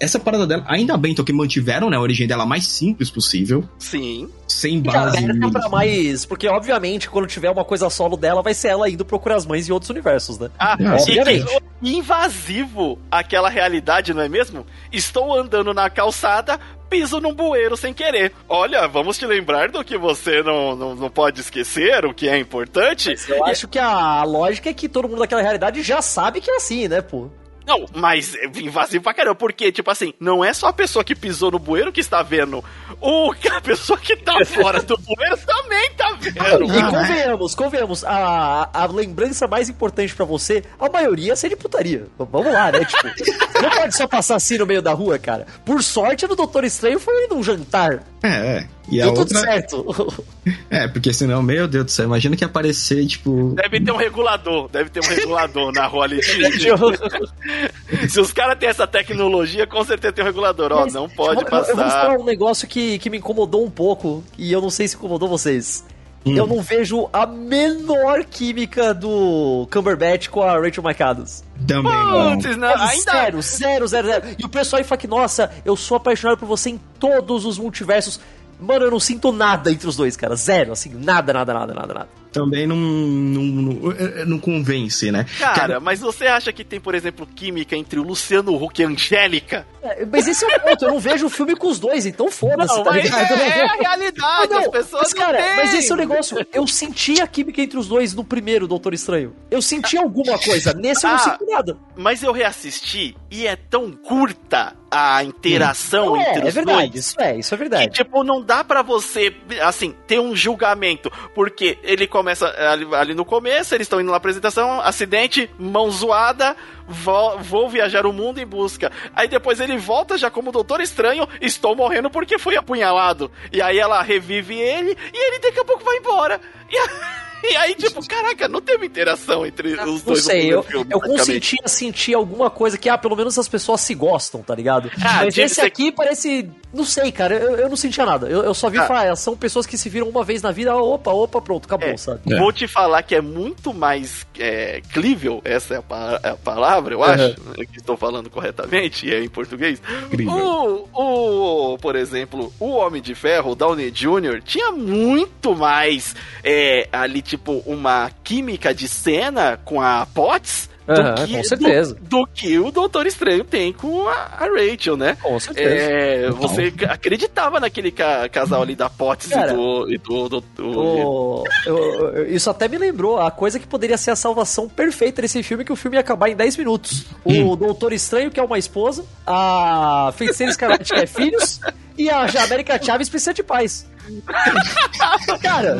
essa 0.00 0.18
parada 0.18 0.46
dela, 0.46 0.64
ainda 0.66 0.96
bem 0.96 1.12
então, 1.12 1.24
que 1.24 1.32
mantiveram 1.32 1.90
né, 1.90 1.96
a 1.96 2.00
origem 2.00 2.26
dela 2.26 2.46
mais 2.46 2.66
simples 2.66 3.10
possível. 3.10 3.62
Sim. 3.78 4.30
Sem 4.48 4.80
base. 4.80 5.20
Já 5.20 5.50
pra 5.50 5.68
mais. 5.68 6.24
Porque, 6.24 6.48
obviamente, 6.48 7.08
quando 7.08 7.28
tiver 7.28 7.50
uma 7.50 7.64
coisa 7.64 7.90
solo 7.90 8.16
dela, 8.16 8.42
vai 8.42 8.54
ser 8.54 8.68
ela 8.68 8.88
indo 8.88 9.04
procurar 9.04 9.36
as 9.36 9.46
mães 9.46 9.68
em 9.68 9.72
outros 9.72 9.90
universos, 9.90 10.38
né? 10.38 10.50
Ah, 10.58 10.76
ah 10.80 10.96
obviamente. 10.98 11.46
invasivo 11.82 12.98
aquela 13.10 13.50
realidade, 13.50 14.14
não 14.14 14.22
é 14.22 14.28
mesmo? 14.28 14.66
Estou 14.90 15.38
andando 15.38 15.74
na 15.74 15.90
calçada, 15.90 16.58
piso 16.88 17.20
num 17.20 17.34
bueiro 17.34 17.76
sem 17.76 17.92
querer. 17.92 18.32
Olha, 18.48 18.88
vamos 18.88 19.18
te 19.18 19.26
lembrar 19.26 19.70
do 19.70 19.84
que 19.84 19.98
você 19.98 20.42
não, 20.42 20.74
não, 20.74 20.94
não 20.94 21.10
pode 21.10 21.40
esquecer, 21.40 22.04
o 22.06 22.14
que 22.14 22.28
é 22.28 22.38
importante. 22.38 23.10
Mas 23.10 23.28
eu 23.28 23.44
acho 23.44 23.68
que 23.68 23.78
a 23.78 24.24
lógica 24.24 24.70
é 24.70 24.74
que 24.74 24.88
todo 24.88 25.08
mundo 25.08 25.20
daquela 25.20 25.42
realidade 25.42 25.82
já 25.82 26.00
sabe 26.00 26.40
que 26.40 26.50
é 26.50 26.56
assim, 26.56 26.88
né, 26.88 27.02
pô? 27.02 27.30
Não, 27.70 27.86
mas 27.94 28.34
é 28.34 28.46
invasivo 28.56 29.04
pra 29.04 29.14
caramba, 29.14 29.36
porque, 29.36 29.70
tipo 29.70 29.88
assim, 29.92 30.12
não 30.18 30.44
é 30.44 30.52
só 30.52 30.66
a 30.66 30.72
pessoa 30.72 31.04
que 31.04 31.14
pisou 31.14 31.52
no 31.52 31.58
bueiro 31.60 31.92
que 31.92 32.00
está 32.00 32.20
vendo. 32.20 32.64
O, 33.00 33.32
a 33.48 33.60
pessoa 33.60 33.96
que 33.96 34.16
tá 34.16 34.44
fora 34.44 34.82
do 34.82 34.98
bueiro 34.98 35.36
também 35.46 35.90
tá 35.92 36.16
vendo. 36.18 36.64
E 36.64 36.82
convenhamos, 36.82 37.54
convenhamos, 37.54 38.04
a, 38.04 38.68
a 38.74 38.86
lembrança 38.86 39.46
mais 39.46 39.68
importante 39.68 40.12
para 40.12 40.24
você, 40.24 40.64
a 40.80 40.88
maioria 40.88 41.32
é 41.32 41.36
ser 41.36 41.50
de 41.50 41.56
putaria. 41.56 42.08
Vamos 42.18 42.52
lá, 42.52 42.72
né? 42.72 42.84
Tipo, 42.84 43.62
não 43.62 43.70
pode 43.70 43.96
só 43.96 44.08
passar 44.08 44.34
assim 44.34 44.58
no 44.58 44.66
meio 44.66 44.82
da 44.82 44.92
rua, 44.92 45.16
cara. 45.16 45.46
Por 45.64 45.80
sorte, 45.80 46.26
no 46.26 46.34
Doutor 46.34 46.64
Estranho 46.64 46.98
foi 46.98 47.28
num 47.28 47.40
jantar. 47.40 48.02
É, 48.20 48.28
é. 48.28 48.68
E 48.88 48.96
Deu 48.96 49.04
a 49.04 49.08
outra... 49.08 49.24
tudo 49.26 49.38
certo. 49.38 50.24
É, 50.70 50.86
porque 50.86 51.12
senão, 51.12 51.42
meu 51.42 51.66
Deus 51.66 51.84
do 51.84 51.90
céu, 51.90 52.06
imagina 52.06 52.36
que 52.36 52.44
aparecer, 52.44 53.04
tipo. 53.06 53.54
Deve 53.54 53.80
ter 53.80 53.90
um 53.90 53.96
regulador, 53.96 54.68
deve 54.68 54.88
ter 54.88 55.00
um 55.00 55.08
regulador 55.08 55.72
na 55.72 55.86
rua 55.86 56.04
ali. 56.04 56.20
Se 58.08 58.20
os 58.20 58.32
caras 58.32 58.58
têm 58.58 58.68
essa 58.68 58.86
tecnologia, 58.86 59.66
com 59.66 59.84
certeza 59.84 60.12
tem 60.12 60.24
um 60.24 60.26
regulador. 60.26 60.72
Ó, 60.72 60.86
não 60.86 61.08
pode 61.08 61.42
eu, 61.42 61.46
passar. 61.46 61.70
Eu 61.70 61.76
vou 61.76 61.84
falar 61.84 62.18
um 62.18 62.24
negócio 62.24 62.68
que, 62.68 62.98
que 63.00 63.10
me 63.10 63.18
incomodou 63.18 63.64
um 63.64 63.70
pouco, 63.70 64.24
e 64.38 64.52
eu 64.52 64.60
não 64.60 64.70
sei 64.70 64.86
se 64.86 64.96
incomodou 64.96 65.28
vocês. 65.28 65.84
Hum. 66.24 66.36
Eu 66.36 66.46
não 66.46 66.60
vejo 66.60 67.08
a 67.12 67.26
menor 67.26 68.24
química 68.24 68.92
do 68.92 69.66
Cumberbatch 69.72 70.28
com 70.28 70.42
a 70.42 70.58
Rachel 70.58 70.84
McAdams. 70.84 71.42
Também 71.66 71.92
não. 71.92 72.36
Putz, 72.36 72.56
não. 72.56 72.68
Ainda... 72.68 73.12
Zero, 73.12 73.42
zero, 73.42 73.88
zero, 73.88 74.08
zero. 74.08 74.24
E 74.38 74.44
o 74.44 74.48
pessoal 74.48 74.78
aí 74.78 74.84
fala 74.84 75.00
que, 75.00 75.06
nossa, 75.06 75.50
eu 75.64 75.74
sou 75.76 75.96
apaixonado 75.96 76.38
por 76.38 76.46
você 76.46 76.70
em 76.70 76.80
todos 76.98 77.46
os 77.46 77.58
multiversos. 77.58 78.20
Mano, 78.60 78.84
eu 78.84 78.90
não 78.90 79.00
sinto 79.00 79.32
nada 79.32 79.70
entre 79.72 79.88
os 79.88 79.96
dois, 79.96 80.16
cara. 80.16 80.36
Zero, 80.36 80.72
assim, 80.72 80.90
nada, 80.94 81.32
nada, 81.32 81.54
nada, 81.54 81.74
nada, 81.74 81.94
nada 81.94 82.08
também 82.32 82.66
não, 82.66 82.76
não, 82.76 83.42
não, 83.42 83.92
é, 83.92 84.24
não, 84.24 84.38
convence, 84.38 85.10
né? 85.10 85.26
Cara, 85.38 85.54
Cara, 85.54 85.80
mas 85.80 86.00
você 86.00 86.26
acha 86.26 86.52
que 86.52 86.64
tem, 86.64 86.80
por 86.80 86.94
exemplo, 86.94 87.26
química 87.26 87.76
entre 87.76 87.98
o 87.98 88.02
Luciano 88.02 88.54
Huck 88.54 88.80
e 88.80 88.84
a 88.84 88.88
Angélica? 88.88 89.66
É, 89.82 90.04
mas 90.04 90.28
esse 90.28 90.44
é 90.44 90.56
o 90.56 90.60
ponto, 90.60 90.84
eu 90.84 90.90
não 90.90 91.00
vejo 91.00 91.26
o 91.26 91.30
filme 91.30 91.56
com 91.56 91.68
os 91.68 91.78
dois, 91.78 92.06
então 92.06 92.30
foda-se, 92.30 92.82
tá 92.82 92.90
ligado? 92.90 93.32
É, 93.32 93.58
é 93.58 93.64
a 93.64 93.74
realidade, 93.74 94.52
não, 94.52 94.58
as 94.58 94.68
pessoas 94.68 95.02
mas, 95.02 95.14
cara, 95.14 95.40
não 95.40 95.56
Mas 95.56 95.74
esse 95.74 95.90
é 95.90 95.94
o 95.94 95.96
negócio, 95.96 96.46
eu 96.52 96.66
senti 96.66 97.20
a 97.20 97.26
química 97.26 97.62
entre 97.62 97.78
os 97.78 97.88
dois 97.88 98.14
no 98.14 98.24
primeiro 98.24 98.68
Doutor 98.68 98.94
Estranho. 98.94 99.34
Eu 99.50 99.62
senti 99.62 99.96
alguma 99.96 100.38
coisa, 100.38 100.72
nesse 100.74 101.04
eu 101.04 101.10
não 101.10 101.16
ah, 101.16 101.18
sinto 101.18 101.46
nada. 101.46 101.76
Mas 101.96 102.22
eu 102.22 102.32
reassisti 102.32 103.16
e 103.30 103.46
é 103.46 103.56
tão 103.56 103.92
curta 103.92 104.74
a 104.90 105.22
interação 105.22 106.16
é, 106.16 106.30
entre 106.30 106.42
é 106.42 106.48
os 106.48 106.54
verdade, 106.54 106.90
dois. 106.90 106.94
Isso 107.06 107.20
é, 107.20 107.38
isso 107.38 107.54
é 107.54 107.56
verdade. 107.56 107.84
Que, 107.88 108.04
tipo, 108.04 108.24
não 108.24 108.42
dá 108.42 108.64
para 108.64 108.82
você, 108.82 109.34
assim, 109.62 109.94
ter 110.06 110.18
um 110.18 110.34
julgamento, 110.34 111.10
porque 111.34 111.78
ele 111.82 112.06
começa 112.20 112.54
ali, 112.70 112.86
ali 112.94 113.14
no 113.14 113.24
começo, 113.24 113.74
eles 113.74 113.86
estão 113.86 113.98
indo 113.98 114.10
na 114.10 114.16
apresentação, 114.18 114.78
acidente, 114.82 115.50
mão 115.58 115.90
zoada, 115.90 116.54
vou, 116.86 117.38
vou, 117.38 117.68
viajar 117.68 118.04
o 118.04 118.12
mundo 118.12 118.38
em 118.38 118.46
busca. 118.46 118.92
Aí 119.16 119.26
depois 119.26 119.58
ele 119.58 119.78
volta 119.78 120.18
já 120.18 120.30
como 120.30 120.52
Doutor 120.52 120.82
Estranho, 120.82 121.26
estou 121.40 121.74
morrendo 121.74 122.10
porque 122.10 122.38
fui 122.38 122.56
apunhalado. 122.56 123.30
E 123.50 123.62
aí 123.62 123.78
ela 123.78 124.02
revive 124.02 124.54
ele 124.54 124.96
e 125.14 125.26
ele 125.28 125.38
daqui 125.38 125.60
a 125.60 125.64
pouco 125.64 125.82
vai 125.82 125.96
embora. 125.96 126.38
E 126.68 126.76
E 127.50 127.56
aí, 127.56 127.74
tipo, 127.74 128.06
caraca, 128.06 128.48
não 128.48 128.60
teve 128.60 128.86
interação 128.86 129.44
entre 129.44 129.72
os 129.72 130.02
dois. 130.02 130.06
Não 130.06 130.16
sei, 130.16 130.52
eu, 130.52 130.62
filme, 130.62 130.86
eu 130.90 131.00
consentia 131.00 131.66
sentir 131.66 132.14
alguma 132.14 132.50
coisa 132.50 132.78
que, 132.78 132.88
ah, 132.88 132.96
pelo 132.96 133.16
menos 133.16 133.38
as 133.38 133.48
pessoas 133.48 133.80
se 133.80 133.94
gostam, 133.94 134.42
tá 134.42 134.54
ligado? 134.54 134.90
Ah, 135.00 135.24
Mas 135.24 135.36
esse 135.36 135.60
aqui 135.60 135.90
parece. 135.90 136.48
Não 136.72 136.84
sei, 136.84 137.10
cara, 137.10 137.34
eu, 137.34 137.56
eu 137.56 137.68
não 137.68 137.76
sentia 137.76 138.06
nada. 138.06 138.28
Eu, 138.28 138.44
eu 138.44 138.54
só 138.54 138.70
vi 138.70 138.78
ah. 138.78 138.86
falar, 138.86 139.16
são 139.16 139.36
pessoas 139.36 139.66
que 139.66 139.76
se 139.76 139.88
viram 139.88 140.08
uma 140.08 140.22
vez 140.22 140.42
na 140.42 140.52
vida, 140.52 140.76
opa, 140.76 141.10
opa, 141.10 141.40
pronto, 141.40 141.66
acabou, 141.66 141.88
é, 141.88 141.96
sabe? 141.96 142.20
É. 142.30 142.38
Vou 142.38 142.52
te 142.52 142.68
falar 142.68 143.02
que 143.02 143.14
é 143.14 143.20
muito 143.20 143.74
mais 143.74 144.26
é, 144.38 144.80
crível, 144.92 145.40
essa 145.44 145.74
é 145.74 145.78
a, 145.78 146.20
é 146.22 146.28
a 146.30 146.36
palavra, 146.36 146.94
eu 146.94 147.02
acho, 147.02 147.24
uhum. 147.40 147.54
que 147.54 147.78
estou 147.78 147.96
falando 147.96 148.30
corretamente, 148.30 149.06
e 149.06 149.12
é 149.12 149.22
em 149.22 149.28
português. 149.28 149.82
O, 150.28 151.72
o, 151.72 151.78
por 151.78 151.96
exemplo, 151.96 152.52
o 152.60 152.70
Homem 152.70 153.02
de 153.02 153.14
Ferro, 153.14 153.52
o 153.52 153.54
Downey 153.54 153.90
Jr., 153.90 154.40
tinha 154.44 154.70
muito 154.70 155.56
mais 155.56 156.14
é, 156.44 156.88
ali 156.92 157.20
tipo, 157.30 157.62
uma 157.64 158.10
química 158.24 158.74
de 158.74 158.88
cena 158.88 159.56
com 159.64 159.80
a 159.80 160.04
Potts 160.04 160.68
do 160.86 161.26
que, 161.26 161.36
com 161.36 161.44
certeza. 161.44 161.94
Do, 161.94 162.00
do, 162.00 162.26
que 162.26 162.58
o 162.58 162.72
Doutor 162.72 163.06
Estranho 163.06 163.44
tem 163.44 163.72
com 163.72 164.08
a, 164.08 164.12
a 164.12 164.46
Rachel, 164.46 164.96
né? 164.96 165.16
Com 165.22 165.38
certeza. 165.38 165.68
É, 165.70 166.30
você 166.30 166.72
acreditava 166.88 167.60
naquele 167.60 167.92
ca, 167.92 168.28
casal 168.28 168.62
ali 168.62 168.74
da 168.74 168.90
Potts 168.90 169.28
Cara, 169.28 169.52
e 169.52 169.54
do. 169.54 169.92
E 169.92 169.98
do, 169.98 170.28
do, 170.28 170.40
do 170.40 170.80
o, 170.80 171.44
eu, 171.64 172.34
isso 172.34 172.50
até 172.50 172.66
me 172.66 172.76
lembrou 172.76 173.20
a 173.20 173.30
coisa 173.30 173.60
que 173.60 173.66
poderia 173.66 173.96
ser 173.96 174.10
a 174.10 174.16
salvação 174.16 174.68
perfeita 174.68 175.22
desse 175.22 175.40
filme, 175.44 175.64
que 175.64 175.72
o 175.72 175.76
filme 175.76 175.96
ia 175.96 176.00
acabar 176.00 176.28
em 176.28 176.34
10 176.34 176.56
minutos. 176.56 177.06
O 177.24 177.32
hum. 177.32 177.56
Doutor 177.56 177.92
Estranho, 177.92 178.30
que 178.30 178.40
é 178.40 178.42
uma 178.42 178.58
esposa, 178.58 179.04
a 179.24 180.12
Feiticeira 180.16 180.50
Escarlate, 180.50 180.92
que 180.92 180.98
é 180.98 181.06
filhos, 181.06 181.60
e 181.96 182.10
a 182.10 182.26
América 182.42 182.82
Chaves 182.82 183.08
precisa 183.08 183.32
de 183.32 183.44
paz. 183.44 183.86
Cara, 185.42 185.78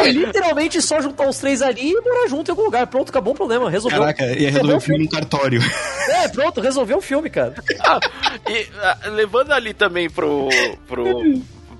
é 0.00 0.10
literalmente 0.10 0.80
só 0.82 1.00
juntar 1.00 1.28
os 1.28 1.38
três 1.38 1.62
ali 1.62 1.92
e 1.92 2.00
morar 2.00 2.28
junto 2.28 2.48
em 2.48 2.52
algum 2.52 2.64
lugar. 2.64 2.86
Pronto, 2.86 3.10
acabou 3.10 3.32
o 3.32 3.36
problema. 3.36 3.70
Resolveu. 3.70 4.00
Caraca, 4.00 4.24
ia 4.26 4.50
resolver 4.50 4.74
o 4.74 4.80
filme 4.80 5.04
num 5.04 5.10
cartório. 5.10 5.60
É, 6.08 6.28
pronto, 6.28 6.60
resolveu 6.60 6.98
o 6.98 7.02
filme, 7.02 7.30
cara. 7.30 7.54
Ah, 7.80 8.00
e 8.48 8.66
ah, 8.80 8.98
levando 9.10 9.52
ali 9.52 9.74
também 9.74 10.08
pro, 10.10 10.48
pro, 10.86 11.04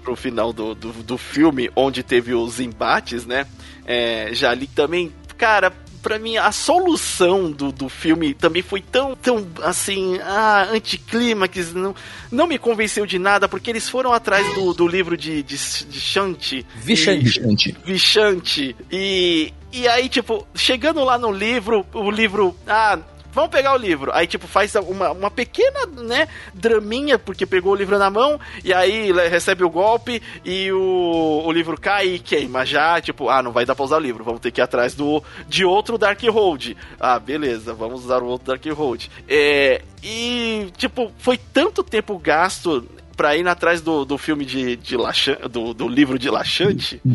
pro 0.03 0.16
final 0.16 0.53
do, 0.53 0.74
do, 0.74 0.93
do, 0.93 1.18
filme, 1.18 1.70
onde 1.74 2.03
teve 2.03 2.35
os 2.35 2.61
embates, 2.61 3.27
né? 3.27 3.47
É, 3.85 4.31
já 4.33 4.51
ali 4.51 4.66
também, 4.66 5.12
cara, 5.37 5.72
para 6.07 6.21
mim, 6.21 6.37
a 6.37 6.53
solução 6.53 7.51
do, 7.51 7.73
do 7.73 7.89
filme 7.89 8.33
também 8.33 8.63
foi 8.63 8.81
tão, 8.81 9.17
tão 9.17 9.45
assim, 9.65 10.21
ah, 10.23 10.69
anticlímax, 10.71 11.75
não, 11.75 11.97
não 12.31 12.47
me 12.47 12.61
convenceu 12.61 13.05
de 13.05 13.19
nada, 13.19 13.49
porque 13.49 13.69
eles 13.69 13.89
foram 13.89 14.13
atrás 14.13 14.55
do, 14.55 14.73
do 14.73 14.87
livro 14.87 15.17
de, 15.17 15.43
de, 15.43 15.57
de 15.57 16.01
Shanti. 16.01 16.65
Vichante. 16.77 17.77
Vichante. 17.85 18.77
E, 18.89 19.53
e 19.73 19.89
aí, 19.89 20.09
tipo, 20.09 20.47
chegando 20.55 21.03
lá 21.03 21.19
no 21.19 21.33
livro, 21.33 21.85
o 21.93 22.09
livro, 22.09 22.57
ah, 22.69 23.01
vamos 23.37 23.51
pegar 23.51 23.74
o 23.74 23.76
livro. 23.76 24.11
Aí, 24.14 24.26
tipo, 24.26 24.49
faz 24.49 24.74
uma, 24.74 25.12
uma 25.12 25.30
pequena, 25.30 25.87
né, 25.87 26.26
draminha, 26.55 27.18
porque 27.18 27.45
pegou 27.45 27.74
o 27.74 27.76
livro 27.76 27.99
na 27.99 28.09
mão, 28.09 28.41
e 28.64 28.72
aí 28.72 29.12
recebe 29.12 29.62
o 29.62 29.68
golpe, 29.68 30.22
e 30.43 30.72
o, 30.72 31.43
o 31.45 31.53
livro 31.53 31.78
cai 31.78 32.14
e 32.14 32.18
queima. 32.18 32.64
Já, 32.64 32.99
tipo, 32.99 33.28
ah, 33.28 33.43
não 33.43 33.53
vai 33.53 33.66
dar 33.66 33.74
pra 33.74 33.84
usar 33.84 33.97
o 33.99 34.01
livro, 34.01 34.24
vamos 34.24 34.41
ter 34.41 34.51
que 34.51 34.61
ir 34.61 34.64
atrás 34.64 34.95
do, 34.95 35.22
de 35.47 35.66
outro 35.66 35.99
Darkhold. 35.99 36.76
Ah, 36.99 37.18
beleza, 37.18 37.74
vamos 37.74 38.05
usar 38.05 38.22
o 38.22 38.26
outro 38.26 38.47
Darkhold. 38.47 39.11
É, 39.28 39.82
e, 40.03 40.72
tipo, 40.76 41.12
foi 41.18 41.37
tanto 41.37 41.82
tempo 41.82 42.18
gasto 42.18 42.89
pra 43.17 43.37
ir 43.37 43.47
atrás 43.49 43.81
do, 43.81 44.05
do 44.05 44.19
filme 44.19 44.45
de, 44.45 44.77
de 44.77 44.97
Laxante, 44.97 45.49
do, 45.49 45.73
do 45.73 45.89
livro 45.89 46.19
de 46.19 46.29
Laxante. 46.29 47.01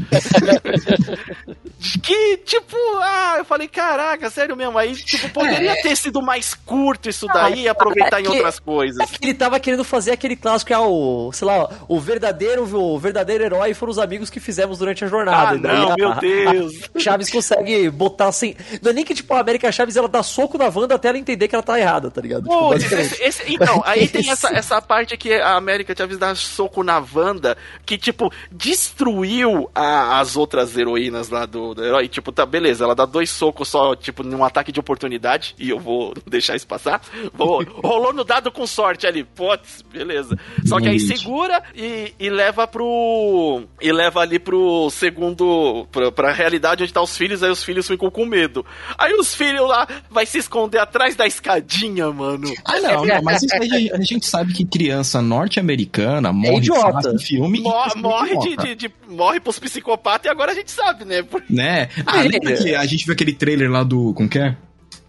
que, 2.02 2.38
tipo, 2.38 2.76
ah, 3.02 3.36
eu 3.38 3.46
falei, 3.46 3.68
caraca, 3.68 4.30
sério 4.30 4.56
mesmo. 4.56 4.78
Aí, 4.78 4.96
tipo, 4.96 5.30
poderia 5.30 5.72
é. 5.72 5.82
ter 5.82 5.96
sido 5.96 6.22
mais 6.22 6.54
curto 6.54 7.10
isso 7.10 7.28
daí 7.28 7.64
e 7.64 7.68
aproveitar 7.68 8.20
é 8.20 8.24
em 8.24 8.28
outras 8.28 8.60
coisas. 8.60 9.00
É 9.00 9.06
que 9.06 9.26
ele 9.26 9.34
tava 9.34 9.60
querendo 9.60 9.84
fazer 9.84 10.12
aquele 10.12 10.36
clássico 10.36 10.68
que 10.68 10.74
é 10.74 10.80
o, 10.80 11.32
sei 11.34 11.48
lá, 11.48 11.70
o 11.88 12.00
verdadeiro, 12.00 12.64
o 12.76 12.98
verdadeiro 12.98 13.44
herói 13.44 13.74
foram 13.74 13.92
os 13.92 14.00
amigos 14.00 14.30
que 14.30 14.40
fizemos 14.40 14.80
durante 14.80 15.06
a 15.06 15.08
jornada. 15.08 15.70
Ah, 15.70 15.74
não, 15.74 15.96
meu 15.96 16.16
Deus. 16.16 16.74
Chaves 16.98 17.30
consegue 17.30 17.90
botar 17.90 18.28
assim. 18.28 18.56
Não 18.82 18.92
é 18.92 18.94
nem 18.94 19.06
que, 19.06 19.14
tipo, 19.14 19.34
a 19.34 19.40
América 19.40 19.72
Chaves 19.72 19.96
ela 19.96 20.08
dá 20.08 20.24
soco 20.24 20.58
na 20.58 20.72
Wanda 20.74 20.96
até 20.96 21.10
ela 21.10 21.18
entender 21.18 21.48
que 21.48 21.56
ela 21.56 21.64
tá 21.64 21.80
errada, 21.80 22.10
tá 22.10 22.22
ligado? 22.22 22.46
Pô, 22.46 22.78
tipo, 22.78 22.96
esse, 22.96 23.22
esse, 23.22 23.54
então, 23.54 23.82
aí 23.86 24.08
tem 24.10 24.30
essa, 24.30 24.50
essa 24.50 24.82
parte 24.82 25.16
que 25.18 25.34
a 25.34 25.56
América 25.56 25.91
Chaves 25.98 26.18
dá 26.18 26.34
soco 26.36 26.84
na 26.84 27.04
Wanda, 27.14 27.58
que, 27.86 27.98
tipo, 27.98 28.32
destruiu 28.52 29.70
a, 29.74 30.20
as 30.20 30.36
outras 30.36 30.78
heroínas 30.78 31.30
lá 31.30 31.46
do, 31.46 31.74
do 31.74 31.84
herói. 31.84 32.08
Tipo, 32.08 32.32
tá, 32.32 32.46
beleza, 32.46 32.84
ela 32.84 32.96
dá 32.96 33.06
dois 33.06 33.30
socos 33.30 33.68
só, 33.68 33.96
tipo, 33.96 34.24
num 34.24 34.44
ataque 34.44 34.72
de 34.72 34.80
oportunidade, 34.80 35.56
e 35.58 35.70
eu 35.70 35.80
vou 35.80 36.14
deixar 36.26 36.56
isso 36.56 36.68
passar. 36.68 37.02
Vou, 37.34 37.64
rolou 37.64 38.14
no 38.14 38.24
dado 38.24 38.52
com 38.52 38.66
sorte 38.66 39.06
ali, 39.08 39.24
putz, 39.24 39.84
beleza. 39.92 40.38
Só 40.66 40.80
que 40.80 40.88
aí 40.88 41.00
segura 41.00 41.62
e, 41.76 42.14
e 42.20 42.30
leva 42.30 42.68
pro. 42.68 43.64
E 43.82 43.92
leva 43.92 44.22
ali 44.22 44.40
pro 44.40 44.90
segundo. 44.90 45.88
Pra, 45.92 46.12
pra 46.12 46.32
realidade 46.32 46.84
onde 46.84 46.94
tá 46.94 47.02
os 47.02 47.16
filhos, 47.18 47.44
aí 47.44 47.52
os 47.52 47.64
filhos 47.64 47.88
ficam 47.88 48.10
com 48.10 48.26
medo. 48.26 48.66
Aí 48.98 49.14
os 49.14 49.34
filhos 49.34 49.68
lá 49.68 49.88
vai 50.10 50.26
se 50.26 50.38
esconder 50.38 50.80
atrás 50.80 51.16
da 51.16 51.26
escadinha, 51.26 52.10
mano. 52.12 52.52
Ah, 52.66 52.80
não, 52.80 53.06
não 53.06 53.22
mas 53.22 53.44
isso 53.44 53.56
aí 53.56 53.90
a 53.92 54.02
gente 54.02 54.26
sabe 54.26 54.54
que 54.54 54.66
criança 54.66 55.22
norte-americana 55.22 55.81
é 55.94 56.32
morre 56.32 56.68
é 56.68 57.20
filme. 57.20 57.60
Mor 57.62 57.96
morre, 57.96 58.38
de, 58.38 58.56
de, 58.56 58.76
de, 58.76 58.92
morre 59.08 59.40
pros 59.40 59.60
psicopatas 59.60 60.26
e 60.26 60.30
agora 60.30 60.52
a 60.52 60.56
gente 60.56 60.72
sabe, 60.72 61.06
né? 61.06 61.24
Por... 61.24 61.44
Né? 61.50 61.90
Ah, 62.06 62.22
lembra 62.22 62.54
que 62.54 62.76
a 62.76 62.86
gente 62.86 63.06
viu 63.06 63.14
aquele 63.14 63.34
trailer 63.34 63.70
lá 63.70 63.84
do. 63.84 64.14
Como 64.14 64.30
que 64.30 64.40
é? 64.40 64.56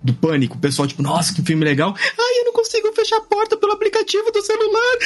do 0.02 0.12
pânico. 0.12 0.56
O 0.56 0.60
pessoal, 0.60 0.88
tipo, 0.88 1.02
nossa, 1.02 1.32
que 1.32 1.42
filme 1.42 1.64
legal. 1.64 1.94
Ai, 1.96 2.40
eu 2.40 2.44
não 2.46 2.52
consigo 2.52 2.92
fechar 2.92 3.18
a 3.18 3.20
porta 3.20 3.56
pelo 3.56 3.72
aplicativo 3.72 4.30
do 4.32 4.42
celular. 4.42 4.98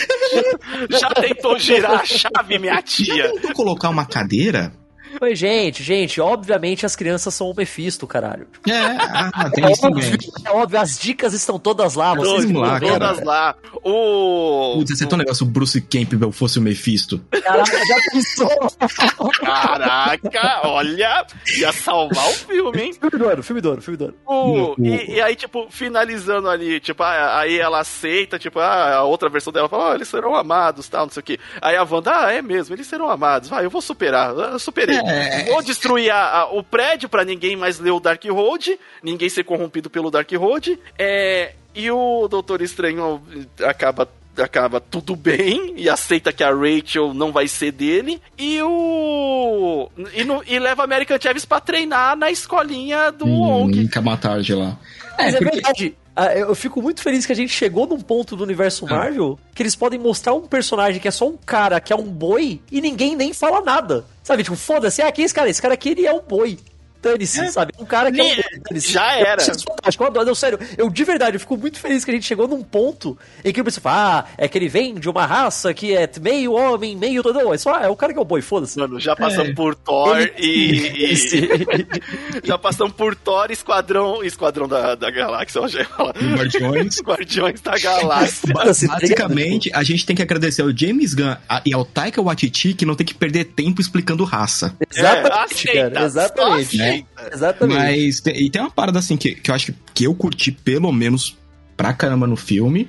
Já 0.98 1.10
tentou 1.10 1.58
girar 1.58 2.00
a 2.00 2.04
chave, 2.04 2.58
minha 2.58 2.80
tia? 2.80 3.14
Já 3.14 3.32
tentou 3.32 3.52
colocar 3.52 3.90
uma 3.90 4.06
cadeira 4.06 4.72
Oi, 5.20 5.34
gente, 5.34 5.82
gente, 5.82 6.20
obviamente 6.20 6.84
as 6.84 6.94
crianças 6.94 7.32
são 7.34 7.50
o 7.50 7.54
Mephisto, 7.54 8.06
caralho. 8.06 8.46
É, 8.68 8.72
ah, 8.74 9.50
tem 9.50 9.64
é 9.64 9.72
isso 9.72 9.86
óbvio, 9.86 10.18
é 10.44 10.50
óbvio, 10.50 10.80
as 10.80 10.98
dicas 10.98 11.32
estão 11.32 11.58
todas 11.58 11.94
lá, 11.94 12.14
vocês 12.14 12.44
vão 12.50 12.60
lá, 12.60 12.78
Todas 12.78 13.22
lá. 13.24 13.54
O... 13.82 14.74
Putz, 14.76 14.98
você 14.98 15.06
um 15.06 15.16
negócio, 15.16 15.46
o 15.46 15.48
Bruce 15.48 15.80
Campbell 15.80 16.30
fosse 16.32 16.58
o 16.58 16.62
Mephisto. 16.62 17.18
Caraca, 17.30 17.86
já 17.86 17.96
pensou? 18.12 19.30
Caraca, 19.40 20.60
olha, 20.64 21.26
ia 21.58 21.72
salvar 21.72 22.28
o 22.28 22.34
filme, 22.34 22.82
hein? 22.82 22.92
Filme 22.92 23.18
do 23.18 23.28
ano, 23.28 23.42
filme 23.42 23.60
do 23.60 23.70
ano, 23.70 23.82
filme 23.82 23.96
do 23.96 24.04
ano. 24.06 24.14
O... 24.26 24.74
E, 24.78 25.14
e, 25.14 25.20
aí, 25.20 25.34
tipo, 25.34 25.66
finalizando 25.70 26.48
ali, 26.48 26.78
tipo, 26.80 27.02
ah, 27.02 27.38
aí 27.38 27.58
ela 27.58 27.80
aceita, 27.80 28.38
tipo, 28.38 28.58
ah, 28.58 28.96
a 28.96 29.04
outra 29.04 29.30
versão 29.30 29.52
dela 29.52 29.68
fala, 29.68 29.92
oh, 29.92 29.94
eles 29.94 30.08
serão 30.08 30.34
amados, 30.34 30.88
tal, 30.88 31.06
não 31.06 31.12
sei 31.12 31.20
o 31.20 31.24
quê. 31.24 31.38
Aí 31.62 31.76
a 31.76 31.84
Wanda, 31.84 32.26
ah, 32.26 32.32
é 32.32 32.42
mesmo, 32.42 32.74
eles 32.74 32.86
serão 32.86 33.08
amados, 33.08 33.48
vai, 33.48 33.64
eu 33.64 33.70
vou 33.70 33.80
superar, 33.80 34.34
eu 34.34 34.58
superei. 34.58 34.96
É. 34.96 35.05
É. 35.06 35.44
Vou 35.44 35.62
destruir 35.62 36.10
a, 36.10 36.40
a, 36.40 36.44
o 36.52 36.62
prédio 36.62 37.08
para 37.08 37.24
ninguém 37.24 37.56
mais 37.56 37.78
ler 37.78 37.90
o 37.90 38.00
Dark 38.00 38.24
Road, 38.24 38.78
ninguém 39.02 39.28
ser 39.28 39.44
corrompido 39.44 39.88
pelo 39.88 40.10
Dark 40.10 40.30
Road. 40.32 40.78
É, 40.98 41.52
e 41.74 41.90
o 41.90 42.26
Doutor 42.28 42.62
Estranho 42.62 43.22
acaba 43.62 44.08
acaba 44.42 44.80
tudo 44.80 45.16
bem 45.16 45.72
e 45.76 45.88
aceita 45.88 46.30
que 46.30 46.44
a 46.44 46.50
Rachel 46.50 47.14
não 47.14 47.32
vai 47.32 47.48
ser 47.48 47.72
dele 47.72 48.20
e 48.36 48.60
o 48.60 49.90
e, 50.12 50.24
no, 50.24 50.42
e 50.46 50.58
leva 50.58 50.84
American 50.84 51.18
Chaves 51.18 51.46
para 51.46 51.60
treinar 51.60 52.14
na 52.16 52.30
escolinha 52.30 53.10
do 53.10 53.26
hum. 53.26 53.88
Kamatage 53.90 54.54
lá. 54.54 54.78
É, 55.16 55.28
é 55.28 55.32
porque... 55.32 55.44
verdade. 55.44 55.96
Ah, 56.16 56.34
eu 56.34 56.54
fico 56.54 56.80
muito 56.80 57.02
feliz 57.02 57.26
que 57.26 57.32
a 57.32 57.36
gente 57.36 57.52
chegou 57.52 57.86
num 57.86 58.00
ponto 58.00 58.34
do 58.34 58.42
universo 58.42 58.86
ah. 58.86 58.90
Marvel 58.90 59.38
que 59.54 59.62
eles 59.62 59.76
podem 59.76 59.98
mostrar 59.98 60.32
um 60.32 60.46
personagem 60.46 60.98
que 60.98 61.06
é 61.06 61.10
só 61.10 61.28
um 61.28 61.36
cara, 61.36 61.78
que 61.78 61.92
é 61.92 61.96
um 61.96 62.04
boi, 62.04 62.60
e 62.72 62.80
ninguém 62.80 63.14
nem 63.14 63.34
fala 63.34 63.60
nada. 63.60 64.04
Sabe, 64.22 64.42
tipo, 64.42 64.56
foda-se, 64.56 65.02
ah, 65.02 65.12
quem 65.12 65.22
é 65.22 65.26
esse 65.26 65.34
cara? 65.34 65.50
Esse 65.50 65.60
cara 65.60 65.74
aqui, 65.74 65.90
ele 65.90 66.06
é 66.06 66.12
um 66.12 66.22
boi 66.22 66.58
dane-se, 67.10 67.40
é. 67.40 67.50
sabe? 67.50 67.72
Um 67.78 67.84
cara 67.84 68.10
que 68.10 68.20
é 68.20 68.24
um 68.24 68.80
Já 68.80 69.12
era. 69.12 69.42
Eu, 69.42 69.58
fantástico, 69.58 70.04
eu 70.04 70.08
adoro, 70.08 70.26
não, 70.26 70.34
sério, 70.34 70.58
eu 70.76 70.90
de 70.90 71.04
verdade, 71.04 71.36
eu 71.36 71.40
fico 71.40 71.56
muito 71.56 71.78
feliz 71.78 72.04
que 72.04 72.10
a 72.10 72.14
gente 72.14 72.26
chegou 72.26 72.48
num 72.48 72.62
ponto 72.62 73.18
em 73.44 73.52
que 73.52 73.60
o 73.60 73.64
pessoal 73.64 73.82
fala, 73.82 74.18
ah, 74.18 74.34
é 74.38 74.48
que 74.48 74.58
ele 74.58 74.68
vem 74.68 74.94
de 74.94 75.08
uma 75.08 75.26
raça 75.26 75.72
que 75.72 75.94
é 75.94 76.08
meio 76.20 76.52
homem, 76.52 76.96
meio 76.96 77.22
todo. 77.22 77.36
Não, 77.36 77.52
é 77.52 77.58
só, 77.58 77.78
é 77.78 77.88
o 77.88 77.96
cara 77.96 78.12
que 78.12 78.18
é 78.18 78.22
o 78.22 78.24
boi, 78.24 78.42
foda-se. 78.42 78.78
Mano, 78.78 78.98
já 78.98 79.14
passamos 79.14 79.50
é. 79.50 79.54
por 79.54 79.74
Thor 79.74 80.18
ele... 80.18 80.32
e. 80.38 81.12
e... 81.12 81.86
já 82.44 82.58
passamos 82.58 82.92
por 82.94 83.14
Thor 83.14 83.50
Esquadrão. 83.50 84.22
Esquadrão 84.24 84.66
da, 84.66 84.94
da 84.94 85.10
Galáxia, 85.10 85.60
eu 85.60 85.68
já 85.68 85.82
Guardiões. 85.82 87.00
Guardiões 87.04 87.60
da 87.60 87.78
Galáxia. 87.78 88.52
Basicamente, 88.52 89.70
a 89.72 89.82
gente 89.82 90.04
tem 90.06 90.16
que 90.16 90.22
agradecer 90.22 90.62
ao 90.62 90.76
James 90.76 91.14
Gunn 91.14 91.36
e 91.64 91.74
ao 91.74 91.84
Taika 91.84 92.22
Waititi 92.22 92.74
que 92.74 92.84
não 92.84 92.94
tem 92.94 93.06
que 93.06 93.14
perder 93.14 93.44
tempo 93.44 93.80
explicando 93.80 94.24
raça. 94.24 94.74
Exatamente, 94.92 95.68
é, 95.70 95.90
cara, 95.90 96.04
exatamente. 96.04 96.76
Né? 96.76 96.95
Exatamente. 97.32 97.78
Mas 97.78 98.22
e 98.26 98.50
tem 98.50 98.62
uma 98.62 98.70
parada 98.70 98.98
assim 98.98 99.16
que, 99.16 99.34
que 99.34 99.50
eu 99.50 99.54
acho 99.54 99.66
que, 99.66 99.78
que 99.94 100.04
eu 100.04 100.14
curti 100.14 100.52
pelo 100.52 100.92
menos 100.92 101.36
pra 101.76 101.92
caramba 101.92 102.26
no 102.26 102.36
filme 102.36 102.88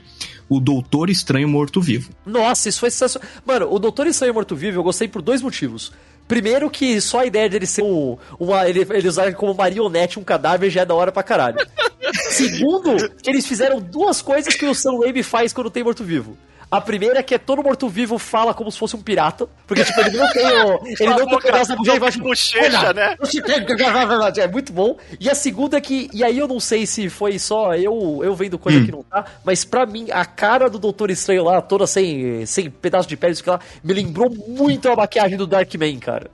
o 0.50 0.60
Doutor 0.60 1.10
Estranho 1.10 1.48
Morto-Vivo. 1.48 2.12
Nossa, 2.26 2.70
isso 2.70 2.80
foi 2.80 2.90
sensacional. 2.90 3.30
Mano, 3.46 3.68
o 3.72 3.80
Doutor 3.80 4.08
Estranho 4.08 4.34
Morto-Vivo 4.34 4.80
eu 4.80 4.84
gostei 4.84 5.08
por 5.08 5.22
dois 5.22 5.42
motivos. 5.42 5.92
Primeiro 6.28 6.70
que 6.70 7.00
só 7.00 7.20
a 7.20 7.26
ideia 7.26 7.50
dele 7.50 7.66
ser 7.66 7.84
um, 7.84 8.18
uma, 8.40 8.68
ele, 8.68 8.86
ele 8.90 9.08
usar 9.08 9.34
como 9.34 9.54
marionete 9.54 10.20
um 10.20 10.24
cadáver 10.24 10.70
já 10.70 10.82
é 10.82 10.86
da 10.86 10.94
hora 10.94 11.12
pra 11.12 11.24
caralho. 11.24 11.58
Segundo, 12.30 13.10
que 13.22 13.30
eles 13.30 13.46
fizeram 13.46 13.80
duas 13.80 14.22
coisas 14.22 14.54
que 14.54 14.66
o 14.66 14.76
Sam 14.76 15.00
Raimi 15.00 15.24
faz 15.24 15.54
quando 15.54 15.70
tem 15.70 15.84
morto-vivo. 15.84 16.38
A 16.70 16.82
primeira 16.82 17.20
é 17.20 17.24
que 17.24 17.34
é 17.34 17.38
todo 17.38 17.64
morto-vivo 17.64 18.18
fala 18.18 18.54
como 18.54 18.70
se 18.72 18.78
fosse 18.78 18.96
um 18.96 19.02
pirata. 19.02 19.48
Porque, 19.66 19.86
tipo, 19.86 20.00
ele 20.02 20.18
não 20.18 20.30
tem 20.32 20.46
o. 20.46 20.88
Ele 21.00 21.10
não 21.10 21.26
tem 21.26 21.36
o 21.36 21.42
pedaço 21.42 21.70
da 21.70 21.76
bugia 21.76 21.96
e 21.96 22.00
vai. 22.00 22.12
Bochecha, 22.12 22.94
né? 22.94 23.16
É 24.38 24.48
muito 24.48 24.74
bom. 24.74 24.98
E 25.20 25.30
a 25.30 25.36
segunda 25.36 25.78
é 25.78 25.82
que. 25.82 26.10
E 26.14 26.24
aí 26.24 26.38
eu 26.38 26.48
não 26.48 26.60
sei 26.60 26.86
se 26.86 27.10
foi 27.10 27.40
só 27.40 27.74
eu, 27.76 28.22
eu 28.24 28.36
vendo 28.36 28.58
coisa 28.58 28.80
hum. 28.80 28.86
que 28.86 28.92
não 28.92 29.04
tá. 29.04 29.26
Mas 29.46 29.64
pra 29.64 29.86
mim, 29.86 30.08
a 30.12 30.26
cara 30.26 30.70
do 30.70 30.78
Doutor 30.80 31.10
Estranho 31.10 31.44
lá, 31.44 31.62
toda 31.62 31.88
sem, 31.88 32.46
sem 32.46 32.70
pedaço 32.70 33.08
de 33.08 33.16
pele, 33.16 33.34
isso 33.34 33.44
que 33.44 33.50
lá, 33.50 33.60
me 33.84 33.94
lembrou 33.94 34.30
muito 34.30 34.90
a 34.90 34.96
maquiagem 34.96 35.38
do 35.38 35.48
Darkman, 35.48 36.00
cara. 36.00 36.30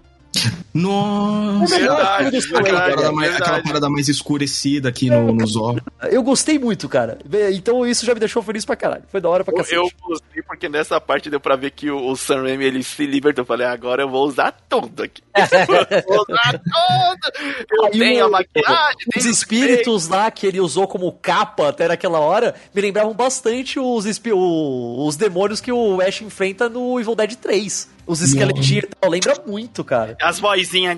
Nossa! 0.74 1.78
Verdade, 1.78 2.40
verdade, 2.40 3.12
mais, 3.14 3.36
aquela 3.36 3.62
parada 3.62 3.90
mais 3.90 4.08
escurecida 4.10 4.90
aqui 4.90 5.10
no, 5.10 5.34
nos 5.34 5.56
olhos. 5.56 5.82
Eu 6.10 6.24
gostei 6.24 6.58
muito, 6.58 6.90
cara. 6.90 7.20
Então 7.54 7.86
isso 7.86 8.06
já 8.06 8.14
me 8.14 8.20
deixou 8.20 8.42
feliz 8.42 8.66
pra 8.66 8.76
caralho. 8.76 9.04
Foi 9.10 9.22
da 9.22 9.30
hora 9.30 9.44
pra 9.44 9.54
cacete. 9.54 9.76
Eu 9.76 9.90
gostei 10.02 10.42
porque 10.42 10.68
nessa 10.68 11.00
parte 11.00 11.30
deu 11.30 11.40
pra 11.40 11.56
ver 11.56 11.72
que 11.72 11.90
o, 11.90 12.10
o 12.10 12.16
Sam 12.16 12.44
Raimi 12.44 12.66
ele 12.66 12.84
se 12.84 13.06
libertou. 13.06 13.44
Eu 13.44 13.48
falei, 13.48 13.68
agora 13.68 14.04
eu 14.04 14.10
vou 14.10 14.26
usar 14.26 14.52
tudo 14.68 15.04
aqui. 15.04 15.22
vou 16.08 16.26
usar 16.30 16.60
tudo! 16.60 17.66
Eu 17.72 17.86
Aí 17.86 17.92
tenho 17.92 18.24
o, 18.24 18.28
a 18.28 18.30
maquiagem, 18.30 19.08
Os 19.16 19.26
espíritos 19.26 20.08
lá 20.08 20.32
que 20.32 20.48
ele 20.48 20.60
usou 20.60 20.88
como 20.88 21.12
capa 21.12 21.70
até 21.70 21.88
naquela 21.88 22.20
hora 22.20 22.56
me 22.74 22.82
lembravam 22.82 23.14
bastante 23.14 23.80
os, 23.80 24.06
os 24.06 25.16
demônios 25.16 25.62
que 25.62 25.72
o 25.72 26.02
Ash 26.02 26.22
enfrenta 26.22 26.68
no 26.68 27.00
Evil 27.00 27.16
Dead 27.16 27.36
3. 27.36 27.93
Os 28.06 28.22
esqueletinhos 28.22 28.86
tal, 29.00 29.10
lembra 29.10 29.42
muito, 29.46 29.84
cara. 29.84 30.18
As 30.22 30.40
vozinhas. 30.40 30.98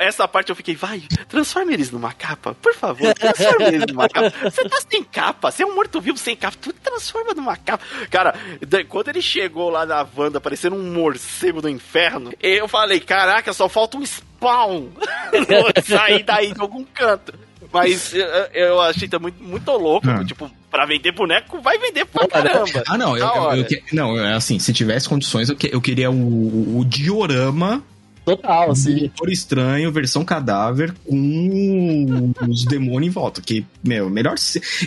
essa 0.00 0.26
parte 0.26 0.50
eu 0.50 0.56
fiquei, 0.56 0.74
vai, 0.74 1.02
transforma 1.28 1.72
eles 1.72 1.90
numa 1.90 2.12
capa, 2.12 2.54
por 2.54 2.74
favor, 2.74 3.12
transforma 3.14 3.68
eles 3.68 3.86
numa 3.86 4.08
capa. 4.08 4.32
Você 4.50 4.68
tá 4.68 4.78
sem 4.90 5.04
capa, 5.04 5.50
você 5.50 5.62
é 5.62 5.66
um 5.66 5.74
morto-vivo 5.74 6.16
sem 6.16 6.34
capa, 6.34 6.56
tu 6.60 6.72
transforma 6.72 7.34
numa 7.34 7.56
capa. 7.56 7.84
Cara, 8.10 8.34
quando 8.88 9.08
ele 9.08 9.22
chegou 9.22 9.70
lá 9.70 9.84
na 9.84 10.06
Wanda, 10.16 10.40
parecendo 10.40 10.76
um 10.76 10.92
morcego 10.92 11.60
do 11.60 11.68
inferno, 11.68 12.32
eu 12.40 12.66
falei, 12.66 13.00
caraca, 13.00 13.52
só 13.52 13.68
falta 13.68 13.96
um 13.96 14.06
spawn 14.06 14.88
sair 15.84 16.22
daí 16.22 16.52
de 16.52 16.60
algum 16.60 16.84
canto. 16.84 17.34
Mas 17.72 18.12
eu, 18.12 18.26
eu 18.52 18.80
achei 18.80 19.08
também 19.08 19.32
muito, 19.32 19.42
muito 19.42 19.72
louco, 19.72 20.08
ah. 20.10 20.24
tipo, 20.24 20.50
pra 20.72 20.86
vender 20.86 21.12
boneco, 21.12 21.60
vai 21.60 21.78
vender 21.78 22.06
pra 22.06 22.26
caramba. 22.26 22.82
Ah, 22.88 22.96
não, 22.96 23.16
eu, 23.16 23.26
eu, 23.26 23.66
eu, 23.70 23.82
não, 23.92 24.18
é 24.18 24.32
assim, 24.32 24.58
se 24.58 24.72
tivesse 24.72 25.06
condições, 25.06 25.50
eu, 25.50 25.54
que, 25.54 25.68
eu 25.72 25.80
queria 25.82 26.10
o, 26.10 26.78
o 26.78 26.84
diorama 26.84 27.84
Total, 28.24 28.70
assim. 28.70 28.98
Doutor 28.98 29.30
Estranho, 29.30 29.90
versão 29.90 30.24
cadáver, 30.24 30.94
com 31.04 32.32
os 32.48 32.64
demônios 32.64 33.10
em 33.10 33.12
volta. 33.12 33.42
Que, 33.42 33.66
meu, 33.82 34.08
melhor. 34.08 34.36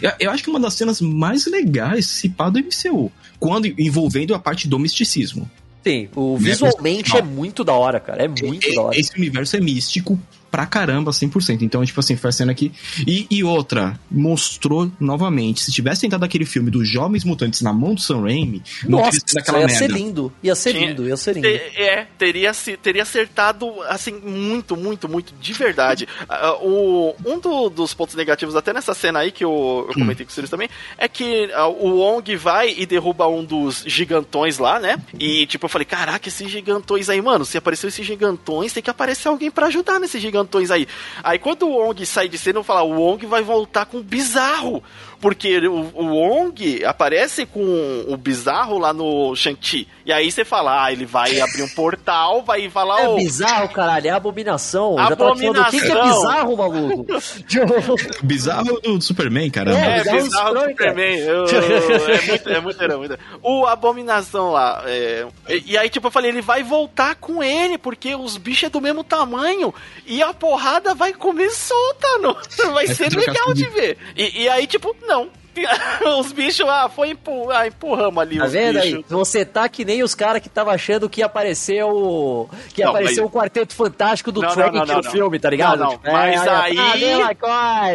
Eu, 0.02 0.12
eu 0.20 0.32
acho 0.32 0.42
que 0.42 0.50
uma 0.50 0.60
das 0.60 0.74
cenas 0.74 1.02
mais 1.02 1.46
legais 1.46 2.08
se 2.08 2.30
pá 2.30 2.50
do 2.50 2.60
MCU. 2.60 3.12
Quando 3.38 3.68
envolvendo 3.78 4.34
a 4.34 4.40
parte 4.40 4.68
do 4.68 4.80
misticismo. 4.80 5.50
Sim, 5.84 6.08
o, 6.16 6.38
visualmente 6.38 7.16
é 7.16 7.22
muito 7.22 7.64
da 7.64 7.74
hora, 7.74 8.00
cara. 8.00 8.24
É 8.24 8.28
muito 8.28 8.68
e, 8.68 8.74
da 8.76 8.82
hora. 8.84 8.98
Esse 8.98 9.16
universo 9.18 9.58
é 9.58 9.60
místico 9.60 10.18
pra 10.56 10.66
caramba 10.66 11.12
100%. 11.12 11.64
Então, 11.64 11.84
tipo 11.84 12.00
assim, 12.00 12.16
foi 12.16 12.30
a 12.30 12.32
cena 12.32 12.54
aqui. 12.54 12.72
E, 13.06 13.28
e 13.30 13.44
outra, 13.44 14.00
mostrou 14.10 14.90
novamente. 14.98 15.62
Se 15.62 15.70
tivesse 15.70 16.00
tentado 16.00 16.24
aquele 16.24 16.46
filme 16.46 16.72
dos 16.72 16.88
Jovens 16.88 17.26
Mutantes 17.26 17.62
na 17.62 17.74
mão 17.74 17.94
do 17.94 18.00
Sam 18.00 18.22
Raimi, 18.22 18.64
não 18.88 19.00
Nossa, 19.00 19.18
ia 19.18 19.52
merda. 19.52 19.68
ser 19.68 19.92
lindo. 19.92 20.32
Ia 20.42 20.56
ser 20.56 20.72
Tinha, 20.72 20.88
lindo, 20.88 21.06
ia 21.06 21.18
ser 21.18 21.34
lindo. 21.34 21.46
É, 21.46 22.08
teria, 22.18 22.54
teria 22.82 23.04
acertado, 23.04 23.70
assim, 23.90 24.14
muito, 24.14 24.78
muito, 24.78 25.10
muito, 25.10 25.34
de 25.42 25.52
verdade. 25.52 26.08
uh, 26.30 26.64
o, 26.66 27.16
um 27.26 27.38
do, 27.38 27.70
dos 27.70 27.94
pontos 27.94 28.16
negativos, 28.16 28.56
até 28.56 28.72
nessa 28.72 28.94
cena 28.94 29.20
aí 29.20 29.34
que 29.34 29.44
eu, 29.44 29.50
eu 29.50 29.90
hum. 29.90 30.06
comentei 30.06 30.24
hum. 30.24 30.28
com 30.28 30.34
vocês 30.34 30.50
também, 30.50 30.70
é 30.98 31.10
que 31.10 31.48
uh, 31.48 31.86
o 31.86 31.98
Wong 31.98 32.34
vai 32.38 32.74
e 32.78 32.86
derruba 32.86 33.28
um 33.28 33.44
dos 33.44 33.84
gigantões 33.86 34.58
lá, 34.58 34.80
né? 34.80 35.02
E, 35.20 35.46
tipo, 35.48 35.66
eu 35.66 35.70
falei, 35.70 35.86
caraca, 35.86 36.30
esses 36.30 36.50
gigantões 36.50 37.10
aí, 37.10 37.22
mano, 37.22 37.44
se 37.44 37.58
apareceu 37.58 37.90
esses 37.90 38.06
gigantões, 38.06 38.72
tem 38.72 38.82
que 38.82 38.90
aparecer 38.90 39.28
alguém 39.28 39.52
para 39.52 39.66
ajudar 39.66 40.00
nesses 40.00 40.22
gigantões 40.22 40.45
aí. 40.72 40.88
Aí 41.24 41.40
quando 41.40 41.68
o 41.68 41.78
Wong 41.78 42.06
sai 42.06 42.28
de 42.28 42.38
cena, 42.38 42.60
eu 42.60 42.64
falo, 42.64 42.90
o 42.90 43.00
Wong 43.00 43.26
vai 43.26 43.42
voltar 43.42 43.86
com 43.86 44.02
bizarro. 44.02 44.84
Porque 45.20 45.58
o, 45.68 45.92
o 45.94 46.06
Wong 46.16 46.84
aparece 46.86 47.46
com 47.46 48.06
o 48.08 48.18
bizarro 48.18 48.78
lá 48.78 48.94
no 48.94 49.36
Shang-Chi. 49.36 49.88
E 50.06 50.12
aí 50.12 50.32
você 50.32 50.46
fala, 50.46 50.86
ah, 50.86 50.92
ele 50.92 51.06
vai 51.06 51.40
abrir 51.40 51.64
um 51.64 51.70
portal, 51.70 52.44
vai 52.44 52.70
falar. 52.70 53.02
É 53.02 53.10
oh, 53.10 53.16
bizarro, 53.16 53.70
caralho, 53.70 54.08
é 54.08 54.12
abominação. 54.12 55.00
abominação. 55.00 55.54
Já 55.56 55.68
o 55.68 55.72
que, 55.72 55.82
que 55.82 55.92
é 55.92 56.04
bizarro, 56.04 56.58
maluco? 56.58 57.06
bizarro 58.22 58.80
do 58.82 59.02
Superman, 59.02 59.50
cara. 59.50 59.72
É, 59.72 59.98
é 59.98 60.04
bizarro, 60.04 60.22
bizarro 60.22 60.54
do 60.54 60.70
Superman. 60.70 61.18
Eu, 61.18 61.46
eu, 61.46 62.14
é 62.16 62.22
muito, 62.22 62.50
é 62.50 62.60
muito, 62.62 62.84
é 62.84 62.98
muito. 62.98 63.20
O 63.42 63.66
abominação 63.66 64.52
lá. 64.52 64.84
É, 64.86 65.26
e, 65.50 65.72
e 65.72 65.78
aí, 65.78 65.90
tipo, 65.90 66.08
eu 66.08 66.12
falei, 66.12 66.30
ele 66.30 66.42
vai 66.42 66.62
voltar 66.62 67.16
com 67.16 67.42
ele, 67.42 67.78
porque 67.78 68.16
os 68.16 68.38
bichos 68.38 68.66
é 68.66 68.70
do 68.70 68.82
mesmo 68.82 69.04
tamanho. 69.04 69.74
E 70.06 70.22
a 70.22 70.34
porrada 70.34 70.94
vai 70.94 71.14
comer 71.14 71.50
solta, 71.50 72.08
não. 72.20 72.36
Vai 72.76 72.88
ser 72.88 73.12
legal 73.16 73.54
de 73.54 73.66
ver. 73.66 73.98
E, 74.16 74.44
e 74.44 74.50
aí, 74.50 74.68
tipo, 74.68 74.96
não. 75.06 75.30
os 76.20 76.32
bichos, 76.32 76.68
ah, 76.68 76.90
foi 76.90 77.12
empur, 77.12 77.52
ah, 77.52 77.68
empurramos 77.68 78.22
ali 78.22 78.38
tá 78.38 78.46
vendo 78.46 78.80
bichos. 78.80 78.94
aí? 78.94 79.06
Você 79.08 79.46
tá 79.46 79.70
que 79.70 79.86
nem 79.86 80.04
os 80.04 80.14
caras 80.14 80.42
que 80.42 80.50
tava 80.50 80.72
achando 80.72 81.10
que 81.10 81.24
o. 81.24 82.50
que 82.74 82.84
não, 82.84 82.90
aparecer 82.90 83.22
mas... 83.22 83.30
o 83.30 83.30
Quarteto 83.30 83.74
Fantástico 83.74 84.32
do 84.32 84.42
Trek 84.42 84.78
no 84.78 85.04
filme, 85.04 85.40
tá 85.40 85.50
ligado? 85.50 85.80
Não, 85.80 85.86
não. 85.86 85.92
Tipo, 85.94 86.12
mas 86.12 86.46
é, 86.46 86.50
aí. 86.50 86.76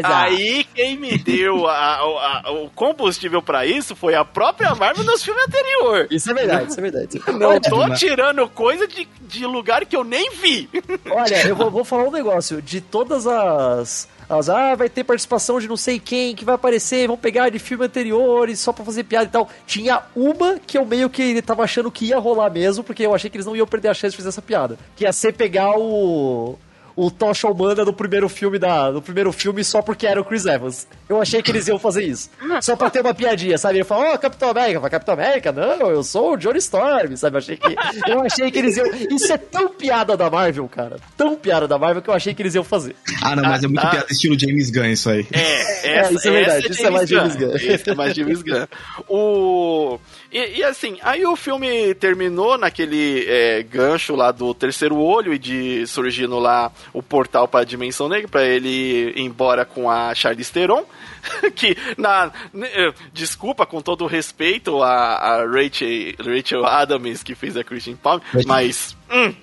Tá 0.02 0.22
aí 0.22 0.64
quem 0.74 0.96
me 0.96 1.18
deu 1.18 1.66
a, 1.66 1.72
a, 1.72 2.42
a, 2.44 2.52
o 2.52 2.70
combustível 2.70 3.42
pra 3.42 3.66
isso 3.66 3.94
foi 3.94 4.14
a 4.14 4.24
própria 4.24 4.74
Marvel 4.74 5.04
nos 5.04 5.22
filmes 5.22 5.44
anteriores. 5.44 6.08
Isso 6.10 6.30
é 6.30 6.34
verdade, 6.34 6.70
isso 6.70 6.80
é 6.80 6.82
verdade. 6.82 7.22
Não, 7.38 7.54
eu 7.54 7.60
tô 7.60 7.94
tirando 7.94 8.48
coisa 8.48 8.86
de, 8.86 9.06
de 9.22 9.46
lugar 9.46 9.84
que 9.84 9.96
eu 9.96 10.04
nem 10.04 10.30
vi. 10.30 10.68
Olha, 11.10 11.46
eu 11.46 11.56
vou, 11.56 11.70
vou 11.70 11.84
falar 11.84 12.04
um 12.04 12.10
negócio. 12.10 12.62
De 12.62 12.80
todas 12.80 13.26
as 13.26 14.08
elas, 14.30 14.48
ah, 14.48 14.76
vai 14.76 14.88
ter 14.88 15.02
participação 15.02 15.58
de 15.58 15.66
não 15.66 15.76
sei 15.76 15.98
quem 15.98 16.36
que 16.36 16.44
vai 16.44 16.54
aparecer, 16.54 17.08
vão 17.08 17.16
pegar 17.16 17.48
de 17.48 17.58
filme 17.58 17.84
anteriores 17.84 18.60
só 18.60 18.72
pra 18.72 18.84
fazer 18.84 19.02
piada 19.02 19.26
e 19.26 19.28
tal. 19.28 19.48
Tinha 19.66 20.02
uma 20.14 20.56
que 20.64 20.78
eu 20.78 20.86
meio 20.86 21.10
que 21.10 21.42
tava 21.42 21.64
achando 21.64 21.90
que 21.90 22.06
ia 22.06 22.18
rolar 22.18 22.48
mesmo, 22.48 22.84
porque 22.84 23.04
eu 23.04 23.12
achei 23.12 23.28
que 23.28 23.36
eles 23.36 23.46
não 23.46 23.56
iam 23.56 23.66
perder 23.66 23.88
a 23.88 23.94
chance 23.94 24.12
de 24.12 24.16
fazer 24.18 24.28
essa 24.28 24.40
piada. 24.40 24.78
Que 24.94 25.02
ia 25.02 25.12
ser 25.12 25.32
pegar 25.32 25.76
o 25.76 26.56
o 27.00 27.10
Tocha 27.10 27.48
Humana 27.48 27.82
no 27.82 27.94
primeiro 27.94 28.28
filme 28.28 28.58
da, 28.58 28.92
no 28.92 29.00
primeiro 29.00 29.32
filme 29.32 29.64
só 29.64 29.80
porque 29.80 30.06
era 30.06 30.20
o 30.20 30.24
Chris 30.24 30.44
Evans. 30.44 30.86
Eu 31.08 31.18
achei 31.18 31.42
que 31.42 31.50
eles 31.50 31.66
iam 31.66 31.78
fazer 31.78 32.04
isso. 32.04 32.28
Só 32.60 32.76
pra 32.76 32.90
ter 32.90 33.00
uma 33.00 33.14
piadinha, 33.14 33.56
sabe? 33.56 33.78
Ele 33.78 33.84
falou, 33.84 34.04
ó, 34.04 34.14
oh, 34.14 34.18
Capitão 34.18 34.50
América. 34.50 34.76
Eu 34.76 34.80
falei, 34.80 34.90
Capitão 34.90 35.14
América? 35.14 35.52
Não, 35.52 35.90
eu 35.90 36.04
sou 36.04 36.34
o 36.34 36.36
Johnny 36.36 36.58
Storm, 36.58 37.16
sabe? 37.16 37.36
Eu 37.36 37.38
achei 37.38 37.56
que, 37.56 37.76
eu 38.06 38.20
achei 38.20 38.50
que 38.50 38.58
eles 38.58 38.76
iam... 38.76 38.86
Isso 39.10 39.32
é 39.32 39.38
tão 39.38 39.68
piada 39.70 40.16
da 40.16 40.30
Marvel, 40.30 40.68
cara. 40.68 40.98
Tão 41.16 41.34
piada 41.34 41.66
da 41.66 41.78
Marvel 41.78 42.02
que 42.02 42.10
eu 42.10 42.14
achei 42.14 42.34
que 42.34 42.42
eles 42.42 42.54
iam 42.54 42.62
fazer. 42.62 42.94
Ah, 43.22 43.34
não, 43.34 43.42
mas 43.42 43.64
é 43.64 43.66
muito 43.66 43.84
ah, 43.84 43.90
piada 43.90 44.06
estilo 44.10 44.38
James 44.38 44.70
Gunn 44.70 44.86
isso 44.86 45.10
aí. 45.10 45.26
É, 45.32 45.98
essa, 45.98 46.12
é 46.12 46.14
isso 46.14 46.28
é 46.28 46.30
verdade. 46.30 46.66
É 46.66 46.70
isso 46.70 46.86
é 46.86 46.90
mais 46.90 47.08
James 47.08 47.36
Gunn. 47.36 47.56
Isso 47.56 47.90
é 47.90 47.94
mais 47.94 48.14
James 48.14 48.42
Gunn. 48.42 48.66
O... 49.08 49.98
E, 50.32 50.58
e, 50.58 50.64
assim, 50.64 50.96
aí 51.02 51.26
o 51.26 51.34
filme 51.34 51.92
terminou 51.94 52.56
naquele 52.56 53.24
é, 53.26 53.62
gancho 53.64 54.14
lá 54.14 54.30
do 54.30 54.54
terceiro 54.54 54.96
olho 54.96 55.34
e 55.34 55.38
de 55.38 55.84
surgindo 55.86 56.38
lá 56.38 56.70
o 56.92 57.02
portal 57.02 57.48
para 57.48 57.60
a 57.60 57.64
dimensão 57.64 58.08
negra 58.08 58.28
para 58.28 58.44
ele 58.44 58.68
ir 58.68 59.18
embora 59.18 59.64
com 59.64 59.90
a 59.90 60.14
Charlize 60.14 60.52
Theron, 60.52 60.84
que 61.56 61.76
na 61.96 62.30
eh, 62.54 62.92
desculpa 63.12 63.66
com 63.66 63.80
todo 63.80 64.04
o 64.04 64.06
respeito 64.06 64.82
a, 64.82 65.14
a 65.14 65.44
Rachel, 65.44 66.14
Rachel 66.18 66.64
Adams 66.64 67.22
que 67.24 67.34
fez 67.34 67.56
a 67.56 67.64
Christian 67.64 67.96
Palmer, 67.96 68.22
mas 68.46 68.96
hum, 69.10 69.34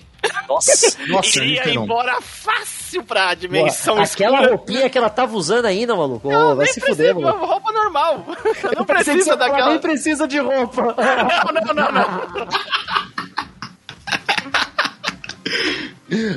nossa, 0.48 0.98
nossa 1.08 1.40
iria 1.40 1.70
embora 1.70 2.20
fácil 2.22 3.04
pra 3.04 3.34
dimensão 3.34 3.96
Boa, 3.96 4.06
Aquela 4.06 4.38
escura. 4.38 4.50
roupinha 4.50 4.90
que 4.90 4.98
ela 4.98 5.10
tava 5.10 5.36
usando 5.36 5.66
ainda, 5.66 5.96
maluco. 5.96 6.30
Não, 6.30 6.52
oh, 6.52 6.56
vai 6.56 6.68
se 6.68 6.80
fuder, 6.80 7.16
mano. 7.16 7.46
roupa 7.46 7.72
normal. 7.72 8.26
Não 8.76 8.86
precisa 8.86 9.36
daquela. 9.36 9.60
Ela 9.60 9.70
nem 9.72 9.80
precisa 9.80 10.28
de 10.28 10.40
roupa. 10.40 10.96
Não, 10.96 11.54
não, 11.54 11.74
não, 11.74 11.92
não. 11.92 12.48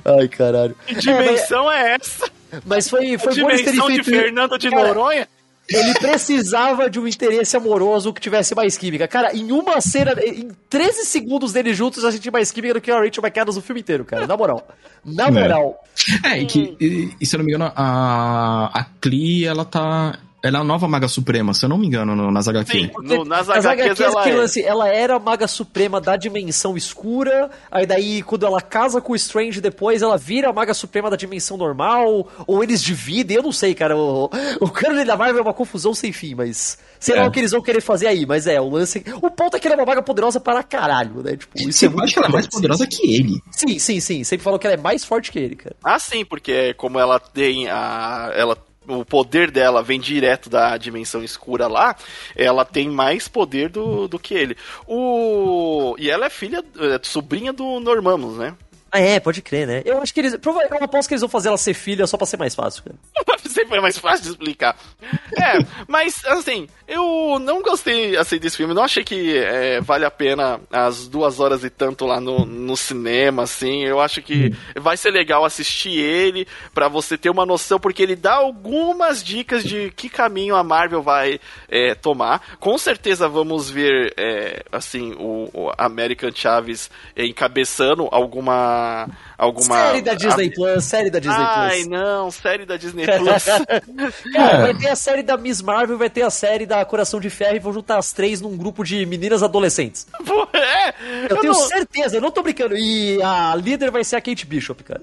Ai, 0.18 0.28
caralho. 0.28 0.76
Que 0.86 0.94
dimensão 0.94 1.70
é, 1.70 1.76
mas... 1.76 1.86
é 1.86 1.94
essa? 1.94 2.30
Mas 2.64 2.88
foi, 2.90 3.16
foi 3.18 3.34
bom 3.40 3.50
eles 3.50 3.64
terem 3.64 3.80
feito... 3.80 4.04
de 4.04 4.10
Fernando 4.10 4.58
de 4.58 4.70
Cara, 4.70 4.88
Noronha? 4.88 5.28
Ele 5.70 5.94
precisava 5.94 6.90
de 6.90 6.98
um 6.98 7.06
interesse 7.06 7.56
amoroso 7.56 8.12
que 8.12 8.20
tivesse 8.20 8.55
mais 8.55 8.76
química. 8.76 9.06
Cara, 9.06 9.34
em 9.34 9.52
uma 9.52 9.80
cena, 9.80 10.12
em 10.24 10.48
13 10.68 11.05
segundos 11.05 11.52
deles 11.52 11.76
juntos, 11.76 12.05
a 12.05 12.10
gente 12.10 12.22
tinha 12.22 12.32
mais 12.32 12.51
química 12.51 12.74
do 12.74 12.80
que 12.80 12.90
a 12.90 12.98
Rachel 12.98 13.22
McAdams 13.22 13.56
no 13.56 13.62
filme 13.62 13.80
inteiro, 13.80 14.05
cara. 14.05 14.26
Na 14.26 14.36
moral. 14.36 14.66
Na 15.05 15.28
é. 15.28 15.30
moral. 15.30 15.84
É, 16.24 16.28
é 16.30 16.42
e 16.42 16.47
que, 16.47 16.76
e, 16.80 17.14
e, 17.20 17.26
se 17.26 17.36
eu 17.36 17.38
não 17.38 17.44
me 17.44 17.52
engano, 17.52 17.72
a, 17.74 18.80
a 18.80 18.84
Klee, 19.01 19.44
ela 19.44 19.64
tá 19.64 20.18
ela 20.42 20.58
é 20.58 20.60
a 20.60 20.64
nova 20.64 20.88
Maga 20.88 21.08
Suprema, 21.08 21.52
se 21.52 21.64
eu 21.64 21.68
não 21.68 21.76
me 21.76 21.86
engano, 21.86 22.16
no, 22.16 22.30
nas 22.30 22.48
HQ. 22.48 22.72
Sim, 22.72 22.90
no, 23.02 23.24
nas, 23.24 23.46
nas 23.46 23.66
HQs, 23.66 24.00
ela, 24.00 24.28
é. 24.28 24.34
lance, 24.34 24.62
ela 24.62 24.88
era 24.88 25.16
a 25.16 25.18
Maga 25.18 25.46
Suprema 25.46 26.00
da 26.00 26.16
Dimensão 26.16 26.76
Escura, 26.76 27.50
aí 27.70 27.86
daí 27.86 28.22
quando 28.22 28.46
ela 28.46 28.60
casa 28.60 29.00
com 29.00 29.12
o 29.12 29.16
Strange 29.16 29.60
depois, 29.60 30.00
ela 30.02 30.16
vira 30.16 30.48
a 30.48 30.52
Maga 30.52 30.72
Suprema 30.72 31.10
da 31.10 31.16
Dimensão 31.16 31.56
Normal, 31.56 32.28
ou 32.46 32.62
eles 32.62 32.82
dividem, 32.82 33.36
eu 33.36 33.42
não 33.42 33.52
sei, 33.52 33.74
cara. 33.74 33.96
O, 33.96 34.30
o 34.60 34.68
cânone 34.70 35.04
da 35.04 35.16
Marvel 35.16 35.40
é 35.40 35.42
uma 35.42 35.54
confusão 35.54 35.92
sem 35.94 36.12
fim, 36.12 36.34
mas... 36.34 36.78
Sei 36.98 37.14
é. 37.14 37.20
lá 37.20 37.28
o 37.28 37.30
que 37.30 37.38
eles 37.38 37.50
vão 37.50 37.62
querer 37.62 37.80
fazer 37.80 38.06
aí, 38.06 38.26
mas 38.26 38.46
é, 38.46 38.60
o 38.60 38.68
lance... 38.68 39.02
O 39.22 39.30
ponto 39.30 39.56
é 39.56 39.60
que 39.60 39.66
ela 39.66 39.74
é 39.74 39.78
uma 39.78 39.86
Maga 39.86 40.02
poderosa 40.02 40.40
para 40.40 40.62
caralho, 40.62 41.22
né? 41.22 41.36
Tipo, 41.36 41.58
isso 41.58 41.84
é 41.84 41.88
muito 41.88 42.04
acho 42.04 42.12
que 42.14 42.18
ela 42.18 42.28
é 42.28 42.32
mais 42.32 42.46
poderosa 42.46 42.86
que 42.86 43.14
ele. 43.14 43.42
Sim, 43.50 43.78
sim, 43.78 44.00
sim. 44.00 44.24
Sempre 44.24 44.44
falam 44.44 44.58
que 44.58 44.66
ela 44.66 44.74
é 44.74 44.80
mais 44.80 45.04
forte 45.04 45.32
que 45.32 45.38
ele, 45.38 45.56
cara. 45.56 45.76
Ah, 45.82 45.98
sim, 45.98 46.24
porque 46.24 46.74
como 46.74 46.98
ela 46.98 47.18
tem 47.18 47.68
a... 47.68 48.32
Ela 48.34 48.56
o 48.86 49.05
poder 49.05 49.51
dela 49.51 49.82
vem 49.82 50.01
direto 50.01 50.48
da 50.48 50.77
dimensão 50.77 51.23
escura 51.23 51.66
lá, 51.66 51.94
ela 52.35 52.65
tem 52.65 52.89
mais 52.89 53.28
poder 53.28 53.69
do, 53.69 54.09
do 54.09 54.19
que 54.19 54.35
ele. 54.35 54.57
O... 54.86 55.94
E 55.98 56.11
ela 56.11 56.27
é 56.27 56.31
filha, 56.31 56.65
é 56.77 57.01
sobrinha 57.02 57.52
do 57.52 57.81
Normamus, 57.81 58.36
né? 58.36 58.57
Ah, 58.92 58.98
é, 58.98 59.20
pode 59.20 59.40
crer, 59.40 59.66
né? 59.66 59.82
Eu 59.84 60.02
acho 60.02 60.12
que 60.12 60.18
eles. 60.18 60.32
Eu 60.32 60.84
aposto 60.84 61.08
que 61.08 61.14
eles 61.14 61.20
vão 61.20 61.30
fazer 61.30 61.48
ela 61.48 61.56
ser 61.56 61.74
filha 61.74 62.06
só 62.06 62.16
pra 62.16 62.26
ser 62.26 62.36
mais 62.36 62.54
fácil, 62.54 62.82
cara. 62.82 63.38
Sempre 63.48 63.78
é 63.78 63.80
mais 63.80 63.98
fácil 63.98 64.24
de 64.24 64.30
explicar. 64.30 64.76
É, 65.36 65.58
mas, 65.88 66.24
assim, 66.24 66.68
eu 66.86 67.38
não 67.40 67.62
gostei 67.62 68.16
assim, 68.16 68.38
desse 68.38 68.56
filme. 68.56 68.74
Não 68.74 68.82
achei 68.82 69.04
que 69.04 69.36
é, 69.36 69.80
vale 69.80 70.04
a 70.04 70.10
pena 70.10 70.60
as 70.70 71.06
duas 71.08 71.38
horas 71.38 71.62
e 71.62 71.70
tanto 71.70 72.04
lá 72.04 72.20
no, 72.20 72.44
no 72.44 72.76
cinema, 72.76 73.44
assim. 73.44 73.84
Eu 73.84 74.00
acho 74.00 74.22
que 74.22 74.48
hum. 74.48 74.80
vai 74.80 74.96
ser 74.96 75.10
legal 75.10 75.44
assistir 75.44 75.98
ele 75.98 76.46
para 76.74 76.88
você 76.88 77.16
ter 77.16 77.30
uma 77.30 77.46
noção, 77.46 77.78
porque 77.78 78.02
ele 78.02 78.16
dá 78.16 78.34
algumas 78.34 79.22
dicas 79.22 79.62
de 79.62 79.90
que 79.92 80.08
caminho 80.08 80.56
a 80.56 80.64
Marvel 80.64 81.02
vai 81.02 81.40
é, 81.68 81.94
tomar. 81.94 82.56
Com 82.58 82.76
certeza 82.76 83.28
vamos 83.28 83.70
ver, 83.70 84.12
é, 84.16 84.64
assim, 84.72 85.12
o, 85.18 85.48
o 85.52 85.72
American 85.78 86.30
Chaves 86.34 86.90
encabeçando 87.16 88.08
alguma 88.10 88.80
alguma. 89.36 89.74
Série 89.74 90.02
da 90.02 90.15
Disney 90.15 90.48
a... 90.48 90.52
Plus, 90.52 90.85
série 90.85 91.11
da 91.11 91.19
Disney 91.19 91.44
Ai, 91.44 91.69
Plus. 91.69 91.81
Ai, 91.81 91.85
não, 91.89 92.31
série 92.31 92.66
da 92.66 92.77
Disney 92.77 93.07
Plus. 93.07 93.44
Cara, 94.32 94.59
vai 94.59 94.74
ter 94.74 94.89
a 94.89 94.97
série 94.97 95.23
da 95.23 95.36
Miss 95.36 95.62
Marvel, 95.62 95.98
vai 95.98 96.11
ter 96.11 96.23
a 96.23 96.31
série 96.31 96.66
da 96.66 96.85
Coração 96.85 97.20
de 97.20 97.31
Ferro 97.31 97.57
e 97.57 97.61
vão 97.61 97.73
juntar 97.73 97.98
as 97.98 98.12
três 98.12 98.40
num 98.40 98.57
grupo 98.57 98.85
de 98.85 99.05
meninas 99.07 99.43
adolescentes. 99.43 100.07
É, 100.52 100.89
eu, 100.90 101.28
eu 101.31 101.40
tenho 101.40 101.52
não... 101.52 101.61
certeza, 101.61 102.16
eu 102.16 102.20
não 102.20 102.31
tô 102.31 102.43
brincando. 102.43 102.77
E 102.77 103.20
a 103.23 103.55
líder 103.55 103.90
vai 103.90 104.05
ser 104.05 104.16
a 104.16 104.20
Kate 104.20 104.44
Bishop, 104.44 104.82
cara. 104.82 105.02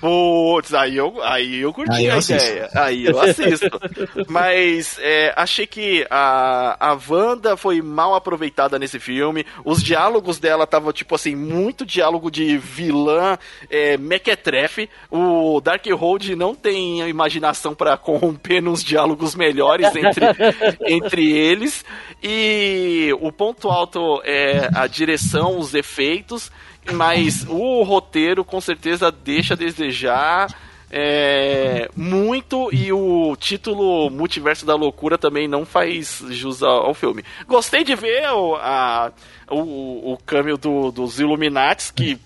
Putz, 0.00 0.72
aí 0.74 0.96
eu, 0.96 1.22
aí 1.22 1.58
eu 1.60 1.72
curti 1.72 1.96
aí 1.96 2.06
eu 2.06 2.14
a 2.14 2.18
assisto. 2.18 2.50
ideia. 2.50 2.70
Aí 2.74 3.06
eu 3.06 3.20
assisto. 3.20 3.80
Mas 4.28 4.96
é, 5.00 5.32
achei 5.36 5.66
que 5.66 6.06
a, 6.08 6.76
a 6.92 6.98
Wanda 7.08 7.56
foi 7.56 7.82
mal 7.82 8.14
aproveitada 8.14 8.78
nesse 8.78 9.00
filme. 9.00 9.44
Os 9.64 9.82
diálogos 9.82 10.38
dela 10.38 10.64
estavam, 10.64 10.92
tipo 10.92 11.14
assim, 11.14 11.34
muito 11.34 11.84
diálogo 11.84 12.30
de 12.30 12.56
vilã 12.58 13.36
é, 13.68 13.96
mequetrefe. 13.96 14.88
O 15.10 15.60
Darkhold 15.60 16.36
não 16.36 16.54
tem 16.54 17.08
imaginação 17.08 17.74
para 17.74 17.96
corromper 17.96 18.62
nos 18.62 18.84
diálogos 18.84 19.34
melhores 19.34 19.88
entre, 19.96 20.26
entre 20.86 21.32
eles. 21.32 21.84
E 22.22 23.10
o 23.20 23.32
ponto 23.32 23.68
alto 23.68 24.22
é 24.24 24.68
a 24.74 24.86
direção, 24.86 25.58
os 25.58 25.74
efeitos 25.74 26.52
mas 26.92 27.44
o 27.48 27.82
roteiro 27.82 28.44
com 28.44 28.60
certeza 28.60 29.10
deixa 29.10 29.54
a 29.54 29.56
desejar 29.56 30.48
é, 30.90 31.90
muito 31.94 32.70
e 32.72 32.92
o 32.92 33.36
título 33.36 34.10
Multiverso 34.10 34.64
da 34.64 34.74
Loucura 34.74 35.18
também 35.18 35.46
não 35.46 35.66
faz 35.66 36.22
jus 36.30 36.62
ao, 36.62 36.94
filme. 36.94 37.22
Gostei 37.46 37.84
de 37.84 37.94
ver 37.94 38.30
o, 38.30 38.56
a, 38.56 39.12
o, 39.50 40.12
o 40.12 40.18
câmbio 40.24 40.56
do, 40.56 40.90
dos 40.90 41.20
Illuminates, 41.20 41.90
que 41.90 42.18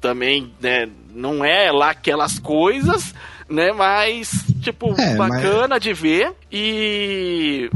também 0.00 0.52
né, 0.60 0.88
não 1.12 1.44
é 1.44 1.72
lá 1.72 1.90
aquelas 1.90 2.38
coisas, 2.38 3.14
né? 3.48 3.72
Mas, 3.72 4.30
tipo, 4.60 4.94
é, 5.00 5.16
bacana 5.16 5.68
mas... 5.70 5.82
de 5.82 5.92
ver. 5.92 6.32
E. 6.52 7.70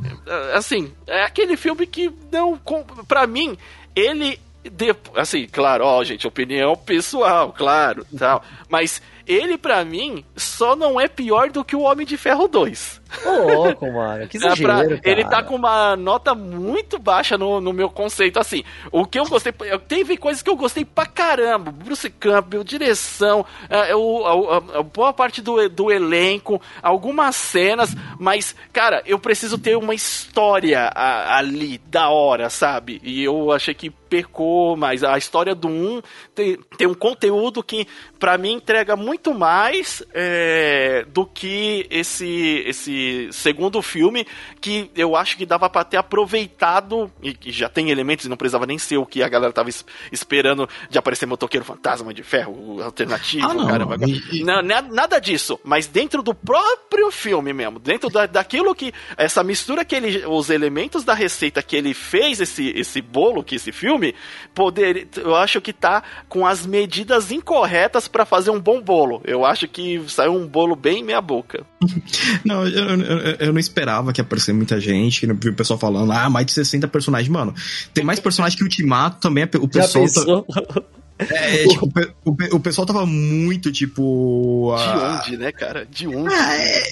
Assim, 0.55 0.93
é 1.07 1.25
aquele 1.25 1.57
filme 1.57 1.87
que 1.87 2.13
não. 2.31 2.61
Pra 3.07 3.27
mim, 3.27 3.57
ele. 3.95 4.39
De, 4.65 4.95
assim, 5.15 5.47
claro, 5.47 5.85
ó, 5.85 6.03
gente, 6.05 6.27
opinião 6.27 6.77
pessoal, 6.77 7.53
claro, 7.53 8.05
tal. 8.17 8.43
Mas 8.69 9.01
ele, 9.27 9.57
para 9.57 9.85
mim, 9.85 10.25
só 10.37 10.75
não 10.75 11.01
é 11.01 11.07
pior 11.07 11.51
do 11.51 11.65
que 11.65 11.77
o 11.77 11.83
Homem 11.83 12.07
de 12.07 12.17
Ferro 12.17 12.49
2. 12.49 13.01
Ô, 13.25 13.53
louco, 13.53 13.91
mano. 13.91 14.29
Que 14.29 14.37
exagero, 14.37 14.95
é 14.95 14.97
pra, 14.99 15.11
Ele 15.11 15.25
tá 15.25 15.43
com 15.43 15.55
uma 15.55 15.97
nota 15.97 16.35
muito 16.35 16.99
baixa 16.99 17.39
no, 17.39 17.61
no 17.61 17.73
meu 17.73 17.89
conceito. 17.89 18.39
Assim, 18.39 18.63
o 18.93 19.05
que 19.05 19.19
eu 19.19 19.27
gostei. 19.27 19.53
Teve 19.87 20.17
coisas 20.17 20.43
que 20.43 20.51
eu 20.51 20.57
gostei 20.57 20.85
pra 20.85 21.07
caramba. 21.07 21.73
Bruce 21.73 22.11
Campbell, 22.11 22.63
direção, 22.63 23.45
é, 23.69 23.95
o, 23.95 24.27
a, 24.27 24.79
a, 24.79 24.83
boa 24.83 25.13
parte 25.13 25.41
do, 25.41 25.69
do 25.69 25.91
elenco, 25.91 26.61
algumas 26.83 27.37
cenas, 27.37 27.95
mas, 28.19 28.55
cara, 28.73 29.03
eu 29.07 29.19
preciso 29.19 29.59
ter 29.59 29.77
uma 29.77 29.95
história 29.95 30.91
a, 30.95 31.39
ali 31.39 31.79
da 31.87 32.11
hora, 32.11 32.51
sabe? 32.51 33.01
E 33.03 33.23
eu 33.25 33.53
achei 33.53 33.75
que 33.75 33.91
pecou, 33.91 34.77
mas 34.77 35.05
a 35.05 35.19
história 35.19 35.55
do 35.55 35.69
1 35.69 36.03
tem, 36.35 36.59
tem 36.77 36.87
um 36.87 36.95
conteúdo 36.95 37.63
que, 37.63 37.87
para 38.19 38.39
mim, 38.39 38.55
entrega 38.55 38.97
muito 38.97 39.35
mais 39.35 40.03
é, 40.15 41.05
do 41.09 41.27
que 41.27 41.87
esse, 41.91 42.65
esse 42.67 42.98
segundo 43.33 43.81
filme, 43.83 44.27
que 44.61 44.91
eu 44.97 45.17
acho 45.17 45.37
que 45.37 45.47
dava 45.47 45.69
para 45.69 45.85
ter 45.85 45.97
aproveitado, 45.97 47.11
e 47.23 47.35
que 47.35 47.51
já 47.53 47.69
tem 47.69 47.91
elementos 47.91 48.27
e 48.27 48.29
não 48.29 48.37
precisava 48.37 48.67
nem 48.67 48.79
ser 48.79 48.97
o 48.97 49.07
que 49.07 49.23
a 49.23 49.29
galera 49.29 49.53
tava 49.53 49.71
esperando 50.11 50.69
de 50.91 50.99
aparecer 50.99 51.27
motoqueiro 51.27 51.65
fantasma 51.65 52.13
de 52.13 52.23
ferro 52.23 52.83
alternativo, 52.83 53.49
ah, 53.49 53.55
não. 53.55 53.67
caramba. 53.67 53.97
E... 54.33 54.43
Não, 54.43 54.63
nada 54.63 55.19
disso, 55.19 55.59
mas 55.65 55.87
dentro 55.87 56.23
do 56.23 56.35
próprio 56.35 57.11
filme 57.11 57.53
mesmo, 57.53 57.79
dentro 57.79 58.09
da, 58.11 58.27
daquilo 58.27 58.75
que, 58.75 58.93
essa 59.17 59.43
mistura 59.43 59.85
que 59.85 59.95
ele, 59.95 60.25
os 60.27 60.51
elementos 60.51 61.05
da 61.05 61.15
receita 61.15 61.63
que 61.63 61.77
ele 61.77 61.95
fez, 61.95 62.41
esse, 62.41 62.69
esse 62.71 63.01
bolo, 63.01 63.43
que 63.43 63.57
esse 63.57 63.73
filme, 63.73 64.15
poder, 64.55 65.09
eu 65.17 65.35
acho 65.35 65.61
que 65.61 65.73
tá 65.73 66.03
com 66.29 66.47
as 66.47 66.67
medidas 66.67 67.31
incorretas 67.31 68.09
para 68.09 68.25
fazer 68.25 68.51
um 68.51 68.61
bom 68.61 68.81
bolo. 68.81 69.21
Eu 69.25 69.45
acho 69.45 69.69
que 69.69 70.03
saiu 70.09 70.35
um 70.35 70.47
bolo 70.47 70.77
bem 70.77 71.03
meia 71.03 71.21
boca. 71.21 71.67
não, 72.45 72.67
eu, 72.67 72.88
eu, 72.95 73.37
eu, 73.41 73.53
não 73.53 73.61
esperava 73.61 74.13
que 74.13 74.21
aparecesse 74.21 74.53
muita 74.53 74.81
gente, 74.81 75.21
que 75.21 75.27
vi 75.27 75.51
o 75.51 75.55
pessoal 75.55 75.79
falando, 75.79 76.11
ah, 76.13 76.29
mais 76.31 76.47
de 76.47 76.53
60 76.53 76.89
personagens. 76.89 77.29
Mano, 77.29 77.55
tem 77.93 78.05
mais 78.05 78.21
personagens 78.21 78.57
que 78.57 78.63
o 78.63 78.67
Ultimato 78.67 79.21
também, 79.21 79.45
o 79.45 79.69
pessoal... 79.69 80.07
Tá... 80.45 80.83
É, 81.19 81.65
é, 81.65 81.67
tipo, 81.67 81.91
o, 82.25 82.31
o, 82.31 82.61
pessoal 82.61 82.87
tava 82.87 83.05
muito, 83.05 83.73
tipo. 83.73 84.73
De 84.77 85.33
onde, 85.33 85.37
né, 85.37 85.51
cara? 85.51 85.85
De 85.85 86.07
onde? 86.07 86.33
Ah, 86.33 86.57
é, 86.57 86.83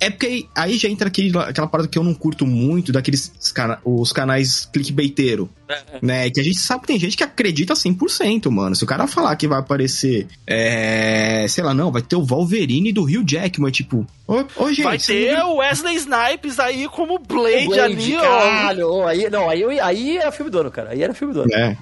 é 0.00 0.10
porque 0.10 0.46
aí 0.54 0.76
já 0.76 0.88
entra 0.88 1.06
aquele, 1.06 1.36
aquela 1.38 1.68
parada 1.68 1.88
que 1.88 1.96
eu 1.96 2.02
não 2.02 2.12
curto 2.12 2.44
muito, 2.44 2.90
daqueles 2.90 3.32
cana 3.54 3.78
os 3.84 4.12
canais 4.12 4.68
clickbaiteiro. 4.72 5.48
É. 5.68 5.80
Né? 6.02 6.30
Que 6.30 6.40
a 6.40 6.42
gente 6.44 6.58
sabe 6.58 6.80
que 6.80 6.86
tem 6.88 6.98
gente 6.98 7.16
que 7.16 7.22
acredita 7.22 7.74
100%, 7.74 8.50
mano. 8.50 8.74
Se 8.74 8.82
o 8.82 8.86
cara 8.86 9.06
falar 9.06 9.36
que 9.36 9.46
vai 9.46 9.60
aparecer, 9.60 10.26
é, 10.44 11.46
sei 11.48 11.62
lá, 11.62 11.72
não, 11.72 11.92
vai 11.92 12.02
ter 12.02 12.16
o 12.16 12.24
Wolverine 12.24 12.92
do 12.92 13.04
Rio 13.04 13.22
Jackman, 13.24 13.70
tipo, 13.70 14.04
ô, 14.28 14.44
ô 14.56 14.68
gente. 14.68 14.82
Vai 14.82 14.98
ter 14.98 15.42
o 15.42 15.56
Wesley 15.56 15.96
Snipes 15.96 16.58
aí 16.60 16.86
como 16.88 17.18
Blade, 17.18 17.66
Blade 17.66 17.80
ali, 17.80 18.12
caralho. 18.12 18.88
ó. 18.88 19.06
Aí, 19.06 19.30
não, 19.30 19.48
aí, 19.48 19.80
aí 19.80 20.18
era 20.18 20.30
filme 20.30 20.50
do 20.50 20.58
ano, 20.58 20.70
cara. 20.70 20.90
Aí 20.90 21.02
era 21.02 21.14
filme 21.14 21.32
do 21.32 21.42
ano. 21.42 21.54
É. 21.54 21.76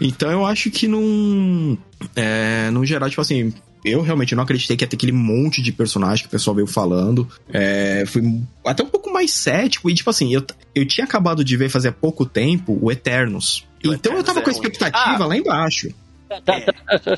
Então 0.00 0.30
eu 0.30 0.44
acho 0.44 0.70
que 0.70 0.88
não. 0.88 1.78
É, 2.16 2.68
no 2.70 2.84
geral, 2.84 3.08
tipo 3.08 3.22
assim, 3.22 3.54
eu 3.84 4.00
realmente 4.00 4.34
não 4.34 4.44
acreditei 4.44 4.76
que 4.76 4.84
ia 4.84 4.88
ter 4.88 4.96
aquele 4.96 5.12
monte 5.12 5.60
de 5.60 5.72
personagem 5.72 6.24
que 6.24 6.28
o 6.28 6.30
pessoal 6.30 6.54
veio 6.54 6.66
falando. 6.66 7.28
É, 7.52 8.04
fui 8.06 8.40
até 8.64 8.82
um 8.82 8.88
pouco 8.88 9.12
mais 9.12 9.32
cético. 9.32 9.90
E, 9.90 9.94
tipo 9.94 10.08
assim, 10.08 10.32
eu, 10.32 10.44
eu 10.74 10.86
tinha 10.86 11.04
acabado 11.04 11.44
de 11.44 11.56
ver 11.56 11.68
fazia 11.68 11.90
pouco 11.90 12.24
tempo 12.24 12.78
o 12.80 12.92
Eternos. 12.92 13.66
O 13.84 13.92
então 13.92 13.94
Eternos 13.94 14.18
eu 14.20 14.24
tava 14.24 14.40
é 14.40 14.42
com 14.42 14.50
a 14.50 14.52
expectativa 14.52 15.24
ah, 15.24 15.26
lá 15.26 15.36
embaixo. 15.36 15.88
É. 16.46 17.12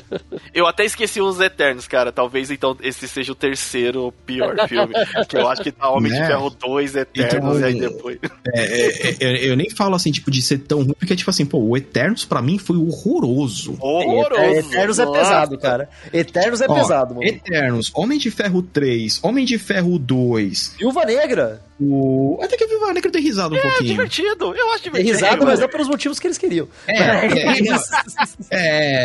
Eu 0.53 0.67
até 0.67 0.85
esqueci 0.85 1.21
os 1.21 1.39
Eternos, 1.39 1.87
cara. 1.87 2.11
Talvez 2.11 2.49
então 2.51 2.77
esse 2.81 3.07
seja 3.07 3.31
o 3.31 3.35
terceiro 3.35 4.13
pior 4.25 4.55
filme. 4.67 4.93
que 5.27 5.37
eu 5.37 5.47
acho 5.47 5.63
que 5.63 5.71
tá 5.71 5.89
Homem 5.89 6.11
de 6.11 6.19
né? 6.19 6.27
Ferro 6.27 6.49
2, 6.49 6.95
Eternos, 6.95 7.57
então, 7.57 7.59
e 7.59 7.63
aí 7.63 7.79
depois. 7.79 8.19
É, 8.53 8.61
é, 8.61 9.15
é, 9.19 9.49
eu 9.49 9.55
nem 9.55 9.69
falo 9.69 9.95
assim, 9.95 10.11
tipo, 10.11 10.31
de 10.31 10.41
ser 10.41 10.59
tão 10.59 10.79
ruim, 10.83 10.95
porque, 10.97 11.15
tipo 11.15 11.29
assim, 11.29 11.45
pô, 11.45 11.59
o 11.59 11.77
Eternos 11.77 12.25
pra 12.25 12.41
mim 12.41 12.57
foi 12.57 12.77
horroroso. 12.77 13.77
Horroroso. 13.79 14.43
Eternos 14.43 14.99
é 14.99 15.05
pesado, 15.05 15.57
cara. 15.57 15.89
Eternos 16.13 16.61
é 16.61 16.65
Ó, 16.67 16.75
pesado, 16.75 17.15
mano. 17.15 17.27
Eternos, 17.27 17.91
Homem 17.95 18.17
de 18.17 18.31
Ferro 18.31 18.61
3, 18.61 19.19
Homem 19.23 19.45
de 19.45 19.57
Ferro 19.57 19.97
2. 19.99 20.75
Viúva 20.79 21.05
Negra. 21.05 21.61
O... 21.79 22.39
Até 22.41 22.55
que 22.55 22.63
a 22.63 22.67
Viva 22.67 22.93
Negra 22.93 23.11
tem 23.11 23.21
risado 23.21 23.53
um 23.53 23.57
é, 23.57 23.61
pouquinho. 23.61 23.83
É 23.83 23.91
divertido, 23.91 24.55
eu 24.55 24.71
acho 24.71 24.83
divertido. 24.83 24.93
Tem 24.93 25.27
risado, 25.27 25.45
mas 25.45 25.59
não 25.59 25.67
pelos 25.67 25.89
motivos 25.89 26.19
que 26.19 26.27
eles 26.27 26.37
queriam. 26.37 26.69
É, 26.87 26.95
é, 28.49 29.04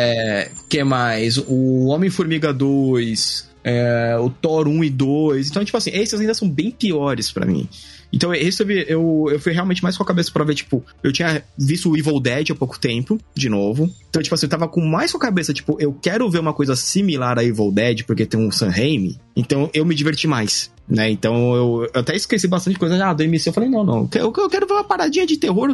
que 0.69 0.83
mais? 0.83 1.37
O 1.37 1.87
Homem-Formiga 1.87 2.53
2, 2.53 3.49
é, 3.63 4.17
o 4.19 4.29
Thor 4.29 4.67
1 4.67 4.83
e 4.83 4.89
2. 4.89 5.49
Então, 5.49 5.63
tipo 5.63 5.77
assim, 5.77 5.91
esses 5.93 6.19
ainda 6.19 6.33
são 6.33 6.49
bem 6.49 6.71
piores 6.71 7.31
para 7.31 7.45
mim. 7.45 7.67
Então, 8.13 8.33
esse 8.33 8.61
eu, 8.61 8.69
eu, 8.69 9.27
eu 9.31 9.39
fui 9.39 9.53
realmente 9.53 9.81
mais 9.81 9.95
com 9.95 10.03
a 10.03 10.05
cabeça 10.05 10.31
pra 10.31 10.43
ver, 10.43 10.53
tipo, 10.53 10.83
eu 11.01 11.13
tinha 11.13 11.43
visto 11.57 11.89
o 11.89 11.97
Evil 11.97 12.19
Dead 12.19 12.51
há 12.51 12.55
pouco 12.55 12.77
tempo, 12.77 13.17
de 13.33 13.47
novo. 13.47 13.89
Então, 14.09 14.21
tipo 14.21 14.35
assim, 14.35 14.47
eu 14.47 14.49
tava 14.49 14.67
com 14.67 14.81
mais 14.81 15.11
com 15.11 15.17
a 15.17 15.21
cabeça, 15.21 15.53
tipo, 15.53 15.77
eu 15.79 15.93
quero 15.93 16.29
ver 16.29 16.39
uma 16.39 16.53
coisa 16.53 16.75
similar 16.75 17.39
a 17.39 17.43
Evil 17.43 17.71
Dead, 17.71 18.03
porque 18.03 18.25
tem 18.25 18.39
um 18.39 18.51
Sam 18.51 18.69
Raimi. 18.69 19.17
Então, 19.35 19.69
eu 19.73 19.85
me 19.85 19.95
diverti 19.95 20.27
mais. 20.27 20.69
Né? 20.89 21.09
Então 21.09 21.55
eu, 21.55 21.89
eu, 21.93 22.01
até 22.01 22.13
esqueci 22.13 22.49
bastante 22.49 22.77
coisa 22.77 23.01
ah, 23.05 23.13
do 23.13 23.23
MC. 23.23 23.47
Eu 23.47 23.53
falei, 23.53 23.69
não, 23.69 23.81
não, 23.81 24.09
eu, 24.13 24.33
eu 24.37 24.49
quero 24.49 24.67
ver 24.67 24.73
uma 24.73 24.83
paradinha 24.83 25.25
de 25.25 25.37
terror, 25.37 25.73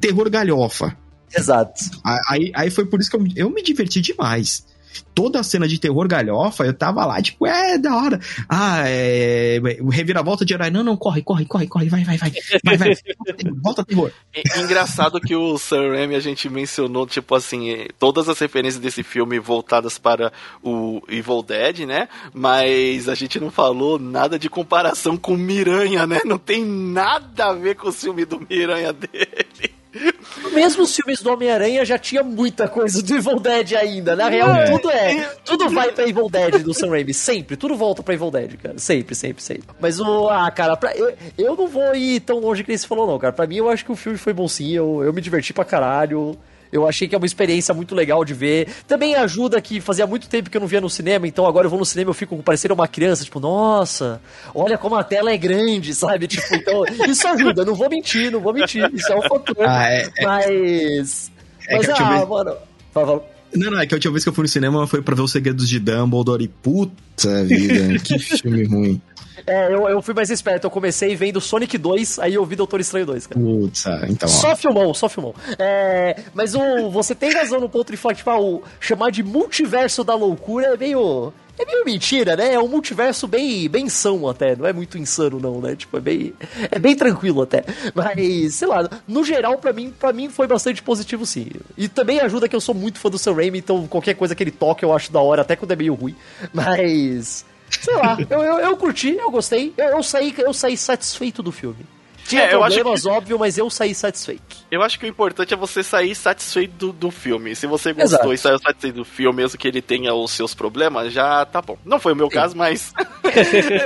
terror 0.00 0.30
galhofa. 0.30 0.96
Exato. 1.36 1.80
Aí, 2.28 2.52
aí 2.54 2.70
foi 2.70 2.86
por 2.86 3.00
isso 3.00 3.10
que 3.10 3.16
eu, 3.16 3.26
eu 3.36 3.50
me 3.50 3.62
diverti 3.62 4.00
demais 4.00 4.64
toda 5.14 5.40
a 5.40 5.42
cena 5.42 5.68
de 5.68 5.78
terror 5.78 6.06
galhofa, 6.08 6.64
eu 6.64 6.74
tava 6.74 7.04
lá, 7.04 7.20
tipo, 7.20 7.46
é, 7.46 7.78
da 7.78 7.96
hora. 7.96 8.20
Ah, 8.48 8.82
é. 8.86 9.60
Reviravolta 9.90 10.44
de 10.44 10.54
herói. 10.54 10.70
Não, 10.70 10.82
não, 10.82 10.96
corre, 10.96 11.22
corre, 11.22 11.44
corre, 11.44 11.66
corre, 11.66 11.88
vai, 11.88 12.04
vai, 12.04 12.16
vai. 12.16 12.32
Vai, 12.64 12.76
vai. 12.76 12.94
Volta 13.62 13.84
terror. 13.84 14.10
Engraçado 14.56 15.20
que 15.20 15.34
o 15.34 15.58
Sam 15.58 15.90
Raimi 15.90 16.14
a 16.14 16.20
gente 16.20 16.48
mencionou, 16.48 17.06
tipo 17.06 17.34
assim, 17.34 17.86
todas 17.98 18.28
as 18.28 18.38
referências 18.38 18.82
desse 18.82 19.02
filme 19.02 19.38
voltadas 19.38 19.98
para 19.98 20.32
o 20.62 21.02
Evil 21.08 21.42
Dead, 21.42 21.80
né? 21.80 22.08
Mas 22.32 23.08
a 23.08 23.14
gente 23.14 23.38
não 23.38 23.50
falou 23.50 23.98
nada 23.98 24.38
de 24.38 24.48
comparação 24.48 25.16
com 25.16 25.36
Miranha, 25.36 26.06
né? 26.06 26.20
Não 26.24 26.38
tem 26.38 26.64
nada 26.64 27.46
a 27.46 27.52
ver 27.52 27.76
com 27.76 27.88
o 27.88 27.92
filme 27.92 28.24
do 28.24 28.40
Miranha 28.48 28.92
dele. 28.92 29.71
Mesmo 30.52 30.82
os 30.82 30.94
filmes 30.94 31.20
do 31.22 31.30
Homem-Aranha 31.30 31.84
já 31.84 31.98
tinha 31.98 32.22
muita 32.22 32.66
coisa 32.68 33.02
do 33.02 33.14
Evil 33.14 33.38
Dead 33.38 33.74
ainda. 33.74 34.16
Na 34.16 34.28
real, 34.28 34.50
é. 34.54 34.70
tudo 34.70 34.90
é. 34.90 35.34
Tudo 35.44 35.70
vai 35.70 35.92
pra 35.92 36.08
Evil 36.08 36.28
Dead 36.30 36.62
do 36.62 36.72
Sam 36.72 36.90
Raimi. 36.90 37.12
Sempre. 37.12 37.56
Tudo 37.56 37.76
volta 37.76 38.02
pra 38.02 38.14
Evil 38.14 38.30
Dead, 38.30 38.56
cara. 38.56 38.78
Sempre, 38.78 39.14
sempre, 39.14 39.42
sempre. 39.42 39.64
Mas 39.80 40.00
o. 40.00 40.28
Ah, 40.28 40.50
cara, 40.50 40.76
pra, 40.76 40.94
eu, 40.96 41.14
eu 41.36 41.56
não 41.56 41.68
vou 41.68 41.94
ir 41.94 42.20
tão 42.20 42.38
longe 42.38 42.64
que 42.64 42.70
ele 42.70 42.78
falou, 42.78 43.06
não, 43.06 43.18
cara. 43.18 43.32
Pra 43.32 43.46
mim, 43.46 43.56
eu 43.56 43.68
acho 43.68 43.84
que 43.84 43.92
o 43.92 43.96
filme 43.96 44.18
foi 44.18 44.32
bom 44.32 44.48
sim. 44.48 44.72
Eu, 44.72 45.02
eu 45.04 45.12
me 45.12 45.20
diverti 45.20 45.52
pra 45.52 45.64
caralho. 45.64 46.38
Eu 46.72 46.88
achei 46.88 47.06
que 47.06 47.14
é 47.14 47.18
uma 47.18 47.26
experiência 47.26 47.74
muito 47.74 47.94
legal 47.94 48.24
de 48.24 48.32
ver. 48.32 48.66
Também 48.88 49.14
ajuda 49.14 49.60
que 49.60 49.78
fazia 49.78 50.06
muito 50.06 50.26
tempo 50.26 50.48
que 50.48 50.56
eu 50.56 50.60
não 50.60 50.66
via 50.66 50.80
no 50.80 50.88
cinema, 50.88 51.28
então 51.28 51.46
agora 51.46 51.66
eu 51.66 51.70
vou 51.70 51.78
no 51.78 51.84
cinema 51.84 52.08
e 52.08 52.12
eu 52.12 52.14
fico 52.14 52.34
parecendo 52.42 52.72
uma 52.72 52.88
criança, 52.88 53.24
tipo, 53.24 53.38
nossa, 53.38 54.22
olha 54.54 54.78
como 54.78 54.96
a 54.96 55.04
tela 55.04 55.30
é 55.30 55.36
grande, 55.36 55.92
sabe? 55.94 56.26
Tipo, 56.26 56.54
então, 56.54 56.84
isso 57.06 57.28
ajuda, 57.28 57.64
não 57.64 57.74
vou 57.74 57.90
mentir, 57.90 58.30
não 58.32 58.40
vou 58.40 58.54
mentir, 58.54 58.90
isso 58.94 59.12
é 59.12 59.16
um 59.16 59.22
fator. 59.22 59.56
Ah, 59.60 59.92
é, 59.92 60.10
é, 60.16 60.24
mas. 60.24 61.30
É 61.68 61.76
mas, 61.76 61.88
ah, 61.90 62.26
mano. 62.26 62.56
Fala, 62.92 63.22
Não, 63.54 63.70
não, 63.70 63.80
é 63.80 63.86
que 63.86 63.94
a 63.94 63.96
última 63.96 64.12
vez 64.12 64.24
que 64.24 64.30
eu 64.30 64.34
fui 64.34 64.42
no 64.42 64.48
cinema 64.48 64.86
foi 64.86 65.02
pra 65.02 65.14
ver 65.14 65.22
os 65.22 65.30
segredos 65.30 65.68
de 65.68 65.78
Dumbledore 65.78 66.44
e 66.44 66.48
puta 66.48 67.44
vida, 67.44 67.98
que 68.00 68.18
filme 68.18 68.64
ruim. 68.64 69.02
É, 69.46 69.72
eu, 69.72 69.88
eu 69.88 70.02
fui 70.02 70.14
mais 70.14 70.30
esperto. 70.30 70.66
Eu 70.66 70.70
comecei 70.70 71.14
vendo 71.16 71.40
Sonic 71.40 71.76
2, 71.76 72.18
aí 72.18 72.34
eu 72.34 72.44
vi 72.44 72.56
Doutor 72.56 72.80
Estranho 72.80 73.06
2, 73.06 73.26
cara. 73.26 73.40
Putz, 73.40 73.86
ah, 73.86 74.06
então. 74.08 74.28
Só 74.28 74.54
filmou, 74.56 74.92
só 74.94 75.08
filmou. 75.08 75.34
É, 75.58 76.16
mas 76.34 76.54
o, 76.54 76.90
você 76.90 77.14
tem 77.14 77.32
razão 77.32 77.60
no 77.60 77.68
ponto 77.68 77.90
de 77.90 77.96
falar, 77.96 78.14
tipo, 78.14 78.30
ah, 78.30 78.40
o, 78.40 78.62
chamar 78.80 79.10
de 79.10 79.22
multiverso 79.22 80.04
da 80.04 80.14
loucura 80.14 80.74
é 80.74 80.76
meio. 80.76 81.32
É 81.58 81.66
meio 81.66 81.84
mentira, 81.84 82.34
né? 82.34 82.54
É 82.54 82.58
um 82.58 82.66
multiverso 82.66 83.28
bem, 83.28 83.68
bem 83.68 83.88
são 83.88 84.26
até. 84.26 84.56
Não 84.56 84.66
é 84.66 84.72
muito 84.72 84.96
insano, 84.96 85.38
não, 85.38 85.60
né? 85.60 85.76
Tipo, 85.76 85.98
é 85.98 86.00
bem. 86.00 86.32
É 86.70 86.78
bem 86.78 86.96
tranquilo 86.96 87.42
até. 87.42 87.62
Mas, 87.94 88.54
sei 88.54 88.66
lá, 88.66 88.88
no 89.06 89.22
geral, 89.22 89.58
para 89.58 89.72
mim, 89.72 89.90
para 89.90 90.12
mim 90.14 90.30
foi 90.30 90.46
bastante 90.46 90.82
positivo, 90.82 91.26
sim. 91.26 91.48
E 91.76 91.88
também 91.88 92.20
ajuda 92.20 92.48
que 92.48 92.56
eu 92.56 92.60
sou 92.60 92.74
muito 92.74 92.98
fã 92.98 93.10
do 93.10 93.18
Sam 93.18 93.34
Raimi, 93.34 93.58
então 93.58 93.86
qualquer 93.86 94.14
coisa 94.14 94.34
que 94.34 94.42
ele 94.42 94.50
toque 94.50 94.84
eu 94.84 94.94
acho 94.94 95.12
da 95.12 95.20
hora, 95.20 95.42
até 95.42 95.54
quando 95.54 95.72
é 95.72 95.76
meio 95.76 95.94
ruim. 95.94 96.16
Mas. 96.54 97.44
Sei 97.80 97.94
lá, 97.96 98.16
eu, 98.30 98.42
eu, 98.42 98.58
eu 98.60 98.76
curti, 98.76 99.16
eu 99.16 99.30
gostei, 99.30 99.72
eu, 99.76 99.84
eu, 99.86 100.02
saí, 100.02 100.34
eu 100.38 100.52
saí 100.52 100.76
satisfeito 100.76 101.42
do 101.42 101.50
filme. 101.50 101.84
Tinha 102.32 102.44
é, 102.44 102.48
problemas, 102.48 103.02
que... 103.02 103.08
óbvio, 103.08 103.38
mas 103.38 103.58
eu 103.58 103.68
saí 103.68 103.94
satisfeito. 103.94 104.56
Eu 104.70 104.82
acho 104.82 104.98
que 104.98 105.04
o 105.04 105.08
importante 105.08 105.52
é 105.52 105.56
você 105.56 105.82
sair 105.82 106.14
satisfeito 106.14 106.72
do, 106.72 106.92
do 106.92 107.10
filme. 107.10 107.54
Se 107.54 107.66
você 107.66 107.92
gostou 107.92 108.32
Exato. 108.32 108.32
e 108.32 108.38
saiu 108.38 108.58
satisfeito 108.58 108.96
do 108.96 109.04
filme, 109.04 109.36
mesmo 109.36 109.58
que 109.58 109.68
ele 109.68 109.82
tenha 109.82 110.14
os 110.14 110.30
seus 110.30 110.54
problemas, 110.54 111.12
já 111.12 111.44
tá 111.44 111.60
bom. 111.60 111.76
Não 111.84 112.00
foi 112.00 112.12
o 112.12 112.16
meu 112.16 112.28
Sim. 112.28 112.34
caso, 112.34 112.56
mas 112.56 112.94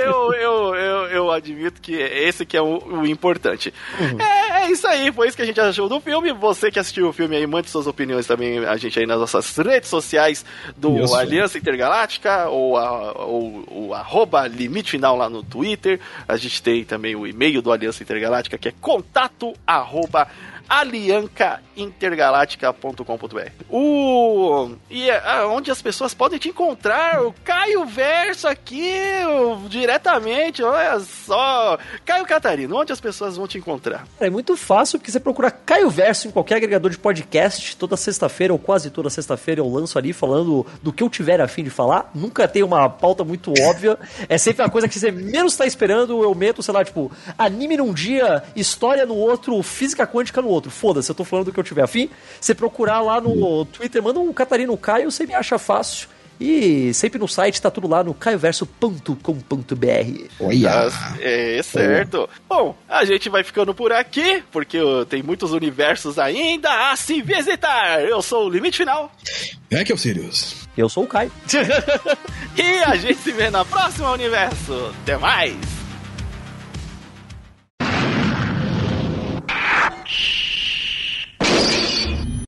eu, 0.05 0.33
eu, 0.33 0.75
eu, 0.75 1.05
eu, 1.07 1.31
admito 1.31 1.81
que 1.81 1.93
esse 1.93 2.45
que 2.45 2.55
é 2.55 2.61
o, 2.61 2.77
o 2.77 3.05
importante. 3.05 3.73
Uhum. 3.99 4.21
É, 4.21 4.61
é, 4.61 4.71
isso 4.71 4.87
aí, 4.87 5.11
foi 5.11 5.27
isso 5.27 5.35
que 5.35 5.43
a 5.43 5.45
gente 5.45 5.59
achou 5.59 5.89
do 5.89 5.99
filme. 5.99 6.31
Você 6.31 6.71
que 6.71 6.79
assistiu 6.79 7.09
o 7.09 7.13
filme 7.13 7.35
aí, 7.35 7.45
mande 7.45 7.69
suas 7.69 7.87
opiniões 7.87 8.25
também 8.25 8.59
a 8.65 8.77
gente 8.77 8.97
aí 8.99 9.05
nas 9.05 9.19
nossas 9.19 9.55
redes 9.57 9.89
sociais 9.89 10.45
do 10.75 11.03
isso. 11.03 11.15
Aliança 11.15 11.57
Intergaláctica 11.57 12.47
ou, 12.47 12.77
a, 12.77 13.25
ou 13.25 13.63
o 13.69 13.93
arroba 13.93 14.47
limite 14.47 14.91
final 14.91 15.15
lá 15.15 15.29
no 15.29 15.43
Twitter. 15.43 15.99
A 16.27 16.37
gente 16.37 16.61
tem 16.61 16.83
também 16.83 17.15
o 17.15 17.27
e-mail 17.27 17.61
do 17.61 17.71
Aliança 17.71 18.03
Intergaláctica 18.03 18.36
que 18.43 18.67
é 18.67 18.71
contato 18.71 19.53
arroba 19.65 20.27
aliancaintergaláctica.com.br. 20.69 23.51
O 23.69 24.71
e 24.89 25.09
é, 25.09 25.45
onde 25.45 25.71
as 25.71 25.81
pessoas 25.81 26.13
podem 26.13 26.37
te 26.39 26.49
encontrar, 26.49 27.23
o 27.23 27.33
Caio 27.43 27.85
Verso 27.85 28.47
aqui, 28.47 28.93
o, 29.25 29.67
diretamente, 29.69 30.61
olha 30.63 30.99
só. 30.99 31.77
Caio 32.05 32.25
Catarino, 32.25 32.77
onde 32.77 32.91
as 32.91 32.99
pessoas 32.99 33.37
vão 33.37 33.47
te 33.47 33.57
encontrar? 33.57 34.05
É 34.19 34.29
muito 34.29 34.57
fácil, 34.57 34.99
porque 34.99 35.11
você 35.11 35.19
procura 35.19 35.51
Caio 35.51 35.89
Verso 35.89 36.27
em 36.27 36.31
qualquer 36.31 36.55
agregador 36.55 36.91
de 36.91 36.97
podcast, 36.97 37.77
toda 37.77 37.95
sexta-feira 37.95 38.51
ou 38.53 38.59
quase 38.59 38.89
toda 38.89 39.09
sexta-feira 39.09 39.61
eu 39.61 39.69
lanço 39.69 39.97
ali 39.97 40.11
falando 40.13 40.65
do 40.81 40.91
que 40.91 41.03
eu 41.03 41.09
tiver 41.09 41.39
a 41.41 41.47
fim 41.47 41.63
de 41.63 41.69
falar. 41.69 42.11
Nunca 42.13 42.47
tem 42.47 42.63
uma 42.63 42.89
pauta 42.89 43.23
muito 43.23 43.53
óbvia. 43.61 43.97
É 44.27 44.37
sempre 44.37 44.63
uma 44.63 44.69
coisa 44.69 44.87
que 44.87 44.99
você 44.99 45.11
menos 45.11 45.53
está 45.53 45.65
esperando, 45.65 46.23
eu 46.23 46.35
meto, 46.35 46.61
sei 46.61 46.73
lá, 46.73 46.83
tipo, 46.83 47.09
anime 47.37 47.77
num 47.77 47.93
dia, 47.93 48.43
história 48.55 49.05
no 49.05 49.15
outro, 49.15 49.61
física 49.61 50.05
quântica 50.05 50.41
no 50.41 50.47
outro 50.47 50.56
outro. 50.57 50.71
Foda-se, 50.71 51.09
eu 51.09 51.15
tô 51.15 51.23
falando 51.23 51.45
do 51.45 51.53
que 51.53 51.59
eu 51.59 51.63
tiver 51.63 51.83
afim. 51.83 52.09
Você 52.39 52.53
procurar 52.53 53.01
lá 53.01 53.21
no 53.21 53.65
Twitter, 53.65 54.01
manda 54.03 54.19
um 54.19 54.33
Catarino 54.33 54.77
Caio, 54.77 55.11
você 55.11 55.25
me 55.25 55.33
acha 55.33 55.57
fácil. 55.57 56.09
E 56.39 56.93
sempre 56.93 57.19
no 57.19 57.27
site 57.27 57.61
tá 57.61 57.71
tudo 57.71 57.87
lá 57.87 58.03
no 58.03 58.13
caioverso.com.br. 58.13 59.11
Olha! 60.39 60.71
Ah, 60.71 61.17
é, 61.19 61.61
certo. 61.63 62.29
Bom, 62.47 62.77
a 62.87 63.03
gente 63.05 63.27
vai 63.27 63.43
ficando 63.43 63.73
por 63.73 63.91
aqui, 63.91 64.43
porque 64.51 64.77
tem 65.09 65.23
muitos 65.23 65.51
universos 65.51 66.19
ainda 66.19 66.91
a 66.91 66.95
se 66.95 67.21
visitar. 67.21 68.03
Eu 68.03 68.21
sou 68.21 68.45
o 68.45 68.49
Limite 68.49 68.77
Final. 68.77 69.11
É 69.71 69.83
que 69.83 69.91
é 69.91 69.95
o 69.95 69.97
Sirius. 69.97 70.67
Eu 70.77 70.87
sou 70.87 71.05
o 71.05 71.07
Caio. 71.07 71.31
e 72.55 72.83
a 72.83 72.95
gente 72.95 73.19
se 73.19 73.31
vê 73.31 73.49
na 73.49 73.65
próxima 73.65 74.11
universo. 74.11 74.93
Até 75.01 75.17
mais! 75.17 75.77